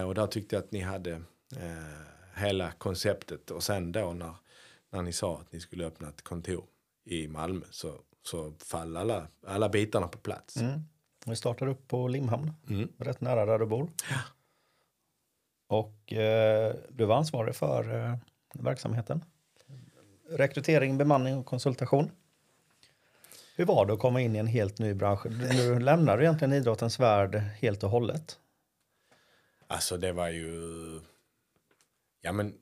Och 0.07 0.15
där 0.15 0.27
tyckte 0.27 0.57
jag 0.57 0.65
att 0.65 0.73
ni 0.73 0.81
hade 0.81 1.23
hela 2.35 2.71
konceptet. 2.71 3.51
Och 3.51 3.63
sen 3.63 3.93
då 3.93 4.13
när, 4.13 4.35
när 4.91 5.03
ni 5.03 5.13
sa 5.13 5.39
att 5.39 5.53
ni 5.53 5.61
skulle 5.61 5.87
öppna 5.87 6.09
ett 6.09 6.23
kontor 6.23 6.65
i 7.07 7.29
Malmö 7.29 7.67
så, 7.71 7.95
så 8.23 8.53
fall 8.59 8.97
alla, 8.97 9.27
alla 9.47 9.69
bitarna 9.69 10.09
på 10.09 10.19
plats. 10.19 10.57
Mm. 10.57 10.81
Vi 11.27 11.37
startar 11.37 11.67
upp 11.67 11.89
på 11.89 12.09
Limhamn, 12.09 12.53
Mm. 12.69 12.89
rätt 12.99 13.21
nära 13.21 13.47
där 13.47 13.59
du 13.59 13.67
bor. 13.67 13.91
Och 15.67 16.13
eh, 16.13 16.75
du 16.91 17.05
var 17.05 17.17
ansvarig 17.17 17.55
för 17.57 17.95
eh, 18.05 18.17
verksamheten. 18.55 19.25
Rekrytering, 20.31 20.99
bemanning 20.99 21.37
och 21.37 21.47
konsultation. 21.47 22.11
Hur 23.57 23.65
var 23.65 23.87
det 23.87 23.93
att 23.93 23.99
komma 23.99 24.21
in 24.21 24.37
i 24.37 24.39
en 24.39 24.47
helt 24.47 24.79
ny 24.79 24.95
bransch? 24.95 25.27
Nu 25.27 25.79
lämnar 25.81 26.17
du 26.17 26.23
egentligen 26.25 26.53
idrottens 26.53 27.01
värld 27.01 27.35
helt 27.35 27.83
och 27.85 27.91
hållet. 27.91 28.39
Alltså 29.67 29.97
det 29.97 30.13
var 30.13 30.29
ju... 30.29 31.01
Ja 32.21 32.33
men... 32.33 32.55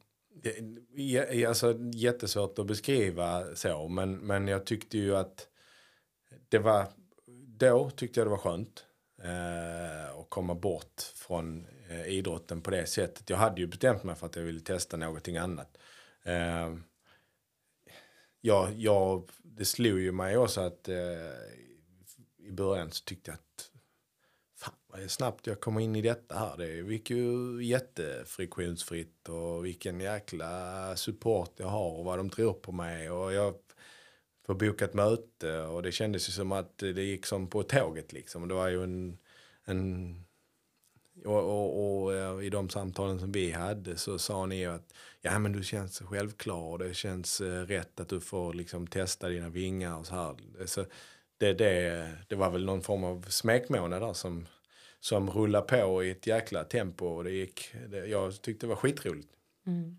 Det, 0.42 0.56
ja, 0.94 1.48
alltså, 1.48 1.78
jättesvårt 1.92 2.58
att 2.58 2.66
beskriva 2.66 3.54
så. 3.54 3.88
Men, 3.88 4.16
men 4.16 4.48
jag 4.48 4.66
tyckte 4.66 4.98
ju 4.98 5.16
att 5.16 5.48
det 6.48 6.58
var... 6.58 6.86
Då 7.56 7.90
tyckte 7.90 8.20
jag 8.20 8.26
det 8.26 8.30
var 8.30 8.38
skönt. 8.38 8.84
Eh, 9.22 10.18
att 10.18 10.30
komma 10.30 10.54
bort 10.54 11.02
från 11.14 11.66
eh, 11.88 12.08
idrotten 12.08 12.60
på 12.60 12.70
det 12.70 12.86
sättet. 12.86 13.30
Jag 13.30 13.36
hade 13.36 13.60
ju 13.60 13.66
bestämt 13.66 14.04
mig 14.04 14.14
för 14.14 14.26
att 14.26 14.36
jag 14.36 14.42
ville 14.42 14.60
testa 14.60 14.96
någonting 14.96 15.36
annat. 15.36 15.78
Eh, 16.22 16.74
jag, 18.40 18.72
jag, 18.72 19.30
det 19.42 19.64
slog 19.64 20.00
ju 20.00 20.12
mig 20.12 20.36
också 20.36 20.60
att 20.60 20.88
eh, 20.88 20.96
i 22.38 22.52
början 22.52 22.90
så 22.90 23.04
tyckte 23.04 23.30
jag 23.30 23.34
att 23.34 23.70
Eh, 24.98 25.06
snabbt 25.06 25.46
jag 25.46 25.60
kommer 25.60 25.80
in 25.80 25.96
i 25.96 26.02
detta 26.02 26.34
här. 26.34 26.56
Det 26.56 26.92
gick 26.92 27.10
ju 27.10 27.62
jättefriktionsfritt 27.64 29.28
och 29.28 29.64
vilken 29.64 30.00
jäkla 30.00 30.96
support 30.96 31.52
jag 31.56 31.66
har 31.66 31.90
och 31.90 32.04
vad 32.04 32.18
de 32.18 32.30
tror 32.30 32.52
på 32.52 32.72
mig. 32.72 33.10
Och 33.10 33.32
jag 33.32 33.54
får 34.46 34.54
boka 34.54 34.84
ett 34.84 34.94
möte 34.94 35.60
och 35.60 35.82
det 35.82 35.92
kändes 35.92 36.28
ju 36.28 36.32
som 36.32 36.52
att 36.52 36.78
det 36.78 37.02
gick 37.02 37.26
som 37.26 37.46
på 37.46 37.62
tåget 37.62 38.12
liksom. 38.12 38.48
Det 38.48 38.54
var 38.54 38.68
ju 38.68 38.82
en, 38.82 39.18
en 39.64 40.24
och, 41.24 41.42
och, 41.42 42.02
och 42.02 42.14
eh, 42.14 42.46
i 42.46 42.50
de 42.50 42.68
samtalen 42.68 43.18
som 43.20 43.32
vi 43.32 43.50
hade 43.52 43.96
så 43.96 44.18
sa 44.18 44.46
ni 44.46 44.56
ju 44.56 44.66
att 44.66 44.94
ja 45.20 45.38
men 45.38 45.52
du 45.52 45.64
känns 45.64 46.00
självklar 46.00 46.62
och 46.62 46.78
det 46.78 46.94
känns 46.94 47.40
eh, 47.40 47.66
rätt 47.66 48.00
att 48.00 48.08
du 48.08 48.20
får 48.20 48.54
liksom 48.54 48.86
testa 48.86 49.28
dina 49.28 49.48
vingar 49.48 49.98
och 49.98 50.06
så 50.06 50.14
här. 50.14 50.36
Så 50.66 50.84
det, 51.38 51.52
det, 51.52 52.10
det 52.28 52.36
var 52.36 52.50
väl 52.50 52.64
någon 52.64 52.82
form 52.82 53.04
av 53.04 53.22
smekmånad 53.28 54.02
där 54.02 54.12
som, 54.12 54.46
som 55.04 55.30
rullade 55.30 55.66
på 55.66 56.04
i 56.04 56.10
ett 56.10 56.26
jäkla 56.26 56.64
tempo 56.64 57.06
och 57.06 57.24
det 57.24 57.30
gick, 57.30 57.74
det, 57.88 58.06
jag 58.06 58.42
tyckte 58.42 58.66
det 58.66 58.68
var 58.68 58.76
skitroligt. 58.76 59.28
Mm. 59.66 59.98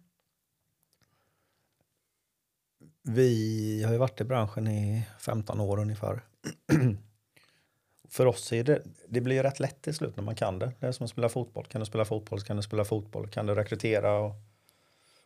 Vi 3.03 3.83
har 3.83 3.91
ju 3.91 3.97
varit 3.97 4.21
i 4.21 4.23
branschen 4.23 4.67
i 4.67 5.07
15 5.19 5.59
år 5.59 5.79
ungefär. 5.79 6.21
För 8.09 8.25
oss 8.25 8.53
är 8.53 8.63
det, 8.63 8.83
det 9.07 9.21
blir 9.21 9.35
ju 9.35 9.43
rätt 9.43 9.59
lätt 9.59 9.81
till 9.81 9.93
slut 9.93 10.15
när 10.15 10.23
man 10.23 10.35
kan 10.35 10.59
det. 10.59 10.71
Det 10.79 10.87
är 10.87 10.91
som 10.91 11.03
att 11.03 11.09
spela 11.09 11.29
fotboll. 11.29 11.65
Kan 11.65 11.79
du 11.79 11.85
spela 11.85 12.05
fotboll 12.05 12.39
så 12.39 12.45
kan 12.45 12.57
du 12.57 12.63
spela 12.63 12.85
fotboll. 12.85 13.29
Kan 13.29 13.45
du 13.45 13.55
rekrytera 13.55 14.19
och 14.19 14.33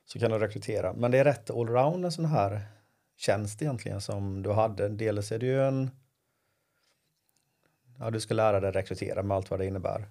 så 0.05 0.19
kan 0.19 0.31
du 0.31 0.39
rekrytera. 0.39 0.93
Men 0.93 1.11
det 1.11 1.17
är 1.17 1.23
rätt 1.23 1.49
allround 1.49 2.05
en 2.05 2.11
sån 2.11 2.25
här 2.25 2.61
tjänst 3.17 3.61
egentligen 3.61 4.01
som 4.01 4.43
du 4.43 4.51
hade. 4.51 4.89
Dels 4.89 5.31
är 5.31 5.39
det 5.39 5.45
ju 5.45 5.67
en... 5.67 5.89
Ja, 7.99 8.09
du 8.09 8.19
ska 8.19 8.33
lära 8.33 8.59
dig 8.59 8.71
rekrytera 8.71 9.23
med 9.23 9.37
allt 9.37 9.49
vad 9.51 9.59
det 9.59 9.65
innebär. 9.65 10.07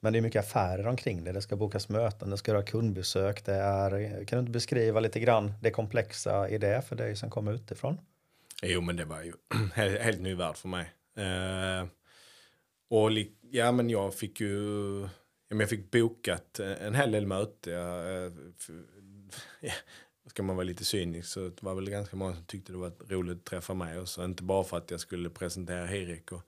Men 0.00 0.12
det 0.12 0.18
är 0.18 0.20
mycket 0.20 0.40
affärer 0.44 0.86
omkring 0.86 1.24
det. 1.24 1.32
Det 1.32 1.42
ska 1.42 1.56
bokas 1.56 1.88
möten, 1.88 2.30
det 2.30 2.36
ska 2.38 2.52
göra 2.52 2.62
kundbesök. 2.62 3.44
Det 3.44 3.54
är, 3.54 4.24
kan 4.24 4.36
du 4.36 4.40
inte 4.40 4.52
beskriva 4.52 5.00
lite 5.00 5.20
grann 5.20 5.52
det 5.62 5.70
komplexa 5.70 6.48
i 6.48 6.58
det 6.58 6.82
för 6.82 6.96
dig 6.96 7.16
som 7.16 7.30
kommer 7.30 7.52
utifrån? 7.52 8.00
Jo 8.62 8.80
men 8.80 8.96
det 8.96 9.04
var 9.04 9.22
ju 9.22 9.32
helt, 9.74 10.20
ny 10.20 10.34
värld 10.34 10.56
för 10.56 10.68
mig. 10.68 10.92
Eh, 11.16 11.86
och 12.90 13.10
li, 13.10 13.32
ja 13.50 13.72
men 13.72 13.90
jag 13.90 14.14
fick 14.14 14.40
ju, 14.40 15.08
jag 15.48 15.68
fick 15.68 15.90
bokat 15.90 16.58
en 16.58 16.94
hel 16.94 17.10
del 17.12 17.26
möten. 17.26 17.72
Jag, 17.72 18.24
eh, 18.26 18.32
f- 18.58 18.70
ska 20.30 20.42
man 20.42 20.56
vara 20.56 20.64
lite 20.64 20.84
cynisk 20.84 21.28
så 21.28 21.40
det 21.40 21.62
var 21.62 21.74
väl 21.74 21.90
ganska 21.90 22.16
många 22.16 22.34
som 22.34 22.44
tyckte 22.44 22.72
det 22.72 22.78
var 22.78 22.92
roligt 23.08 23.38
att 23.38 23.44
träffa 23.44 23.74
mig. 23.74 23.98
också. 23.98 24.24
inte 24.24 24.42
bara 24.42 24.64
för 24.64 24.76
att 24.76 24.90
jag 24.90 25.00
skulle 25.00 25.30
presentera 25.30 25.86
Hirik 25.86 26.32
och, 26.32 26.42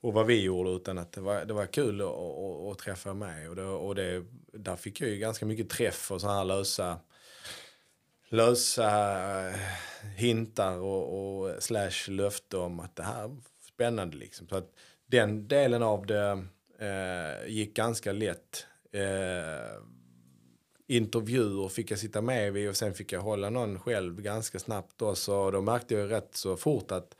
och 0.00 0.12
vad 0.12 0.26
vi 0.26 0.42
gjorde 0.42 0.70
utan 0.70 0.98
att 0.98 1.12
det 1.12 1.20
var, 1.20 1.44
det 1.44 1.54
var 1.54 1.66
kul 1.66 2.00
att, 2.00 2.06
att, 2.06 2.72
att 2.72 2.78
träffa 2.78 3.14
mig. 3.14 3.48
Och, 3.48 3.56
det, 3.56 3.64
och 3.64 3.94
det, 3.94 4.24
där 4.52 4.76
fick 4.76 5.00
jag 5.00 5.10
ju 5.10 5.16
ganska 5.16 5.46
mycket 5.46 5.68
träff 5.70 6.12
och 6.12 6.20
sådana 6.20 6.38
här 6.38 6.44
lösa 6.44 7.00
lösa 8.28 8.90
eh, 9.48 9.54
hintar 10.16 10.78
och, 10.78 11.38
och 11.40 11.62
slash 11.62 12.08
löfte 12.08 12.56
om 12.56 12.80
att 12.80 12.96
det 12.96 13.02
här 13.02 13.24
är 13.24 13.36
spännande 13.72 14.16
liksom. 14.16 14.48
Så 14.48 14.56
att 14.56 14.72
den 15.06 15.48
delen 15.48 15.82
av 15.82 16.06
det 16.06 16.44
eh, 16.78 17.48
gick 17.48 17.76
ganska 17.76 18.12
lätt. 18.12 18.66
Eh, 18.92 19.82
intervjuer 20.88 21.68
fick 21.68 21.90
jag 21.90 21.98
sitta 21.98 22.20
med 22.20 22.52
vid 22.52 22.68
och 22.68 22.76
sen 22.76 22.94
fick 22.94 23.12
jag 23.12 23.20
hålla 23.20 23.50
någon 23.50 23.78
själv 23.78 24.22
ganska 24.22 24.58
snabbt 24.58 24.92
då. 24.96 25.14
Så 25.14 25.50
då 25.50 25.60
märkte 25.60 25.94
jag 25.94 26.10
rätt 26.10 26.36
så 26.36 26.56
fort 26.56 26.90
att 26.90 27.16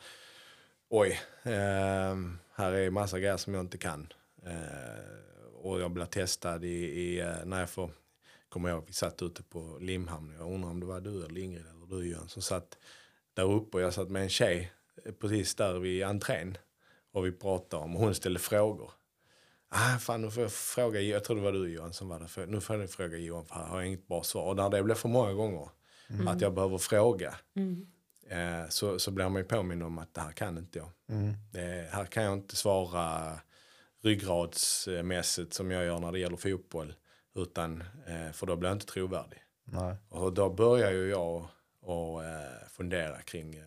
oj, 0.89 1.21
eh, 1.43 2.17
här 2.55 2.73
är 2.73 2.91
massa 2.91 3.19
grejer 3.19 3.37
som 3.37 3.55
jag 3.55 3.61
inte 3.61 3.79
kan. 3.79 4.13
Eh, 4.47 5.63
och 5.63 5.81
jag 5.81 5.91
blev 5.91 6.07
testad 6.07 6.65
i, 6.65 6.85
i 6.85 7.21
eh, 7.21 7.45
när 7.45 7.61
jag 7.61 7.71
får 7.71 7.91
kommer 8.49 8.69
jag 8.69 8.77
ihåg, 8.77 8.85
vi 8.87 8.93
satt 8.93 9.23
ute 9.23 9.43
på 9.43 9.79
Limhamn. 9.81 10.35
Jag 10.39 10.53
undrar 10.53 10.71
om 10.71 10.81
det 10.81 10.87
var 10.87 11.01
du 11.01 11.25
eller 11.25 11.41
Ingrid 11.41 11.65
eller 11.67 11.97
du 11.97 12.09
Jön 12.09 12.29
som 12.29 12.43
satt 12.43 12.79
där 13.35 13.53
uppe 13.53 13.77
och 13.77 13.83
jag 13.83 13.95
satt 13.95 14.11
med 14.11 14.23
en 14.23 14.29
tjej 14.29 14.73
eh, 15.05 15.13
precis 15.13 15.55
där 15.55 15.79
vid 15.79 16.03
entrén. 16.03 16.59
Och 17.13 17.27
vi 17.27 17.33
pratade 17.33 17.83
om, 17.83 17.97
och 17.97 18.03
hon 18.03 18.15
ställde 18.15 18.41
frågor. 18.41 18.91
Ah, 19.71 19.99
fan, 19.99 20.23
nu 20.23 20.31
får 20.31 20.43
jag 20.43 20.53
fråga, 20.53 21.01
jag 21.01 21.25
tror 21.25 21.37
det 21.37 21.43
var 21.43 21.53
du 21.53 21.69
Johan 21.69 21.93
som 21.93 22.09
var 22.09 22.19
där. 22.21 22.27
För, 22.27 22.47
nu 22.47 22.61
får 22.61 22.77
jag 22.81 22.91
fråga 22.91 23.17
Johan 23.17 23.47
för 23.47 23.55
här 23.55 23.65
har 23.67 23.79
jag 23.79 23.87
inget 23.87 24.09
bra 24.09 24.23
svar. 24.23 24.45
Och 24.45 24.57
när 24.57 24.71
det 24.71 24.83
blev 24.83 24.95
för 24.95 25.09
många 25.09 25.33
gånger 25.33 25.69
att 26.29 26.41
jag 26.41 26.55
behöver 26.55 26.79
fråga. 26.79 27.35
Eh, 28.31 28.69
så, 28.69 28.99
så 28.99 29.11
blir 29.11 29.29
man 29.29 29.43
ju 29.43 29.49
påminn 29.49 29.83
om 29.83 29.99
att 29.99 30.15
det 30.15 30.21
här 30.21 30.33
kan 30.33 30.59
inte 30.59 30.79
jag. 30.79 30.89
Det, 31.53 31.89
här 31.93 32.05
kan 32.05 32.23
jag 32.23 32.33
inte 32.33 32.57
svara 32.57 33.41
ryggradsmässigt 34.03 35.55
som 35.55 35.71
jag 35.71 35.85
gör 35.85 35.99
när 35.99 36.13
det 36.13 36.19
gäller 36.19 36.37
fotboll. 36.37 36.95
Utan, 37.35 37.81
eh, 38.07 38.33
för 38.33 38.47
då 38.47 38.57
blir 38.57 38.69
jag 38.69 38.77
inte 38.77 38.87
trovärdig. 38.87 39.39
Nej. 39.65 39.97
Och 40.09 40.33
då 40.33 40.51
börjar 40.51 40.91
ju 40.93 41.09
jag 41.11 41.49
och, 41.81 42.25
eh, 42.25 42.69
fundera 42.71 43.23
kring 43.23 43.55
eh, 43.57 43.65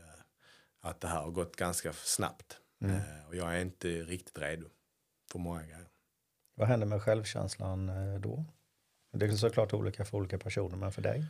att 0.81 1.01
det 1.01 1.07
här 1.07 1.21
har 1.21 1.31
gått 1.31 1.55
ganska 1.55 1.93
snabbt. 1.93 2.57
Eh, 2.91 3.27
och 3.27 3.35
jag 3.35 3.55
är 3.55 3.61
inte 3.61 3.87
riktigt 3.87 4.37
redo 4.37 4.65
för 5.31 5.39
många 5.39 5.61
grejer. 5.63 5.87
Vad 6.61 6.69
hände 6.69 6.85
med 6.85 7.01
självkänslan 7.01 7.89
eh, 7.89 8.19
då? 8.19 8.45
Det 9.13 9.25
är 9.25 9.31
såklart 9.31 9.73
olika 9.73 10.05
för 10.05 10.17
olika 10.17 10.37
personer, 10.37 10.77
men 10.77 10.91
för 10.91 11.01
dig? 11.01 11.25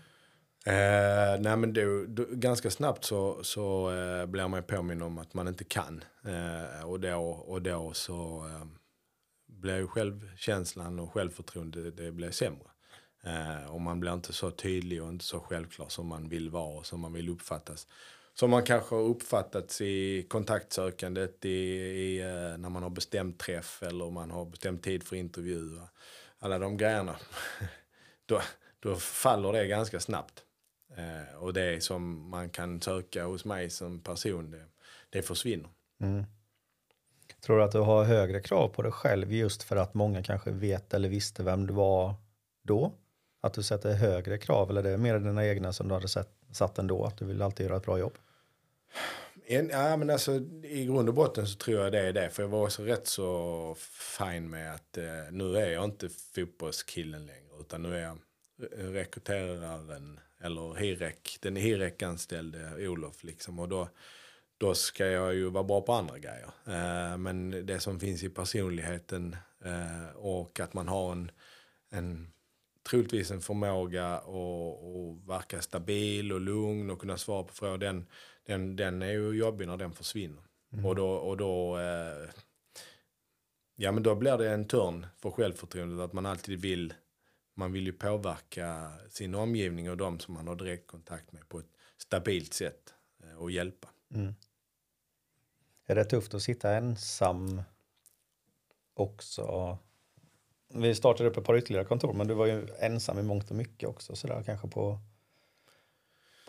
Eh, 0.66 1.40
nej 1.40 1.58
men 1.58 1.74
då, 1.74 2.06
då, 2.08 2.26
ganska 2.32 2.72
snabbt 2.72 3.03
så, 3.03 3.44
så 3.44 3.91
eh, 3.91 4.26
blir 4.26 4.48
man 4.48 4.64
påminn 4.64 5.02
om 5.02 5.18
att 5.18 5.34
man 5.34 5.48
inte 5.48 5.64
kan. 5.64 6.03
Eh, 6.26 6.86
och, 6.86 6.99
då, 6.99 7.20
och 7.24 7.62
då 7.62 7.94
så 7.94 8.48
eh, 8.48 8.66
blir 9.48 9.78
ju 9.78 9.88
självkänslan 9.88 10.99
och 10.99 11.14
självförtroende 11.14 11.84
det, 11.84 11.91
det 11.91 12.12
blir 12.12 12.32
sämre. 12.32 12.68
Eh, 13.24 13.72
och 13.74 13.82
man 13.82 13.99
blir 13.99 14.14
inte 14.14 14.34
så 14.34 14.52
tydlig 14.52 15.03
och 15.03 15.10
inte 15.10 15.26
så 15.26 15.40
självklar 15.40 15.88
som 15.90 16.08
man 16.08 16.30
vill 16.30 16.49
vara 16.49 16.78
och 16.78 16.86
som 16.86 16.99
man 16.99 17.14
vill 17.14 17.30
uppfattas. 17.30 17.88
Som 18.34 18.49
man 18.49 18.64
kanske 18.64 18.95
har 18.95 19.02
uppfattats 19.02 19.82
i 19.82 20.24
kontaktsökandet 20.30 21.45
i, 21.45 21.49
i, 21.49 22.20
eh, 22.22 22.58
när 22.58 22.70
man 22.70 22.84
har 22.84 22.90
bestämt 22.90 23.40
träff 23.40 23.84
eller 23.84 24.12
man 24.12 24.32
har 24.32 24.45
bestämt 24.45 24.84
tid 24.84 25.03
för 25.03 25.16
intervju. 25.16 25.80
Alla 26.40 26.60
de 26.60 26.78
grejerna. 26.78 27.16
då, 28.26 28.41
då 28.80 28.95
faller 28.95 29.53
det 29.53 29.68
ganska 29.68 29.99
snabbt. 29.99 30.44
Eh, 30.98 31.44
och 31.44 31.53
det 31.53 31.84
som 31.84 32.30
man 32.30 32.49
kan 32.49 32.82
söka 32.82 33.26
hos 33.26 33.45
mig 33.45 33.70
som 33.70 33.99
person, 33.99 34.52
det, 34.52 34.66
det 35.10 35.22
försvinner. 35.22 35.70
Mm. 36.02 36.26
Tror 37.41 37.58
du 37.58 37.64
att 37.64 37.72
du 37.72 37.80
har 37.80 38.03
högre 38.03 38.40
krav 38.40 38.68
på 38.68 38.82
dig 38.82 38.91
själv 38.91 39.34
just 39.34 39.64
för 39.64 39.76
att 39.76 39.94
många 39.94 40.24
kanske 40.24 40.52
vet 40.52 40.94
eller 40.94 41.10
visste 41.10 41.44
vem 41.44 41.68
du 41.68 41.74
var 41.74 42.16
då? 42.64 42.94
Att 43.41 43.53
du 43.53 43.64
sätter 43.64 43.94
högre 43.94 44.38
krav 44.38 44.70
eller 44.70 44.84
det 44.84 44.90
är 44.90 44.98
mer 44.98 45.20
dina 45.20 45.45
egna 45.45 45.74
som 45.74 45.88
du 45.88 45.94
hade 45.94 46.08
sett, 46.08 46.30
satt 46.52 46.80
ändå? 46.80 47.06
Att 47.06 47.18
du 47.18 47.26
vill 47.26 47.41
alltid 47.41 47.65
göra 47.65 47.78
ett 47.78 47.86
bra 47.86 47.99
jobb? 47.99 48.18
En, 49.45 49.69
ja, 49.69 49.98
men 49.98 50.10
alltså, 50.10 50.36
I 50.64 50.86
grund 50.86 51.10
och 51.10 51.15
botten 51.15 51.48
så 51.48 51.57
tror 51.57 51.84
jag 51.84 51.91
det 51.91 51.99
är 51.99 52.14
det. 52.14 52.30
För 52.30 52.44
jag 52.44 52.49
var 52.49 52.64
också 52.64 52.84
rätt 52.84 53.07
så 53.07 53.76
fin 54.19 54.49
med 54.49 54.73
att 54.73 54.98
eh, 54.98 55.32
nu 55.32 55.57
är 55.57 55.72
jag 55.72 55.84
inte 55.84 56.10
fotbollskillen 56.10 57.26
längre. 57.26 57.60
Utan 57.60 57.82
nu 57.82 57.95
är 57.95 58.02
jag 58.02 58.18
rekryteraren 58.72 60.19
eller 60.41 60.76
Hirek, 60.76 61.38
den 61.41 61.56
Hirek-anställde 61.56 62.88
Olof 62.88 63.23
liksom. 63.23 63.60
Och 63.60 63.69
då, 63.69 63.90
då 64.57 64.73
ska 64.73 65.06
jag 65.06 65.34
ju 65.36 65.49
vara 65.49 65.64
bra 65.64 65.82
på 65.82 65.94
andra 65.94 66.19
grejer. 66.19 66.49
Eh, 66.65 67.18
men 67.18 67.65
det 67.65 67.80
som 67.80 67.99
finns 67.99 68.23
i 68.23 68.30
personligheten 68.30 69.36
eh, 69.65 70.15
och 70.15 70.60
att 70.60 70.73
man 70.73 70.88
har 70.88 71.11
en, 71.11 71.32
en 71.90 72.32
troligtvis 72.92 73.32
en 73.32 73.42
förmåga 73.42 74.06
att, 74.06 74.28
att 74.28 75.28
verka 75.28 75.62
stabil 75.62 76.32
och 76.32 76.42
lugn 76.42 76.90
och 76.90 77.00
kunna 77.00 77.18
svara 77.18 77.44
på 77.44 77.54
frågor. 77.54 77.78
Den, 77.78 78.08
den, 78.46 78.76
den 78.76 79.02
är 79.02 79.12
ju 79.12 79.32
jobbig 79.32 79.68
när 79.68 79.78
den 79.78 79.94
försvinner. 79.94 80.44
Och 80.86 80.96
då, 80.96 81.10
och 81.10 81.38
då, 81.38 81.78
eh, 81.78 82.30
ja, 83.76 83.92
men 83.92 84.04
då 84.04 84.16
blir 84.16 84.38
det 84.38 84.52
en 84.52 84.68
törn 84.68 85.08
för 85.18 85.32
självförtroendet 85.32 86.00
att 86.00 86.14
man 86.14 86.26
alltid 86.26 86.62
vill 86.62 86.94
man 87.54 87.72
vill 87.72 87.86
ju 87.86 87.94
påverka 87.94 88.92
sin 89.10 89.36
omgivning 89.36 89.90
och 89.90 89.98
de 89.98 90.20
som 90.20 90.34
man 90.34 90.48
har 90.48 90.56
direkt 90.56 90.88
kontakt 90.88 91.32
med 91.32 91.50
på 91.50 91.60
ett 91.60 91.72
stabilt 91.98 92.54
sätt 92.54 92.94
eh, 93.24 93.36
och 93.36 93.52
hjälpa. 93.52 93.90
Är 95.86 95.96
det 95.96 96.06
tufft 96.06 96.34
att 96.34 96.42
sitta 96.42 96.76
ensam 96.76 97.62
också? 98.94 99.78
Vi 100.73 100.95
startade 100.95 101.30
upp 101.30 101.38
ett 101.38 101.43
par 101.43 101.57
ytterligare 101.57 101.85
kontor, 101.85 102.14
men 102.14 102.27
du 102.27 102.34
var 102.34 102.45
ju 102.45 102.68
ensam 102.80 103.19
i 103.19 103.23
mångt 103.23 103.49
och 103.49 103.56
mycket 103.56 103.89
också, 103.89 104.15
så 104.15 104.27
där 104.27 104.43
kanske 104.43 104.68
på, 104.68 104.99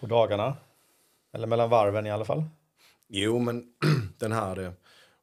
på 0.01 0.07
dagarna. 0.07 0.57
Eller 1.33 1.47
mellan 1.47 1.71
varven 1.71 2.07
i 2.07 2.11
alla 2.11 2.25
fall. 2.25 2.45
Jo, 3.09 3.39
men 3.39 3.75
den 4.19 4.33
här, 4.33 4.59
eh, 4.59 4.73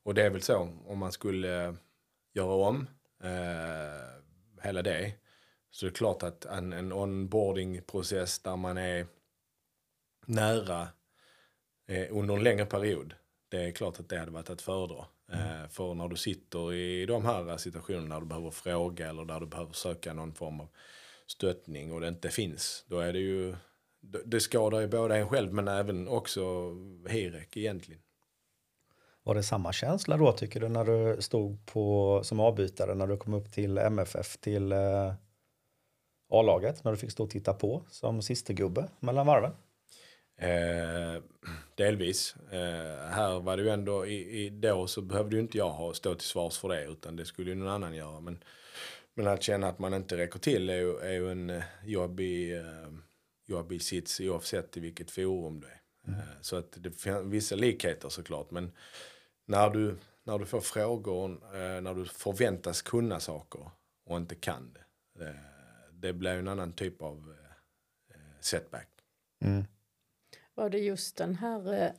och 0.03 0.13
det 0.13 0.23
är 0.23 0.29
väl 0.29 0.41
så 0.41 0.69
om 0.87 0.97
man 0.97 1.11
skulle 1.11 1.65
eh, 1.65 1.73
göra 2.33 2.53
om 2.53 2.87
eh, 3.23 4.63
hela 4.63 4.81
det. 4.81 5.13
Så 5.71 5.85
det 5.85 5.89
är 5.89 5.95
klart 5.95 6.23
att 6.23 6.45
en, 6.45 6.73
en 6.73 6.93
onboarding-process 6.93 8.39
där 8.39 8.55
man 8.55 8.77
är 8.77 9.07
nära 10.25 10.87
eh, 11.87 12.07
under 12.09 12.35
en 12.35 12.43
längre 12.43 12.65
period. 12.65 13.13
Det 13.49 13.63
är 13.63 13.71
klart 13.71 13.99
att 13.99 14.09
det 14.09 14.19
hade 14.19 14.31
varit 14.31 14.49
att 14.49 14.61
föredra. 14.61 15.05
Mm. 15.31 15.69
för 15.69 15.93
när 15.93 16.07
du 16.07 16.15
sitter 16.15 16.73
i 16.73 17.05
de 17.05 17.25
här 17.25 17.49
eh, 17.49 17.57
situationerna 17.57 18.15
där 18.15 18.21
du 18.21 18.27
behöver 18.27 18.51
fråga 18.51 19.09
eller 19.09 19.25
där 19.25 19.39
du 19.39 19.45
behöver 19.45 19.73
söka 19.73 20.13
någon 20.13 20.33
form 20.33 20.59
av 20.59 20.67
stöttning 21.27 21.93
och 21.93 22.01
det 22.01 22.07
inte 22.07 22.29
finns. 22.29 22.85
Då 22.87 22.99
är 22.99 23.13
det 23.13 23.19
ju, 23.19 23.55
det 24.25 24.39
skadar 24.39 24.79
ju 24.79 24.87
både 24.87 25.17
en 25.17 25.29
själv 25.29 25.53
men 25.53 25.67
även 25.67 26.07
också 26.07 26.41
Hirek 27.09 27.57
egentligen. 27.57 28.01
Var 29.23 29.35
det 29.35 29.43
samma 29.43 29.73
känsla 29.73 30.17
då 30.17 30.31
tycker 30.31 30.59
du 30.59 30.69
när 30.69 30.85
du 30.85 31.21
stod 31.21 31.65
på, 31.65 32.19
som 32.23 32.39
avbytare 32.39 32.95
när 32.95 33.07
du 33.07 33.17
kom 33.17 33.33
upp 33.33 33.51
till 33.51 33.77
MFF 33.77 34.37
till 34.37 34.71
eh, 34.71 35.13
A-laget? 36.29 36.83
När 36.83 36.91
du 36.91 36.97
fick 36.97 37.11
stå 37.11 37.23
och 37.23 37.29
titta 37.29 37.53
på 37.53 37.85
som 37.89 38.21
gubbe 38.47 38.89
mellan 38.99 39.27
varven? 39.27 39.51
Eh, 40.39 41.21
delvis. 41.75 42.35
Eh, 42.51 43.09
här 43.09 43.39
var 43.39 43.57
det 43.57 43.63
ju 43.63 43.69
ändå, 43.69 44.05
i, 44.05 44.45
i, 44.45 44.49
då 44.49 44.87
så 44.87 45.01
behövde 45.01 45.35
ju 45.35 45.41
inte 45.41 45.57
jag 45.57 45.69
ha 45.69 45.93
stå 45.93 46.15
till 46.15 46.27
svars 46.27 46.57
för 46.57 46.69
det 46.69 46.85
utan 46.85 47.15
det 47.15 47.25
skulle 47.25 47.49
ju 47.49 47.55
någon 47.55 47.67
annan 47.73 47.95
göra. 47.95 48.19
Men, 48.19 48.43
men 49.13 49.27
att 49.27 49.43
känna 49.43 49.67
att 49.67 49.79
man 49.79 49.93
inte 49.93 50.17
räcker 50.17 50.39
till 50.39 50.69
är 50.69 50.77
ju, 50.77 50.97
är 50.97 51.13
ju 51.13 51.31
en 51.31 51.49
eh, 51.49 51.63
jobbig, 51.85 52.57
eh, 52.57 52.91
jobbig 53.47 53.81
sits 53.81 54.19
oavsett 54.19 54.77
i 54.77 54.79
vilket 54.79 55.11
forum 55.11 55.59
det 55.59 55.67
är. 55.67 56.11
Eh, 56.11 56.23
så 56.41 56.55
att 56.55 56.71
det 56.77 56.91
finns 56.91 57.25
vissa 57.25 57.55
likheter 57.55 58.09
såklart 58.09 58.51
men 58.51 58.71
när 59.45 59.69
du, 59.69 59.95
när 60.23 60.39
du 60.39 60.45
får 60.45 60.61
frågor, 60.61 61.31
eh, 61.31 61.81
när 61.81 61.93
du 61.93 62.05
förväntas 62.05 62.81
kunna 62.81 63.19
saker 63.19 63.69
och 64.05 64.17
inte 64.17 64.35
kan 64.35 64.73
det. 64.73 65.25
Eh, 65.25 65.35
det 65.91 66.13
blir 66.13 66.31
en 66.31 66.47
annan 66.47 66.73
typ 66.73 67.01
av 67.01 67.35
eh, 68.09 68.15
setback. 68.39 68.89
Var 70.59 70.69
det 70.69 70.79
just 70.79 71.17
den 71.17 71.35
här 71.35 71.83
eh, 71.83 71.91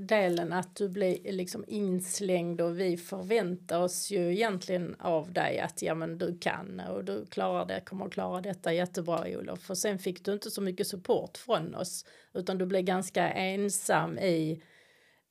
delen 0.00 0.52
att 0.52 0.76
du 0.76 0.88
blir 0.88 1.26
eh, 1.26 1.32
liksom 1.32 1.64
inslängd 1.68 2.60
och 2.60 2.80
vi 2.80 2.96
förväntar 2.96 3.80
oss 3.80 4.10
ju 4.10 4.32
egentligen 4.32 4.96
av 4.98 5.32
dig 5.32 5.60
att 5.60 5.82
ja 5.82 5.94
men 5.94 6.18
du 6.18 6.38
kan 6.38 6.80
och 6.80 7.04
du 7.04 7.26
klarar 7.26 7.66
det, 7.66 7.80
kommer 7.80 8.06
att 8.06 8.12
klara 8.12 8.40
detta 8.40 8.72
jättebra 8.72 9.24
Olof. 9.26 9.70
Och 9.70 9.78
sen 9.78 9.98
fick 9.98 10.24
du 10.24 10.32
inte 10.32 10.50
så 10.50 10.60
mycket 10.60 10.86
support 10.86 11.38
från 11.38 11.74
oss 11.74 12.04
utan 12.34 12.58
du 12.58 12.66
blev 12.66 12.82
ganska 12.82 13.30
ensam 13.30 14.18
i 14.18 14.62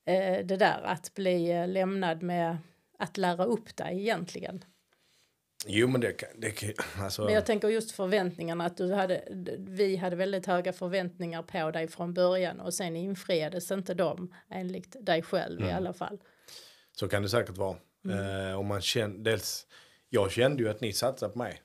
eh, 0.06 0.46
det 0.46 0.58
där 0.58 0.82
att 0.84 1.14
bli 1.16 1.52
eh, 1.52 1.68
lämnad 1.68 2.24
med 2.24 2.58
att 3.00 3.18
lära 3.18 3.46
upp 3.46 3.78
dig 3.78 4.00
egentligen. 4.00 4.64
Jo 5.66 5.88
men 5.88 6.02
det 6.02 6.12
kan, 6.14 6.30
det 6.38 6.52
kan 6.52 6.74
alltså, 7.04 7.24
Men 7.26 7.34
jag 7.34 7.46
tänker 7.46 7.68
just 7.68 7.92
förväntningarna 7.92 8.66
att 8.66 8.78
du 8.78 8.94
hade, 8.94 9.24
vi 9.58 9.96
hade 9.96 10.16
väldigt 10.16 10.46
höga 10.46 10.74
förväntningar 10.74 11.42
på 11.44 11.72
dig 11.72 11.88
från 11.88 12.14
början 12.14 12.60
och 12.60 12.74
sen 12.74 12.96
infriades 12.96 13.72
inte 13.72 13.94
de 13.94 14.34
enligt 14.50 15.06
dig 15.06 15.22
själv 15.22 15.62
i 15.62 15.72
alla 15.72 15.94
fall. 15.94 16.20
så 16.92 17.08
kan 17.08 17.22
det 17.24 17.30
säkert 17.30 17.58
vara. 17.58 17.78
Eh, 18.10 18.60
om 18.60 18.66
man 18.68 18.82
känner, 18.82 19.18
dels, 19.18 19.68
jag 20.10 20.32
kände 20.32 20.64
ju 20.64 20.70
att 20.70 20.82
ni 20.82 20.94
satsade 20.94 21.32
på 21.34 21.38
mig. 21.38 21.62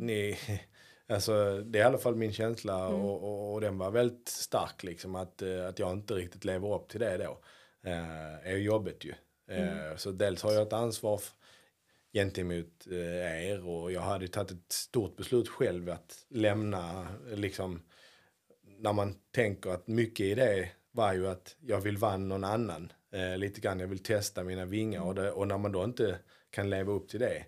Ni, 0.00 0.38
alltså, 1.08 1.60
det 1.60 1.78
är 1.78 1.82
i 1.82 1.86
alla 1.86 1.98
fall 1.98 2.16
min 2.16 2.32
känsla 2.32 2.88
och, 2.88 3.22
och, 3.24 3.52
och 3.54 3.60
den 3.60 3.78
var 3.78 3.90
väldigt 3.90 4.28
stark 4.28 4.82
liksom 4.82 5.14
att, 5.14 5.42
eh, 5.42 5.66
att 5.68 5.78
jag 5.78 5.92
inte 5.92 6.14
riktigt 6.14 6.44
lever 6.44 6.74
upp 6.74 6.88
till 6.88 7.00
det 7.00 7.16
då. 7.16 7.40
Eh, 7.90 8.50
är 8.52 8.56
jobbigt 8.56 9.04
ju. 9.04 9.14
Eh, 9.56 9.96
Så 9.96 10.10
dels 10.10 10.42
har 10.42 10.52
jag 10.52 10.62
ett 10.62 10.72
ansvar 10.72 11.14
f- 11.22 11.32
gentemot 12.16 12.86
eh, 12.90 13.50
er 13.50 13.66
och 13.66 13.92
jag 13.92 14.00
hade 14.00 14.28
tagit 14.28 14.50
ett 14.50 14.72
stort 14.72 15.16
beslut 15.16 15.48
själv 15.48 15.90
att 15.90 16.26
lämna 16.28 17.06
liksom 17.34 17.82
när 18.78 18.92
man 18.92 19.14
tänker 19.30 19.70
att 19.70 19.86
mycket 19.86 20.26
i 20.26 20.34
det 20.34 20.68
var 20.92 21.12
ju 21.12 21.28
att 21.28 21.56
jag 21.60 21.80
vill 21.80 21.96
vara 21.96 22.16
någon 22.16 22.44
annan. 22.44 22.92
Eh, 23.12 23.38
lite 23.38 23.60
grann, 23.60 23.80
jag 23.80 23.88
vill 23.88 24.02
testa 24.02 24.44
mina 24.44 24.64
vingar 24.64 25.00
och, 25.00 25.14
det, 25.14 25.32
och 25.32 25.48
när 25.48 25.58
man 25.58 25.72
då 25.72 25.84
inte 25.84 26.18
kan 26.50 26.70
leva 26.70 26.92
upp 26.92 27.08
till 27.08 27.20
det 27.20 27.44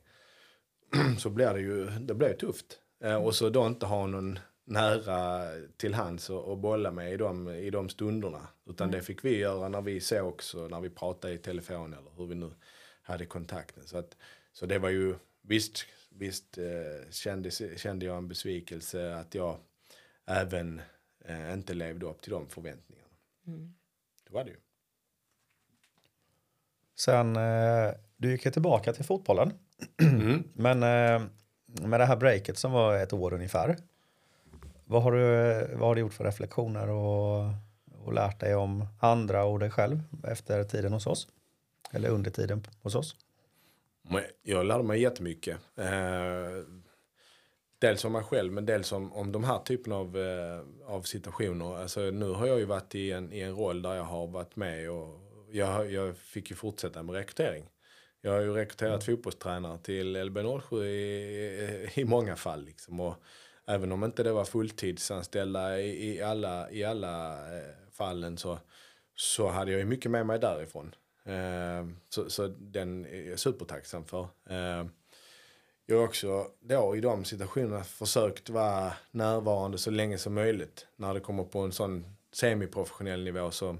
så 1.18 1.30
blir 1.30 1.54
det 1.54 1.60
ju 1.60 1.86
det 1.86 2.14
blir 2.14 2.32
tufft. 2.32 2.78
Eh, 3.04 3.24
och 3.24 3.34
så 3.34 3.50
då 3.50 3.66
inte 3.66 3.86
ha 3.86 4.06
någon 4.06 4.38
nära 4.64 5.48
till 5.76 5.94
hands 5.94 6.30
och, 6.30 6.44
och 6.44 6.58
bolla 6.58 6.90
med 6.90 7.12
i 7.12 7.16
de, 7.16 7.48
i 7.48 7.70
de 7.70 7.88
stunderna. 7.88 8.48
Utan 8.66 8.90
det 8.90 9.02
fick 9.02 9.24
vi 9.24 9.38
göra 9.38 9.68
när 9.68 9.82
vi 9.82 10.00
sågs 10.00 10.54
och 10.54 10.70
när 10.70 10.80
vi 10.80 10.90
pratade 10.90 11.34
i 11.34 11.38
telefon 11.38 11.92
eller 11.92 12.10
hur 12.16 12.26
vi 12.26 12.34
nu 12.34 12.50
hade 13.08 13.26
kontakten. 13.26 13.86
Så, 13.86 13.98
att, 13.98 14.16
så 14.58 14.66
det 14.66 14.78
var 14.78 14.88
ju, 14.88 15.14
visst, 15.42 15.86
visst 16.08 16.58
eh, 16.58 17.10
kände, 17.10 17.50
kände 17.76 18.06
jag 18.06 18.16
en 18.16 18.28
besvikelse 18.28 19.14
att 19.14 19.34
jag 19.34 19.56
även 20.26 20.80
eh, 21.24 21.52
inte 21.52 21.74
levde 21.74 22.06
upp 22.06 22.22
till 22.22 22.32
de 22.32 22.48
förväntningarna. 22.48 23.08
Det 24.24 24.32
var 24.32 24.44
det 24.44 24.50
ju. 24.50 24.56
Sen, 26.96 27.36
eh, 27.36 27.94
du 28.16 28.30
gick 28.30 28.44
ju 28.44 28.50
tillbaka 28.50 28.92
till 28.92 29.04
fotbollen. 29.04 29.52
Men 30.52 30.82
eh, 30.82 31.22
med 31.66 32.00
det 32.00 32.06
här 32.06 32.16
breaket 32.16 32.58
som 32.58 32.72
var 32.72 32.96
ett 32.96 33.12
år 33.12 33.32
ungefär. 33.34 33.76
Vad 34.84 35.02
har 35.02 35.12
du, 35.12 35.20
vad 35.74 35.88
har 35.88 35.94
du 35.94 36.00
gjort 36.00 36.14
för 36.14 36.24
reflektioner 36.24 36.88
och, 36.88 37.52
och 38.04 38.12
lärt 38.12 38.40
dig 38.40 38.54
om 38.54 38.86
andra 39.00 39.44
och 39.44 39.58
dig 39.58 39.70
själv 39.70 40.02
efter 40.24 40.64
tiden 40.64 40.92
hos 40.92 41.06
oss? 41.06 41.28
Eller 41.92 42.08
under 42.08 42.30
tiden 42.30 42.66
hos 42.82 42.94
oss? 42.94 43.16
Jag 44.42 44.66
lärde 44.66 44.82
mig 44.82 45.00
jättemycket. 45.00 45.58
Eh, 45.76 46.64
dels 47.78 48.04
om 48.04 48.12
mig 48.12 48.22
själv 48.22 48.52
men 48.52 48.66
dels 48.66 48.92
om, 48.92 49.12
om 49.12 49.32
de 49.32 49.44
här 49.44 49.58
typen 49.58 49.92
av, 49.92 50.18
eh, 50.18 50.60
av 50.86 51.02
situationer. 51.02 51.76
Alltså, 51.76 52.00
nu 52.00 52.30
har 52.30 52.46
jag 52.46 52.58
ju 52.58 52.64
varit 52.64 52.94
i 52.94 53.12
en, 53.12 53.32
i 53.32 53.40
en 53.40 53.56
roll 53.56 53.82
där 53.82 53.94
jag 53.94 54.04
har 54.04 54.26
varit 54.26 54.56
med 54.56 54.90
och 54.90 55.20
jag, 55.50 55.92
jag 55.92 56.16
fick 56.16 56.50
ju 56.50 56.56
fortsätta 56.56 57.02
med 57.02 57.14
rekrytering. 57.14 57.64
Jag 58.20 58.32
har 58.32 58.40
ju 58.40 58.52
rekryterat 58.52 59.04
fotbollstränare 59.04 59.78
till 59.78 60.16
LB07 60.16 60.84
i, 60.84 61.90
i 61.94 62.04
många 62.04 62.36
fall. 62.36 62.64
Liksom. 62.64 63.00
Och 63.00 63.14
även 63.66 63.92
om 63.92 64.04
inte 64.04 64.22
det 64.22 64.32
var 64.32 64.44
fulltidsanställda 64.44 65.80
i, 65.80 66.14
i 66.14 66.22
alla, 66.22 66.70
i 66.70 66.84
alla 66.84 67.32
eh, 67.56 67.64
fallen 67.92 68.38
så, 68.38 68.58
så 69.14 69.48
hade 69.48 69.70
jag 69.70 69.78
ju 69.78 69.86
mycket 69.86 70.10
med 70.10 70.26
mig 70.26 70.38
därifrån. 70.38 70.94
Ehm, 71.28 71.96
så, 72.08 72.30
så 72.30 72.46
den 72.46 73.06
är 73.06 73.30
jag 73.30 73.38
supertacksam 73.38 74.04
för. 74.04 74.28
Ehm, 74.50 74.90
jag 75.86 75.96
har 75.96 76.04
också 76.04 76.50
då 76.60 76.96
i 76.96 77.00
de 77.00 77.24
situationerna 77.24 77.84
försökt 77.84 78.50
vara 78.50 78.92
närvarande 79.10 79.78
så 79.78 79.90
länge 79.90 80.18
som 80.18 80.34
möjligt. 80.34 80.86
När 80.96 81.14
det 81.14 81.20
kommer 81.20 81.44
på 81.44 81.58
en 81.60 81.72
sån 81.72 82.16
semiprofessionell 82.32 83.24
nivå 83.24 83.50
så, 83.50 83.76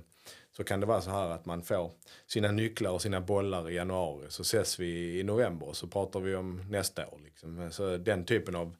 så 0.52 0.64
kan 0.64 0.80
det 0.80 0.86
vara 0.86 1.00
så 1.00 1.10
här 1.10 1.30
att 1.30 1.46
man 1.46 1.62
får 1.62 1.90
sina 2.26 2.52
nycklar 2.52 2.90
och 2.90 3.02
sina 3.02 3.20
bollar 3.20 3.70
i 3.70 3.74
januari. 3.74 4.26
Så 4.28 4.42
ses 4.42 4.80
vi 4.80 5.20
i 5.20 5.22
november 5.22 5.68
och 5.68 5.76
så 5.76 5.86
pratar 5.86 6.20
vi 6.20 6.34
om 6.34 6.64
nästa 6.70 7.06
år. 7.06 7.20
Liksom. 7.24 7.70
Så 7.72 7.96
den 7.96 8.24
typen 8.24 8.56
av, 8.56 8.76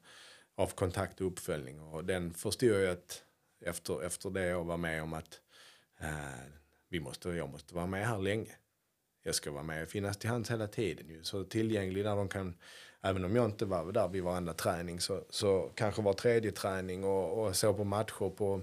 av 0.55 0.67
kontakt 0.67 1.21
och 1.21 1.27
uppföljning. 1.27 1.79
Och 1.79 2.05
den 2.05 2.33
förstod 2.33 2.69
jag 2.69 2.91
att 2.91 3.23
efter, 3.65 4.03
efter 4.03 4.29
det 4.29 4.45
jag 4.45 4.63
var 4.63 4.77
med 4.77 5.03
om 5.03 5.13
att 5.13 5.41
eh, 5.99 6.53
vi 6.89 6.99
måste, 6.99 7.29
jag 7.29 7.49
måste 7.49 7.75
vara 7.75 7.87
med 7.87 8.07
här 8.07 8.17
länge 8.19 8.51
jag 9.29 9.35
ska 9.35 9.51
vara 9.51 9.63
med 9.63 9.83
och 9.83 9.89
finnas 9.89 10.17
till 10.17 10.29
hands 10.29 10.51
hela 10.51 10.67
tiden. 10.67 11.09
Ju. 11.09 11.23
Så 11.23 11.43
tillgänglig 11.43 12.03
där 12.03 12.15
de 12.15 12.27
kan, 12.27 12.57
även 13.01 13.25
om 13.25 13.35
jag 13.35 13.45
inte 13.45 13.65
var 13.65 13.91
där 13.91 14.07
vid 14.07 14.23
varenda 14.23 14.53
träning, 14.53 14.99
så, 14.99 15.23
så 15.29 15.71
kanske 15.75 16.01
var 16.01 16.13
tredje 16.13 16.51
träning 16.51 17.03
och, 17.03 17.43
och 17.43 17.55
så 17.55 17.73
på 17.73 17.83
matcher 17.83 18.29
på, 18.29 18.61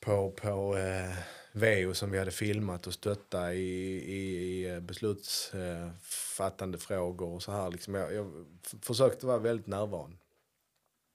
på, 0.00 0.30
på 0.30 0.76
eh, 0.76 1.16
VO 1.52 1.94
som 1.94 2.10
vi 2.10 2.18
hade 2.18 2.30
filmat 2.30 2.86
och 2.86 2.94
stötta 2.94 3.54
i, 3.54 3.58
i, 3.96 4.36
i 4.36 4.70
eh, 4.70 4.80
beslutsfattande 4.80 6.78
frågor 6.78 7.34
och 7.34 7.42
så 7.42 7.52
här. 7.52 7.70
Liksom 7.70 7.94
jag, 7.94 8.14
jag 8.14 8.46
försökte 8.82 9.26
vara 9.26 9.38
väldigt 9.38 9.66
närvarande. 9.66 10.16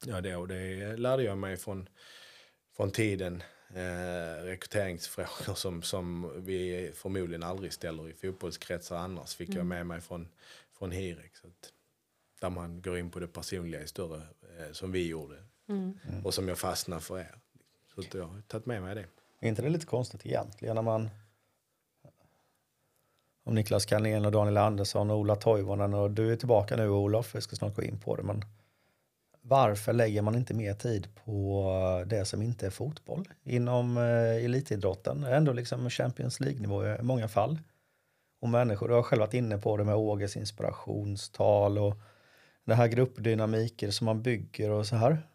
Ja, 0.06 0.22
det, 0.22 0.36
och 0.36 0.48
det 0.48 0.98
lärde 0.98 1.24
jag 1.24 1.38
mig 1.38 1.58
från, 1.58 1.90
från 2.78 2.92
tiden. 2.92 3.44
Eh, 3.76 4.44
rekryteringsfrågor 4.44 5.56
som, 5.56 5.82
som 5.82 6.32
vi 6.46 6.92
förmodligen 6.96 7.44
aldrig 7.44 7.74
ställer 7.74 8.10
i 8.10 8.14
fotbollskretsar 8.14 8.98
annars 8.98 9.36
fick 9.36 9.56
jag 9.56 9.66
med 9.66 9.86
mig 9.86 10.02
från, 10.02 10.28
från 10.78 10.92
Hirek. 10.92 11.38
Så 11.38 11.48
att, 11.48 11.74
där 12.42 12.50
man 12.50 12.82
går 12.82 12.98
in 12.98 13.12
på 13.12 13.20
det 13.20 13.28
personliga 13.28 13.82
i 13.82 13.88
större, 13.88 14.22
eh, 14.60 14.72
som 14.72 14.92
vi 14.92 15.08
gjorde. 15.08 15.36
Och 16.24 16.34
som 16.34 16.48
jag 16.48 16.60
fastnade 16.60 17.02
för 17.02 17.20
er. 17.20 17.36
Så 17.96 18.02
att 18.02 18.14
jag 18.14 18.26
har 18.26 18.42
tagit 18.42 18.66
med 18.66 18.82
mig 18.82 18.96
det. 18.96 19.06
Är 19.40 19.50
inte 19.50 19.62
det 19.62 19.70
lite 19.70 19.86
konstigt 19.86 20.26
egentligen 20.26 20.76
när 20.76 20.82
man 20.82 21.10
om 23.44 23.56
Niklas 23.56 23.86
Carlén 23.86 24.26
och 24.26 24.32
Daniel 24.32 24.58
Andersson 24.58 25.12
och 25.12 25.18
Ola 25.18 25.36
Toivonen 25.36 25.94
och 25.94 26.12
du 26.12 26.32
är 26.32 26.36
tillbaka 26.36 26.76
nu 26.76 26.90
Olof, 26.90 27.36
vi 27.36 27.42
ska 27.42 27.56
snart 27.56 27.76
gå 27.76 27.84
in 27.84 28.00
på 28.00 28.16
det 28.16 28.24
men 28.24 28.46
varför 29.42 29.94
lägger 29.94 30.22
man 30.22 30.36
inte 30.36 30.54
mer 30.54 30.74
tid 30.74 31.08
på 31.26 32.04
det 32.08 32.26
som 32.26 32.42
inte 32.42 32.66
är 32.66 32.70
fotboll 32.70 33.30
inom 33.44 33.98
eh, 33.98 34.46
elitidrotten? 34.46 35.24
Ändå 35.24 35.54
liksom 35.54 35.90
Champions 35.90 36.40
League-nivå 36.40 36.86
i 36.86 37.02
många 37.02 37.28
fall. 37.28 37.60
Och 38.42 38.50
människor, 38.50 38.88
du 38.88 38.94
har 38.94 39.04
själv 39.04 39.20
varit 39.20 39.34
inne 39.34 39.58
på 39.58 39.78
det 39.78 39.84
med 39.84 39.96
Åges 39.96 40.38
inspirationstal 40.38 41.78
och 41.78 41.96
det 42.64 42.76
här 42.76 42.88
gruppdynamiker 42.88 43.92
som 43.92 44.06
man 44.06 44.22
bygger 44.22 44.70
och 44.70 44.88
så 44.88 44.96
här. 44.96 45.28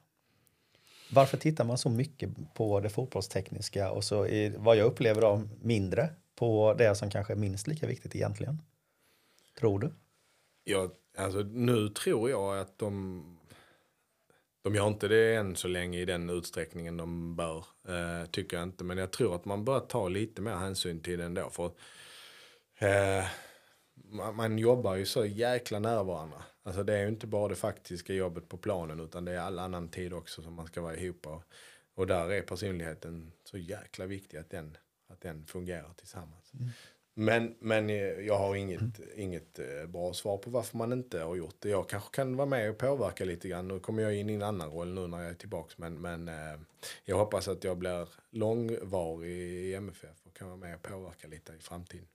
Varför 1.10 1.36
tittar 1.36 1.64
man 1.64 1.78
så 1.78 1.88
mycket 1.90 2.54
på 2.54 2.80
det 2.80 2.88
fotbollstekniska 2.88 3.90
och 3.90 4.04
så 4.04 4.26
i, 4.26 4.54
vad 4.58 4.76
jag 4.76 4.86
upplever 4.86 5.20
då 5.20 5.42
mindre 5.60 6.10
på 6.34 6.74
det 6.78 6.94
som 6.94 7.10
kanske 7.10 7.32
är 7.32 7.36
minst 7.36 7.66
lika 7.66 7.86
viktigt 7.86 8.16
egentligen? 8.16 8.62
Tror 9.58 9.78
du? 9.78 9.92
Ja, 10.64 10.88
alltså, 11.18 11.38
nu 11.38 11.88
tror 11.88 12.30
jag 12.30 12.58
att 12.58 12.78
de, 12.78 13.22
de 14.66 14.74
gör 14.74 14.88
inte 14.88 15.08
det 15.08 15.34
än 15.34 15.56
så 15.56 15.68
länge 15.68 15.98
i 15.98 16.04
den 16.04 16.30
utsträckningen 16.30 16.96
de 16.96 17.36
bör, 17.36 17.64
eh, 17.88 18.26
tycker 18.30 18.56
jag 18.56 18.62
inte. 18.64 18.84
Men 18.84 18.98
jag 18.98 19.10
tror 19.10 19.34
att 19.34 19.44
man 19.44 19.64
bör 19.64 19.80
ta 19.80 20.08
lite 20.08 20.42
mer 20.42 20.54
hänsyn 20.54 21.00
till 21.00 21.18
det 21.18 21.24
ändå. 21.24 21.50
För, 21.50 21.66
eh, 22.78 23.26
man, 23.94 24.36
man 24.36 24.58
jobbar 24.58 24.94
ju 24.94 25.06
så 25.06 25.26
jäkla 25.26 25.78
nära 25.78 26.02
varandra. 26.02 26.42
Alltså 26.62 26.82
det 26.82 26.94
är 26.94 27.02
ju 27.02 27.08
inte 27.08 27.26
bara 27.26 27.48
det 27.48 27.54
faktiska 27.54 28.12
jobbet 28.12 28.48
på 28.48 28.56
planen 28.56 29.00
utan 29.00 29.24
det 29.24 29.32
är 29.32 29.38
all 29.38 29.58
annan 29.58 29.88
tid 29.88 30.12
också 30.12 30.42
som 30.42 30.54
man 30.54 30.66
ska 30.66 30.80
vara 30.80 30.96
ihop. 30.96 31.26
Och, 31.26 31.42
och 31.94 32.06
där 32.06 32.32
är 32.32 32.42
personligheten 32.42 33.32
så 33.44 33.58
jäkla 33.58 34.06
viktig 34.06 34.38
att 34.38 34.50
den, 34.50 34.76
att 35.08 35.20
den 35.20 35.46
fungerar 35.46 35.92
tillsammans. 35.96 36.52
Mm. 36.54 36.68
Men, 37.18 37.54
men 37.58 37.90
eh, 37.90 37.96
jag 37.96 38.38
har 38.38 38.56
inget, 38.56 39.00
inget 39.14 39.58
eh, 39.58 39.86
bra 39.88 40.12
svar 40.12 40.38
på 40.38 40.50
varför 40.50 40.78
man 40.78 40.92
inte 40.92 41.20
har 41.20 41.36
gjort 41.36 41.56
det. 41.58 41.68
Jag 41.68 41.88
kanske 41.88 42.14
kan 42.14 42.36
vara 42.36 42.46
med 42.46 42.70
och 42.70 42.78
påverka 42.78 43.24
lite 43.24 43.48
grann. 43.48 43.68
Nu 43.68 43.80
kommer 43.80 44.02
jag 44.02 44.16
in 44.16 44.30
i 44.30 44.34
en 44.34 44.42
annan 44.42 44.70
roll 44.70 44.94
nu 44.94 45.06
när 45.06 45.18
jag 45.22 45.30
är 45.30 45.34
tillbaka. 45.34 45.74
Men, 45.76 46.00
men 46.00 46.28
eh, 46.28 46.60
jag 47.04 47.16
hoppas 47.16 47.48
att 47.48 47.64
jag 47.64 47.78
blir 47.78 48.08
långvarig 48.30 49.30
i 49.30 49.74
MFF 49.74 50.26
och 50.26 50.36
kan 50.36 50.48
vara 50.48 50.56
med 50.58 50.74
och 50.74 50.82
påverka 50.82 51.28
lite 51.28 51.52
i 51.52 51.58
framtiden. 51.58 52.06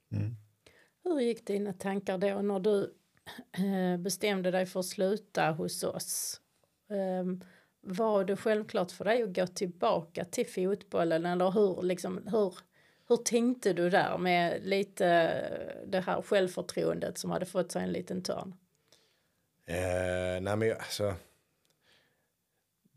Hur 1.04 1.20
gick 1.20 1.48
dina 1.48 1.74
tankar 1.74 2.18
då 2.18 2.42
när 2.42 2.60
du 2.60 2.94
bestämde 3.98 4.52
dig 4.52 4.66
för 4.66 4.80
att 4.80 4.86
sluta 4.86 5.52
hos 5.52 5.84
oss? 5.84 6.42
Ehm, 6.90 7.42
Var 7.82 8.24
det 8.24 8.36
självklart 8.38 8.92
för 8.92 9.06
dig 9.06 9.24
att 9.24 9.36
gå 9.36 9.48
tillbaka 9.48 10.26
till 10.26 10.48
fotbollen 10.48 11.26
eller 11.26 11.52
hur, 11.52 11.82
liksom, 11.82 12.28
hur, 12.28 12.56
hur 13.12 13.18
tänkte 13.18 13.74
du 13.74 13.90
där 13.90 14.18
med 14.18 14.66
lite 14.66 15.08
eh, 15.08 15.88
det 15.88 16.00
här 16.00 16.22
självförtroendet 16.22 17.18
som 17.18 17.32
hade 17.32 17.46
fått 17.46 17.72
sig 17.72 17.84
en 17.84 17.92
liten 17.92 18.24
törn? 18.24 18.54
Eh, 19.66 20.42
nej 20.42 20.56
men 20.56 20.72
alltså. 20.72 21.16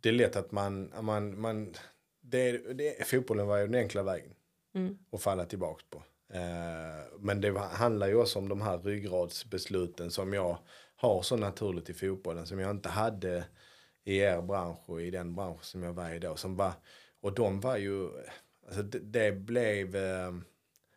Det 0.00 0.08
är 0.08 0.12
lätt 0.12 0.36
att 0.36 0.52
man, 0.52 0.92
man, 1.00 1.40
man 1.40 1.74
det, 2.20 2.74
det, 2.74 3.06
fotbollen 3.06 3.46
var 3.46 3.58
ju 3.58 3.66
den 3.66 3.74
enkla 3.74 4.02
vägen. 4.02 4.34
Att 5.12 5.22
falla 5.22 5.44
tillbaks 5.44 5.84
på. 5.90 6.02
Eh, 6.32 7.04
men 7.18 7.40
det 7.40 7.58
handlar 7.58 8.06
ju 8.08 8.14
också 8.14 8.38
om 8.38 8.48
de 8.48 8.62
här 8.62 8.78
ryggradsbesluten 8.78 10.10
som 10.10 10.32
jag 10.32 10.58
har 10.96 11.22
så 11.22 11.36
naturligt 11.36 11.90
i 11.90 11.94
fotbollen. 11.94 12.46
Som 12.46 12.58
jag 12.58 12.70
inte 12.70 12.88
hade 12.88 13.44
i 14.04 14.16
er 14.16 14.42
bransch 14.42 14.90
och 14.90 15.02
i 15.02 15.10
den 15.10 15.34
bransch 15.34 15.64
som 15.64 15.82
jag 15.82 15.92
var 15.92 16.10
i 16.10 16.18
då. 16.18 16.36
Som 16.36 16.56
var, 16.56 16.72
och 17.20 17.34
de 17.34 17.60
var 17.60 17.76
ju, 17.76 18.08
alltså 18.66 18.82
det, 18.82 18.98
det 18.98 19.32
blev 19.32 19.96
eh, 19.96 20.32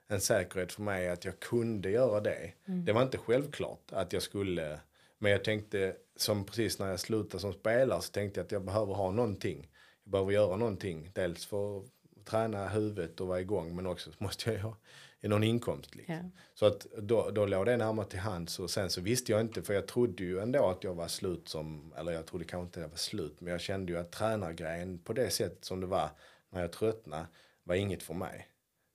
en 0.08 0.22
säkerhet 0.22 0.72
för 0.72 0.82
mig 0.82 1.10
att 1.10 1.26
jag 1.26 1.40
kunde 1.40 1.90
göra 1.90 2.20
det. 2.20 2.52
Det 2.66 2.92
var 2.92 3.04
inte 3.04 3.18
självklart 3.18 3.92
att 3.92 4.14
jag 4.14 4.22
skulle. 4.24 4.80
Men 5.18 5.32
jag 5.32 5.44
tänkte, 5.44 5.96
som 6.16 6.46
precis 6.46 6.80
när 6.80 6.90
jag 6.90 7.00
slutade 7.00 7.42
som 7.42 7.54
spelare 7.54 8.02
så 8.02 8.12
tänkte 8.12 8.40
jag 8.40 8.46
att 8.46 8.52
jag 8.52 8.66
behöver 8.66 8.94
ha 8.94 9.12
någonting. 9.12 9.70
Jag 10.04 10.12
behöver 10.12 10.32
göra 10.32 10.56
någonting. 10.56 11.12
Dels 11.14 11.46
för 11.46 11.78
att 11.78 11.86
träna 12.26 12.68
huvudet 12.68 13.22
och 13.22 13.28
vara 13.28 13.42
igång 13.42 13.76
men 13.76 13.86
också 13.86 14.12
så 14.12 14.24
måste 14.24 14.52
jag 14.52 14.60
ha 14.60 14.76
någon 15.22 15.44
inkomst. 15.44 15.96
Liksom. 15.96 16.16
Ja. 16.16 16.22
Så 16.54 16.66
att 16.66 16.88
då, 16.98 17.30
då 17.30 17.46
låg 17.46 17.66
det 17.66 17.78
närmare 17.78 18.08
till 18.08 18.20
hands 18.20 18.60
och 18.60 18.70
sen 18.70 18.90
så 18.90 19.02
visste 19.02 19.32
jag 19.32 19.42
inte 19.42 19.62
för 19.62 19.74
jag 19.74 19.88
trodde 19.88 20.24
ju 20.24 20.40
ändå 20.40 20.70
att 20.70 20.84
jag 20.84 20.94
var 20.94 21.08
slut 21.08 21.50
som, 21.50 21.94
eller 21.98 22.12
jag 22.12 22.26
trodde 22.26 22.46
kanske 22.46 22.66
inte 22.66 22.80
att 22.80 22.84
jag 22.84 22.90
var 22.90 22.98
slut 22.98 23.42
men 23.42 23.52
jag 23.52 23.62
kände 23.62 23.92
ju 23.92 23.98
att 23.98 24.12
tränargrejen 24.12 25.00
på 25.00 25.14
det 25.14 25.30
sättet 25.30 25.66
som 25.66 25.82
det 25.82 25.88
var 25.88 26.10
när 26.50 26.62
jag 26.62 26.72
tröttnade 26.72 27.26
var 27.68 27.76
inget 27.76 28.04
för 28.04 28.14
mig. 28.14 28.48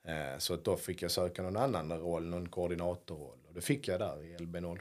Eh, 0.04 0.38
så 0.38 0.54
att 0.54 0.64
då 0.64 0.76
fick 0.76 1.02
jag 1.02 1.10
söka 1.10 1.42
någon 1.42 1.56
annan 1.56 1.92
roll, 1.92 2.26
någon 2.26 2.48
koordinatorroll 2.48 3.38
och 3.48 3.54
det 3.54 3.60
fick 3.60 3.88
jag 3.88 4.00
där 4.00 4.24
i 4.24 4.36
LB07. 4.36 4.78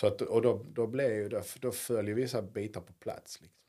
Så 0.00 0.06
att, 0.06 0.20
och 0.20 0.42
då, 0.42 0.64
då 0.74 0.86
blev 0.86 1.28
då, 1.30 1.42
då 1.60 1.72
föll 1.72 2.08
ju 2.08 2.14
vissa 2.14 2.42
bitar 2.42 2.80
på 2.80 2.92
plats. 2.92 3.40
Liksom. 3.40 3.62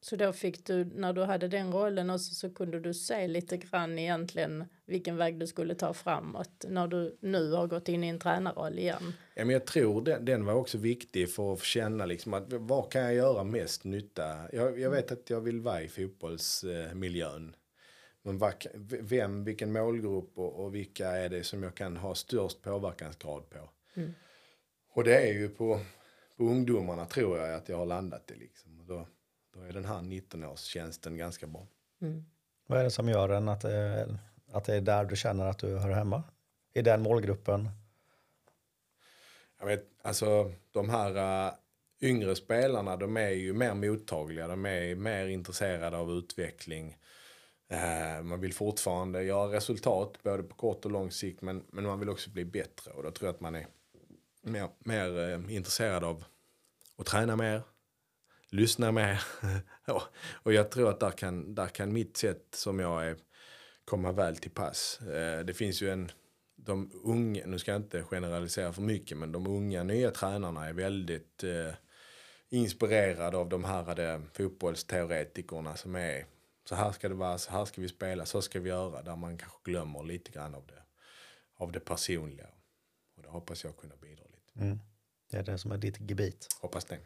Så 0.00 0.16
då 0.16 0.32
fick 0.32 0.66
du, 0.66 0.84
när 0.84 1.12
du 1.12 1.22
hade 1.22 1.48
den 1.48 1.72
rollen 1.72 2.10
också 2.10 2.34
så 2.34 2.54
kunde 2.54 2.80
du 2.80 2.94
se 2.94 3.26
lite 3.26 3.56
grann 3.56 3.98
egentligen 3.98 4.64
vilken 4.86 5.16
väg 5.16 5.38
du 5.38 5.46
skulle 5.46 5.74
ta 5.74 5.94
framåt 5.94 6.64
när 6.68 6.86
du 6.86 7.18
nu 7.20 7.52
har 7.52 7.66
gått 7.66 7.88
in 7.88 8.04
i 8.04 8.08
en 8.08 8.18
tränarroll 8.18 8.78
igen. 8.78 9.12
Ja, 9.34 9.44
men 9.44 9.52
jag 9.52 9.66
tror 9.66 10.02
den, 10.02 10.24
den 10.24 10.44
var 10.44 10.54
också 10.54 10.78
viktig 10.78 11.30
för 11.30 11.52
att 11.52 11.62
känna 11.62 12.06
liksom 12.06 12.34
att 12.34 12.52
vad 12.52 12.92
kan 12.92 13.02
jag 13.02 13.14
göra 13.14 13.44
mest 13.44 13.84
nytta? 13.84 14.36
Jag, 14.52 14.78
jag 14.78 14.90
vet 14.90 15.12
att 15.12 15.30
jag 15.30 15.40
vill 15.40 15.60
vara 15.60 15.82
i 15.82 15.88
fotbollsmiljön. 15.88 17.56
Men 18.26 18.38
vad, 18.38 18.66
vem, 19.00 19.44
vilken 19.44 19.72
målgrupp 19.72 20.38
och, 20.38 20.64
och 20.64 20.74
vilka 20.74 21.08
är 21.08 21.28
det 21.28 21.44
som 21.44 21.62
jag 21.62 21.74
kan 21.74 21.96
ha 21.96 22.14
störst 22.14 22.62
påverkansgrad 22.62 23.50
på? 23.50 23.70
Och 24.90 25.04
det 25.04 25.28
är 25.28 25.32
ju 25.32 25.48
på, 25.48 25.80
på 26.36 26.44
ungdomarna 26.44 27.06
tror 27.06 27.38
jag 27.38 27.54
att 27.54 27.68
jag 27.68 27.76
har 27.76 27.86
landat 27.86 28.26
det 28.26 28.34
liksom. 28.34 28.80
Och 28.80 28.86
då, 28.86 29.06
då 29.54 29.60
är 29.60 29.72
den 29.72 29.84
här 29.84 29.98
19-årstjänsten 29.98 31.16
ganska 31.16 31.46
bra. 31.46 31.66
Vad 32.66 32.80
är 32.80 32.84
det 32.84 32.90
som 32.90 33.08
gör 33.08 33.28
en 33.28 33.48
att 33.48 33.60
det, 33.60 34.08
att 34.52 34.64
det 34.64 34.74
är 34.74 34.80
där 34.80 35.04
du 35.04 35.16
känner 35.16 35.46
att 35.46 35.58
du 35.58 35.78
hör 35.78 35.90
hemma? 35.90 36.22
I 36.74 36.82
den 36.82 37.02
målgruppen? 37.02 37.68
Jag 39.58 39.66
vet, 39.66 39.84
alltså 40.02 40.52
de 40.70 40.90
här 40.90 41.46
uh, 41.46 41.54
yngre 42.00 42.36
spelarna, 42.36 42.96
de 42.96 43.16
är 43.16 43.30
ju 43.30 43.52
mer 43.52 43.74
mottagliga, 43.74 44.48
de 44.48 44.66
är 44.66 44.94
mer 44.94 45.26
intresserade 45.26 45.96
av 45.96 46.10
utveckling. 46.10 46.96
Eh, 47.74 48.22
man 48.22 48.40
vill 48.40 48.54
fortfarande 48.54 49.22
göra 49.22 49.56
resultat, 49.56 50.18
både 50.22 50.42
på 50.42 50.54
kort 50.54 50.84
och 50.84 50.90
lång 50.90 51.10
sikt, 51.10 51.42
men, 51.42 51.64
men 51.70 51.86
man 51.86 52.00
vill 52.00 52.08
också 52.08 52.30
bli 52.30 52.44
bättre. 52.44 52.90
Och 52.90 53.02
då 53.02 53.10
tror 53.10 53.28
jag 53.28 53.34
att 53.34 53.40
man 53.40 53.54
är 53.54 53.66
mer, 54.42 54.68
mer 54.78 55.30
eh, 55.30 55.56
intresserad 55.56 56.04
av 56.04 56.24
att 56.96 57.06
träna 57.06 57.36
mer, 57.36 57.62
lyssna 58.50 58.92
mer. 58.92 59.22
och 60.42 60.52
jag 60.52 60.70
tror 60.70 60.90
att 60.90 61.00
där 61.00 61.10
kan, 61.10 61.54
där 61.54 61.66
kan 61.66 61.92
mitt 61.92 62.16
sätt 62.16 62.46
som 62.52 62.78
jag 62.78 63.06
är 63.06 63.16
komma 63.84 64.12
väl 64.12 64.36
till 64.36 64.50
pass. 64.50 65.00
Eh, 65.00 65.44
det 65.44 65.54
finns 65.54 65.82
ju 65.82 65.90
en, 65.90 66.10
de 66.56 66.90
unga, 67.04 67.46
nu 67.46 67.58
ska 67.58 67.72
jag 67.72 67.80
inte 67.80 68.02
generalisera 68.02 68.72
för 68.72 68.82
mycket, 68.82 69.18
men 69.18 69.32
de 69.32 69.46
unga 69.46 69.82
nya 69.82 70.10
tränarna 70.10 70.68
är 70.68 70.72
väldigt 70.72 71.44
inspirerade 72.48 73.36
av 73.36 73.48
de 73.48 73.64
här 73.64 74.22
fotbollsteoretikerna 74.32 75.76
som 75.76 75.94
är 75.94 76.26
så 76.68 76.74
här 76.74 76.92
ska 76.92 77.08
det 77.08 77.14
vara, 77.14 77.38
så 77.38 77.50
här 77.50 77.64
ska 77.64 77.80
vi 77.80 77.88
spela, 77.88 78.26
så 78.26 78.42
ska 78.42 78.60
vi 78.60 78.68
göra. 78.68 79.02
Där 79.02 79.16
man 79.16 79.38
kanske 79.38 79.58
glömmer 79.64 80.02
lite 80.02 80.30
grann 80.30 80.54
av 80.54 80.66
det, 80.66 80.82
av 81.56 81.72
det 81.72 81.80
personliga. 81.80 82.46
Och 83.16 83.22
det 83.22 83.28
hoppas 83.28 83.64
jag 83.64 83.76
kunna 83.76 83.94
bidra 83.96 84.24
lite. 84.24 84.78
Det 85.30 85.36
är 85.36 85.42
det 85.42 85.58
som 85.58 85.72
är 85.72 85.78
ditt 85.78 86.00
gebit. 86.00 86.48
Hoppas 86.60 86.84
det. 86.84 86.98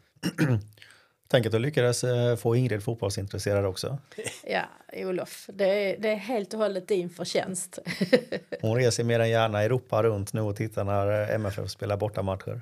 Tänk 1.27 1.45
att 1.45 1.51
du 1.51 1.59
lyckades 1.59 2.03
eh, 2.03 2.35
få 2.35 2.55
Ingrid 2.55 2.83
fotbollsintresserad 2.83 3.65
också. 3.65 3.97
Ja, 4.43 4.63
Olof, 4.93 5.49
det 5.53 5.65
är, 5.65 5.97
det 5.99 6.09
är 6.09 6.15
helt 6.15 6.53
och 6.53 6.59
hållet 6.59 6.87
din 6.87 7.09
förtjänst. 7.09 7.79
Hon 8.61 8.75
reser 8.77 9.03
mer 9.03 9.19
än 9.19 9.29
gärna 9.29 9.61
Europa 9.61 10.03
runt 10.03 10.33
nu 10.33 10.41
och 10.41 10.55
tittar 10.55 10.83
när 10.83 11.21
eh, 11.21 11.35
MFF 11.35 11.69
spelar 11.69 11.97
bortamatcher. 11.97 12.61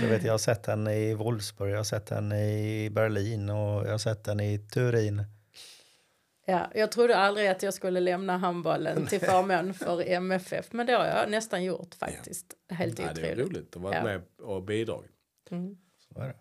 Så 0.00 0.06
vet, 0.06 0.24
jag 0.24 0.32
har 0.32 0.38
sett 0.38 0.66
henne 0.66 0.96
i 0.96 1.14
Wolfsburg, 1.14 1.72
jag 1.72 1.76
har 1.76 1.84
sett 1.84 2.10
henne 2.10 2.52
i 2.52 2.90
Berlin 2.90 3.50
och 3.50 3.86
jag 3.86 3.90
har 3.90 3.98
sett 3.98 4.26
henne 4.26 4.52
i 4.52 4.58
Turin. 4.58 5.24
Ja, 6.50 6.70
jag 6.74 6.92
trodde 6.92 7.16
aldrig 7.16 7.48
att 7.48 7.62
jag 7.62 7.74
skulle 7.74 8.00
lämna 8.00 8.36
handbollen 8.36 9.06
till 9.06 9.20
förmån 9.20 9.74
för 9.74 10.00
MFF, 10.08 10.72
men 10.72 10.86
det 10.86 10.92
har 10.92 11.06
jag 11.06 11.30
nästan 11.30 11.64
gjort 11.64 11.94
faktiskt. 11.94 12.54
Helt 12.68 12.98
Ja, 12.98 13.12
det 13.14 13.20
är 13.20 13.32
otroligt. 13.32 13.56
roligt 13.56 13.76
att 13.76 13.82
vara 13.82 13.94
Ja. 13.94 14.04
med 14.04 14.22
och 14.38 14.62
bidra. 14.62 14.98
Mm. 15.50 15.76
Så 15.98 16.20
är 16.20 16.28
det. 16.28 16.36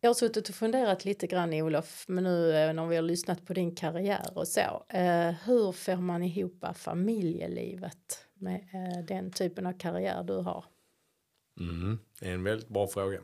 Jag 0.00 0.08
har 0.10 0.14
suttit 0.14 0.48
och 0.48 0.54
funderat 0.54 1.04
lite 1.04 1.26
grann 1.26 1.54
Olof, 1.54 2.04
men 2.08 2.24
nu 2.24 2.56
eh, 2.56 2.72
när 2.72 2.86
vi 2.86 2.96
har 2.96 3.02
lyssnat 3.02 3.46
på 3.46 3.54
din 3.54 3.74
karriär 3.74 4.26
och 4.38 4.48
så. 4.48 4.84
Eh, 4.88 5.30
hur 5.44 5.72
får 5.72 5.96
man 5.96 6.22
ihop 6.22 6.64
familjelivet 6.74 8.26
med 8.34 8.54
eh, 8.74 9.04
den 9.04 9.30
typen 9.32 9.66
av 9.66 9.78
karriär 9.78 10.22
du 10.22 10.34
har? 10.34 10.64
Mm. 11.60 11.98
Det 12.20 12.28
är 12.28 12.34
en 12.34 12.44
väldigt 12.44 12.68
bra 12.68 12.86
fråga. 12.86 13.20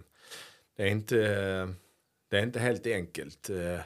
Det 0.77 0.83
är 0.83 0.87
inte, 0.87 1.75
det 2.33 2.39
är 2.39 2.43
inte 2.43 2.61
helt 2.61 2.87
enkelt. 2.87 3.51
Eh, 3.51 3.81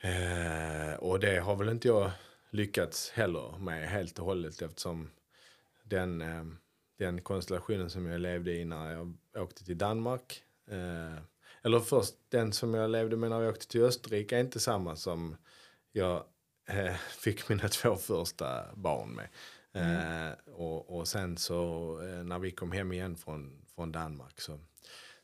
eh, 0.00 0.94
och 0.94 1.20
det 1.20 1.40
har 1.40 1.56
väl 1.56 1.68
inte 1.68 1.88
jag 1.88 2.10
lyckats 2.50 3.10
heller 3.10 3.58
med 3.58 3.88
helt 3.88 4.18
och 4.18 4.26
hållet 4.26 4.62
eftersom 4.62 5.10
den, 5.82 6.22
eh, 6.22 6.44
den 6.98 7.22
konstellationen 7.22 7.90
som 7.90 8.06
jag 8.06 8.20
levde 8.20 8.52
i 8.52 8.64
när 8.64 8.92
jag 8.92 9.16
åkte 9.36 9.64
till 9.64 9.78
Danmark 9.78 10.42
eh, 10.70 11.22
eller 11.62 11.80
först 11.80 12.14
den 12.28 12.52
som 12.52 12.74
jag 12.74 12.90
levde 12.90 13.16
med 13.16 13.30
när 13.30 13.40
jag 13.40 13.50
åkte 13.50 13.68
till 13.68 13.84
Österrike 13.84 14.36
är 14.36 14.40
inte 14.40 14.60
samma 14.60 14.96
som 14.96 15.36
jag 15.92 16.24
eh, 16.68 16.94
fick 17.18 17.48
mina 17.48 17.68
två 17.68 17.96
första 17.96 18.74
barn 18.74 19.10
med. 19.10 19.28
Eh, 19.72 20.32
och, 20.54 20.98
och 20.98 21.08
sen 21.08 21.36
så 21.36 21.96
när 22.24 22.38
vi 22.38 22.50
kom 22.50 22.72
hem 22.72 22.92
igen 22.92 23.16
från, 23.16 23.62
från 23.74 23.92
Danmark 23.92 24.40
så 24.40 24.58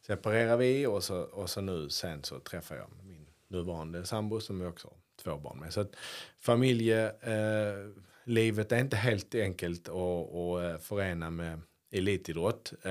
separerade 0.07 0.57
vi 0.57 0.87
och 0.87 1.05
så, 1.05 1.21
och 1.23 1.51
så 1.51 1.61
nu 1.61 1.91
sen 1.91 2.25
så 2.25 2.41
träffade 2.41 2.81
jag 2.81 2.91
min 3.05 3.27
nuvarande 3.49 4.07
sambo 4.07 4.41
som 4.41 4.61
jag 4.61 4.71
också 4.71 4.89
har 4.89 4.97
två 5.23 5.37
barn 5.39 5.59
med. 5.61 5.73
Så 5.73 5.81
att 5.81 5.97
familjelivet 6.39 8.73
eh, 8.73 8.79
är 8.79 8.83
inte 8.83 8.97
helt 8.97 9.35
enkelt 9.35 9.89
att, 9.89 9.95
att 9.95 10.63
eh, 10.63 10.79
förena 10.79 11.31
med 11.31 11.61
elitidrott. 11.91 12.73
Eh, 12.83 12.91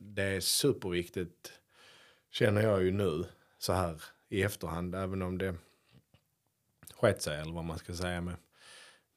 det 0.00 0.22
är 0.22 0.40
superviktigt 0.40 1.52
känner 2.30 2.62
jag 2.62 2.82
ju 2.82 2.90
nu 2.90 3.24
så 3.58 3.72
här 3.72 4.02
i 4.28 4.42
efterhand 4.42 4.94
även 4.94 5.22
om 5.22 5.38
det 5.38 5.54
skett 6.94 7.22
sig 7.22 7.40
eller 7.40 7.52
vad 7.52 7.64
man 7.64 7.78
ska 7.78 7.94
säga 7.94 8.20
med, 8.20 8.36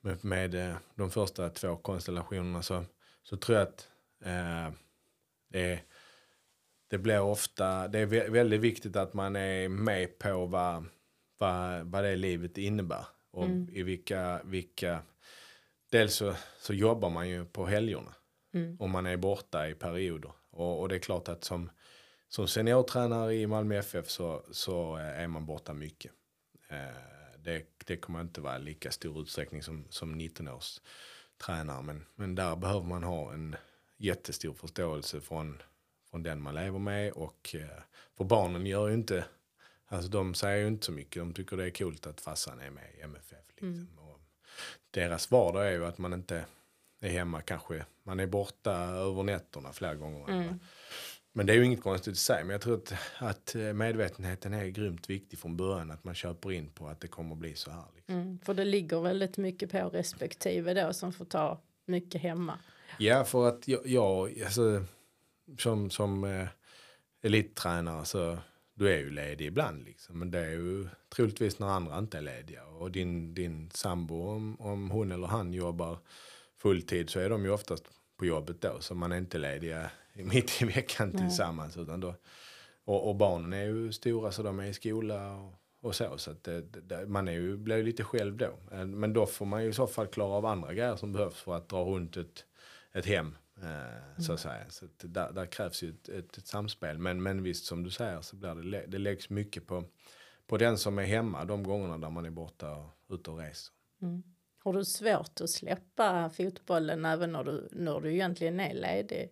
med, 0.01 0.25
med 0.25 0.75
de 0.95 1.11
första 1.11 1.49
två 1.49 1.75
konstellationerna 1.77 2.61
så, 2.61 2.85
så 3.23 3.37
tror 3.37 3.57
jag 3.57 3.67
att 3.67 3.89
eh, 4.25 4.71
det, 5.49 5.71
är- 5.73 5.83
det 6.87 6.97
blir 6.97 7.21
ofta, 7.21 7.87
det 7.87 7.99
är 7.99 8.05
vä- 8.05 8.29
väldigt 8.31 8.61
viktigt 8.61 8.95
att 8.95 9.13
man 9.13 9.35
är 9.35 9.69
med 9.69 10.19
på 10.19 10.45
vad, 10.45 10.85
vad, 11.37 11.85
vad 11.85 12.03
det 12.03 12.15
livet 12.15 12.57
innebär 12.57 13.05
och 13.31 13.45
i 13.71 13.83
vilka, 13.83 14.41
vilka 14.43 15.03
dels 15.91 16.15
så, 16.15 16.35
så 16.59 16.73
jobbar 16.73 17.09
man 17.09 17.29
ju 17.29 17.45
på 17.45 17.65
helgerna 17.65 18.13
och 18.79 18.89
man 18.89 19.05
är 19.05 19.17
borta 19.17 19.67
i 19.69 19.75
perioder 19.75 20.31
och, 20.51 20.79
och 20.81 20.89
det 20.89 20.95
är 20.95 20.99
klart 20.99 21.27
att 21.29 21.43
som, 21.43 21.69
som 22.27 22.47
seniortränare 22.47 23.35
i 23.35 23.47
Malmö 23.47 23.75
FF 23.77 24.09
så, 24.09 24.45
så 24.51 24.97
eh, 24.97 25.19
är 25.21 25.27
man 25.27 25.45
borta 25.45 25.73
mycket. 25.73 26.11
Eh, 26.69 27.37
det, 27.37 27.65
det 27.85 27.97
kommer 27.97 28.21
inte 28.21 28.41
vara 28.41 28.57
lika 28.57 28.91
stor 28.91 29.21
utsträckning 29.21 29.63
som, 29.63 29.85
som 29.89 30.15
19-års 30.21 30.79
tränare. 31.45 31.81
Men, 31.81 32.05
men 32.15 32.35
där 32.35 32.55
behöver 32.55 32.85
man 32.85 33.03
ha 33.03 33.33
en 33.33 33.55
jättestor 33.97 34.53
förståelse 34.53 35.21
från, 35.21 35.61
från 36.13 36.23
den 36.23 36.41
man 36.41 36.55
lever 36.55 36.79
med. 36.79 37.11
Och 37.11 37.55
eh, 37.55 37.81
för 38.17 38.23
barnen 38.23 38.65
gör 38.65 38.87
ju 38.87 38.93
inte, 38.93 39.25
alltså 39.87 40.09
de 40.09 40.33
säger 40.33 40.57
ju 40.57 40.67
inte 40.67 40.85
så 40.85 40.91
mycket. 40.91 41.21
De 41.21 41.33
tycker 41.33 41.57
det 41.57 41.65
är 41.65 41.69
coolt 41.69 42.07
att 42.07 42.21
farsan 42.21 42.59
är 42.59 42.69
med 42.69 42.83
i 42.97 43.01
MFF. 43.01 43.45
Liksom. 43.49 43.87
Och 43.97 44.19
deras 44.91 45.31
vardag 45.31 45.67
är 45.67 45.71
ju 45.71 45.85
att 45.85 45.97
man 45.97 46.13
inte 46.13 46.45
är 46.99 47.09
hemma 47.09 47.41
kanske. 47.41 47.85
Man 48.03 48.19
är 48.19 48.27
borta 48.27 48.71
över 48.73 49.23
nätterna 49.23 49.73
flera 49.73 49.95
gånger. 49.95 50.59
Men 51.31 51.45
det 51.45 51.53
är 51.53 51.57
ju 51.57 51.65
inget 51.65 51.81
konstigt 51.81 52.13
i 52.13 52.19
sig. 52.19 52.43
Men 52.43 52.49
jag 52.49 52.61
tror 52.61 52.75
att, 52.75 52.93
att 53.17 53.55
eh, 53.55 53.73
medvetenheten 53.73 54.53
är 54.53 54.65
grymt 54.65 55.09
viktig 55.09 55.39
från 55.39 55.57
början. 55.57 55.91
Att 55.91 56.03
man 56.03 56.15
köper 56.15 56.51
in 56.51 56.69
på 56.69 56.87
att 56.87 56.99
det 56.99 57.07
kommer 57.07 57.35
bli 57.35 57.55
så 57.55 57.71
här. 57.71 57.85
Liksom. 57.95 58.15
Mm, 58.15 58.39
för 58.39 58.53
det 58.53 58.65
ligger 58.65 59.01
väldigt 59.01 59.37
mycket 59.37 59.71
på 59.71 59.89
respektive 59.89 60.73
då 60.73 60.93
som 60.93 61.13
får 61.13 61.25
ta 61.25 61.61
mycket 61.85 62.21
hemma. 62.21 62.59
Ja, 62.99 63.23
för 63.23 63.47
att 63.47 63.67
jag, 63.67 63.87
jag 63.87 64.41
alltså, 64.43 64.85
som, 65.57 65.89
som 65.89 66.23
eh, 66.23 66.47
elittränare 67.21 68.05
så 68.05 68.37
du 68.73 68.93
är 68.93 68.97
ju 68.97 69.09
ledig 69.09 69.45
ibland. 69.45 69.83
Liksom. 69.83 70.19
Men 70.19 70.31
det 70.31 70.39
är 70.39 70.51
ju 70.51 70.87
troligtvis 71.09 71.59
när 71.59 71.67
andra 71.67 71.97
inte 71.97 72.17
är 72.17 72.21
lediga. 72.21 72.65
Och 72.65 72.91
din, 72.91 73.33
din 73.33 73.69
sambo, 73.73 74.27
om, 74.27 74.61
om 74.61 74.91
hon 74.91 75.11
eller 75.11 75.27
han 75.27 75.53
jobbar 75.53 75.97
fulltid 76.57 77.09
så 77.09 77.19
är 77.19 77.29
de 77.29 77.43
ju 77.45 77.51
oftast 77.51 77.83
på 78.17 78.25
jobbet 78.25 78.61
då. 78.61 78.77
Så 78.79 78.95
man 78.95 79.11
är 79.11 79.17
inte 79.17 79.37
lediga 79.37 79.91
mitt 80.13 80.61
i 80.61 80.65
veckan 80.65 81.11
tillsammans. 81.17 81.77
Utan 81.77 81.99
då, 81.99 82.15
och, 82.85 83.09
och 83.09 83.15
barnen 83.15 83.53
är 83.53 83.63
ju 83.63 83.91
stora 83.91 84.31
så 84.31 84.43
de 84.43 84.59
är 84.59 84.65
i 84.65 84.73
skola 84.73 85.35
och, 85.35 85.53
och 85.81 85.95
så. 85.95 86.17
Så 86.17 86.35
det, 86.41 86.61
det, 86.61 87.05
man 87.07 87.27
är 87.27 87.31
ju, 87.31 87.57
blir 87.57 87.77
ju 87.77 87.83
lite 87.83 88.03
själv 88.03 88.37
då. 88.37 88.59
Eh, 88.71 88.85
Men 88.85 89.13
då 89.13 89.25
får 89.25 89.45
man 89.45 89.63
ju 89.63 89.69
i 89.69 89.73
så 89.73 89.87
fall 89.87 90.07
klara 90.07 90.33
av 90.33 90.45
andra 90.45 90.73
grejer 90.73 90.95
som 90.95 91.13
behövs 91.13 91.35
för 91.35 91.55
att 91.55 91.69
dra 91.69 91.83
runt 91.83 92.17
ett, 92.17 92.45
ett 92.91 93.05
hem. 93.05 93.35
Eh, 93.61 94.21
så 94.23 94.33
att 94.33 94.39
säga. 94.39 94.69
Så 94.69 94.85
att 94.85 94.91
där, 94.97 95.31
där 95.31 95.45
krävs 95.45 95.83
ju 95.83 95.89
ett, 95.89 96.09
ett, 96.09 96.37
ett 96.37 96.47
samspel. 96.47 96.99
Men, 96.99 97.23
men 97.23 97.43
visst 97.43 97.65
som 97.65 97.83
du 97.83 97.89
säger 97.89 98.21
så 98.21 98.35
blir 98.35 98.55
det, 98.55 98.85
det 98.87 98.97
läggs 98.97 99.29
mycket 99.29 99.67
på, 99.67 99.83
på 100.47 100.57
den 100.57 100.77
som 100.77 100.99
är 100.99 101.03
hemma 101.03 101.45
de 101.45 101.63
gångerna 101.63 101.97
där 101.97 102.09
man 102.09 102.25
är 102.25 102.29
borta 102.29 102.71
och 102.71 103.15
ute 103.15 103.31
och 103.31 103.37
reser. 103.37 103.73
Har 104.63 104.73
du 104.73 104.85
svårt 104.85 105.41
att 105.41 105.49
släppa 105.49 106.29
fotbollen 106.29 107.05
även 107.05 107.31
när 107.31 107.43
du, 107.43 107.69
när 107.71 107.99
du 107.99 108.13
egentligen 108.13 108.59
är 108.59 108.73
ledig? 108.73 109.29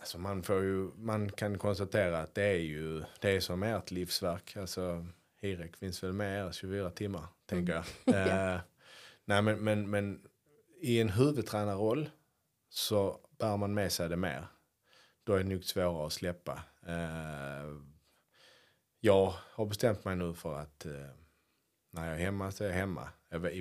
Alltså 0.00 0.18
man, 0.18 0.42
får 0.42 0.62
ju, 0.62 0.90
man 0.96 1.30
kan 1.30 1.58
konstatera 1.58 2.20
att 2.20 2.34
det 2.34 2.42
är 2.42 2.58
ju 2.58 3.02
det 3.20 3.30
är 3.30 3.40
som 3.40 3.62
ert 3.62 3.90
livsverk. 3.90 4.56
Alltså, 4.56 5.06
Hirek 5.40 5.76
finns 5.76 6.02
väl 6.02 6.12
med 6.12 6.46
er 6.46 6.52
24 6.52 6.90
timmar, 6.90 7.24
tänker 7.46 7.72
jag. 7.72 7.84
Eh, 8.14 8.60
nej, 9.24 9.42
men, 9.42 9.64
men, 9.64 9.90
men 9.90 10.20
i 10.80 11.00
en 11.00 11.08
huvudtränarroll 11.08 12.10
så 12.74 13.20
bär 13.38 13.56
man 13.56 13.74
med 13.74 13.92
sig 13.92 14.08
det 14.08 14.16
mer. 14.16 14.46
Då 15.24 15.34
är 15.34 15.38
det 15.38 15.44
nog 15.50 15.64
svårare 15.64 16.06
att 16.06 16.12
släppa. 16.12 16.62
Eh, 16.86 17.70
jag 19.00 19.34
har 19.52 19.66
bestämt 19.66 20.04
mig 20.04 20.16
nu 20.16 20.34
för 20.34 20.58
att 20.58 20.86
eh, 20.86 20.92
när 21.90 22.06
jag 22.06 22.14
är 22.14 22.24
hemma 22.24 22.52
så 22.52 22.64
är 22.64 22.68
jag 22.68 22.74
hemma. 22.74 23.08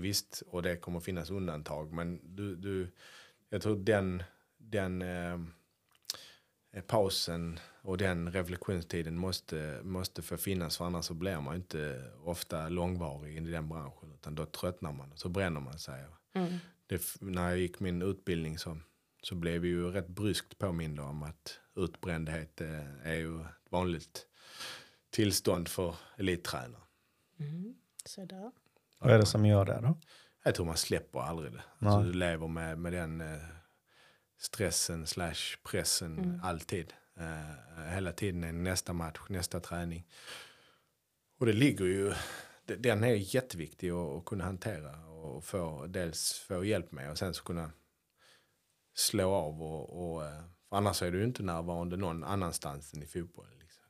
Visst, 0.02 0.44
och 0.48 0.64
det 0.64 0.78
kommer 0.78 1.00
finnas 1.00 1.30
undantag. 1.30 1.94
Men 1.94 2.36
du, 2.36 2.56
du, 2.56 2.92
jag 3.50 3.62
tror 3.62 3.76
den, 3.76 4.24
den 4.58 5.02
eh, 5.02 5.34
eh, 6.72 6.82
pausen 6.88 7.60
och 7.82 7.98
den 7.98 8.32
reflektionstiden 8.32 9.18
måste, 9.18 9.80
måste 9.84 10.22
få 10.22 10.38
finnas 10.38 10.78
för 10.78 10.86
annars 10.86 11.06
så 11.06 11.14
blir 11.14 11.40
man 11.42 11.56
inte 11.56 12.12
ofta 12.24 12.70
långvarig 12.70 13.38
i 13.38 13.40
den 13.40 13.70
branschen 13.70 14.12
utan 14.14 14.36
då 14.36 14.46
tröttnar 14.46 14.92
man 14.92 15.12
och 15.12 15.20
så 15.20 15.30
bränner 15.30 15.62
man 15.62 15.80
sig. 15.80 16.06
Det, 16.88 16.96
f- 16.96 17.18
när 17.22 17.50
jag 17.50 17.58
gick 17.58 17.80
min 17.80 18.02
utbildning 18.02 18.58
så, 18.58 18.78
så 19.22 19.36
blev 19.36 19.62
vi 19.62 19.68
ju 19.68 19.92
rätt 19.92 20.08
bryskt 20.08 20.58
påminda 20.58 21.04
om 21.04 21.24
att 21.24 21.60
utbrändhet 21.76 22.62
eh, 22.62 23.08
är 23.08 23.16
ju 23.16 23.42
ett 23.42 23.48
vanligt 23.70 24.28
tillstånd 25.10 25.68
för 25.68 25.96
elittränare. 26.18 26.82
Så 28.06 28.26
där. 28.26 28.52
Vad 29.00 29.14
är 29.14 29.18
det 29.18 29.26
som 29.26 29.46
gör 29.46 29.66
det 29.66 29.80
då? 29.82 30.00
Jag 30.44 30.56
tror 30.56 30.66
man 30.66 30.78
släpper 30.78 31.20
aldrig 31.20 31.52
det. 31.52 31.64
Alltså, 31.80 32.04
du 32.04 32.14
lever 32.14 32.48
med, 32.48 32.78
med 32.78 32.94
den 32.94 33.22
eh, 33.22 33.42
stressen 34.38 35.08
slash 35.08 35.58
pressen 35.64 36.42
alltid. 36.44 36.94
Eh, 37.18 37.84
hela 37.94 38.12
tiden 38.12 38.44
är 38.44 38.52
nästa 38.52 38.94
match, 38.94 39.20
nästa 39.30 39.60
träning. 39.60 40.08
Och 41.40 41.46
det 41.46 41.54
ligger 41.54 41.86
ju, 41.86 42.14
den 42.66 43.04
är 43.04 43.36
jätteviktig 43.36 43.90
att, 43.90 44.18
att 44.18 44.26
kunna 44.26 44.44
hantera 44.44 45.06
och 45.06 45.44
få, 45.44 45.88
dels 45.88 46.34
få 46.34 46.66
hjälp 46.66 46.92
med 46.92 47.12
och 47.12 47.18
sen 47.18 47.34
så 47.34 47.44
kunna 47.44 47.72
slå 48.94 49.34
av 49.34 49.64
och, 49.64 50.14
och 50.14 50.26
eh, 50.26 50.44
för 50.72 50.78
annars 50.78 51.02
är 51.02 51.12
du 51.12 51.24
inte 51.24 51.44
närvarande 51.44 51.98
någon 51.98 52.24
annanstans 52.24 52.94
än 52.94 53.04
i 53.04 53.06
fotboll. 53.06 53.48
Liksom. 53.60 53.84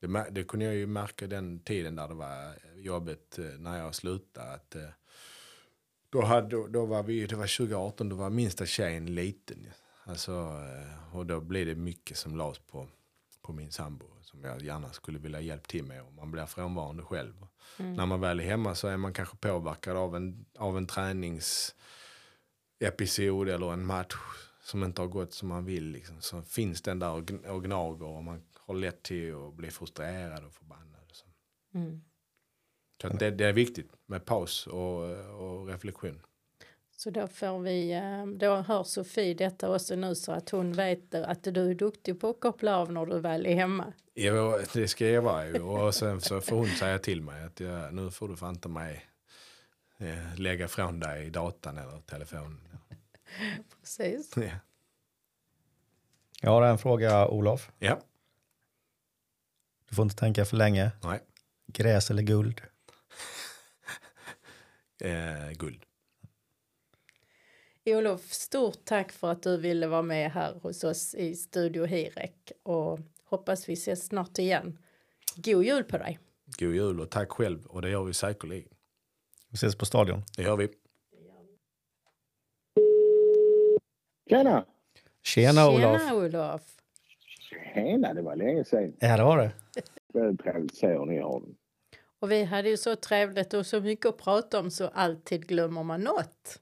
Det, 0.00 0.30
det 0.30 0.44
kunde 0.44 0.64
jag 0.64 0.74
ju 0.74 0.86
märka 0.86 1.26
den 1.26 1.60
tiden 1.60 1.96
där 1.96 2.08
det 2.08 2.14
var 2.14 2.54
jobbet 2.76 3.38
eh, 3.38 3.44
när 3.44 3.78
jag 3.78 3.94
slutade. 3.94 4.52
Att, 4.52 4.74
eh, 4.74 4.88
då, 6.10 6.22
hade, 6.22 6.68
då, 6.68 6.86
var 6.86 7.02
vi, 7.02 7.26
det 7.26 7.36
var 7.36 7.56
2018, 7.56 8.08
då 8.08 8.16
var 8.16 8.30
minsta 8.30 8.66
tjejen 8.66 9.14
liten. 9.14 9.66
Alltså, 10.04 10.32
eh, 10.32 11.16
och 11.16 11.26
då 11.26 11.40
blir 11.40 11.66
det 11.66 11.74
mycket 11.74 12.16
som 12.16 12.36
lades 12.36 12.58
på, 12.58 12.88
på 13.42 13.52
min 13.52 13.72
sambo 13.72 14.06
som 14.22 14.44
jag 14.44 14.62
gärna 14.62 14.92
skulle 14.92 15.18
vilja 15.18 15.40
hjälpa 15.40 15.66
till 15.66 15.84
med. 15.84 16.02
Och 16.02 16.12
man 16.12 16.30
blir 16.30 16.46
frånvarande 16.46 17.02
själv. 17.02 17.46
När 17.76 18.06
man 18.06 18.20
väl 18.20 18.40
är 18.40 18.44
hemma 18.44 18.74
så 18.74 18.88
är 18.88 18.96
man 18.96 19.12
kanske 19.12 19.36
påverkad 19.36 19.96
av 19.96 20.16
en, 20.16 20.46
av 20.58 20.76
en 20.76 20.86
träningsepisod 22.78 23.48
eller 23.48 23.72
en 23.72 23.86
match 23.86 24.14
som 24.62 24.84
inte 24.84 25.00
har 25.02 25.08
gått 25.08 25.32
som 25.34 25.48
man 25.48 25.64
vill. 25.64 25.84
Liksom. 25.84 26.20
Så 26.20 26.42
finns 26.42 26.82
den 26.82 26.98
där 26.98 27.10
och 27.10 27.20
gn- 27.22 27.46
och 27.48 27.64
gnager 27.64 28.06
och 28.06 28.24
man 28.24 28.42
har 28.66 28.74
lätt 28.74 29.02
till 29.02 29.34
att 29.34 29.54
bli 29.54 29.70
frustrerad 29.70 30.44
och 30.44 30.52
förbannad. 30.52 30.84
Så, 31.12 31.26
Mm. 31.74 32.00
så 33.02 33.08
det, 33.08 33.30
det 33.30 33.44
är 33.46 33.52
viktigt 33.52 33.90
med 34.06 34.24
paus 34.24 34.66
och, 34.66 35.00
och 35.40 35.68
reflektion. 35.68 36.20
Så 36.96 37.10
då 37.10 37.26
får 37.28 37.58
vi, 37.58 37.92
eh, 37.92 38.26
då 38.26 38.54
hör 38.56 38.82
Sofie 38.84 39.34
detta 39.34 39.74
också 39.74 39.96
nu 39.96 40.14
så 40.14 40.32
att 40.32 40.50
hon 40.50 40.72
vet 40.72 41.14
att 41.14 41.42
du 41.42 41.70
är 41.70 41.74
duktig 41.74 42.20
på 42.20 42.28
att 42.28 42.40
koppla 42.40 42.76
av 42.76 42.92
när 42.92 43.06
du 43.06 43.20
väl 43.20 43.46
är 43.46 43.54
hemma. 43.54 43.92
Jo, 44.14 44.58
det 44.74 44.88
ska 44.88 45.06
jag 45.08 45.22
vara 45.22 45.46
ju. 45.46 45.60
Och 45.62 45.94
sen 45.94 46.20
så 46.20 46.40
får 46.40 46.56
hon 46.56 46.66
säga 46.68 46.98
till 46.98 47.22
mig 47.22 47.44
att 47.44 47.60
jag, 47.60 47.94
nu 47.94 48.10
får 48.10 48.28
du 48.28 48.36
fan 48.36 48.54
inte 48.54 48.68
mig 48.68 49.06
eh, 49.98 50.34
lägga 50.36 50.68
från 50.68 51.00
dig 51.00 51.30
datan 51.30 51.78
eller 51.78 52.00
telefonen. 52.00 52.68
Precis. 53.80 54.32
Ja. 54.36 54.50
Jag 56.40 56.50
har 56.50 56.62
en 56.62 56.78
fråga, 56.78 57.28
Olof. 57.28 57.70
ja, 57.78 58.00
Du 59.88 59.96
får 59.96 60.02
inte 60.02 60.16
tänka 60.16 60.44
för 60.44 60.56
länge. 60.56 60.90
nej. 61.02 61.20
Gräs 61.66 62.10
eller 62.10 62.22
guld? 62.22 62.60
Eh, 65.00 65.50
guld. 65.50 65.84
Olof, 67.86 68.32
stort 68.32 68.84
tack 68.84 69.12
för 69.12 69.30
att 69.30 69.42
du 69.42 69.56
ville 69.56 69.86
vara 69.86 70.02
med 70.02 70.32
här 70.32 70.54
hos 70.62 70.84
oss 70.84 71.14
i 71.14 71.34
Studio 71.34 71.84
Hirek 71.84 72.52
och 72.62 72.98
hoppas 73.24 73.68
vi 73.68 73.72
ses 73.72 74.06
snart 74.06 74.38
igen. 74.38 74.78
God 75.36 75.64
jul 75.64 75.84
på 75.84 75.98
dig! 75.98 76.18
God 76.58 76.74
jul 76.74 77.00
och 77.00 77.10
tack 77.10 77.30
själv. 77.30 77.66
Och 77.66 77.82
det 77.82 77.90
gör 77.90 78.04
vi 78.04 78.14
säkerligen. 78.14 78.73
Vi 79.54 79.56
ses 79.56 79.76
på 79.76 79.86
stadion. 79.86 80.22
Det 80.36 80.42
gör 80.42 80.56
vi. 80.56 80.68
Tjena! 84.30 84.64
Tjena, 85.22 85.68
Olof. 85.68 86.00
Tjena 86.00 86.14
Olof! 86.14 86.62
Tjena, 87.74 88.14
det 88.14 88.22
var 88.22 88.36
länge 88.36 88.64
sedan. 88.64 88.96
Ja, 88.98 89.16
det 89.16 89.24
var 89.24 89.38
det. 89.38 89.52
Väldigt 90.14 90.40
trevligt 90.40 90.72
att 90.72 90.76
se 90.76 90.86
hur 90.86 91.06
ni 91.06 91.18
har 91.18 91.40
det. 91.40 91.46
Och 92.18 92.30
vi 92.30 92.44
hade 92.44 92.68
ju 92.68 92.76
så 92.76 92.96
trevligt 92.96 93.54
och 93.54 93.66
så 93.66 93.80
mycket 93.80 94.06
att 94.06 94.18
prata 94.18 94.60
om 94.60 94.70
så 94.70 94.88
alltid 94.88 95.46
glömmer 95.46 95.82
man 95.82 96.00
något. 96.00 96.60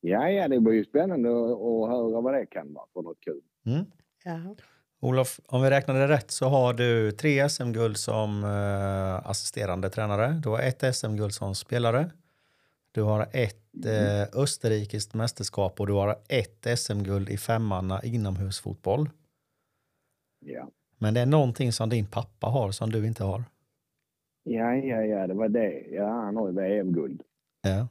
Ja, 0.00 0.30
ja, 0.30 0.48
det 0.48 0.60
blir 0.60 0.74
ju 0.74 0.84
spännande 0.84 1.28
att 1.28 1.50
att 1.50 1.90
höra 1.90 2.20
vad 2.20 2.34
det 2.34 2.46
kan 2.46 2.74
vara 2.74 2.86
för 2.92 3.02
något 3.02 3.20
kul. 3.20 3.42
Mm. 3.66 3.84
Ja. 4.24 4.56
Olof, 5.04 5.40
om 5.46 5.62
vi 5.62 5.70
räknade 5.70 6.08
rätt 6.08 6.30
så 6.30 6.48
har 6.48 6.74
du 6.74 7.12
tre 7.12 7.48
SM-guld 7.48 7.96
som 7.96 8.44
eh, 8.44 9.30
assisterande 9.30 9.90
tränare. 9.90 10.40
Du 10.42 10.48
har 10.48 10.60
ett 10.60 10.96
SM-guld 10.96 11.32
som 11.32 11.54
spelare. 11.54 12.10
Du 12.92 13.02
har 13.02 13.26
ett 13.32 13.86
eh, 13.86 14.40
österrikiskt 14.40 15.14
mästerskap 15.14 15.80
och 15.80 15.86
du 15.86 15.92
har 15.92 16.16
ett 16.28 16.78
SM-guld 16.78 17.28
i 17.28 17.36
femmanna 17.36 18.02
inomhusfotboll. 18.02 19.10
Ja. 20.40 20.68
Men 20.98 21.14
det 21.14 21.20
är 21.20 21.26
någonting 21.26 21.72
som 21.72 21.88
din 21.88 22.06
pappa 22.06 22.46
har 22.46 22.70
som 22.70 22.90
du 22.90 23.06
inte 23.06 23.24
har. 23.24 23.44
ja, 24.44 24.74
ja, 24.74 25.02
ja, 25.02 25.26
det 25.26 25.34
var 25.34 25.48
det. 25.48 25.86
Ja, 25.90 26.08
han 26.08 26.36
har 26.36 26.48
ju 26.48 26.54
VM-guld. 26.54 27.22
Ja. 27.62 27.88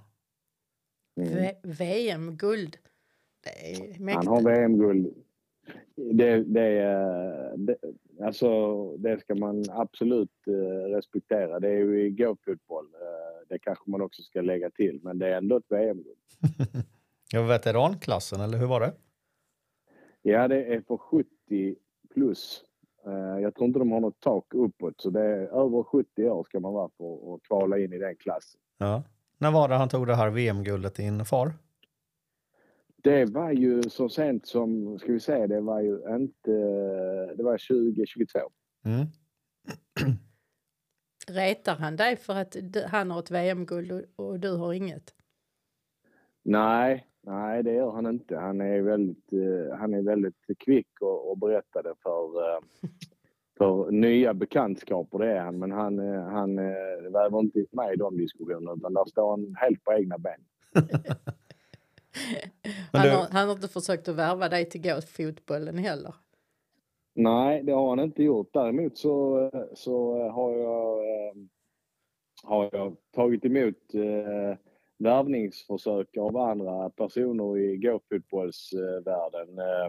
Mm. 1.22 1.56
VM-guld. 1.64 2.78
Han 4.14 4.28
har 4.28 4.42
VM-guld. 4.42 5.23
Det, 5.96 6.44
det, 6.44 6.82
eh, 6.82 7.58
det, 7.58 7.76
alltså, 8.22 8.48
det 8.98 9.20
ska 9.20 9.36
man 9.36 9.66
absolut 9.70 10.48
eh, 10.48 10.96
respektera. 10.96 11.60
Det 11.60 11.68
är 11.68 11.78
ju 11.78 12.10
gå-fotboll. 12.10 12.86
Eh, 12.86 13.48
det 13.50 13.60
kanske 13.60 13.90
man 13.90 14.02
också 14.02 14.22
ska 14.22 14.42
lägga 14.42 14.70
till, 14.70 15.00
men 15.04 15.20
det 15.20 15.28
är 15.28 15.38
ändå 15.38 15.58
ett 15.58 15.66
VM-guld. 15.70 16.18
Jag 17.32 17.44
vet 17.44 17.50
veteranklassen, 17.50 18.42
eller 18.42 18.58
hur 18.58 18.66
var 18.66 18.80
det? 18.80 18.94
Ja, 20.22 20.48
det 20.48 20.64
är 20.66 20.82
för 20.82 20.98
70 20.98 21.28
plus. 22.14 22.64
Jag 23.42 23.56
tror 23.56 23.68
inte 23.68 23.80
de 23.80 23.92
har 23.92 24.00
något 24.00 24.20
tak 24.20 24.54
uppåt, 24.54 25.02
så 25.02 25.10
det 25.10 25.22
är 25.22 25.66
över 25.66 25.84
70 25.84 26.30
år 26.30 26.44
ska 26.44 26.60
man 26.60 26.74
vara 26.74 26.90
för 26.98 27.36
att 27.36 27.44
kvala 27.44 27.80
in 27.80 27.94
i 27.94 27.98
den 27.98 28.16
klassen. 28.16 28.60
Ja. 28.78 29.04
När 29.38 29.52
var 29.52 29.68
det 29.68 29.76
han 29.76 29.90
tog 29.90 30.08
det 30.08 30.16
här 30.16 30.30
VM-guldet, 30.30 30.96
din 30.96 31.26
far? 31.26 31.54
Det 33.04 33.26
var 33.26 33.52
ju 33.52 33.84
så 33.84 34.10
sent 34.10 34.48
som, 34.48 35.00
ska 35.00 35.12
vi 35.12 35.20
säga, 35.20 35.48
det 35.48 35.62
var 35.62 35.82
ju 35.82 35.96
inte, 36.16 36.52
det 37.36 37.44
var 37.44 37.84
2022. 37.94 38.40
Mm. 38.86 39.08
Retar 41.28 41.76
han 41.76 41.96
dig 41.96 42.16
för 42.16 42.36
att 42.36 42.56
han 42.88 43.12
har 43.12 43.20
ett 43.20 43.32
VM-guld 43.32 43.92
och, 43.92 44.02
och 44.16 44.40
du 44.40 44.58
har 44.58 44.74
inget? 44.74 45.14
Nej, 46.44 47.08
nej 47.22 47.64
det 47.64 47.74
gör 47.74 47.92
han 47.92 48.06
inte. 48.06 48.38
Han 48.38 48.62
är 48.62 48.82
väldigt, 48.82 49.34
eh, 49.34 49.78
han 49.78 49.94
är 49.94 50.02
väldigt 50.02 50.58
kvick 50.58 51.02
och, 51.02 51.32
och 51.32 51.38
berättade 51.38 51.94
för, 52.04 52.50
eh, 52.50 52.60
för 53.58 53.92
nya 53.92 54.34
bekantskaper, 54.34 55.20
det 55.20 55.32
är 55.32 55.40
han. 55.40 55.60
Men 55.60 55.72
han, 55.72 56.00
eh, 56.00 56.24
han 56.24 56.56
väver 57.12 57.40
inte 57.40 57.66
med 57.72 57.94
i 57.94 57.98
de 57.98 58.18
diskussionerna 58.18 58.74
utan 58.74 58.94
där 58.94 59.06
står 59.06 59.30
han 59.30 59.56
helt 59.56 59.84
på 59.84 59.94
egna 59.94 60.18
ben. 60.18 60.46
Han, 62.92 63.04
du- 63.04 63.10
har, 63.10 63.28
han 63.32 63.48
har 63.48 63.56
inte 63.56 63.68
försökt 63.68 64.08
att 64.08 64.16
värva 64.16 64.50
dig 64.50 64.70
till 64.70 64.82
gå-fotbollen 64.82 65.78
heller. 65.78 66.16
Nej, 67.16 67.64
det 67.64 67.72
har 67.72 67.90
han 67.90 68.00
inte 68.00 68.24
gjort. 68.24 68.54
Däremot 68.54 68.98
så, 68.98 69.50
så 69.74 70.24
har, 70.30 70.52
jag, 70.52 70.98
eh, 71.00 71.34
har 72.44 72.70
jag 72.72 72.96
tagit 73.16 73.46
emot 73.46 73.94
eh, 73.94 74.58
värvningsförsök 74.98 76.18
av 76.18 76.38
andra 76.38 76.90
personer 76.90 77.58
i 77.58 77.78
gåfotbollsvärlden. 77.78 79.60
Eh, 79.60 79.86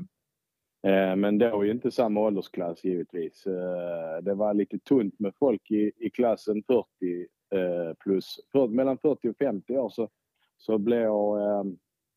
eh, 0.92 1.16
men 1.16 1.38
då 1.38 1.64
är 1.64 1.70
inte 1.70 1.90
samma 1.90 2.20
åldersklass 2.20 2.84
givetvis. 2.84 3.46
Eh, 3.46 4.22
det 4.22 4.34
var 4.34 4.54
lite 4.54 4.78
tunt 4.78 5.18
med 5.18 5.34
folk 5.38 5.70
i, 5.70 5.92
i 5.96 6.10
klassen 6.10 6.62
40 6.66 6.86
eh, 7.54 7.94
plus. 8.04 8.36
För, 8.52 8.68
mellan 8.68 8.98
40 8.98 9.28
och 9.28 9.36
50 9.36 9.76
år 9.78 9.88
så, 9.88 10.08
så 10.56 10.78
blev 10.78 11.00
jag 11.02 11.42
eh, 11.42 11.64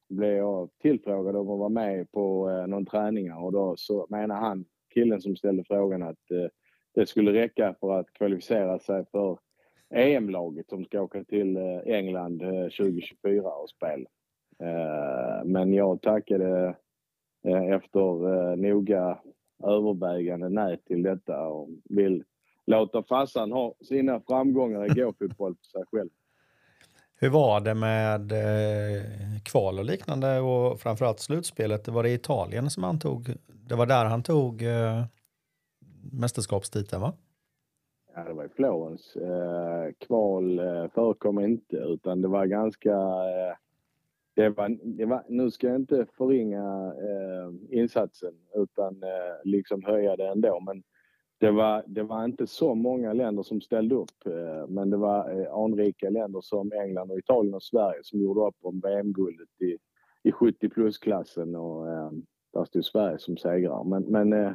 blev 0.09 0.37
jag 0.37 0.69
tillfrågad 0.81 1.35
om 1.35 1.49
att 1.49 1.59
vara 1.59 1.69
med 1.69 2.11
på 2.11 2.49
eh, 2.49 2.67
någon 2.67 2.85
träningar 2.85 3.43
och 3.43 3.51
då 3.51 3.73
så 3.77 4.07
menar 4.09 4.35
han, 4.35 4.65
killen 4.93 5.21
som 5.21 5.35
ställde 5.35 5.63
frågan, 5.63 6.03
att 6.03 6.31
eh, 6.31 6.47
det 6.95 7.05
skulle 7.05 7.33
räcka 7.33 7.75
för 7.79 7.99
att 7.99 8.13
kvalificera 8.13 8.79
sig 8.79 9.05
för 9.11 9.39
EM-laget 9.95 10.69
som 10.69 10.85
ska 10.85 11.01
åka 11.01 11.23
till 11.23 11.57
eh, 11.57 11.79
England 11.85 12.41
eh, 12.41 12.49
2024 12.49 13.41
och 13.41 13.69
spela. 13.69 14.09
Eh, 14.63 15.45
men 15.45 15.73
jag 15.73 16.01
tackade 16.01 16.75
eh, 17.47 17.63
efter 17.63 18.33
eh, 18.33 18.57
noga 18.57 19.19
övervägande 19.63 20.49
nej 20.49 20.77
till 20.85 21.03
detta 21.03 21.47
och 21.47 21.69
vill 21.89 22.23
låta 22.65 23.03
farsan 23.03 23.51
ha 23.51 23.75
sina 23.81 24.21
framgångar 24.21 24.85
i 24.85 25.01
gåfotboll 25.01 25.55
för 25.55 25.65
sig 25.65 25.83
själv. 25.91 26.09
Hur 27.19 27.29
var 27.29 27.59
det 27.61 27.73
med 27.73 28.31
eh, 28.31 29.03
kval 29.43 29.79
och 29.79 29.85
liknande 29.85 30.39
och 30.39 30.79
framförallt 30.79 31.19
slutspelet? 31.19 31.85
Det 31.85 31.91
Var 31.91 32.03
det 32.03 32.09
Italien 32.09 32.69
som 32.69 32.83
han 32.83 32.99
tog? 32.99 33.27
Det 33.67 33.75
var 33.75 33.85
där 33.85 34.05
han 34.05 34.23
tog 34.23 34.61
eh, 34.61 35.03
mästerskapstiteln, 36.11 37.01
va? 37.01 37.13
Ja, 38.15 38.23
det 38.23 38.33
var 38.33 38.45
i 38.45 38.49
Florens. 38.49 39.15
Eh, 39.15 39.93
kval 40.07 40.59
eh, 40.59 40.87
förekom 40.93 41.39
inte 41.39 41.75
utan 41.75 42.21
det 42.21 42.27
var 42.27 42.45
ganska... 42.45 42.91
Eh, 42.93 43.55
det 44.35 44.49
var, 44.49 44.77
det 44.83 45.05
var, 45.05 45.23
nu 45.29 45.51
ska 45.51 45.67
jag 45.67 45.75
inte 45.75 46.05
förringa 46.17 46.93
eh, 46.93 47.79
insatsen 47.79 48.33
utan 48.55 49.03
eh, 49.03 49.35
liksom 49.43 49.83
höja 49.83 50.15
det 50.15 50.27
ändå. 50.27 50.59
Men 50.59 50.83
det 51.39 51.51
var, 51.51 51.83
det 51.87 52.03
var 52.03 52.25
inte 52.25 52.47
så 52.47 52.75
många 52.75 53.13
länder 53.13 53.43
som 53.43 53.61
ställde 53.61 53.95
upp. 53.95 54.25
Eh, 54.25 54.67
men 54.67 54.89
det 54.89 54.97
var 54.97 55.41
eh, 55.41 55.53
anrika 55.53 56.09
länder 56.09 56.41
som 56.41 56.71
England, 56.71 57.11
och 57.11 57.19
Italien 57.19 57.53
och 57.53 57.63
Sverige 57.63 57.99
som 58.03 58.21
gjorde 58.21 58.41
upp 58.41 58.55
om 58.61 58.79
VM-guldet 58.79 59.61
i, 59.61 59.77
i 60.29 60.31
70 60.31 60.69
plus-klassen. 60.69 61.55
Och 61.55 61.89
eh, 61.89 62.11
där 62.53 62.65
stod 62.65 62.85
Sverige 62.85 63.19
som 63.19 63.37
segrare. 63.37 63.83
Men, 63.83 64.03
men 64.03 64.33
eh, 64.33 64.51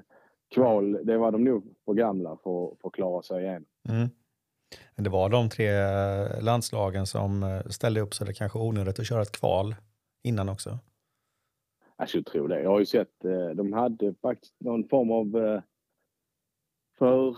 kval, 0.54 1.00
det 1.04 1.18
var 1.18 1.32
de 1.32 1.44
nog 1.44 1.74
för 1.84 1.94
gamla 1.94 2.30
för, 2.30 2.76
för 2.80 2.88
att 2.88 2.94
klara 2.94 3.22
sig 3.22 3.42
igenom. 3.42 3.64
Mm. 3.88 4.08
Det 4.96 5.10
var 5.10 5.28
de 5.28 5.48
tre 5.48 5.70
landslagen 6.40 7.06
som 7.06 7.60
ställde 7.70 8.00
upp 8.00 8.14
så 8.14 8.24
det 8.24 8.32
kanske 8.32 8.58
är 8.58 8.62
onödigt 8.62 8.98
att 8.98 9.06
köra 9.06 9.22
ett 9.22 9.32
kval 9.32 9.74
innan 10.24 10.48
också. 10.48 10.78
Jag 11.96 12.08
skulle 12.08 12.24
tro 12.24 12.46
det. 12.46 12.62
Jag 12.62 12.70
har 12.70 12.78
ju 12.78 12.86
sett, 12.86 13.12
de 13.54 13.72
hade 13.72 14.14
faktiskt 14.22 14.54
någon 14.60 14.88
form 14.88 15.10
av 15.10 15.60
för 17.02 17.28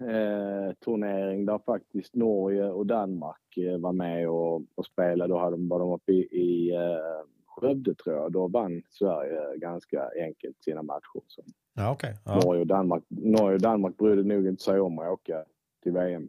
eh, 0.00 0.72
turnering 0.84 1.46
där 1.46 1.58
faktiskt 1.66 2.14
Norge 2.14 2.64
och 2.64 2.86
Danmark 2.86 3.56
eh, 3.56 3.78
var 3.78 3.92
med 3.92 4.28
och, 4.28 4.62
och 4.74 4.86
spelade. 4.86 5.34
Då 5.34 5.38
hade 5.38 5.56
de, 5.56 5.68
var 5.68 5.78
de 5.78 5.92
uppe 5.92 6.12
i, 6.12 6.20
i 6.20 6.74
eh, 6.74 7.26
Skövde 7.46 7.94
tror 7.94 8.16
jag. 8.16 8.32
Då 8.32 8.48
vann 8.48 8.82
Sverige 8.90 9.56
ganska 9.56 10.08
enkelt 10.20 10.62
sina 10.64 10.82
matcher. 10.82 11.22
Så 11.26 11.42
Ja, 11.74 11.90
okej. 11.90 12.14
Ja. 12.24 12.40
Norge, 12.44 12.60
och 12.60 12.66
Danmark, 12.66 13.04
Norge 13.08 13.54
och 13.54 13.60
Danmark 13.60 13.96
brydde 13.96 14.22
nog 14.22 14.46
inte 14.46 14.62
sig 14.62 14.80
om 14.80 14.98
att 14.98 15.08
åka 15.08 15.44
till 15.82 15.92
VM. 15.92 16.28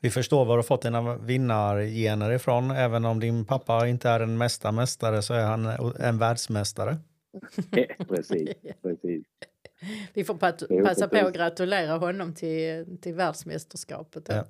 Vi 0.00 0.10
förstår 0.10 0.44
var 0.44 0.56
du 0.56 0.62
fått 0.62 0.82
dina 0.82 1.16
vinnargener 1.16 2.32
ifrån. 2.32 2.70
Även 2.70 3.04
om 3.04 3.20
din 3.20 3.44
pappa 3.44 3.86
inte 3.86 4.08
är 4.08 4.20
en 4.20 4.38
mästa 4.38 4.72
mästare 4.72 5.22
så 5.22 5.34
är 5.34 5.46
han 5.46 5.66
en 6.00 6.18
världsmästare. 6.18 6.96
precis, 8.08 8.54
precis. 8.82 9.24
Vi 10.14 10.24
får 10.24 10.34
passa 10.84 11.08
på 11.08 11.16
att 11.16 11.34
gratulera 11.34 11.96
honom 11.96 12.34
till, 12.34 12.98
till 13.00 13.14
världsmästerskapet. 13.14 14.28
Ja. 14.28 14.44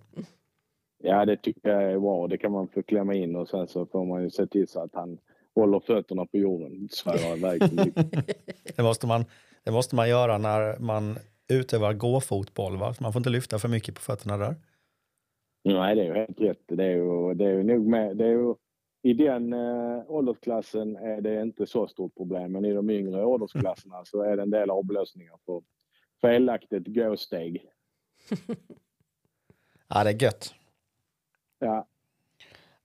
Ja, 1.03 1.25
det 1.25 1.37
tycker 1.37 1.71
jag 1.71 1.93
är 1.93 1.99
bra. 1.99 2.27
Det 2.27 2.39
kan 2.39 2.53
man 2.53 2.69
få 2.69 2.83
klämma 2.83 3.15
in 3.15 3.37
och 3.37 3.49
sen 3.49 3.69
så 3.69 3.87
får 3.87 4.05
man 4.05 4.23
ju 4.23 4.31
se 4.31 4.47
till 4.47 4.69
så 4.69 4.81
att 4.81 4.95
han 4.95 5.19
håller 5.55 5.81
fötterna 5.81 6.27
på 6.27 6.37
jorden. 6.37 6.89
Det 8.77 8.83
måste 8.83 9.07
man, 9.07 9.25
det 9.65 9.71
måste 9.71 9.97
man 9.97 10.09
göra 10.09 10.39
när 10.39 10.79
man 10.79 11.19
utövar 11.49 11.93
gåfotboll. 11.93 12.77
Va? 12.77 12.95
Man 13.01 13.13
får 13.13 13.21
inte 13.21 13.31
lyfta 13.31 13.59
för 13.59 13.69
mycket 13.69 13.95
på 13.95 14.01
fötterna 14.01 14.37
där. 14.37 14.55
Nej, 15.65 15.95
det 15.95 16.03
är 16.03 16.07
ju 16.07 16.15
helt 16.15 16.41
rätt. 16.41 16.63
Det 16.67 16.85
är 16.85 16.91
ju, 16.91 17.35
det 17.35 17.45
är 17.45 17.51
ju 17.51 17.63
nog 17.63 17.87
med, 17.87 18.17
det 18.17 18.25
är 18.25 18.31
ju, 18.31 18.55
I 19.03 19.13
den 19.13 19.53
eh, 19.53 20.11
åldersklassen 20.11 20.97
är 20.97 21.21
det 21.21 21.43
inte 21.43 21.67
så 21.67 21.89
stort 21.89 22.17
problem, 22.17 22.53
men 22.53 22.65
i 22.65 22.73
de 22.73 22.91
yngre 22.91 23.25
åldersklasserna 23.25 24.05
så 24.05 24.23
är 24.23 24.37
det 24.37 24.43
en 24.43 24.51
del 24.51 24.71
avblåsningar 24.71 25.39
för 25.47 25.63
felaktigt 26.21 26.87
gåsteg. 26.87 27.63
Ja, 29.91 30.05
det 30.05 30.11
är 30.11 30.23
gött. 30.23 30.55
Ja, 31.59 31.87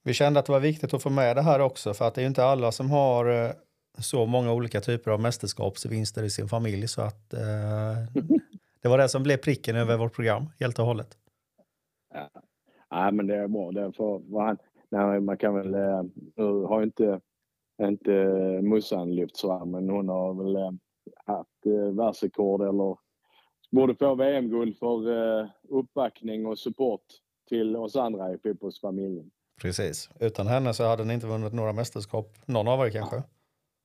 Vi 0.03 0.13
kände 0.13 0.39
att 0.39 0.45
det 0.45 0.51
var 0.51 0.59
viktigt 0.59 0.93
att 0.93 1.03
få 1.03 1.09
med 1.09 1.35
det 1.35 1.41
här 1.41 1.59
också 1.59 1.93
för 1.93 2.07
att 2.07 2.15
det 2.15 2.21
är 2.21 2.23
ju 2.23 2.27
inte 2.27 2.43
alla 2.43 2.71
som 2.71 2.91
har 2.91 3.45
eh, 3.45 3.51
så 3.97 4.25
många 4.25 4.53
olika 4.53 4.81
typer 4.81 5.11
av 5.11 5.21
mästerskapsvinster 5.21 6.23
i 6.23 6.29
sin 6.29 6.47
familj 6.47 6.87
så 6.87 7.01
att 7.01 7.33
eh, 7.33 7.39
det 8.81 8.89
var 8.89 8.97
det 8.97 9.09
som 9.09 9.23
blev 9.23 9.37
pricken 9.37 9.75
över 9.75 9.97
vårt 9.97 10.13
program 10.13 10.45
helt 10.59 10.79
och 10.79 10.85
hållet. 10.85 11.17
ja 12.89 13.11
men 13.11 13.27
det 13.27 13.35
är 13.35 13.47
bra. 13.47 13.71
Det 13.71 13.81
är 13.81 13.91
för, 13.91 14.21
vad 14.31 14.45
han, 14.45 14.57
nej, 14.93 15.19
man 15.19 15.37
kan 15.37 15.53
väl, 15.55 15.73
eh, 15.73 16.03
nu 16.35 16.43
har 16.43 16.83
inte, 16.83 17.21
inte 17.81 18.11
Mussan 18.61 19.15
lyfts 19.15 19.41
fram, 19.41 19.71
men 19.71 19.89
hon 19.89 20.09
har 20.09 20.33
väl 20.33 20.55
eh, 20.55 20.71
haft 21.25 21.65
eh, 21.65 21.95
världsrekord 21.95 22.61
eller 22.61 22.97
borde 23.71 23.95
få 23.95 24.15
VM-guld 24.15 24.77
för 24.77 25.11
eh, 25.41 25.47
uppbackning 25.69 26.45
och 26.45 26.59
support 26.59 27.01
till 27.49 27.75
oss 27.75 27.95
andra 27.95 28.33
i 28.33 28.37
fotbollsfamiljen. 28.37 29.31
Precis. 29.61 30.09
Utan 30.19 30.47
henne 30.47 30.73
så 30.73 30.83
hade 30.83 31.05
ni 31.05 31.13
inte 31.13 31.27
vunnit 31.27 31.53
några 31.53 31.73
mästerskap, 31.73 32.27
någon 32.45 32.67
av 32.67 32.85
er 32.85 32.89
kanske. 32.89 33.23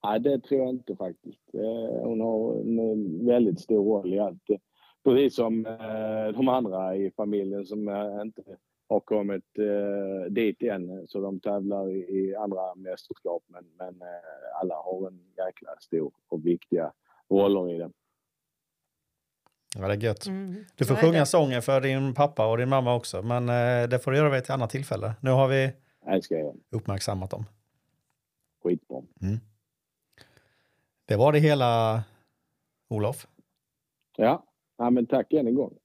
Nej, 0.05 0.21
det 0.21 0.39
tror 0.39 0.61
jag 0.61 0.71
inte 0.71 0.97
faktiskt. 0.97 1.55
Eh, 1.55 2.03
Hon 2.03 2.21
har 2.21 2.61
en 2.61 3.27
väldigt 3.27 3.61
stor 3.61 3.85
roll 3.85 4.15
i 4.15 4.19
allt. 4.19 4.43
Precis 5.05 5.37
som 5.37 5.67
eh, 5.67 6.37
de 6.37 6.49
andra 6.49 6.97
i 6.97 7.11
familjen 7.11 7.67
som 7.67 7.89
eh, 7.89 8.21
inte 8.23 8.43
har 8.89 9.01
kommit 9.01 9.59
eh, 9.59 10.33
dit 10.33 10.63
än. 10.63 11.09
Så 11.09 11.21
de 11.21 11.41
tävlar 11.41 11.91
i 11.91 11.99
i 11.99 12.37
andra 12.37 12.75
mästerskap. 12.75 13.43
Men, 13.47 13.65
men 13.79 14.03
eh, 14.03 14.61
alla 14.61 14.75
har 14.75 15.09
en 15.09 15.21
jäkla 15.37 15.71
stor 15.81 16.13
och 16.29 16.47
viktiga 16.47 16.93
roller 17.29 17.75
i 17.75 17.79
det. 17.79 17.91
Ja, 19.77 19.89
det 19.89 19.95
är 19.95 19.97
gött. 19.97 20.27
Mm. 20.27 20.65
Du 20.77 20.85
får 20.85 20.95
sjunga 20.95 21.19
det. 21.19 21.27
sången 21.27 21.63
för 21.63 21.81
din 21.81 22.15
pappa 22.15 22.51
och 22.51 22.59
din 22.59 22.69
mamma 22.69 22.95
också, 22.95 23.23
men 23.23 23.49
eh, 23.49 23.89
det 23.89 23.99
får 23.99 24.11
du 24.11 24.17
göra 24.17 24.31
vid 24.31 24.39
ett 24.39 24.51
annat 24.51 24.71
tillfälle. 24.71 25.15
Nu 25.21 25.31
har 25.31 25.49
vi 25.49 25.73
uppmärksammat 26.71 27.31
dem. 27.31 27.45
Skitbra. 28.63 29.03
Det 31.05 31.17
var 31.17 31.33
det 31.33 31.39
hela, 31.39 32.03
Olof. 32.89 33.27
Ja, 34.17 34.45
ja 34.77 34.91
men 34.91 35.07
tack 35.07 35.33
än 35.33 35.47
en 35.47 35.55
gång. 35.55 35.79